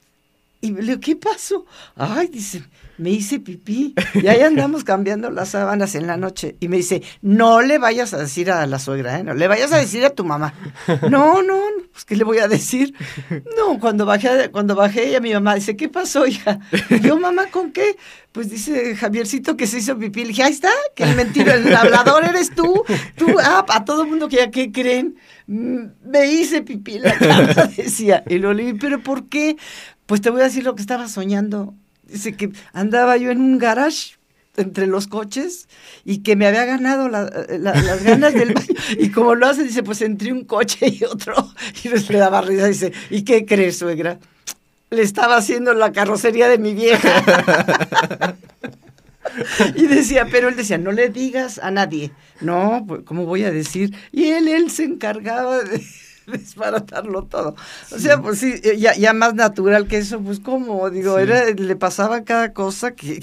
Y 0.61 0.71
le 0.71 0.81
digo, 0.81 0.99
¿qué 0.99 1.15
pasó? 1.15 1.65
Ay, 1.95 2.27
dice, 2.27 2.63
me 2.97 3.11
hice 3.11 3.39
pipí 3.39 3.95
y 4.13 4.27
ahí 4.27 4.41
andamos 4.41 4.83
cambiando 4.83 5.31
las 5.31 5.49
sábanas 5.49 5.95
en 5.95 6.05
la 6.05 6.17
noche. 6.17 6.57
Y 6.59 6.67
me 6.67 6.77
dice, 6.77 7.01
no 7.21 7.61
le 7.61 7.77
vayas 7.77 8.13
a 8.13 8.17
decir 8.17 8.51
a 8.51 8.65
la 8.67 8.77
suegra, 8.77 9.19
¿eh? 9.19 9.23
no 9.23 9.33
le 9.33 9.47
vayas 9.47 9.71
a 9.71 9.77
decir 9.79 10.05
a 10.05 10.09
tu 10.09 10.25
mamá. 10.25 10.53
No, 11.09 11.41
no, 11.41 11.61
pues 11.93 12.03
¿qué 12.03 12.17
le 12.17 12.25
voy 12.25 12.39
a 12.39 12.49
decir? 12.49 12.93
No, 13.57 13.79
cuando 13.79 14.05
bajé, 14.05 14.51
cuando 14.51 14.75
bajé 14.75 15.07
ella, 15.07 15.21
mi 15.21 15.33
mamá 15.33 15.55
dice, 15.55 15.77
¿qué 15.77 15.87
pasó, 15.87 16.27
hija? 16.27 16.59
Yo, 17.01 17.17
mamá, 17.17 17.47
¿con 17.47 17.71
qué? 17.71 17.95
Pues 18.33 18.49
dice 18.49 18.95
Javiercito 18.95 19.55
que 19.55 19.65
se 19.65 19.79
hizo 19.79 19.97
pipí. 19.97 20.21
Le 20.21 20.29
dije, 20.29 20.43
ahí 20.43 20.51
está, 20.51 20.71
que 20.93 21.03
el 21.03 21.15
mentiro, 21.15 21.53
el 21.53 21.73
hablador 21.73 22.25
eres 22.25 22.53
tú. 22.53 22.83
Tú, 23.15 23.27
ah, 23.41 23.65
a 23.69 23.85
todo 23.85 24.03
el 24.03 24.09
mundo 24.09 24.27
que 24.27 24.35
ya, 24.37 24.51
¿qué 24.51 24.71
creen? 24.73 25.15
Mm, 25.47 25.85
me 26.05 26.25
hice 26.27 26.61
pipí 26.61 26.99
la 26.99 27.17
cama, 27.17 27.53
decía. 27.77 28.23
Y 28.27 28.37
lo 28.39 28.53
leí, 28.53 28.73
¿pero 28.73 29.01
por 29.01 29.27
qué? 29.29 29.55
Pues 30.09 30.21
te 30.21 30.31
voy 30.31 30.41
a 30.41 30.45
decir 30.45 30.63
lo 30.63 30.73
que 30.73 30.81
estaba 30.81 31.07
soñando 31.07 31.75
Dice 32.07 32.35
que 32.35 32.51
andaba 32.73 33.15
yo 33.17 33.29
en 33.29 33.41
un 33.41 33.59
garage 33.59 34.15
entre 34.57 34.87
los 34.87 35.05
coches 35.05 35.67
y 36.03 36.23
que 36.23 36.35
me 36.35 36.47
había 36.47 36.65
ganado 36.65 37.07
las 37.07 37.29
ganas 38.03 38.33
del 38.33 38.55
baño. 38.55 38.73
Y 38.97 39.11
como 39.11 39.35
lo 39.35 39.45
hace, 39.45 39.63
dice, 39.63 39.83
pues 39.83 40.01
entre 40.01 40.33
un 40.33 40.45
coche 40.45 40.87
y 40.87 41.03
otro. 41.03 41.35
Y 41.83 41.89
le 41.89 42.17
daba 42.17 42.41
risa. 42.41 42.65
Dice, 42.65 42.91
¿y 43.11 43.21
qué 43.21 43.45
crees, 43.45 43.77
suegra? 43.77 44.17
Le 44.89 45.03
estaba 45.03 45.37
haciendo 45.37 45.75
la 45.75 45.91
carrocería 45.91 46.49
de 46.49 46.57
mi 46.57 46.73
vieja. 46.73 48.35
y 49.75 49.85
decía, 49.85 50.27
pero 50.31 50.49
él 50.49 50.55
decía, 50.55 50.79
no 50.79 50.91
le 50.91 51.09
digas 51.09 51.59
a 51.59 51.69
nadie. 51.69 52.11
No, 52.41 52.83
pues, 52.87 53.01
¿cómo 53.05 53.25
voy 53.25 53.43
a 53.43 53.51
decir? 53.51 53.95
Y 54.11 54.29
él, 54.29 54.47
él 54.47 54.71
se 54.71 54.85
encargaba 54.85 55.59
de 55.59 55.83
desbaratarlo 56.37 57.23
todo. 57.23 57.55
O 57.91 57.99
sea, 57.99 58.21
pues 58.21 58.39
sí, 58.39 58.55
eh, 58.63 58.77
ya, 58.77 58.95
ya, 58.95 59.13
más 59.13 59.33
natural 59.33 59.87
que 59.87 59.97
eso, 59.97 60.19
pues 60.21 60.39
como, 60.39 60.89
digo, 60.89 61.17
era, 61.19 61.45
le 61.45 61.75
pasaba 61.75 62.23
cada 62.23 62.53
cosa 62.53 62.95
que, 62.95 63.19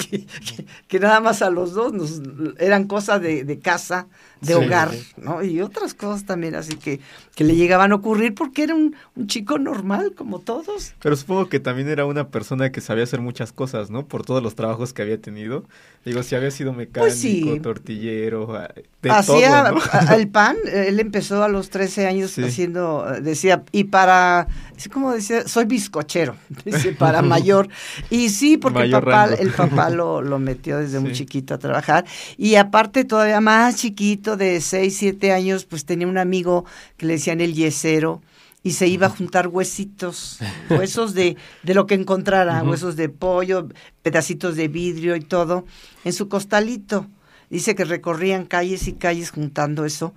que, 0.88 1.00
nada 1.00 1.20
más 1.20 1.42
a 1.42 1.50
los 1.50 1.72
dos 1.72 1.92
nos, 1.92 2.22
eran 2.58 2.86
cosas 2.86 3.20
de, 3.20 3.44
de 3.44 3.58
casa, 3.58 4.06
de 4.40 4.54
hogar, 4.54 4.90
¿no? 5.16 5.42
Y 5.42 5.60
otras 5.60 5.94
cosas 5.94 6.24
también, 6.26 6.54
así 6.54 6.76
que, 6.76 7.00
que 7.34 7.44
le 7.44 7.56
llegaban 7.56 7.92
a 7.92 7.96
ocurrir 7.96 8.34
porque 8.34 8.64
era 8.64 8.74
un, 8.74 8.94
un, 9.14 9.26
chico 9.26 9.58
normal, 9.58 10.12
como 10.14 10.40
todos. 10.40 10.94
Pero 11.00 11.16
supongo 11.16 11.48
que 11.48 11.60
también 11.60 11.88
era 11.88 12.04
una 12.04 12.28
persona 12.28 12.70
que 12.70 12.80
sabía 12.80 13.04
hacer 13.04 13.20
muchas 13.20 13.52
cosas, 13.52 13.90
¿no? 13.90 14.06
Por 14.06 14.24
todos 14.24 14.42
los 14.42 14.54
trabajos 14.54 14.92
que 14.92 15.02
había 15.02 15.20
tenido. 15.20 15.64
Digo, 16.04 16.22
si 16.22 16.36
había 16.36 16.52
sido 16.52 16.72
pues 16.72 16.88
mecánico, 16.88 17.62
tortillero, 17.62 18.56
ah, 18.56 18.68
de 19.02 19.10
Hacía 19.10 19.72
todo, 19.72 20.14
el 20.14 20.28
pan, 20.30 20.56
él 20.72 21.00
empezó 21.00 21.42
a 21.42 21.48
los 21.48 21.70
13 21.70 22.06
años 22.06 22.38
haciendo, 22.38 23.04
decía, 23.20 23.64
y 23.72 23.84
para, 23.84 24.46
como 24.92 25.12
decía, 25.12 25.48
soy 25.48 25.64
bizcochero, 25.64 26.36
dice, 26.64 26.92
para 26.92 27.22
mayor. 27.22 27.68
Y 28.10 28.28
sí, 28.28 28.56
porque 28.56 28.82
el 28.82 28.90
papá, 28.92 29.26
el 29.36 29.50
papá 29.50 29.90
lo, 29.90 30.22
lo 30.22 30.38
metió 30.38 30.78
desde 30.78 31.00
muy 31.00 31.12
chiquito 31.12 31.54
a 31.54 31.58
trabajar. 31.58 32.04
Y 32.36 32.54
aparte, 32.54 33.04
todavía 33.04 33.40
más 33.40 33.76
chiquito, 33.76 34.25
de 34.34 34.60
6, 34.60 34.96
7 34.96 35.30
años, 35.30 35.64
pues 35.64 35.84
tenía 35.84 36.08
un 36.08 36.18
amigo 36.18 36.64
que 36.96 37.06
le 37.06 37.12
decían 37.12 37.40
el 37.40 37.54
yesero 37.54 38.22
y 38.64 38.72
se 38.72 38.88
iba 38.88 39.06
a 39.06 39.10
juntar 39.10 39.46
huesitos, 39.46 40.40
huesos 40.70 41.14
de, 41.14 41.36
de 41.62 41.74
lo 41.74 41.86
que 41.86 41.94
encontrara, 41.94 42.64
huesos 42.64 42.96
de 42.96 43.08
pollo, 43.08 43.68
pedacitos 44.02 44.56
de 44.56 44.66
vidrio 44.66 45.14
y 45.14 45.20
todo, 45.20 45.64
en 46.04 46.12
su 46.12 46.28
costalito. 46.28 47.06
Dice 47.48 47.76
que 47.76 47.84
recorrían 47.84 48.44
calles 48.44 48.88
y 48.88 48.94
calles 48.94 49.30
juntando 49.30 49.84
eso. 49.84 50.14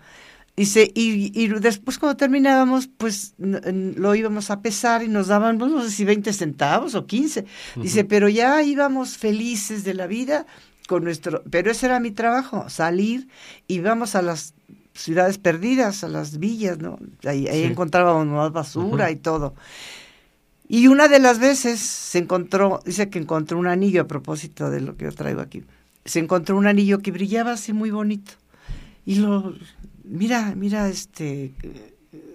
Dice, 0.59 0.91
y, 0.93 1.31
y 1.41 1.47
después 1.47 1.99
cuando 1.99 2.17
terminábamos, 2.17 2.89
pues 2.97 3.33
lo 3.37 4.15
íbamos 4.15 4.49
a 4.49 4.61
pesar 4.61 5.03
y 5.03 5.07
nos 5.07 5.27
daban, 5.27 5.57
pues, 5.57 5.71
no 5.71 5.81
sé 5.83 5.89
si 5.91 6.03
20 6.03 6.33
centavos 6.33 6.95
o 6.95 7.05
15. 7.05 7.45
Dice, 7.77 8.03
pero 8.03 8.27
ya 8.27 8.61
íbamos 8.61 9.15
felices 9.15 9.85
de 9.85 9.93
la 9.93 10.05
vida 10.05 10.47
con 10.89 11.03
nuestro, 11.03 11.43
pero 11.51 11.69
ese 11.69 11.85
era 11.85 11.99
mi 11.99 12.09
trabajo, 12.09 12.67
salir, 12.67 13.27
íbamos 13.67 14.15
a 14.15 14.23
las 14.23 14.55
ciudades 14.95 15.37
perdidas, 15.37 16.03
a 16.03 16.07
las 16.07 16.39
villas, 16.39 16.79
¿no? 16.79 16.97
Ahí, 17.25 17.47
ahí 17.47 17.61
Sí. 17.61 17.67
encontrábamos 17.71 18.25
más 18.25 18.51
basura 18.51 19.11
y 19.11 19.15
todo. 19.15 19.53
Y 20.67 20.87
una 20.87 21.07
de 21.07 21.19
las 21.19 21.37
veces 21.37 21.79
se 21.79 22.17
encontró, 22.17 22.79
dice 22.87 23.07
que 23.11 23.19
encontró 23.19 23.59
un 23.59 23.67
anillo 23.67 24.01
a 24.01 24.07
propósito 24.07 24.71
de 24.71 24.81
lo 24.81 24.97
que 24.97 25.05
yo 25.05 25.11
traigo 25.11 25.41
aquí. 25.41 25.63
Se 26.05 26.17
encontró 26.17 26.57
un 26.57 26.65
anillo 26.65 26.99
que 26.99 27.11
brillaba 27.11 27.51
así 27.51 27.71
muy 27.71 27.91
bonito. 27.91 28.31
Y 29.05 29.15
lo, 29.15 29.53
mira, 30.03 30.53
mira, 30.55 30.89
este, 30.89 31.53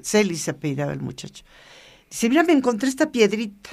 Celis 0.02 0.42
se 0.42 0.52
apellidaba 0.52 0.92
el 0.92 1.00
muchacho. 1.00 1.42
Dice, 2.08 2.28
mira, 2.28 2.44
me 2.44 2.52
encontré 2.52 2.88
esta 2.88 3.10
piedrita. 3.10 3.70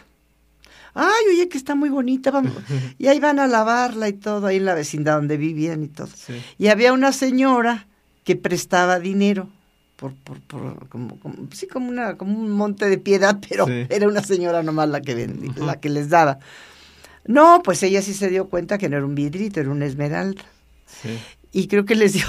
Ay, 0.94 1.24
oye, 1.34 1.48
que 1.50 1.58
está 1.58 1.76
muy 1.76 1.90
bonita, 1.90 2.32
vamos. 2.32 2.54
Y 2.98 3.08
ahí 3.08 3.20
van 3.20 3.40
a 3.40 3.48
lavarla 3.48 4.10
y 4.10 4.14
todo, 4.14 4.48
ahí 4.48 4.58
en 4.58 4.66
la 4.66 4.76
vecindad 4.76 5.16
donde 5.16 5.38
vivían 5.38 5.84
y 5.84 5.88
todo. 5.88 6.08
Sí. 6.08 6.42
Y 6.58 6.68
había 6.68 6.94
una 6.94 7.12
señora 7.12 7.88
que 8.24 8.36
prestaba 8.36 9.00
dinero 9.00 9.50
por, 9.96 10.14
por, 10.16 10.40
por 10.42 10.88
como, 10.90 11.20
como- 11.20 11.36
sí, 11.54 11.68
como 11.68 11.90
una, 11.90 12.18
como 12.18 12.38
un 12.40 12.52
monte 12.52 12.90
de 12.90 12.98
piedad, 12.98 13.40
pero 13.50 13.66
Sí. 13.68 13.86
era 13.90 14.08
una 14.08 14.24
señora 14.24 14.64
nomás 14.64 14.90
la 14.90 15.02
que 15.02 15.16
vendi- 15.16 15.56
la 15.58 15.80
que 15.80 15.90
les 15.90 16.10
daba. 16.10 16.40
No, 17.26 17.62
pues 17.64 17.84
ella 17.84 18.02
sí 18.02 18.14
se 18.14 18.30
dio 18.30 18.48
cuenta 18.50 18.78
que 18.78 18.90
no 18.90 18.98
era 18.98 19.06
un 19.06 19.14
vidrito, 19.16 19.60
era 19.60 19.70
una 19.70 19.86
esmeralda. 19.86 20.42
Sí. 21.02 21.18
Y 21.52 21.68
creo 21.68 21.86
que 21.86 21.96
les 21.96 22.14
dio, 22.14 22.26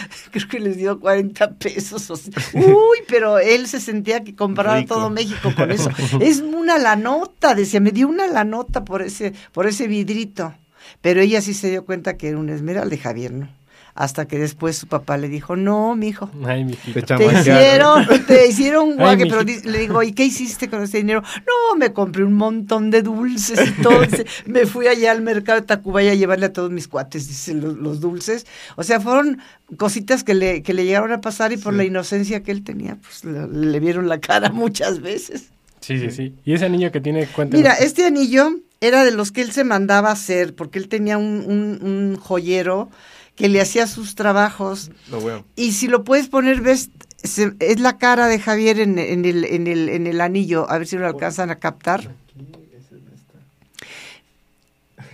creo 0.30 0.48
que 0.48 0.60
les 0.60 0.76
dio 0.76 0.98
40 0.98 1.54
pesos. 1.54 2.10
uy, 2.54 2.98
pero 3.08 3.38
él 3.38 3.66
se 3.66 3.80
sentía 3.80 4.24
que 4.24 4.34
compraba 4.34 4.78
Rico. 4.78 4.94
todo 4.94 5.10
México 5.10 5.52
con 5.56 5.70
eso. 5.70 5.90
Es 6.20 6.40
una 6.40 6.78
la 6.78 6.96
nota, 6.96 7.54
decía, 7.54 7.80
me 7.80 7.90
dio 7.90 8.08
una 8.08 8.26
la 8.26 8.44
nota 8.44 8.84
por 8.84 9.02
ese, 9.02 9.32
por 9.52 9.66
ese 9.66 9.88
vidrito. 9.88 10.54
Pero 11.00 11.20
ella 11.20 11.40
sí 11.40 11.54
se 11.54 11.70
dio 11.70 11.84
cuenta 11.84 12.16
que 12.16 12.28
era 12.28 12.38
un 12.38 12.48
esmeralda 12.48 12.90
de 12.90 12.98
Javier, 12.98 13.32
¿no? 13.32 13.48
Hasta 13.94 14.26
que 14.26 14.38
después 14.38 14.76
su 14.78 14.86
papá 14.86 15.18
le 15.18 15.28
dijo, 15.28 15.54
no, 15.54 15.94
mijo, 15.94 16.30
Ay. 16.46 16.64
Te 16.94 17.02
te 17.02 17.26
hicieron, 17.26 18.06
te 18.26 18.46
hicieron 18.48 18.96
guaque, 18.96 19.24
Ay, 19.24 19.28
pero 19.30 19.42
le 19.42 19.78
digo, 19.78 20.02
¿y 20.02 20.12
qué 20.12 20.24
hiciste 20.24 20.70
con 20.70 20.82
ese 20.82 20.96
dinero? 20.98 21.22
No, 21.46 21.76
me 21.76 21.92
compré 21.92 22.24
un 22.24 22.32
montón 22.32 22.90
de 22.90 23.02
dulces 23.02 23.60
y 23.68 23.82
todo. 23.82 24.00
Me 24.46 24.64
fui 24.64 24.86
allá 24.86 25.12
al 25.12 25.20
mercado 25.20 25.60
de 25.60 25.66
Tacubaya 25.66 26.12
a 26.12 26.14
llevarle 26.14 26.46
a 26.46 26.52
todos 26.54 26.70
mis 26.70 26.88
cuates, 26.88 27.28
dice, 27.28 27.52
los, 27.52 27.76
los 27.76 28.00
dulces. 28.00 28.46
O 28.76 28.82
sea, 28.82 28.98
fueron 28.98 29.38
cositas 29.76 30.24
que 30.24 30.32
le, 30.34 30.62
que 30.62 30.72
le 30.72 30.84
llegaron 30.86 31.12
a 31.12 31.20
pasar 31.20 31.52
y 31.52 31.58
por 31.58 31.74
Sí. 31.74 31.76
la 31.78 31.84
inocencia 31.84 32.42
que 32.42 32.50
él 32.52 32.64
tenía, 32.64 32.96
pues 32.96 33.24
le, 33.24 33.46
le 33.46 33.78
vieron 33.80 34.08
la 34.08 34.20
cara 34.20 34.50
muchas 34.52 35.00
veces. 35.02 35.50
Sí, 35.80 35.98
sí, 35.98 36.10
sí. 36.10 36.34
¿Y 36.44 36.54
ese 36.54 36.70
niño 36.70 36.90
que 36.92 37.00
tiene 37.02 37.26
cuenta? 37.26 37.56
Mira, 37.56 37.74
este 37.74 38.06
anillo 38.06 38.48
era 38.80 39.04
de 39.04 39.10
los 39.10 39.32
que 39.32 39.42
él 39.42 39.52
se 39.52 39.64
mandaba 39.64 40.08
a 40.08 40.12
hacer, 40.12 40.54
porque 40.54 40.78
él 40.78 40.88
tenía 40.88 41.18
un, 41.18 41.44
un- 41.46 41.78
un 41.86 42.16
joyero 42.16 42.88
que 43.36 43.48
le 43.48 43.60
hacía 43.60 43.86
sus 43.86 44.14
trabajos 44.14 44.90
Lo 45.10 45.20
veo. 45.22 45.44
y 45.56 45.72
si 45.72 45.88
lo 45.88 46.04
puedes 46.04 46.28
poner, 46.28 46.60
ves, 46.60 46.90
se- 47.22 47.54
es 47.60 47.80
la 47.80 47.98
cara 47.98 48.26
de 48.28 48.38
Javier 48.38 48.78
en, 48.80 48.98
en 48.98 49.24
el, 49.24 49.44
en, 49.44 49.66
el, 49.66 49.88
en 49.88 50.06
el 50.06 50.20
anillo, 50.20 50.68
a 50.70 50.78
ver 50.78 50.86
si 50.86 50.96
lo 50.96 51.06
alcanzan 51.06 51.50
a 51.50 51.56
captar. 51.58 52.14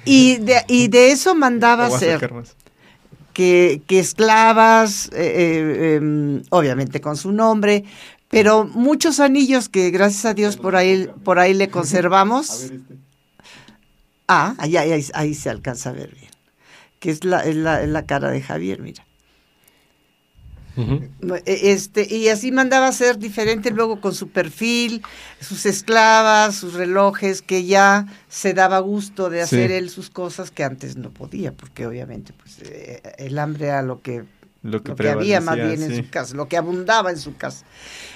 Y 0.04 0.36
de, 0.38 0.62
y 0.68 0.88
de 0.88 1.10
eso 1.12 1.34
mandaba 1.34 1.86
hacer 1.86 2.30
que, 3.34 3.82
que 3.86 3.98
esclavas, 4.00 5.08
eh, 5.12 5.12
eh, 5.14 5.94
em, 5.96 6.42
obviamente 6.50 7.00
con 7.00 7.16
su 7.16 7.30
nombre, 7.30 7.84
pero 8.28 8.64
muchos 8.64 9.20
anillos 9.20 9.68
que 9.68 9.90
gracias 9.90 10.24
a 10.24 10.34
Dios 10.34 10.56
por 10.56 10.76
ahí, 10.76 11.08
por 11.24 11.38
ahí 11.38 11.54
le 11.54 11.68
conservamos. 11.70 12.64
este. 12.64 12.96
Ah, 14.26 14.54
ahí, 14.58 14.76
ahí, 14.76 14.92
ahí- 14.92 15.06
ahí 15.14 15.34
se 15.34 15.50
alcanza 15.50 15.90
a 15.90 15.92
ver 15.92 16.14
bien. 16.14 16.27
Que 16.98 17.10
es 17.10 17.24
la, 17.24 17.44
es 17.44 17.56
la, 17.56 17.82
es 17.82 17.88
la 17.88 18.06
cara 18.06 18.30
de 18.30 18.42
Javier, 18.42 18.80
mira. 18.80 19.04
E- 21.44 21.72
Este, 21.72 22.06
y 22.14 22.28
así 22.28 22.52
mandaba 22.52 22.86
hacer 22.86 23.18
diferente 23.18 23.70
luego 23.72 24.00
con 24.00 24.14
su 24.14 24.28
perfil, 24.28 25.02
sus 25.40 25.66
esclavas, 25.66 26.54
sus 26.54 26.74
relojes, 26.74 27.42
que 27.42 27.64
ya 27.64 28.06
se 28.28 28.54
daba 28.54 28.78
gusto 28.78 29.28
de 29.28 29.42
hacer 29.42 29.70
Sí. 29.70 29.74
él 29.74 29.90
sus 29.90 30.08
cosas 30.08 30.52
que 30.52 30.62
antes 30.62 30.96
no 30.96 31.10
podía, 31.10 31.52
porque 31.52 31.84
obviamente 31.86 32.32
pues 32.32 32.58
eh, 32.62 33.02
el 33.18 33.38
hambre 33.40 33.66
era 33.66 33.82
lo 33.82 34.02
que 34.02 34.24
Lo 34.62 34.82
que, 34.84 34.90
lo 34.90 34.96
que 34.96 35.08
había 35.10 35.40
más 35.40 35.56
bien 35.56 35.82
en 35.82 35.96
su 36.04 36.10
casa, 36.10 36.36
lo 36.36 36.46
que 36.46 36.56
abundaba 36.56 37.10
en 37.10 37.18
su 37.18 37.36
casa. 37.36 37.64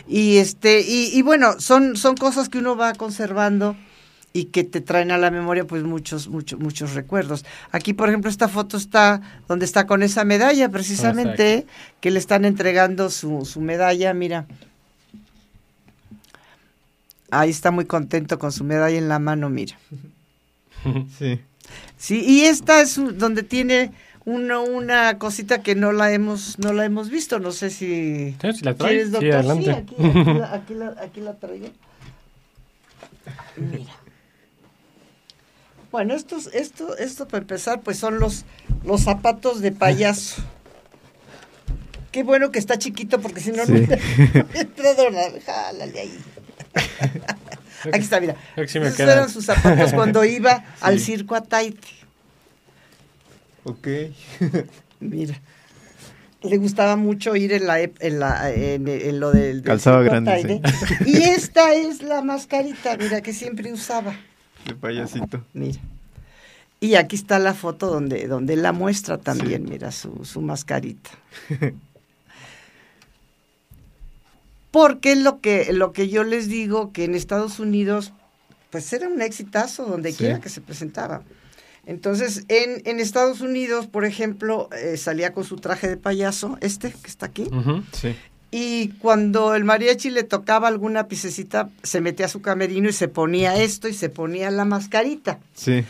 Y 0.07 0.37
este, 0.37 0.83
y, 0.83 1.11
y 1.13 1.23
bueno, 1.23 1.59
son, 1.61 1.97
son 1.97 2.17
cosas 2.17 2.49
que 2.49 2.59
uno 2.59 2.77
va 2.77 2.93
conservando 2.95 3.77
y 4.33 4.47
que 4.47 4.65
te 4.65 4.81
traen 4.81 5.11
a 5.11 5.19
la 5.19 5.31
memoria 5.31 5.67
pues 5.67 5.83
muchos, 5.83 6.29
muchos, 6.29 6.59
muchos 6.59 6.95
recuerdos. 6.95 7.45
Aquí, 7.71 7.93
por 7.93 8.09
ejemplo, 8.09 8.31
esta 8.31 8.49
foto 8.49 8.77
está 8.77 9.21
donde 9.49 9.65
está 9.67 9.87
con 9.87 10.03
esa 10.03 10.25
medalla, 10.25 10.71
precisamente, 10.71 11.67
que 12.01 12.11
le 12.11 12.19
están 12.19 12.45
entregando 12.45 13.11
su, 13.11 13.45
su 13.45 13.61
medalla, 13.61 14.15
mira. 14.15 14.47
Ahí 17.31 17.51
está 17.51 17.71
muy 17.71 17.85
contento 17.87 18.39
con 18.39 18.53
su 18.53 18.65
medalla 18.65 18.97
en 18.99 19.09
la 19.09 19.19
mano, 19.19 19.49
mira. 19.51 19.77
Sí. 21.19 21.41
Sí, 21.97 22.25
y 22.27 22.41
esta 22.47 22.81
es 22.83 22.97
donde 23.17 23.45
tiene 23.45 23.93
uno, 24.25 24.65
una 24.65 25.17
cosita 25.19 25.63
que 25.63 25.77
no 25.77 25.93
la 25.93 26.13
hemos, 26.13 26.59
no 26.59 26.73
la 26.73 26.85
hemos 26.85 27.09
visto, 27.09 27.39
no 27.39 27.53
sé 27.53 27.71
si 27.71 28.35
Sí, 28.43 28.53
si 28.53 28.65
la 28.65 28.75
trae. 28.75 28.91
¿Quieres, 29.05 29.11
Sí, 29.17 29.31
adelante. 29.31 29.71
aquí, 29.71 29.95
aquí 29.95 30.35
la, 30.35 30.53
aquí, 30.55 30.75
la, 30.75 30.97
aquí 31.01 31.21
la 31.21 31.35
traigo. 31.35 31.69
Mira. 33.57 34.02
Bueno, 35.93 36.15
estos, 36.15 36.47
esto, 36.55 36.97
esto 36.97 37.29
para 37.29 37.43
empezar, 37.43 37.83
pues 37.83 37.99
son 37.99 38.19
los, 38.19 38.45
los 38.85 39.03
zapatos 39.03 39.61
de 39.61 39.73
payaso. 39.73 40.43
Qué 42.11 42.23
bueno 42.23 42.51
que 42.51 42.59
está 42.59 42.79
chiquito 42.79 43.21
porque 43.21 43.41
si 43.41 43.53
no, 43.53 43.65
Sí. 43.67 43.73
no 43.73 43.79
entrado. 44.55 45.05
Jálale 45.47 46.01
ahí. 46.01 46.19
Aquí 47.93 47.99
está, 48.01 48.21
mira. 48.21 48.37
Sí 48.67 48.79
me 48.81 48.87
Esos 48.87 48.97
queda. 48.97 49.13
eran 49.13 49.29
sus 49.29 49.45
zapatos 49.47 49.93
cuando 49.93 50.25
iba 50.39 50.65
al 50.81 50.99
circo 50.99 51.35
a 51.35 51.43
Taite. 51.43 51.89
Ok. 53.65 53.89
Mira. 55.01 55.41
Le 56.43 56.57
gustaba 56.59 56.97
mucho 56.97 57.37
ir 57.37 57.53
en 57.53 57.67
la 57.69 57.81
ep- 57.81 57.97
en 58.01 58.19
la 58.19 58.51
en, 58.53 58.89
en 58.89 59.21
lo 59.21 59.31
del, 59.31 59.59
del 59.59 59.63
Calzaba 59.63 60.03
grande, 60.03 60.31
Taide. 60.33 60.61
Y 61.07 61.23
esta 61.23 61.73
es 61.75 62.03
la 62.03 62.23
mascarita, 62.23 62.97
mira, 62.97 63.21
que 63.21 63.33
siempre 63.33 63.73
usaba. 63.73 64.17
De 64.67 64.75
payasito. 64.75 65.45
Mira. 65.53 65.79
Y 66.81 66.97
aquí 66.97 67.15
está 67.17 67.39
la 67.39 67.55
foto 67.55 67.87
donde, 67.89 68.27
donde 68.27 68.57
la 68.57 68.73
muestra 68.73 69.17
también, 69.19 69.65
mira, 69.69 69.93
su, 69.93 70.25
su 70.25 70.41
mascarita. 70.41 71.11
Porque 74.71 75.17
lo 75.17 75.41
que, 75.41 75.73
lo 75.73 75.93
que 75.93 76.09
yo 76.09 76.25
les 76.25 76.49
digo, 76.49 76.93
que 76.93 77.05
en 77.05 77.15
Estados 77.15 77.59
Unidos, 77.61 78.13
pues 78.71 78.91
era 78.93 79.09
un 79.09 79.21
exitazo 79.21 79.85
donde 79.85 80.13
Sí. 80.13 80.19
quiera 80.19 80.41
que 80.41 80.49
se 80.49 80.61
presentaba. 80.61 81.23
Entonces, 81.85 82.45
en, 82.49 82.81
en 82.87 83.01
Estados 83.01 83.41
Unidos, 83.43 83.87
por 83.87 84.05
ejemplo, 84.05 84.69
eh, 84.73 84.97
salía 84.97 85.33
con 85.33 85.45
su 85.45 85.57
traje 85.57 85.89
de 85.89 85.97
payaso, 85.97 86.57
este 86.61 86.91
que 86.93 87.09
está 87.09 87.27
aquí. 87.27 87.49
Sí. 87.93 88.15
Y 88.53 88.89
cuando 89.01 89.55
el 89.57 89.65
mariachi 89.65 90.11
le 90.11 90.23
tocaba 90.23 90.69
alguna 90.69 91.09
pisecita, 91.09 91.71
se 91.83 92.01
metía 92.01 92.27
a 92.27 92.29
su 92.29 92.41
camerino 92.43 92.89
y 92.89 92.93
se 92.93 93.09
ponía 93.09 93.57
esto 93.61 93.89
y 93.89 93.95
se 93.95 94.09
ponía 94.11 94.51
la 94.53 94.65
mascarita. 94.65 95.41
Sí. 95.55 95.85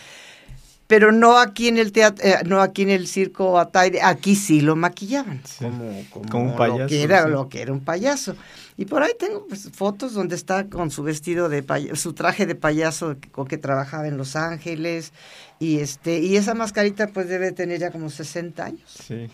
Pero 0.86 1.10
no 1.10 1.38
aquí 1.38 1.68
en 1.68 1.78
el 1.78 1.90
teatro, 1.90 2.24
eh, 2.26 2.36
no 2.44 2.60
aquí 2.60 2.82
en 2.82 2.90
el 2.90 3.06
circo 3.06 3.58
Ataide, 3.58 4.02
aquí 4.02 4.36
sí 4.36 4.60
lo 4.60 4.76
maquillaban. 4.76 5.40
Sí. 5.44 5.64
Como, 5.64 6.04
como, 6.10 6.28
Como 6.28 6.44
un 6.44 6.50
Lo 6.50 6.56
payaso, 6.56 6.86
que, 6.88 7.02
era, 7.02 7.24
sí. 7.24 7.30
lo 7.30 7.48
que 7.48 7.62
era 7.62 7.72
un 7.72 7.80
payaso. 7.80 8.36
Y 8.76 8.84
por 8.84 9.02
ahí 9.02 9.12
tengo 9.18 9.46
pues, 9.46 9.70
fotos 9.72 10.12
donde 10.12 10.34
está 10.36 10.64
con 10.66 10.90
su 10.90 11.02
vestido 11.02 11.48
de 11.48 11.62
payaso, 11.62 11.96
su 11.96 12.12
traje 12.12 12.46
de 12.46 12.54
payaso 12.54 13.16
que- 13.18 13.28
con 13.30 13.46
que 13.46 13.56
trabajaba 13.58 14.06
en 14.06 14.16
Los 14.18 14.36
Ángeles. 14.36 15.12
Y 15.58 15.78
este, 15.78 16.18
y 16.20 16.36
esa 16.36 16.54
mascarita 16.54 17.06
pues 17.08 17.26
debe 17.28 17.52
tener 17.52 17.78
ya 17.80 17.90
como 17.90 18.10
60 18.10 18.64
años. 18.64 18.82
Sí. 19.06 19.28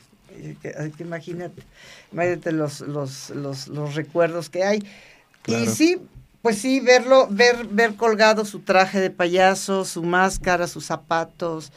Eh, 0.62 0.93
Imagínate, 1.01 1.62
imagínate 2.12 2.52
los, 2.52 2.81
los, 2.81 3.31
los, 3.31 3.69
los 3.69 3.94
recuerdos 3.94 4.48
que 4.51 4.65
hay. 4.65 4.86
Y 5.47 5.66
sí, 5.66 5.98
pues 6.43 6.59
sí, 6.59 6.81
verlo, 6.81 7.27
ver, 7.31 7.66
ver 7.70 7.94
colgado 7.94 8.44
su 8.44 8.60
traje 8.60 9.01
de 9.01 9.10
payaso, 9.10 9.85
su 9.85 10.02
máscara, 10.02 10.66
sus 10.66 10.85
zapatos, 10.85 11.73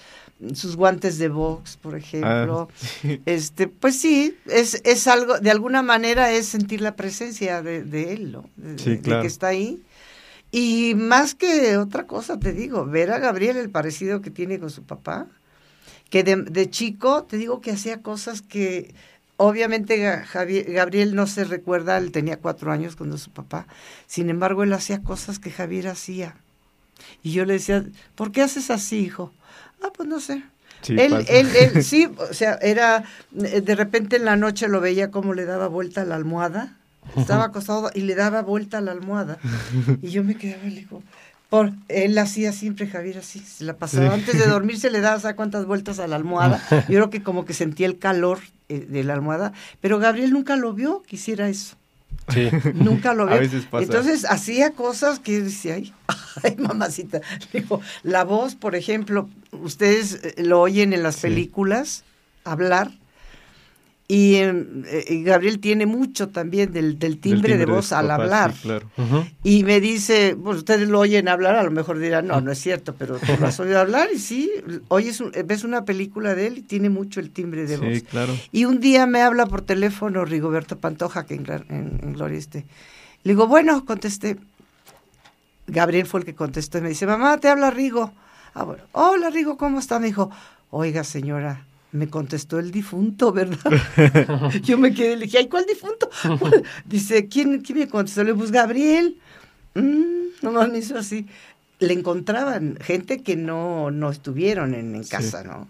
sus 0.54 0.76
guantes 0.76 1.18
de 1.18 1.30
box, 1.30 1.78
por 1.78 1.96
ejemplo. 1.96 2.68
Ah, 2.70 2.88
sí. 3.02 3.22
Este, 3.26 3.68
pues 3.68 3.98
sí, 4.00 4.36
es, 4.46 4.82
es 4.84 5.08
algo, 5.08 5.40
de 5.40 5.52
alguna 5.52 5.82
manera 5.84 6.32
es 6.32 6.48
sentir 6.48 6.82
la 6.82 6.96
presencia 6.96 7.62
de, 7.62 7.84
de 7.84 8.14
él, 8.14 8.32
¿no? 8.32 8.50
De, 8.58 8.78
Sí, 8.78 9.00
que 9.00 9.26
está 9.26 9.48
ahí. 9.48 9.82
Y 10.52 10.96
más 10.96 11.34
que 11.34 11.78
otra 11.78 12.06
cosa, 12.06 12.38
te 12.38 12.52
digo, 12.52 12.86
ver 12.86 13.12
a 13.12 13.20
Gabriel 13.20 13.56
el 13.56 13.70
parecido 13.70 14.22
que 14.22 14.32
tiene 14.32 14.60
con 14.60 14.70
su 14.70 14.84
papá, 14.84 15.28
que 16.12 16.24
de, 16.24 16.36
de 16.36 16.70
chico, 16.70 17.24
te 17.24 17.38
digo 17.38 17.62
que 17.62 17.72
hacía 17.72 18.04
cosas 18.04 18.44
que 18.44 18.94
obviamente 19.38 19.98
Gabriel 20.68 21.16
no 21.16 21.26
se 21.26 21.46
recuerda, 21.46 21.98
él 21.98 22.12
tenía 22.12 22.38
cuatro 22.38 22.72
años 22.72 22.96
cuando 22.96 23.18
su 23.18 23.32
papá, 23.32 23.66
sin 24.06 24.30
embargo 24.30 24.62
él 24.62 24.74
hacía 24.74 25.02
cosas 25.02 25.40
que 25.40 25.50
Javier 25.50 25.88
hacía. 25.88 26.36
Y 27.24 27.32
yo 27.32 27.46
le 27.46 27.54
decía, 27.54 27.84
¿por 28.14 28.32
qué 28.32 28.44
haces 28.44 28.70
así, 28.70 29.00
hijo? 29.00 29.34
Ah, 29.82 29.90
pues 29.96 30.08
no 30.08 30.20
sé. 30.20 30.44
Sí, 30.84 30.94
él, 31.00 31.26
él, 31.28 31.48
él, 31.56 31.84
sí, 31.84 32.08
o 32.18 32.34
sea, 32.34 32.60
era, 32.62 33.04
de 33.32 33.76
repente 33.76 34.18
en 34.18 34.26
la 34.26 34.36
noche 34.36 34.68
lo 34.68 34.80
veía 34.80 35.10
como 35.10 35.34
le 35.34 35.46
daba 35.46 35.68
vuelta 35.68 36.02
a 36.02 36.06
la 36.06 36.16
almohada, 36.16 36.78
estaba 37.18 37.46
acostado 37.46 37.90
y 37.96 38.02
le 38.02 38.14
daba 38.14 38.44
vuelta 38.44 38.78
a 38.78 38.82
la 38.82 38.92
almohada. 38.92 39.40
Y 40.04 40.10
yo 40.10 40.24
me 40.24 40.36
quedaba 40.36 40.66
y 40.66 40.72
le 40.72 40.80
digo, 40.82 41.02
por, 41.52 41.74
él 41.90 42.18
hacía 42.18 42.54
siempre 42.54 42.88
Javier 42.88 43.18
así, 43.18 43.40
se 43.40 43.66
la 43.66 43.76
pasaba. 43.76 44.14
Antes 44.14 44.40
de 44.40 44.46
dormir 44.46 44.80
se 44.80 44.90
le 44.90 45.02
daba, 45.02 45.20
¿sabes 45.20 45.36
cuántas 45.36 45.66
vueltas 45.66 46.00
a 46.00 46.08
la 46.08 46.16
almohada? 46.16 46.64
Yo 46.88 46.96
creo 46.96 47.10
que 47.10 47.24
como 47.24 47.44
que 47.44 47.54
sentía 47.54 47.88
el 47.88 48.00
calor 48.00 48.40
eh, 48.70 48.88
de 48.88 49.04
la 49.04 49.16
almohada, 49.16 49.52
pero 49.82 50.00
Gabriel 50.00 50.32
nunca 50.32 50.56
lo 50.56 50.72
vio 50.74 51.04
que 51.06 51.18
hiciera 51.18 51.50
eso. 51.50 51.76
Sí. 52.30 52.50
Nunca 52.76 53.14
lo 53.14 53.26
vio. 53.26 53.42
Entonces 53.82 54.24
hacía 54.24 54.72
cosas 54.72 55.20
que 55.20 55.42
decía, 55.42 55.74
ay, 55.74 55.94
ay 56.44 56.56
mamacita. 56.58 57.20
Digo, 57.52 57.82
la 58.04 58.24
voz, 58.24 58.56
por 58.56 58.76
ejemplo, 58.76 59.28
ustedes 59.52 60.24
eh, 60.24 60.36
lo 60.38 60.62
oyen 60.62 60.94
en 60.94 61.04
las 61.04 61.18
películas 61.18 62.06
hablar 62.46 62.92
Eh, 64.14 65.06
y 65.08 65.24
Gabriel 65.24 65.60
tiene 65.60 65.86
mucho 65.86 66.28
también 66.28 66.74
del, 66.74 66.98
timbre, 67.20 67.58
de 67.58 67.66
voz 67.66 67.94
al 67.94 68.12
hablar. 68.12 68.54
Y 69.42 69.64
me 69.64 69.80
dice, 69.80 70.36
pues 70.42 70.58
ustedes 70.58 70.90
lo 70.90 71.00
oyen 71.00 71.30
hablar, 71.30 71.56
a 71.56 71.64
lo 71.64 71.72
mejor 71.72 71.98
dirán, 71.98 72.28
no, 72.28 72.42
no 72.42 72.52
es 72.52 72.60
cierto, 72.60 72.94
pero 72.98 73.18
tú 73.18 73.38
lo 73.40 73.48
has 73.48 73.60
oído 73.62 73.80
hablar 73.80 74.10
y 74.14 74.20
sí, 74.20 74.52
oyes 74.90 75.24
ves 75.46 75.64
una 75.64 75.86
película 75.86 76.36
de 76.36 76.48
él 76.48 76.58
y 76.58 76.62
tiene 76.62 76.90
mucho 76.90 77.22
el 77.22 77.32
timbre 77.32 77.66
de 77.66 77.78
voz. 77.78 78.04
Claro. 78.10 78.34
Y 78.52 78.66
un 78.66 78.82
día 78.82 79.06
me 79.06 79.22
habla 79.22 79.46
por 79.46 79.62
teléfono 79.62 80.26
Rigoberto 80.26 80.78
Pantoja, 80.78 81.26
que 81.26 81.36
en, 81.36 81.46
en, 81.70 82.14
Gloria 82.14 82.42
Le 82.52 82.64
digo, 83.32 83.48
bueno, 83.48 83.86
contesté. 83.86 84.38
Gabriel 85.68 86.06
fue 86.06 86.20
el 86.20 86.26
que 86.26 86.36
contestó 86.36 86.80
y 86.80 86.82
me 86.82 86.90
dice, 86.90 87.06
mamá, 87.06 87.38
te 87.38 87.48
habla 87.48 87.72
Rigo. 87.72 88.12
Ah, 88.54 88.64
bueno, 88.64 88.84
hola 88.92 89.30
Rigo, 89.30 89.56
¿cómo 89.56 89.80
está? 89.80 90.00
Me 90.00 90.08
dijo, 90.08 90.30
oiga 90.70 91.06
señora, 91.06 91.66
me 91.92 92.08
contestó 92.10 92.60
el 92.60 92.72
difunto, 92.72 93.32
¿verdad? 93.32 93.72
Yo 94.64 94.78
me 94.78 94.94
quedé, 94.94 95.18
le 95.18 95.26
dije, 95.26 95.40
ay, 95.40 95.48
¿cuál 95.48 95.66
difunto? 95.66 96.10
Dice, 96.86 97.28
¿quién, 97.28 97.62
¿quién 97.62 97.80
me 97.80 97.88
contestó? 97.88 98.24
Le 98.24 98.34
pues 98.34 98.52
Gabriel. 98.52 99.18
Mm, 99.76 100.22
no 100.42 100.52
me 100.52 100.78
hizo 100.78 100.98
así. 100.98 101.28
Le 101.80 101.94
encontraban 101.94 102.78
gente 102.82 103.24
que 103.24 103.36
no, 103.36 103.92
no 103.92 104.10
estuvieron 104.12 104.74
en, 104.74 105.04
casa, 105.04 105.44
¿no? 105.44 105.68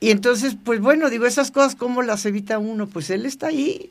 Y 0.00 0.10
entonces, 0.10 0.56
pues 0.62 0.80
bueno, 0.80 1.10
digo, 1.10 1.26
esas 1.26 1.50
cosas, 1.50 1.74
¿cómo 1.74 2.02
las 2.02 2.24
evita 2.26 2.58
uno? 2.58 2.86
Pues 2.86 3.10
él 3.10 3.26
está 3.26 3.48
ahí, 3.48 3.90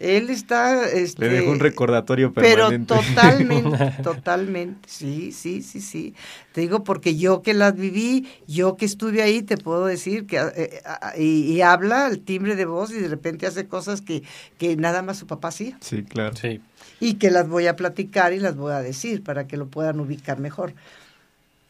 él 0.00 0.30
está... 0.30 0.88
Este, 0.88 1.26
Le 1.26 1.28
dejó 1.28 1.50
un 1.50 1.60
recordatorio 1.60 2.32
permanente. 2.32 2.94
Pero 2.94 3.02
totalmente, 3.02 3.92
totalmente, 4.02 4.88
sí, 4.88 5.30
sí, 5.30 5.62
sí, 5.62 5.82
sí. 5.82 6.14
Te 6.52 6.62
digo 6.62 6.82
porque 6.84 7.16
yo 7.16 7.42
que 7.42 7.52
las 7.52 7.76
viví, 7.76 8.26
yo 8.48 8.78
que 8.78 8.86
estuve 8.86 9.22
ahí, 9.22 9.42
te 9.42 9.58
puedo 9.58 9.84
decir 9.84 10.26
que... 10.26 10.38
Eh, 10.38 10.82
y, 11.18 11.60
habla 11.60 12.06
el 12.06 12.20
timbre 12.20 12.56
de 12.56 12.64
voz 12.64 12.90
y 12.90 12.94
de 12.94 13.08
repente 13.08 13.46
hace 13.46 13.68
cosas 13.68 14.00
que, 14.00 14.22
que 14.56 14.74
nada 14.74 15.02
más 15.02 15.18
su 15.18 15.26
papá 15.26 15.48
hacía. 15.48 15.76
Sí, 15.82 16.02
claro. 16.02 16.34
Sí. 16.34 16.62
Y 16.98 17.14
que 17.14 17.30
las 17.30 17.46
voy 17.46 17.66
a 17.66 17.76
platicar 17.76 18.32
y 18.32 18.40
las 18.40 18.56
voy 18.56 18.72
a 18.72 18.80
decir 18.80 19.22
para 19.22 19.46
que 19.46 19.58
lo 19.58 19.66
puedan 19.66 20.00
ubicar 20.00 20.40
mejor. 20.40 20.72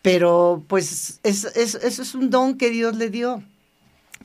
Pero 0.03 0.63
pues 0.69 1.19
es, 1.25 1.45
es, 1.57 1.75
eso 1.75 2.03
es 2.03 2.15
un 2.15 2.31
don 2.31 2.57
que 2.57 2.71
Dios 2.71 2.97
le 2.97 3.11
dio. 3.11 3.43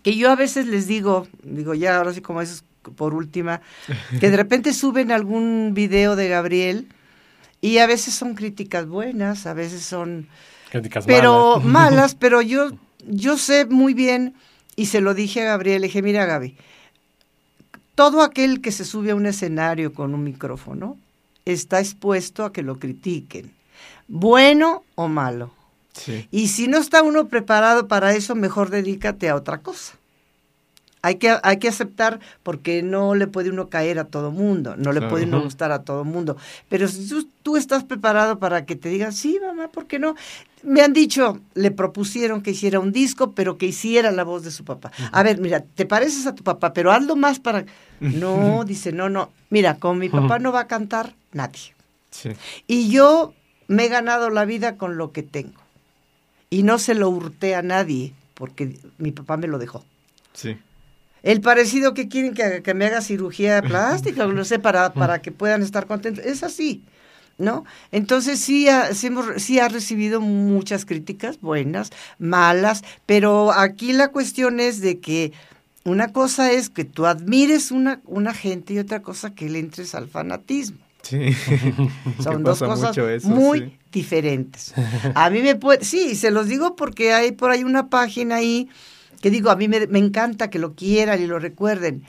Que 0.03 0.15
yo 0.15 0.29
a 0.29 0.35
veces 0.35 0.67
les 0.67 0.85
digo, 0.85 1.27
digo 1.41 1.73
ya 1.73 1.97
ahora 1.97 2.13
sí 2.13 2.21
como 2.21 2.41
es 2.43 2.63
por 2.91 3.13
última, 3.13 3.61
que 4.19 4.29
de 4.29 4.37
repente 4.37 4.73
suben 4.73 5.11
algún 5.11 5.71
video 5.73 6.15
de 6.15 6.27
Gabriel 6.27 6.87
y 7.61 7.79
a 7.79 7.87
veces 7.87 8.13
son 8.13 8.35
críticas 8.35 8.87
buenas, 8.87 9.45
a 9.45 9.53
veces 9.53 9.83
son 9.83 10.27
críticas 10.69 11.05
pero 11.05 11.59
malas. 11.63 12.15
pero 12.15 12.41
yo 12.41 12.71
yo 13.07 13.37
sé 13.37 13.65
muy 13.65 13.93
bien 13.93 14.33
y 14.75 14.87
se 14.87 15.01
lo 15.01 15.13
dije 15.13 15.41
a 15.41 15.45
Gabriel, 15.45 15.81
le 15.81 15.87
dije, 15.87 16.01
"Mira, 16.01 16.25
Gaby, 16.25 16.55
todo 17.95 18.21
aquel 18.21 18.61
que 18.61 18.71
se 18.71 18.85
sube 18.85 19.11
a 19.11 19.15
un 19.15 19.25
escenario 19.25 19.93
con 19.93 20.13
un 20.13 20.23
micrófono 20.23 20.97
está 21.45 21.79
expuesto 21.79 22.43
a 22.43 22.51
que 22.51 22.61
lo 22.61 22.77
critiquen, 22.77 23.51
bueno 24.07 24.83
o 24.95 25.07
malo. 25.07 25.51
Y 26.29 26.49
si 26.49 26.67
no 26.67 26.77
está 26.77 27.01
uno 27.03 27.29
preparado 27.29 27.87
para 27.87 28.13
eso, 28.13 28.35
mejor 28.35 28.69
dedícate 28.69 29.29
a 29.29 29.35
otra 29.35 29.59
cosa. 29.59 29.93
Hay 31.05 31.17
que, 31.17 31.37
hay 31.43 31.59
que 31.59 31.67
aceptar 31.67 32.19
porque 32.41 32.81
no 32.81 33.13
le 33.13 33.27
puede 33.27 33.51
uno 33.51 33.69
caer 33.69 33.99
a 33.99 34.05
todo 34.05 34.31
mundo, 34.31 34.75
no 34.75 34.91
le 34.91 35.01
puede 35.03 35.25
uno 35.25 35.39
gustar 35.39 35.71
a 35.71 35.83
todo 35.83 36.03
mundo. 36.03 36.35
Pero 36.67 36.87
si 36.87 37.07
tú, 37.43 37.57
estás 37.57 37.83
preparado 37.83 38.39
para 38.39 38.65
que 38.65 38.75
te 38.75 38.89
digan, 38.89 39.13
sí, 39.13 39.39
mamá, 39.39 39.67
¿por 39.67 39.85
qué 39.85 39.99
no? 39.99 40.15
Me 40.63 40.81
han 40.81 40.93
dicho, 40.93 41.39
le 41.53 41.69
propusieron 41.69 42.41
que 42.41 42.49
hiciera 42.49 42.79
un 42.79 42.91
disco, 42.91 43.33
pero 43.33 43.59
que 43.59 43.67
hiciera 43.67 44.09
la 44.09 44.23
voz 44.23 44.41
de 44.41 44.49
su 44.49 44.65
papá. 44.65 44.91
A 45.11 45.21
ver, 45.21 45.39
mira, 45.39 45.59
te 45.59 45.85
pareces 45.85 46.25
a 46.25 46.33
tu 46.33 46.43
papá, 46.43 46.73
pero 46.73 46.91
hazlo 46.91 47.15
más 47.15 47.39
para... 47.39 47.65
No, 47.99 48.65
dice, 48.65 48.91
no, 48.91 49.07
no. 49.07 49.29
Mira, 49.51 49.75
con 49.75 49.99
mi 49.99 50.09
papá 50.09 50.39
no 50.39 50.51
va 50.51 50.61
a 50.61 50.67
cantar 50.67 51.13
nadie. 51.33 51.75
Y 52.65 52.89
yo 52.89 53.35
me 53.67 53.85
he 53.85 53.89
ganado 53.89 54.31
la 54.31 54.45
vida 54.45 54.75
con 54.75 54.97
lo 54.97 55.11
que 55.11 55.21
tengo. 55.21 55.61
Y 56.49 56.63
no 56.63 56.79
se 56.79 56.95
lo 56.95 57.09
hurté 57.09 57.53
a 57.53 57.61
nadie, 57.61 58.15
porque 58.33 58.79
mi 58.97 59.11
papá 59.11 59.37
me 59.37 59.47
lo 59.47 59.59
dejó. 59.59 59.85
Sí 60.33 60.57
el 61.25 61.41
parecido 61.41 61.95
que 61.95 62.07
quieren 62.07 62.33
que, 62.35 62.73
me 62.73 62.85
haga 62.85 63.01
cirugía 63.01 63.61
plástica, 63.67 64.25
no 64.27 64.45
sé, 64.45 64.59
para, 64.59 64.93
para 64.93 65.21
que 65.21 65.31
puedan 65.31 65.63
estar 65.63 65.87
contentos. 65.87 66.23
Es 66.23 66.43
así, 66.43 66.83
¿no? 67.39 67.65
Entonces 67.91 68.39
sí 68.39 68.69
ha, 68.69 68.93
sí, 68.93 69.59
ha 69.59 69.67
recibido 69.67 70.21
muchas 70.21 70.85
críticas, 70.85 71.41
buenas, 71.41 71.91
malas, 72.19 72.83
pero 73.07 73.51
aquí 73.51 73.91
la 73.91 74.09
cuestión 74.09 74.59
es 74.59 74.81
de 74.81 74.99
que 74.99 75.33
una 75.83 76.13
cosa 76.13 76.51
es 76.51 76.69
que 76.69 76.85
tú 76.85 77.07
admires 77.07 77.71
una, 77.71 78.01
una 78.05 78.33
gente 78.33 78.75
y 78.75 78.79
otra 78.79 79.01
cosa 79.01 79.33
que 79.33 79.49
le 79.49 79.59
entres 79.59 79.95
al 79.95 80.07
fanatismo. 80.07 80.77
Sí. 81.01 81.35
Son 82.23 82.43
dos 82.43 82.59
cosas 82.59 83.23
muy 83.25 83.79
diferentes. 83.91 84.75
A 85.15 85.31
mí 85.31 85.41
me 85.41 85.55
puede, 85.55 85.83
sí, 85.83 86.15
se 86.15 86.29
los 86.29 86.47
digo 86.47 86.75
porque 86.75 87.13
hay 87.13 87.31
por 87.31 87.49
ahí 87.49 87.63
una 87.63 87.89
página 87.89 88.35
ahí 88.35 88.69
que 89.25 89.31
digo, 89.31 89.49
a 89.49 89.55
mí 89.55 89.67
me, 89.67 89.79
encanta 89.97 90.51
que 90.51 90.59
lo 90.59 90.75
quieran 90.75 91.19
y 91.19 91.25
lo 91.25 91.39
recuerden, 91.39 92.03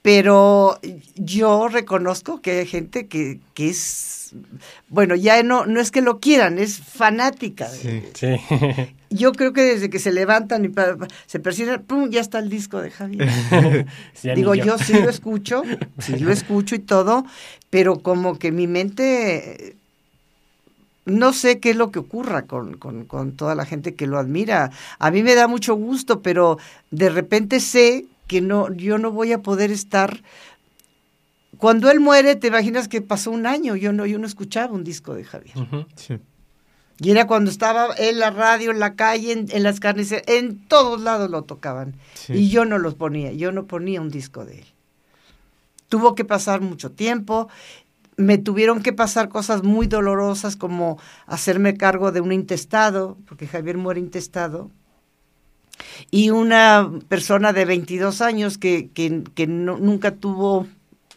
pero 0.00 0.80
yo 1.14 1.68
reconozco 1.68 2.40
que 2.40 2.60
hay 2.60 2.66
gente 2.66 3.06
que, 3.06 3.38
que 3.52 3.68
es, 3.68 4.34
bueno, 4.88 5.14
ya 5.14 5.42
no, 5.42 5.66
no 5.66 5.78
es 5.78 5.90
que 5.90 6.00
lo 6.00 6.20
quieran, 6.20 6.58
es 6.58 6.78
fanática. 6.78 7.68
Sí, 7.68 8.02
sí. 8.14 8.36
Yo 9.10 9.32
creo 9.32 9.52
que 9.52 9.60
desde 9.60 9.90
que 9.90 9.98
se 9.98 10.10
levantan 10.10 10.64
y 10.64 10.72
se 11.26 11.38
persiguen, 11.38 11.82
¡pum! 11.82 12.08
ya 12.08 12.22
está 12.22 12.38
el 12.38 12.48
disco 12.48 12.80
de 12.80 12.90
Javier. 12.90 13.28
Digo, 14.34 14.54
yo 14.54 14.78
sí 14.78 14.94
lo 14.94 15.10
escucho, 15.10 15.62
sí 15.98 16.16
lo 16.16 16.32
escucho 16.32 16.74
y 16.74 16.78
todo, 16.80 17.26
pero 17.68 18.00
como 18.00 18.38
que 18.38 18.52
mi 18.52 18.66
mente 18.66 19.76
no 21.06 21.32
sé 21.32 21.60
qué 21.60 21.70
es 21.70 21.76
lo 21.76 21.90
que 21.90 21.98
ocurra 21.98 22.46
con, 22.46 22.74
con, 22.76 23.32
toda 23.32 23.54
la 23.54 23.66
gente 23.66 23.94
que 23.94 24.06
lo 24.06 24.18
admira. 24.18 24.70
A 24.98 25.10
mí 25.10 25.22
me 25.22 25.34
da 25.34 25.48
mucho 25.48 25.74
gusto, 25.74 26.22
pero 26.22 26.58
de 26.90 27.10
repente 27.10 27.60
sé 27.60 28.06
que 28.26 28.40
no, 28.40 28.72
yo 28.72 28.98
no 28.98 29.10
voy 29.10 29.32
a 29.32 29.42
poder 29.42 29.70
estar. 29.70 30.22
Cuando 31.58 31.90
él 31.90 32.00
muere, 32.00 32.36
te 32.36 32.48
imaginas 32.48 32.88
que 32.88 33.02
pasó 33.02 33.30
un 33.30 33.46
año, 33.46 33.76
yo 33.76 33.92
no, 33.92 34.06
yo 34.06 34.18
no 34.18 34.26
escuchaba 34.26 34.72
un 34.72 34.84
disco 34.84 35.14
de 35.14 35.24
Javier. 35.24 35.54
Y 37.00 37.10
era 37.10 37.26
cuando 37.26 37.50
estaba 37.50 37.88
en 37.96 38.18
la 38.18 38.30
radio, 38.30 38.70
en 38.70 38.78
la 38.78 38.94
calle, 38.94 39.32
en, 39.32 39.62
las 39.62 39.80
carnes, 39.80 40.14
en 40.26 40.66
todos 40.68 41.00
lados 41.00 41.30
lo 41.30 41.42
tocaban. 41.42 41.96
Y 42.28 42.48
yo 42.48 42.64
no 42.64 42.78
los 42.78 42.94
ponía, 42.94 43.32
yo 43.32 43.52
no 43.52 43.66
ponía 43.66 44.00
un 44.00 44.10
disco 44.10 44.44
de 44.44 44.60
él. 44.60 44.66
Tuvo 45.88 46.14
que 46.14 46.24
pasar 46.24 46.60
mucho 46.60 46.92
tiempo 46.92 47.48
me 48.16 48.38
tuvieron 48.38 48.82
que 48.82 48.92
pasar 48.92 49.28
cosas 49.28 49.62
muy 49.62 49.86
dolorosas 49.86 50.56
como 50.56 50.98
hacerme 51.26 51.76
cargo 51.76 52.12
de 52.12 52.20
un 52.20 52.32
intestado, 52.32 53.16
porque 53.26 53.46
Javier 53.46 53.76
muere 53.76 54.00
intestado, 54.00 54.70
y 56.10 56.30
una 56.30 56.90
persona 57.08 57.52
de 57.52 57.64
22 57.64 58.20
años 58.20 58.58
que, 58.58 58.90
que, 58.94 59.46
nunca 59.46 60.12
tuvo 60.12 60.66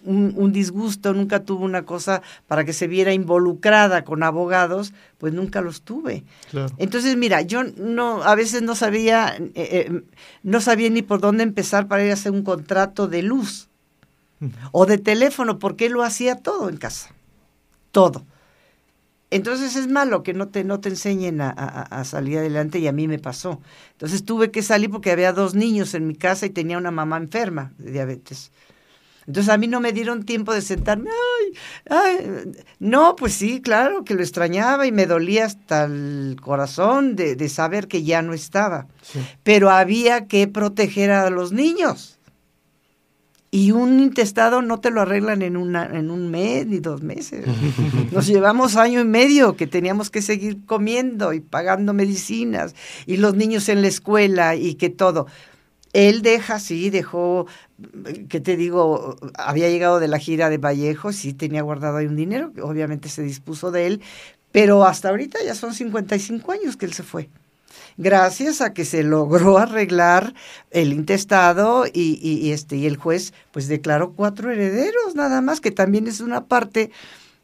un, 0.04 0.52
disgusto, 0.52 1.14
nunca 1.14 1.44
tuvo 1.44 1.66
una 1.66 1.84
cosa 1.84 2.22
para 2.48 2.64
que 2.64 2.74
se 2.74 2.88
viera 2.88 3.14
involucrada 3.14 4.04
con 4.04 4.24
abogados, 4.24 4.94
pues 5.18 5.34
nunca 5.34 5.62
los 5.62 5.82
tuve. 5.82 6.24
Entonces, 6.78 7.18
mira, 7.18 7.42
yo 7.42 7.64
no, 7.64 8.24
a 8.24 8.36
veces 8.36 8.62
no 8.62 8.74
sabía, 8.74 9.36
eh, 9.38 9.52
eh, 9.56 10.02
no 10.44 10.62
sabía 10.62 10.90
ni 10.90 11.02
por 11.02 11.20
dónde 11.20 11.44
empezar 11.44 11.88
para 11.88 12.06
ir 12.06 12.12
a 12.12 12.16
hacer 12.16 12.32
un 12.32 12.44
contrato 12.44 13.08
de 13.08 13.22
luz 13.22 13.67
o 14.72 14.86
de 14.86 14.98
teléfono, 14.98 15.60
porque 15.60 15.88
él 15.88 15.94
lo 15.94 16.04
hacía 16.04 16.36
todo 16.36 16.70
en 16.70 16.78
casa, 16.78 17.14
todo. 17.92 18.26
Entonces 19.30 19.76
es 19.76 19.88
malo 19.90 20.24
que 20.24 20.34
no 20.34 20.48
te, 20.48 20.64
no 20.64 20.80
te 20.80 20.88
enseñen 20.90 21.42
a, 21.42 21.50
a- 21.50 21.82
a 22.00 22.06
salir 22.06 22.38
adelante 22.38 22.80
y 22.80 22.88
a 22.88 22.94
mí 22.94 23.08
me 23.10 23.20
pasó. 23.20 23.60
Entonces 23.92 24.24
tuve 24.24 24.52
que 24.52 24.62
salir 24.64 24.90
porque 24.90 25.12
había 25.12 25.34
dos 25.34 25.54
niños 25.54 25.94
en 25.96 26.08
mi 26.08 26.16
casa 26.16 26.46
y 26.46 26.50
tenía 26.52 26.78
una 26.78 26.92
mamá 26.92 27.18
enferma 27.18 27.74
de 27.78 27.92
diabetes. 27.92 28.52
Entonces 29.26 29.52
a 29.54 29.58
mí 29.58 29.68
no 29.68 29.82
me 29.82 29.92
dieron 29.92 30.24
tiempo 30.24 30.54
de 30.54 30.62
sentarme. 30.62 31.10
Ay, 31.10 31.58
ay, 31.90 32.52
no, 32.80 33.18
pues 33.18 33.34
sí, 33.34 33.60
claro 33.60 34.06
que 34.06 34.14
lo 34.14 34.22
extrañaba 34.22 34.88
y 34.88 34.94
me 34.94 35.06
dolía 35.06 35.44
hasta 35.44 35.84
el 35.84 36.38
corazón 36.42 37.18
de, 37.18 37.36
de 37.36 37.50
saber 37.50 37.90
que 37.90 38.04
ya 38.04 38.22
no 38.22 38.34
estaba. 38.34 38.88
Sí. 39.02 39.20
Pero 39.44 39.70
había 39.70 40.28
que 40.28 40.48
proteger 40.48 41.12
a 41.12 41.30
los 41.30 41.52
niños. 41.52 42.17
Y 43.50 43.72
un 43.72 44.00
intestado 44.02 44.62
no 44.62 44.80
te 44.80 44.92
lo 44.92 45.02
arreglan 45.02 45.42
en, 45.42 45.56
una, 45.56 45.86
en 45.86 46.12
un 46.12 46.30
mes 46.30 46.68
ni 46.68 46.80
dos 46.80 47.02
meses. 47.02 47.46
Nos 48.12 48.28
llevamos 48.28 48.76
año 48.76 49.00
y 49.00 49.06
medio 49.06 49.56
que 49.56 49.68
teníamos 49.68 50.10
que 50.10 50.22
seguir 50.22 50.66
comiendo 50.66 51.34
y 51.34 51.40
pagando 51.40 51.94
medicinas 51.94 52.76
y 53.06 53.18
los 53.18 53.36
niños 53.36 53.70
en 53.70 53.82
la 53.82 53.88
escuela 53.88 54.56
y 54.56 54.76
que 54.76 54.90
todo. 54.90 55.28
Él 55.94 56.22
deja, 56.22 56.60
sí, 56.60 56.90
dejó, 56.90 57.48
¿qué 58.28 58.40
te 58.40 58.58
digo? 58.58 59.16
Había 59.36 59.70
llegado 59.70 60.00
de 60.00 60.10
la 60.10 60.20
gira 60.20 60.50
de 60.50 60.58
Vallejo, 60.58 61.14
sí 61.14 61.34
tenía 61.34 61.62
guardado 61.62 61.98
ahí 61.98 62.06
un 62.06 62.18
dinero, 62.18 62.52
que 62.54 62.62
obviamente 62.62 63.08
se 63.08 63.24
dispuso 63.24 63.72
de 63.72 63.88
él, 63.88 64.02
pero 64.52 64.86
hasta 64.86 65.10
ahorita 65.10 65.40
ya 65.46 65.56
son 65.56 65.74
55 65.74 66.52
años 66.52 66.78
que 66.78 66.86
él 66.86 66.94
se 66.94 67.04
fue. 67.04 67.30
Gracias 67.98 68.62
a 68.62 68.74
que 68.74 68.86
se 68.86 69.02
logró 69.02 69.58
arreglar 69.58 70.36
el 70.70 70.94
intestado 70.94 71.86
y, 71.92 72.52
este, 72.52 72.78
y 72.78 72.86
el 72.86 72.96
juez 72.96 73.34
pues 73.52 73.68
declaró 73.68 74.14
cuatro 74.14 74.52
herederos 74.52 75.16
nada 75.16 75.42
más, 75.42 75.62
que 75.62 75.72
también 75.72 76.08
es 76.08 76.22
una 76.22 76.46
parte 76.46 76.92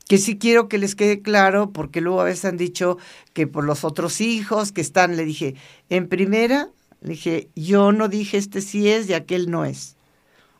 que 0.07 0.19
sí 0.19 0.37
quiero 0.37 0.67
que 0.67 0.77
les 0.77 0.93
quede 0.93 1.21
claro, 1.21 1.71
porque 1.71 2.01
luego 2.01 2.21
a 2.21 2.25
veces 2.25 2.45
han 2.45 2.57
dicho 2.57 2.99
que 3.33 3.47
por 3.47 3.63
los 3.63 3.83
otros 3.83 4.21
hijos 4.21 4.71
que 4.71 4.81
están, 4.81 5.15
le 5.15 5.25
dije, 5.25 5.55
en 5.89 6.07
primera, 6.07 6.69
le 7.01 7.11
dije, 7.11 7.49
yo 7.55 7.91
no 7.91 8.07
dije 8.07 8.37
este 8.37 8.61
sí 8.61 8.89
es 8.89 9.09
y 9.09 9.13
aquel 9.13 9.49
no 9.49 9.65
es. 9.65 9.95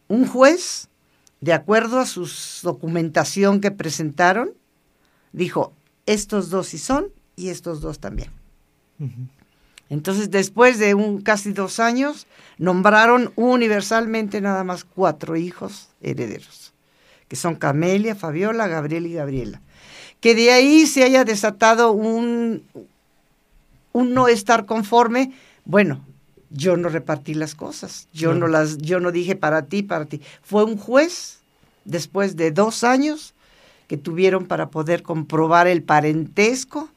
Un 0.07 0.25
juez, 0.25 0.89
de 1.39 1.53
acuerdo 1.53 1.99
a 1.99 2.07
su 2.07 2.27
documentación 2.63 3.61
que 3.61 3.69
presentaron, 3.69 4.53
dijo, 5.33 5.73
estos 6.07 6.49
dos 6.49 6.67
sí 6.67 6.79
son 6.79 7.09
y 7.35 7.49
estos 7.49 7.79
dos 7.81 7.99
también. 7.99 8.31
Entonces, 9.93 10.31
después 10.31 10.79
de 10.79 10.95
un 10.95 11.21
casi 11.21 11.53
dos 11.53 11.79
años, 11.79 12.25
nombraron 12.57 13.31
universalmente 13.35 14.41
nada 14.41 14.63
más 14.63 14.85
cuatro 14.85 15.35
hijos 15.35 15.89
herederos, 16.01 16.73
que 17.27 17.35
son 17.35 17.53
Camelia, 17.53 18.15
Fabiola, 18.15 18.67
Gabriel 18.67 19.05
y 19.05 19.13
Gabriela. 19.13 19.61
Que 20.19 20.33
de 20.33 20.51
ahí 20.51 20.87
se 20.87 21.03
haya 21.03 21.25
desatado 21.25 21.91
un, 21.91 22.63
un 23.91 24.13
no 24.15 24.27
estar 24.27 24.65
conforme, 24.65 25.31
bueno, 25.63 26.03
yo 26.49 26.75
no 26.75 26.89
repartí 26.89 27.35
las 27.35 27.53
cosas, 27.53 28.07
yo 28.11 28.33
no 28.33 28.47
las, 28.47 28.79
yo 28.79 28.99
no 28.99 29.11
dije 29.11 29.35
para 29.35 29.67
ti, 29.67 29.83
para 29.83 30.05
ti. 30.05 30.21
Fue 30.41 30.63
un 30.63 30.75
juez, 30.75 31.37
después 31.85 32.35
de 32.35 32.49
dos 32.49 32.83
años, 32.83 33.35
que 33.87 33.97
tuvieron 33.97 34.47
para 34.47 34.71
poder 34.71 35.03
comprobar 35.03 35.67
el 35.67 35.83
parentesco. 35.83 36.89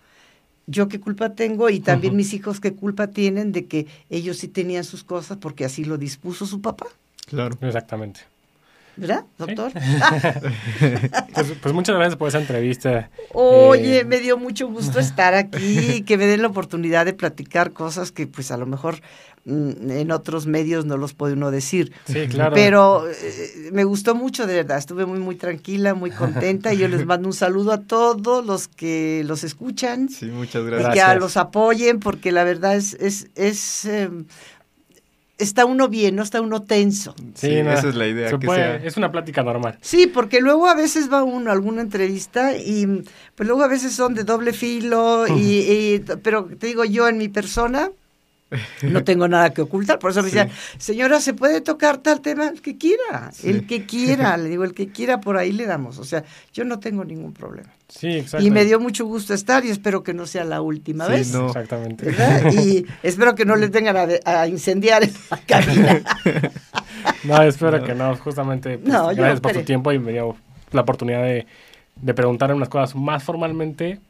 Yo 0.67 0.89
qué 0.89 0.99
culpa 1.01 1.35
tengo 1.35 1.71
y 1.71 1.81
también 1.81 2.17
mis 2.17 2.35
hijos 2.35 2.61
qué 2.61 2.75
culpa 2.75 3.09
tienen 3.09 3.53
de 3.53 3.67
que 3.67 3.87
ellos 4.11 4.39
sí 4.39 4.49
tenían 4.49 4.85
sus 4.85 5.05
cosas 5.05 5.39
porque 5.39 5.65
así 5.65 5.85
lo 5.85 5.97
dispuso 5.97 6.47
su 6.47 6.61
papá, 6.61 6.87
Claro. 7.27 7.59
Exactamente. 7.61 8.21
¿Verdad, 8.97 9.25
doctor? 9.39 9.73
Pues, 11.35 11.53
pues 11.61 11.75
muchas 11.75 11.95
gracias 11.97 12.17
por 12.17 12.29
esa 12.29 12.39
entrevista. 12.39 13.11
Oye, 13.33 14.01
Eh, 14.01 14.05
me 14.05 14.19
dio 14.21 14.37
mucho 14.39 14.69
gusto 14.69 14.99
estar 14.99 15.35
aquí, 15.35 16.03
que 16.07 16.17
me 16.19 16.27
den 16.27 16.43
la 16.43 16.49
oportunidad 16.49 17.05
de 17.05 17.13
platicar 17.13 17.73
cosas 17.73 18.13
que 18.13 18.27
pues 18.27 18.51
a 18.51 18.57
lo 18.57 18.67
mejor 18.67 19.01
mm, 19.45 19.91
en 19.91 20.11
otros 20.13 20.47
medios 20.47 20.85
no 20.87 20.97
los 20.97 21.13
puede 21.15 21.35
uno 21.35 21.51
decir. 21.51 21.93
Sí, 22.07 22.27
claro. 22.29 22.55
Pero 22.55 23.09
eh, 23.09 23.71
me 23.73 23.85
gustó 23.85 24.15
mucho, 24.15 24.47
de 24.47 24.55
verdad. 24.55 24.79
Estuve 24.79 25.05
muy, 25.07 25.19
muy 25.19 25.37
tranquila, 25.37 25.95
muy 25.95 26.11
contenta. 26.11 26.73
Y 26.73 26.79
yo 26.79 26.89
les 26.89 27.05
mando 27.07 27.29
un 27.29 27.35
saludo 27.35 27.73
a 27.73 27.83
todos 27.83 28.45
los 28.47 28.69
que 28.69 29.23
los 29.27 29.45
escuchan 29.45 30.09
Sí, 30.09 30.27
muchas 30.27 30.63
y 30.63 30.67
gracias. 30.67 30.95
que 30.95 31.01
a 31.01 31.05
Gracias. 31.05 31.21
los 31.21 31.37
apoyen, 31.37 32.01
porque 32.01 32.33
la 32.33 32.45
verdad 32.45 32.77
es, 32.77 32.95
es, 32.95 33.29
es 33.35 33.85
eh, 33.85 34.09
está 35.39 35.65
uno 35.67 35.89
bien, 35.89 36.17
no 36.17 36.23
está 36.23 36.41
uno 36.41 36.63
tenso. 36.63 37.15
Sí, 37.35 37.63
no, 37.63 37.73
esa 37.73 37.89
es 37.89 37.95
la 37.95 38.07
idea, 38.07 38.31
se 38.31 38.39
que 38.39 38.47
puede- 38.47 38.59
sea- 38.59 38.77
Es 38.87 38.97
una 38.97 39.13
plática 39.13 39.43
normal. 39.43 39.79
Sí, 39.81 40.07
porque 40.07 40.41
luego 40.41 40.67
a 40.69 40.75
veces 40.75 41.13
va 41.13 41.23
uno 41.23 41.51
a 41.51 41.53
alguna 41.53 41.83
entrevista 41.83 42.57
y 42.57 43.03
pues 43.35 43.47
luego 43.47 43.63
a 43.63 43.69
veces 43.69 43.93
son 43.95 44.15
de 44.15 44.25
doble 44.25 44.53
filo, 44.53 45.27
y, 45.29 45.59
y- 45.61 46.05
pero 46.23 46.47
te 46.59 46.67
digo 46.69 46.85
yo 46.85 47.09
en 47.09 47.19
mi 47.19 47.29
persona 47.29 47.91
no 48.83 49.03
tengo 49.05 49.27
nada 49.29 49.51
que 49.51 49.61
ocultar, 49.63 49.99
por 49.99 50.11
eso 50.13 50.23
me 50.23 50.31
Sí. 50.31 50.37
decían, 50.37 50.55
señora, 50.79 51.21
¿se 51.21 51.35
puede 51.35 51.61
tocar 51.61 51.99
tal 51.99 52.21
tema? 52.21 52.49
El 52.49 52.61
que 52.63 52.79
quiera, 52.79 53.31
Sí. 53.33 53.49
el 53.51 53.67
que 53.67 53.87
quiera, 53.87 54.37
le 54.37 54.49
digo, 54.49 54.65
el 54.65 54.73
que 54.75 54.89
quiera 54.89 55.21
por 55.21 55.37
ahí 55.37 55.53
le 55.53 55.67
damos, 55.67 55.99
o 55.99 56.05
sea, 56.05 56.23
yo 56.53 56.65
no 56.65 56.79
tengo 56.79 57.05
ningún 57.05 57.33
problema. 57.33 57.71
Sí, 57.89 58.09
exacto. 58.19 58.45
Y 58.47 58.51
me 58.51 58.65
dio 58.65 58.81
mucho 58.81 59.05
gusto 59.07 59.33
estar 59.35 59.65
y 59.65 59.71
espero 59.71 60.03
que 60.03 60.13
no 60.13 60.27
sea 60.27 60.45
la 60.45 60.61
última 60.61 61.07
Sí, 61.07 61.13
vez. 61.13 61.33
no. 61.33 61.47
Exactamente. 61.47 62.07
¿verdad? 62.07 62.53
Y 62.53 62.85
espero 63.03 63.35
que 63.37 63.45
no 63.45 63.55
les 63.57 63.71
vengan 63.71 63.97
a, 63.97 64.07
de- 64.07 64.21
a 64.25 64.47
incendiar 64.49 65.03
la 65.31 65.37
cabina. 65.47 66.03
No, 67.25 67.43
espero 67.43 67.83
que 67.85 67.95
no. 67.95 68.17
Justamente, 68.17 68.79
pues, 68.79 68.93
No, 68.93 69.13
yo 69.13 69.19
gracias 69.19 69.41
por 69.41 69.53
tu 69.53 69.63
tiempo 69.63 69.93
y 69.93 69.99
me 70.01 70.13
dio 70.13 70.37
la 70.73 70.81
oportunidad 70.81 71.23
de, 71.23 71.47
de 71.97 72.15
preguntar 72.15 72.53
unas 72.53 72.69
cosas 72.69 72.95
más 72.97 73.23
formalmente. 73.23 74.01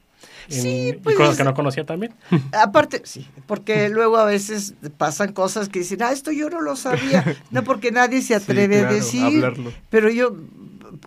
En- 0.48 0.66
y 0.88 0.92
pues, 0.94 1.16
cosas 1.16 1.36
que 1.36 1.44
no 1.44 1.54
conocía 1.54 1.84
también. 1.84 2.14
Aparte, 2.52 3.02
sí, 3.04 3.26
porque 3.46 3.88
luego 3.88 4.16
a 4.16 4.24
veces 4.24 4.74
pasan 4.96 5.32
cosas 5.32 5.68
que 5.68 5.80
dicen, 5.80 6.02
ah, 6.02 6.12
esto 6.12 6.30
yo 6.32 6.50
no 6.50 6.60
lo 6.60 6.76
sabía. 6.76 7.24
No 7.50 7.64
porque 7.64 7.90
nadie 7.90 8.20
se 8.22 8.28
Sí, 8.28 8.34
atreve 8.34 8.78
claro, 8.80 8.88
a 8.90 8.94
decir. 8.94 9.22
hablarlo. 9.44 9.72
Pero 9.90 10.10
yo, 10.10 10.36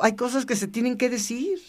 hay 0.02 0.16
cosas 0.16 0.46
que 0.46 0.56
se 0.56 0.68
tienen 0.68 0.98
que 0.98 1.10
decir. 1.10 1.60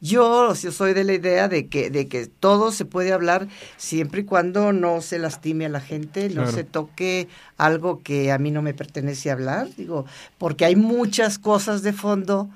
Yo, 0.00 0.54
yo 0.54 0.70
soy 0.70 0.92
de 0.92 1.02
la 1.04 1.14
idea 1.14 1.48
de 1.48 1.66
que, 1.68 1.88
de 1.90 2.08
que 2.08 2.26
todo 2.26 2.72
se 2.72 2.84
puede 2.84 3.12
hablar 3.12 3.48
siempre 3.76 4.20
y 4.20 4.24
cuando 4.24 4.72
no 4.72 5.00
se 5.00 5.18
lastime 5.18 5.64
a 5.66 5.68
la 5.70 5.80
gente, 5.80 6.28
no 6.28 6.50
se 6.50 6.62
toque 6.64 7.28
algo 7.56 8.02
que 8.02 8.30
a 8.30 8.38
mí 8.38 8.50
no 8.50 8.60
me 8.60 8.74
pertenece 8.74 9.30
hablar. 9.30 9.68
Digo, 9.76 10.04
porque 10.36 10.64
hay 10.66 10.76
muchas 10.76 11.38
cosas 11.38 11.82
de 11.82 11.92
fondo 11.92 12.50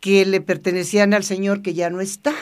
que 0.00 0.24
le 0.24 0.40
pertenecían 0.40 1.14
al 1.14 1.24
Señor 1.24 1.62
que 1.62 1.74
ya 1.74 1.90
no 1.90 2.00
está. 2.00 2.32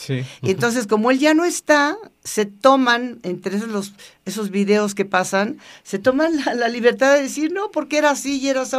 Sí. 0.00 0.24
Y 0.40 0.50
entonces, 0.50 0.86
como 0.86 1.10
él 1.10 1.18
ya 1.18 1.34
no 1.34 1.44
está, 1.44 1.98
se 2.24 2.46
toman, 2.46 3.18
entre 3.22 3.58
esos, 3.58 3.68
los, 3.68 3.92
esos 4.24 4.50
videos 4.50 4.94
que 4.94 5.04
pasan, 5.04 5.58
se 5.82 5.98
toman 5.98 6.36
la, 6.42 6.54
la 6.54 6.68
libertad 6.68 7.14
de 7.14 7.22
decir, 7.22 7.52
no, 7.52 7.70
porque 7.70 7.98
era 7.98 8.10
así 8.10 8.38
y 8.38 8.48
era 8.48 8.62
así. 8.62 8.76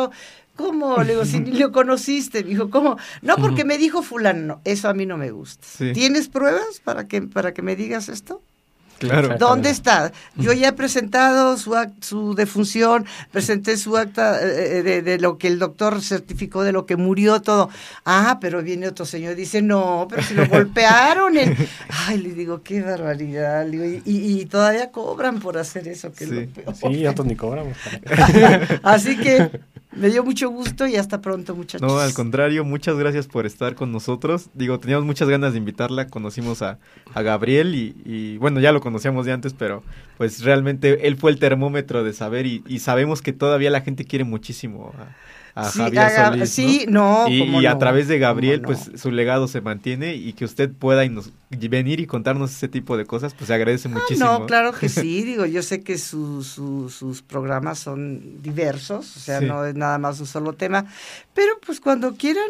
¿Cómo? 0.56 0.98
Le 1.03 1.14
digo, 1.14 1.26
si 1.26 1.39
ni 1.39 1.52
lo 1.60 1.72
conociste. 1.72 2.43
Me 2.43 2.49
dijo, 2.49 2.72
¿cómo? 2.72 2.98
No, 3.22 3.35
porque 3.38 3.65
me 3.65 3.77
dijo 3.77 4.02
fulano. 4.02 4.41
No, 4.41 4.61
eso 4.65 4.89
a 4.89 4.93
mí 4.95 5.06
no 5.06 5.18
me 5.18 5.30
gusta. 5.30 5.65
Sí. 5.68 5.93
¿Tienes 5.93 6.27
pruebas 6.27 6.81
para 6.84 7.07
que, 7.07 7.22
para 7.22 7.53
que 7.53 7.61
me 7.61 7.76
digas 7.76 8.10
esto? 8.10 8.41
Claro. 9.07 9.35
¿Dónde 9.37 9.69
está? 9.69 10.11
Yo 10.35 10.53
ya 10.53 10.69
he 10.69 10.73
presentado 10.73 11.57
su, 11.57 11.75
su 12.01 12.35
defunción, 12.35 13.05
presenté 13.31 13.77
su 13.77 13.97
acta 13.97 14.39
eh, 14.41 14.77
eh, 14.79 14.83
de, 14.83 15.01
de 15.01 15.19
lo 15.19 15.37
que 15.37 15.47
el 15.47 15.59
doctor 15.59 16.01
certificó 16.01 16.63
de 16.63 16.71
lo 16.71 16.85
que 16.85 16.95
murió, 16.95 17.41
todo. 17.41 17.69
Ah, 18.05 18.37
pero 18.39 18.61
viene 18.61 18.87
otro 18.87 19.05
señor 19.05 19.33
y 19.33 19.35
dice, 19.35 19.61
no, 19.61 20.07
pero 20.09 20.21
si 20.23 20.33
lo 20.33 20.45
golpearon. 20.49 21.37
en-". 21.37 21.55
Ay, 22.07 22.17
le 22.19 22.33
digo, 22.33 22.61
qué 22.63 22.81
barbaridad. 22.81 23.65
Digo, 23.65 23.85
y, 23.85 24.01
y- 24.05 24.41
y 24.41 24.45
todavía 24.45 24.91
cobran 24.91 25.39
por 25.39 25.57
hacer 25.57 25.87
eso, 25.87 26.11
que 26.11 26.25
Sí. 26.25 26.49
Sí, 26.79 27.03
nosotros 27.03 27.27
ni 27.27 27.35
cobramos. 27.35 27.75
Así 28.83 29.17
que 29.17 29.49
me 29.93 30.09
dio 30.09 30.23
mucho 30.23 30.49
gusto 30.49 30.88
y 30.88 30.95
hasta 30.95 31.22
pronto, 31.22 31.55
muchachos. 31.55 31.88
No, 31.88 31.99
al 31.99 32.13
contrario, 32.13 32.63
muchas 32.63 32.97
gracias 32.97 33.27
por 33.27 33.45
estar 33.45 33.76
con 33.76 33.91
nosotros. 33.91 34.49
Digo, 34.53 34.80
teníamos 34.80 35.05
muchas 35.05 35.27
ganas 35.27 35.53
de 35.53 35.59
invitarla, 35.59 36.07
conocimos 36.07 36.61
a, 36.61 36.80
a 37.13 37.22
Gabriel 37.22 37.76
y, 37.76 38.38
bueno, 38.38 38.59
ya 38.59 38.72
lo 38.72 38.81
conocíamos 38.81 39.26
de 39.26 39.34
antes, 39.34 39.53
pero 39.53 39.84
pues 40.18 40.43
realmente 40.43 41.07
él 41.07 41.18
fue 41.18 41.31
el 41.31 41.39
termómetro 41.39 42.03
de 42.03 42.13
saber 42.13 42.45
y, 42.45 42.80
sabemos 42.80 43.22
que 43.22 43.34
todavía 43.34 43.69
la 43.69 43.81
gente 43.81 44.05
quiere 44.05 44.23
muchísimo 44.23 44.93
a 45.55 45.69
Sí, 45.69 45.79
Javier 45.79 46.11
Solís. 46.11 46.39
¿no? 46.39 46.45
sí, 46.47 46.85
no, 46.87 47.29
y, 47.61 47.65
a 47.65 47.73
no, 47.73 47.77
través 47.79 48.07
de 48.07 48.19
Gabriel, 48.19 48.61
no. 48.61 48.67
pues 48.67 48.91
su 48.95 49.11
legado 49.11 49.47
se 49.47 49.61
mantiene 49.61 50.15
y 50.15 50.33
que 50.33 50.45
usted 50.45 50.71
pueda 50.71 51.03
y 51.05 51.09
nos, 51.09 51.31
y 51.49 51.67
venir 51.67 51.99
y 51.99 52.07
contarnos 52.07 52.51
ese 52.51 52.67
tipo 52.67 52.95
de 52.97 53.05
cosas, 53.05 53.33
pues 53.33 53.47
se 53.47 53.53
agradece 53.53 53.87
Ah, 53.89 53.91
muchísimo. 53.99 54.39
No, 54.39 54.45
claro 54.45 54.71
que 54.73 54.89
sí, 54.89 55.23
digo, 55.23 55.45
yo 55.45 55.61
sé 55.63 55.81
que 55.81 55.97
su- 55.97 56.43
su- 56.43 56.89
sus 56.89 57.21
programas 57.21 57.79
son 57.79 58.41
diversos, 58.41 59.15
o 59.17 59.19
sea, 59.19 59.39
Sí. 59.39 59.45
no 59.45 59.65
es 59.65 59.75
nada 59.75 59.97
más 59.97 60.19
un 60.19 60.27
solo 60.27 60.53
tema, 60.53 60.85
pero 61.33 61.53
pues 61.65 61.79
cuando 61.79 62.15
quieran, 62.15 62.47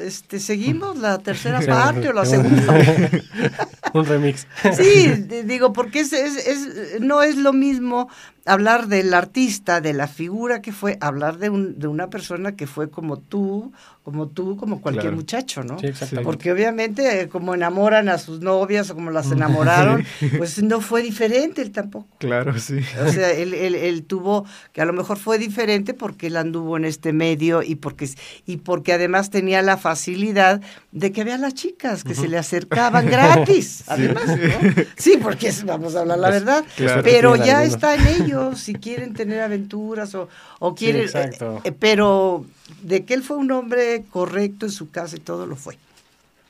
este, 0.00 0.38
seguimos 0.38 0.98
la 0.98 1.18
tercera 1.18 1.60
parte 1.66 2.08
o 2.08 2.12
la 2.12 2.24
segunda. 2.24 2.74
un 3.94 4.06
remix. 4.06 4.46
Sí, 4.76 5.08
digo, 5.44 5.72
porque 5.72 6.00
es, 6.00 6.12
es, 6.12 7.00
no 7.00 7.22
es 7.22 7.36
lo 7.36 7.52
mismo 7.52 8.08
hablar 8.44 8.88
del 8.88 9.14
artista, 9.14 9.80
de 9.80 9.92
la 9.92 10.08
figura 10.08 10.62
que 10.62 10.72
fue, 10.72 10.98
hablar 11.00 11.38
de, 11.38 11.50
un, 11.50 11.78
de 11.78 11.86
una 11.86 12.10
persona 12.10 12.56
que 12.56 12.66
fue 12.66 12.90
como 12.90 13.18
tú, 13.18 13.72
como 14.02 14.26
tú, 14.26 14.56
como 14.56 14.80
cualquier 14.80 15.12
muchacho, 15.12 15.62
¿no? 15.62 15.78
Sí, 15.78 15.86
exactamente. 15.86 16.24
Porque 16.24 16.50
obviamente 16.50 17.20
eh, 17.20 17.28
como 17.28 17.54
enamoran 17.54 18.08
a 18.08 18.18
sus 18.18 18.40
novias 18.40 18.90
o 18.90 18.94
como 18.94 19.12
las 19.12 19.30
enamoraron, 19.30 20.04
pues 20.38 20.60
no 20.62 20.80
fue 20.80 21.02
diferente 21.02 21.62
él 21.62 21.70
tampoco. 21.70 22.08
Claro, 22.18 22.58
sí. 22.58 22.80
O 23.06 23.12
sea, 23.12 23.30
él, 23.30 23.54
él, 23.54 23.76
él, 23.76 24.02
tuvo, 24.02 24.44
que 24.72 24.80
a 24.80 24.84
lo 24.84 24.92
mejor 24.92 25.18
fue 25.18 25.38
diferente 25.38 25.94
porque 25.94 26.26
él 26.26 26.36
anduvo 26.36 26.76
en 26.76 26.84
este 26.84 27.12
medio 27.12 27.62
y 27.62 27.76
porque, 27.76 28.08
y 28.44 28.56
porque 28.56 28.92
además 28.92 29.30
tenía 29.30 29.62
la 29.62 29.76
facilidad 29.76 30.60
de 30.90 31.12
que 31.12 31.20
había 31.20 31.38
las 31.38 31.54
chicas 31.54 32.02
que 32.02 32.16
se 32.16 32.26
le 32.26 32.38
acercaban 32.38 33.06
gratis, 33.06 33.84
además, 33.86 34.26
¿no? 34.26 34.82
Sí, 34.96 35.16
porque 35.22 35.52
vamos 35.64 35.94
a 35.94 36.00
hablar 36.00 36.18
la 36.18 36.28
pues, 36.28 36.44
verdad, 36.44 36.64
pero 37.04 37.36
ya 37.36 37.62
está 37.62 37.94
en 37.94 38.06
ello 38.08 38.31
si 38.56 38.74
quieren 38.74 39.14
tener 39.14 39.40
aventuras 39.40 40.14
o, 40.14 40.28
o 40.58 40.74
quieren... 40.74 41.02
exacto. 41.02 41.60
Eh, 41.64 41.72
pero 41.72 42.44
de 42.82 43.04
que 43.04 43.14
él 43.14 43.22
fue 43.22 43.36
un 43.36 43.50
hombre 43.50 44.04
correcto 44.10 44.66
en 44.66 44.72
su 44.72 44.90
casa 44.90 45.16
y 45.16 45.20
todo 45.20 45.46
lo 45.46 45.56
fue. 45.56 45.78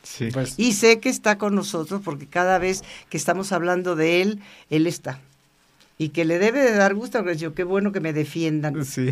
Sí. 0.02 0.30
Pues, 0.32 0.58
y 0.58 0.72
sé 0.72 0.98
que 0.98 1.08
está 1.08 1.38
con 1.38 1.54
nosotros 1.54 2.00
porque 2.04 2.26
cada 2.26 2.58
vez 2.58 2.82
que 3.08 3.16
estamos 3.16 3.52
hablando 3.52 3.96
de 3.96 4.22
él, 4.22 4.40
él 4.70 4.86
está. 4.86 5.20
Y 5.98 6.08
que 6.08 6.24
le 6.24 6.38
debe 6.38 6.62
de 6.62 6.74
dar 6.74 6.94
gusto, 6.94 7.18
porque 7.18 7.36
yo, 7.36 7.54
qué 7.54 7.64
bueno 7.64 7.92
que 7.92 8.00
me 8.00 8.12
defiendan. 8.12 8.84
Sí. 8.84 9.10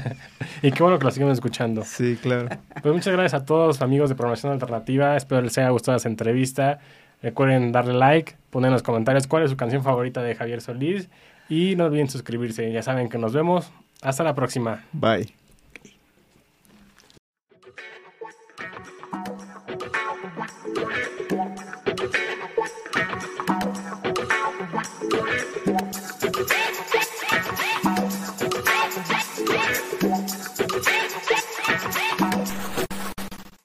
y 0.62 0.72
qué 0.72 0.82
bueno 0.82 0.98
que 0.98 1.04
lo 1.04 1.10
siguen 1.12 1.28
escuchando. 1.28 1.84
Sí, 1.84 2.18
claro. 2.20 2.48
Pues 2.82 2.94
muchas 2.94 3.12
gracias 3.12 3.40
a 3.40 3.44
todos 3.44 3.82
amigos 3.82 4.08
de 4.08 4.16
Programación 4.16 4.52
Alternativa. 4.52 5.16
Espero 5.16 5.42
les 5.42 5.56
haya 5.58 5.68
gustado 5.68 5.96
esta 5.96 6.08
entrevista. 6.08 6.80
Recuerden 7.22 7.70
darle 7.72 7.94
like, 7.94 8.34
poner 8.50 8.68
en 8.68 8.72
los 8.72 8.82
comentarios 8.82 9.26
cuál 9.26 9.44
es 9.44 9.50
su 9.50 9.56
canción 9.56 9.84
favorita 9.84 10.22
de 10.22 10.34
Javier 10.34 10.60
Solís 10.60 11.08
y 11.48 11.76
no 11.76 11.84
olviden 11.84 12.08
suscribirse. 12.08 12.72
Ya 12.72 12.82
saben 12.82 13.08
que 13.08 13.18
nos 13.18 13.32
vemos. 13.32 13.70
Hasta 14.02 14.24
la 14.24 14.34
próxima. 14.34 14.84
Bye. 14.92 15.43